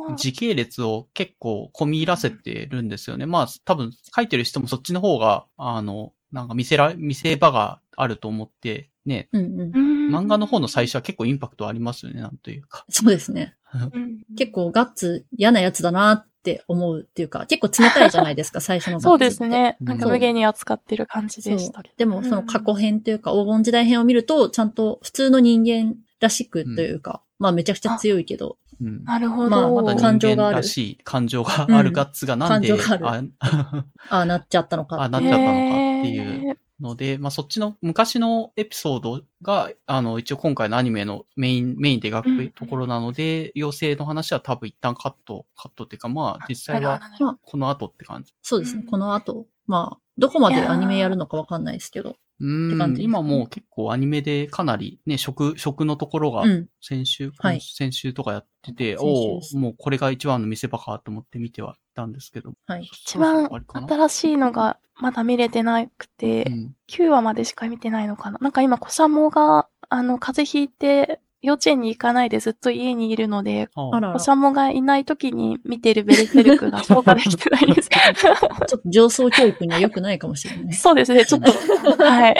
[0.08, 3.26] とー時系列を結構込み入らせてるんですよね。
[3.26, 9.76] まあ多分書いてる人もそっちの方が、あの、なんか見せら、見せ場があると思って、ね、うんうん。
[9.76, 12.84] うん漫画の方の最初は結構インパクトありますよね、なんというか。
[12.88, 13.54] そうですね。
[13.72, 19.08] うん結構ガッツ嫌なやつだなって思うっていうか、結構冷たいじゃないですか、 最初のガッツって。
[19.10, 19.76] そうですね。
[19.80, 21.94] うんなんか無限に扱ってる感じでしたけど。
[21.98, 29.04] でも、その過去編というか、黄金時代編を見ると、ちゃんと普通の人間らしくというか、まあめちゃくちゃ強いけど、うん。
[29.04, 29.50] なるほど。
[29.50, 35.54] まあまだ感情があるしい感情があるガッツがなんで、うん感情がああああ、なっちゃったのかあ、ってなっちゃったのかっ
[36.02, 47.00] ていうので、まあ、そっちの昔のエピソードが、あの、一応今回のアニメのメイン、メインで描くところなので、妖精の話は多分一旦カット、カットっていうか、まあ、実際は
[47.42, 48.34] この後って感じ。
[48.42, 48.86] そうですねう。
[48.86, 52.16] んこの後、まあ、どこまでアニメやるのかわかんないですけど。
[52.40, 56.68] うって今もう結構アニメでかなりね、食、食のところがうん。
[56.80, 62.52] 先週、はい先週とかやってて、おおもうこれが一番の見せ場かと思って見てはいたんですけど。
[62.66, 62.88] はい。
[62.90, 68.38] 一番新しいのがまだ見れてなくて、うん9話までしか見てないのかな。
[68.40, 74.08] なんか今、コシャモが、あの、風邪ひいて、幼稚園に行かないでずっと家にいるので、ああらら。
[74.10, 77.88] ちコシャモがいない時に見てるベルセルクが 消化できてないんです。
[77.88, 80.74] ょっと上層教育には良くないかもしれない。
[80.74, 81.50] そうですね、ちょっと、
[82.04, 82.36] はい。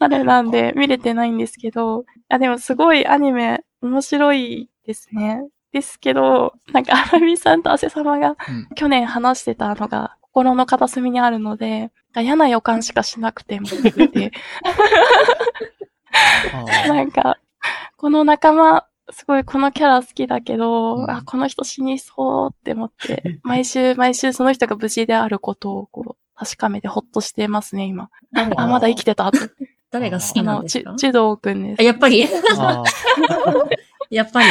[0.00, 5.44] あれなんで、見れてないんですけど、あ、でもすごいアニメ、面白いですね。
[5.72, 13.66] ですけど、なんか、アラミさんとアセ様がうん去年話してたのが、心の片隅にあるので、嫌な予感しかしなくても
[16.86, 17.38] なんか、
[17.96, 28.10] この仲間、すごいこのキャラ好きだけど、うんあ、この人死にそうって思って、 毎週毎週その人が無事であることをこう確かめてほっとしてますね、今。
[28.32, 29.38] 誰あ、まだ生きてたと。
[29.90, 31.80] 誰が好きあの、ちなんですか、ちどうくんです。
[31.80, 32.26] あやっぱり
[34.10, 34.48] やっぱり。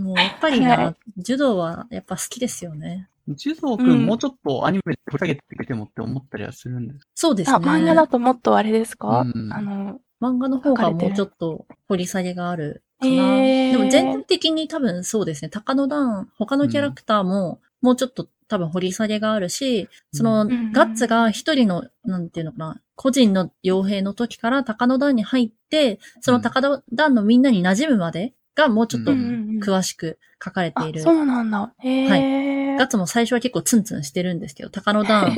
[0.00, 3.08] もうやっぱりはな、柔道はやっぱ好きですよね。
[3.28, 7.06] ジュドーうん君もうちょっとアニメで取り上げてくれてもって思ったりはするんです。
[7.14, 7.56] そうですね。
[7.56, 13.12] あ、漫画だともっとあれですか、うんあの、漫画の方がもうちょっと掘り下げがあるかな。
[13.12, 15.48] へーでも全体的に多分そうですね。
[15.48, 31.02] 高野段、他のキャラクターももうちょっと多分掘り下げがあるし、そのんガッツが一人の、なんていうのかな、個人の傭兵の時から高野段に入って、その高野段のみんなに馴染むまでがもうちょっとうんうん詳しく書かれてあいる。
[31.02, 31.72] そうなんだ。
[31.78, 32.76] へえ。
[32.76, 35.36] ガッツも最初は結構ツンツンしてるんですけど、高野段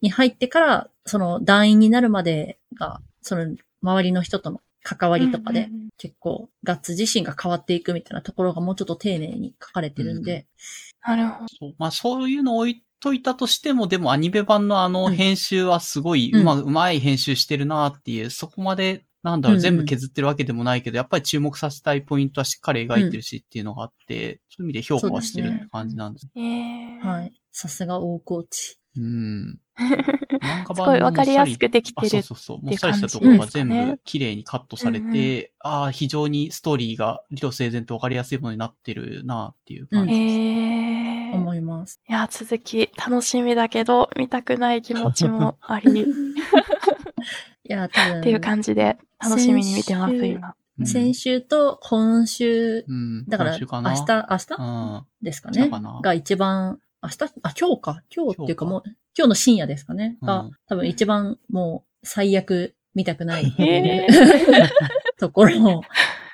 [0.00, 10.46] に入ってから、その団員になるまでが、その周りの人との関わりとかで結構ガッツ自身が変わっていくみたいなところがもうちょっと丁寧に書かれてるんで、
[11.06, 11.46] なるほど。
[11.48, 26.28] そうまあそういうのを置いといたとしても、でもアニメ版のあのうん編集はすごい、うま、うまい編集してるなっていう、そこまで、なんだろう、全部削ってるわけでもないけど、やっぱり注目させたいポイントはしっかり描いてるしっていうのがあって、そういう意味で評価はしてるって感じなんです。
[26.34, 26.98] へえ。
[27.00, 27.32] はい。
[27.52, 28.77] さすが大河内。
[28.96, 29.58] うん。
[29.78, 32.10] すごいわかりやすくできあ、てる。
[32.10, 32.62] そうそうそう。
[32.62, 40.14] もっさりしたところが全部綺麗にカットされて、うんうああ、非常にストーリーが理路整然とわかりやすいものになってるなっていう感じ。
[40.14, 41.32] へえ。
[41.32, 42.00] 思います。
[42.08, 46.10] いや、続き楽しみだけど、見たくない気持ちもあり、っ い
[47.64, 48.22] や、多分。
[48.22, 50.48] ていう感じで楽しみに見てます、先週今。
[50.48, 50.54] うん
[50.86, 53.26] 先週と今週、うん。
[53.26, 54.62] だから明日、な明日う
[54.98, 55.06] ん。
[55.22, 56.00] ですかね明日かな。
[56.00, 58.02] が一番、明日あ、今日か。
[58.14, 58.82] 今日っていうかもう、
[59.16, 60.16] 今日の深夜ですかね。
[60.22, 64.06] が、うん多分一番もう最悪見たくないへ
[65.18, 65.82] ところ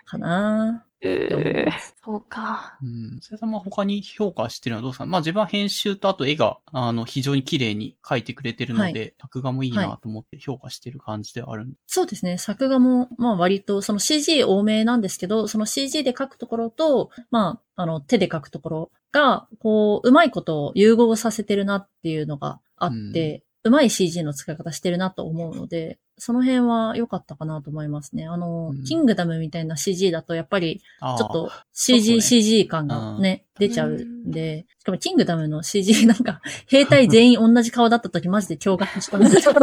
[0.05, 1.94] かなうって思いーます。
[2.05, 2.78] そうか。
[2.83, 3.18] うん。
[3.20, 5.07] それさんは他に評価してるのはどうですか？
[5.07, 11.76] まあ自分は編集とあと絵が、あの、非常に綺麗に描いてくれてるので、はい作画もいいなと思って評価してる感じではあるんで。
[11.86, 12.39] そうですね。
[12.39, 28.26] 作画も、まあ割と、その CG 多めなんですけど、その CG で書くところと、まあ、あの、手で書くところが、こう、うまいことを融合させてるなっていうのがあって、うまい CG の使い方してるなと思うので、その辺は良かったかなと思いますね。
[28.26, 28.84] あの、うん。
[28.84, 32.20] キングダムみたいな CG だと、やっぱり、ちょっと CG、ね。
[32.20, 33.68] CG 感がね、うん。
[33.68, 33.91] 出ちゃう。
[33.91, 39.55] んで、しかもキングダムの CG なんか、兵隊全員同じ顔だった時マジで驚愕したんですよ。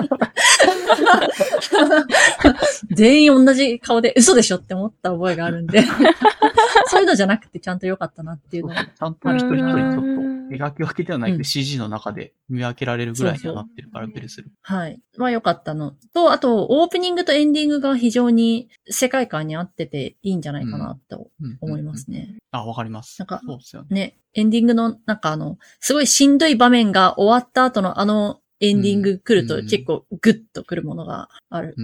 [2.92, 5.84] 全員同じ顔で嘘でしょって思った覚えがあるんで、
[6.88, 8.86] そういうのじゃなくてちゃんと良かったなっていうのが。
[8.86, 14.52] ちゃんと一人一人ちょっとうん描き分けではないけどうん CG の中で見分けられるぐらいにはなってるからベルする。
[14.62, 15.00] はい。
[15.18, 22.36] は良かったのと、あと、オープニングとエンディングが非常に世界観に合ってていいんじゃないかなとうん思いますね。
[22.52, 23.16] あ、わかります。
[23.20, 23.88] なんかそうですよね。
[23.92, 31.76] ね、エンディングの、なんかあの、すごいしんどい場面が終わった後のあのエンディング来るとうん結構グッと来るものがある。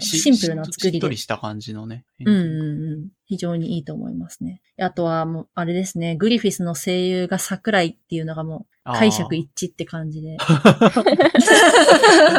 [0.00, 1.16] シンプルな作りでしっとり。
[1.18, 2.06] した感じのね。
[2.24, 3.08] うんうんうん。
[3.26, 4.62] 非常にいいと思いますね。
[4.80, 10.38] あとはもう、あれですね、グリフィスの声優が桜井っていうのがもう解釈一致って感じで。
[10.40, 10.44] な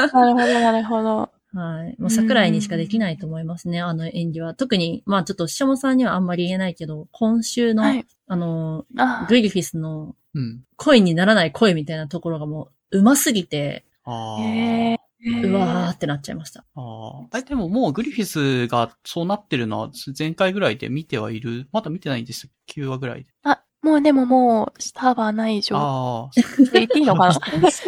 [0.05, 1.29] るほど、なるほど。
[1.53, 1.95] はい。
[1.99, 4.53] もう桜井にしかできないと思いますね、あの演技は。
[4.55, 8.05] 特に、まあちょっとしもさんにはあんまり言えないけど、今週の、はい。
[8.27, 10.61] あの、あグリフィスのうん。
[10.75, 16.63] 声にならない声みたいなところがもう、上手すぎて、あうわーってなっちゃいました。
[16.75, 17.37] ああ。
[17.37, 21.67] あでももうグリフィスがそうなってるのは前回ぐらいで見てはいる？
[21.71, 22.51] まだ見てないんですよ。
[22.69, 23.29] 9話ぐらいで。
[23.43, 26.29] あ、もうでももう、舌はない状ああ。
[26.71, 26.71] 態。
[26.73, 27.39] 言っていいのかな？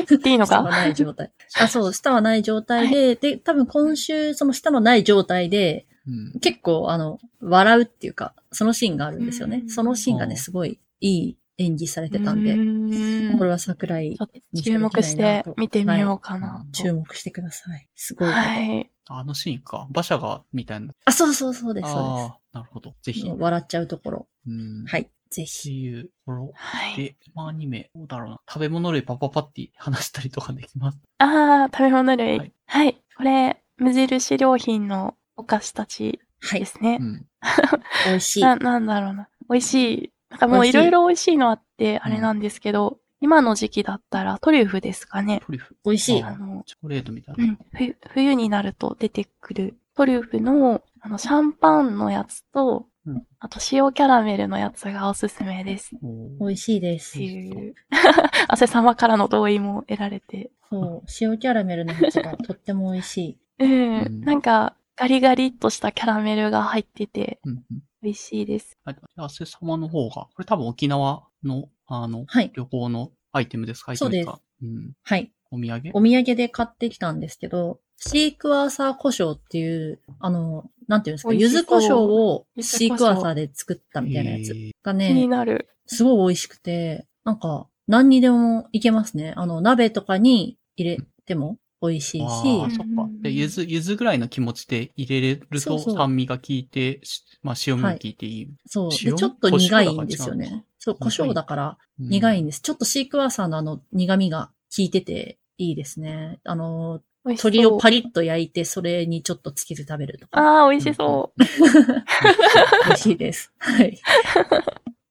[0.10, 0.56] 言っていいのか？
[0.56, 1.32] 舌はない状態。
[1.60, 6.40] あ、そう、舌はない状態で、で、多分今週、その舌のない状態で、うん。
[6.40, 9.66] 結構、あの、笑うっていうか、そのシーンがあるんですよねう。
[9.68, 16.66] んそのシーンがね、すごいいい演技されてたんで、でこれは桜井ちょっと注目して見てみようかな。
[16.72, 17.88] 注目してください。
[17.96, 18.32] すごい。
[18.32, 18.90] はい。
[19.08, 19.88] あのシーンか。
[19.92, 20.94] 馬車が、みたいな。
[21.06, 22.96] あ、そうそうそうです、そうああ、なるほど。
[23.02, 23.28] ぜひ。
[23.30, 24.28] 笑っちゃうところ。
[24.48, 24.86] うん。。
[24.86, 25.04] はいい。
[25.30, 25.82] ぜってひ。
[25.84, 26.96] いうところはい。
[26.98, 28.40] で、まあアニメ、どうだろうな。
[28.48, 31.00] 食べ物類パパパって話したりとかできます？
[31.18, 32.38] あー、食べ物類。
[32.40, 32.98] ははいい。
[33.18, 36.60] これ、無印良品のお菓子たちはい。
[36.62, 37.04] ですねう。
[37.04, 37.26] ん。
[38.06, 38.44] 美味しい。
[38.44, 39.28] な、なんだろうな。
[39.50, 40.14] 美味しい。
[40.30, 45.42] なんかもういろいろ美味しいのあって、あれなんですけど、今の時期だったらトリュフですかね。
[45.46, 45.76] トリュフ。
[45.86, 46.28] 美味しいあ。
[46.28, 47.54] あの、チョコレートみたいうな。
[47.54, 55.92] ん、ふ冬になると出てくるトリュフの、あの、シャンパンのやつと、うんあと塩キャラメルのやつがおすすめです。
[56.40, 57.24] 美味しいですて。
[57.24, 57.74] いう、
[58.50, 60.52] 汗様からの同意も得られて。
[60.70, 61.04] そう。
[61.22, 63.38] 塩キャラメルのやつがとっても美味しい。
[63.60, 67.84] うん、うんなんか、ガリガリっとしたキャラメルが入ってて、うんうん。
[68.02, 68.78] 美味しいです。
[68.86, 68.96] はい。
[68.96, 72.52] じゃあ、汗様の方が、これ多分沖縄の、あの、はい。
[72.54, 73.92] 旅行のアイテムですか？
[73.92, 74.94] アイテムですかうん。
[75.04, 75.32] はい。
[75.52, 75.92] お土産？
[75.94, 84.54] お土産で買ってきたんですけど、シークワーサー胡椒っていう、あの、なんていうんですか、柚子胡椒をシークワーサーで作ったみたいなやつ
[84.84, 85.68] が気にね、なる。
[85.86, 89.34] すごい美味しくて、なんか、何にでもいけますね。
[89.36, 93.10] あの、鍋とかに入れても美味しいし、ああ、うんそっか。
[93.22, 98.48] で、ゆず、ゆずぐらいの気持ちで入れれると酸味が効いて、しまあ塩味も効いていい。
[98.66, 98.92] そう。
[98.92, 99.16] で、塩？
[99.16, 100.66] ちょっと苦いんですよね。
[100.78, 102.62] そう、胡椒だからうん苦いんです。
[102.62, 106.40] ちょっとシークワーサーのあの苦味が効いてていいですね。
[106.44, 107.02] あの。
[107.26, 110.40] 鶏をパリッと焼いて、それにちょっとつけて食べるとか。
[110.40, 111.40] ああ、美味しそう。
[112.88, 113.52] 美味しいです。
[113.58, 114.00] はい。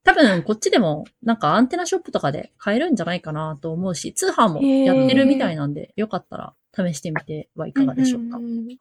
[0.04, 8.38] 多分、こっちでも、なんかアンテナショップとかで買えるんじゃないかなと思うし、通販もやってるみたいなんで、よかったら試してみてはいかがでしょうか。
[8.38, 8.78] んんん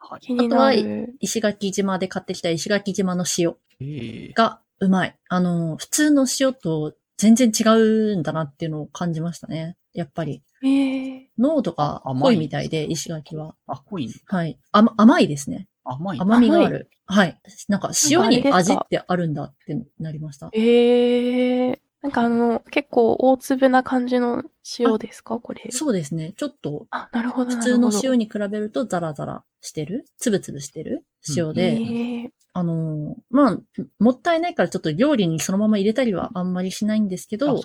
[0.53, 0.74] は。
[1.19, 5.16] 石垣島で買ってきた石垣島の塩ええがうまい。
[5.30, 9.75] あの、普通の塩と全然違うんだなっていうのを感じましたね。
[9.93, 10.43] やっぱり。
[10.64, 13.56] ええ濃度が濃いみたいで、石垣は。
[13.67, 14.14] あ、濃いね。
[14.25, 14.59] はい。
[14.72, 15.67] 甘甘いですね。
[15.83, 16.19] 甘い。
[16.19, 16.90] 甘みがある。
[17.06, 17.40] はい。
[17.69, 20.49] なんか塩に味ってあるんだってなりました。
[20.53, 24.43] ええなんかあの、結構大粒な感じの
[24.80, 25.40] 塩ですか？
[25.40, 25.64] これ。
[25.72, 26.34] そうですね。
[26.38, 27.51] ちょっとあ、なるほど。
[27.51, 30.06] 普通の塩に比べるとザラザラしてる？
[30.17, 31.06] つぶつぶしてる？
[31.35, 33.58] 塩で、ええあのーまあ、
[34.00, 37.61] もったいないからちょっと料理にそのまま入れたりはあんまりしないんですけあ、ど。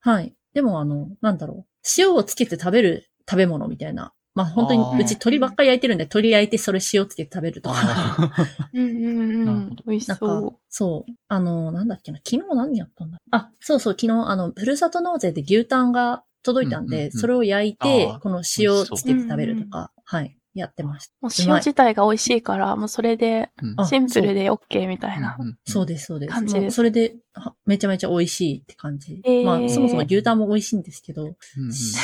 [0.00, 0.34] はい。
[0.52, 1.88] でもあの、なんだろう。
[1.98, 4.12] 塩をつけて食べる食べ物みたいな。
[4.34, 7.76] まあ本当にうち鶏ばっかり焼いてるんで、鶏焼いてそれ塩つけて食べるとか。
[7.76, 8.30] あ
[8.74, 9.76] うんうんうん。
[9.86, 11.12] 美味しそか、そう。
[11.28, 12.18] あの、なんだっけな。
[12.18, 13.18] 昨日何やったんだ？
[13.30, 21.14] あ、そうそう、昨日、あの、ふるさと納税で牛タンが届いたんで、うんうんうんそれを焼いてこの塩つけて食べるとか、はい、やってました。
[21.22, 21.26] う。
[21.26, 23.50] もう塩自体が美味しいから、もうそれで
[23.88, 25.36] シンプルで OK みたいな。
[25.38, 26.32] うんうんそうです、そうです。
[26.32, 29.20] 感じですそれで、はめちゃめちゃ美味しいって感じ。
[29.24, 31.36] えーまあ、そもそも牛タンも美味しいんですけど、うんうん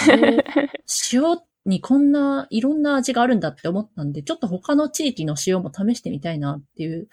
[0.08, 0.38] 塩、
[1.12, 7.08] 塩にこんないろんな味があるんだって思ったんで、ちょっと他の地域の塩も試してみたいなっていう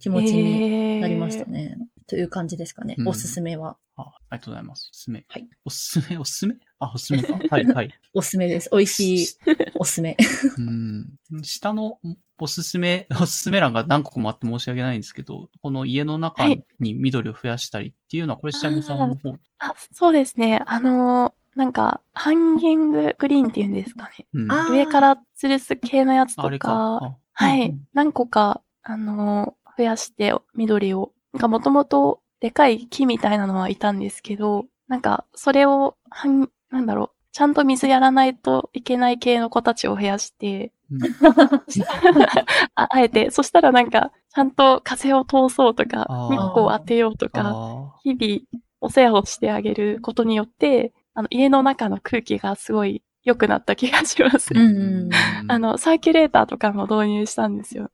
[0.00, 1.76] 気持ちになりましたね。
[2.06, 2.96] という感じですかね。
[2.98, 3.76] うんおすすめは。
[3.96, 4.90] あありがとうございます。
[4.92, 5.24] おすすめ。
[5.28, 5.48] はい。
[5.64, 6.54] おすすめ、おすすめ？
[6.80, 7.38] あ、おすすめか？
[7.48, 7.90] はい、はい。
[8.12, 8.68] おすすめです。
[8.72, 9.26] 美味しい
[9.78, 10.16] おすすめ。
[10.58, 11.42] うん。
[11.42, 11.98] 下の
[12.38, 19.38] おすすめ、おすすめ欄が何個もあって申し訳ないんですけど、この家の中はいに緑を増やしたりっていうのは、これ下山さんの方？
[19.60, 20.60] あ、そうですね。
[20.66, 24.26] あのーなんか、ハンギンググリーンっていうんですかね。
[24.34, 24.72] うん。
[24.72, 26.58] 上から吊るす系のやつとか。
[26.58, 27.88] か、あはいうんうん。
[27.94, 31.12] 何個か、あのー増やして緑を。
[31.32, 37.10] なんかもともとでかい木みたいなのはいたんですけど、なんかそれを、はん、なんだろう。
[37.32, 41.00] ちゃんと水やらないといけない系の子たちを増やして、うん
[42.76, 54.52] ああえて、そしたらなんか、ちゃんと風を通そうとか日光を当てようとか、あ日々お世話をしてあげることによって、あの、家の中の空気がすごい良くなった気がします。
[54.52, 55.10] ーうんうん
[55.50, 57.90] あ、の、サーキュレーターとかも導入したんですよ。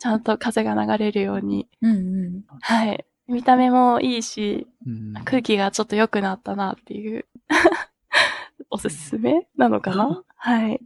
[0.00, 1.68] ちゃんと風が流れるように。
[1.82, 2.42] うんうん。
[2.60, 3.04] はい。
[3.28, 7.26] 見た目もいいし、うん空気がちょっと良くなったなっていう、
[8.70, 10.22] おすすめなのかな？
[10.36, 10.80] はい。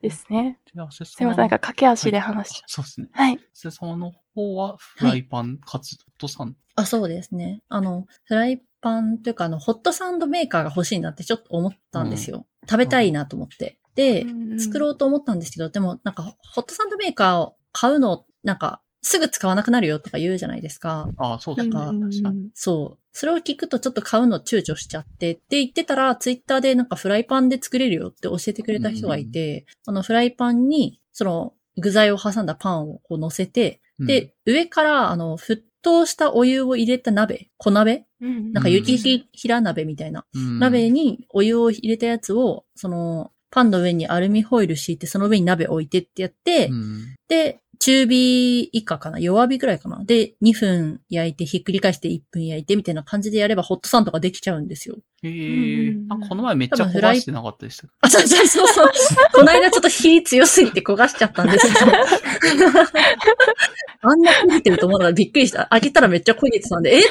[0.00, 0.58] ですね。
[0.66, 3.08] すいません、なんか駆け足で話しちゃそうですね。
[3.14, 3.16] う。
[3.16, 3.40] はい。
[3.52, 4.12] せ様の
[4.48, 6.56] 方は、フライパンかつ、とさん。
[6.76, 7.62] あ、そうですね。
[7.68, 12.46] あの、フライパンというか、あの、ホットサンドメーカーが欲しいなってちょっと思ったんですよ。
[12.68, 13.78] 食べたいなと思って。
[13.94, 14.24] で、
[14.58, 21.08] 作ろううと思ったんですけど、でもなんか、ホットサンドメーカーを買うの、なんか、すぐ使わなくなるよとか言うじゃないですか。
[21.16, 21.92] ああ、そうだか。
[22.54, 23.00] そう。
[23.12, 38.06] それを聞くとちょっと買うの躊躇しちゃって、って言ってたら、ツイッターでなんかフライパンで作れるよって教えてくれた人がいて、あのフライパンに、その具材を挟んだパンをこう乗せて、うん、で、上から、あの、沸騰したお湯を入れた鍋、小鍋？
[38.24, 49.18] んなんか雪平鍋みたいな、うん、鍋にお湯を入れたやつを、その、パンの上にアルミホイル敷いて、その上に鍋置いてってやって、うん、で、中火以下かな？
[49.18, 50.04] 弱火ぐらいかな？
[50.04, 54.96] で、2分焼いて、ひっくり返して1分焼いて、みたいな感じでやればホットサンドができちゃうんですよ。
[55.22, 58.90] ええうんなんかこの前めっちゃ焦多分フライがしてなかったでしたあ、そうそうそうそう。
[59.32, 61.86] この間ちょっと火強すぎて焦がしちゃったんですけど。
[64.02, 65.66] あんな焦げてると思うのがびっくりした。
[65.70, 67.02] 開けたらめっちゃ焦げてたんで、え？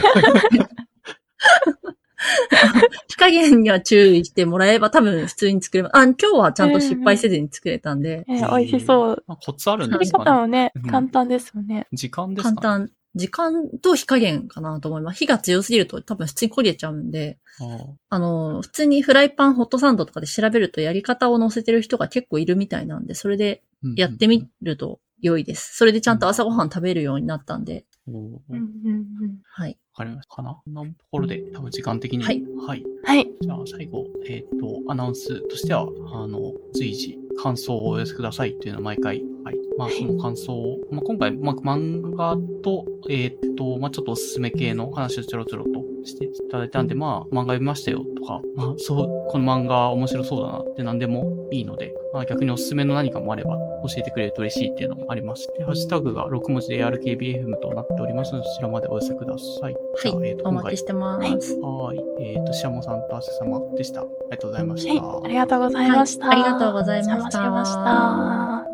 [3.07, 5.95] 火加減には注意してもらえば多分普通に作れます。
[5.95, 9.23] あ、今日はちゃんと失敗せずに作れたんで、えー美味しそう。
[9.27, 11.87] あコツあるん作りですかね方もねうん、簡単ですよね。
[11.93, 12.91] 時間ですかね簡単。
[13.15, 15.17] 時間と火加減かなと思います。
[15.17, 25.75] 火が強すぎると多分普通に焦げちゃうんで、ああの、普通にフライパンホットサンドとかで調べるとやり方を載せてる人が結構いるみたいなんで、それでーやってみると良いです。
[25.75, 27.85] それでちゃんと朝ごはん食べるようになったんで、
[28.17, 29.05] うんわうんうん
[29.43, 29.77] はい。
[29.99, 32.23] かりましたかなこんなところで、多分時間的に。
[32.23, 32.41] はい。
[32.65, 32.83] はい。
[33.03, 33.27] はい。
[33.41, 39.55] じゃあ最後、えっ、と、アナウンスとしては、あの、随時感想をお寄せくださいっていうのを毎回、はい。
[39.77, 55.47] まあその感想を、まあ今回、まあ漫画と、えっ、と、まあちょっとおすすめ系の話をちょろちょろとしていただいたんで、まあ漫画読みましたよとか、まあそう、この漫画面白そうだなって何でもいいので、まあ逆におすすめの何かもあれば教えてくれると嬉しいっていうのもあります。
[55.57, 59.75] で、ハッシュタグが6文字で ARKBFM となっておりますので、そちらまでお寄せください。
[60.01, 61.55] じゃあえーとお待ちしてます。
[61.55, 61.99] はい。
[62.19, 64.01] えっ、と、シャモさんとアセ様でした。
[64.01, 65.03] ありがとうございました。
[65.03, 65.25] はい。
[65.25, 66.27] ありがとうございました。
[66.27, 68.68] はいありがとうございましたお邪魔しました。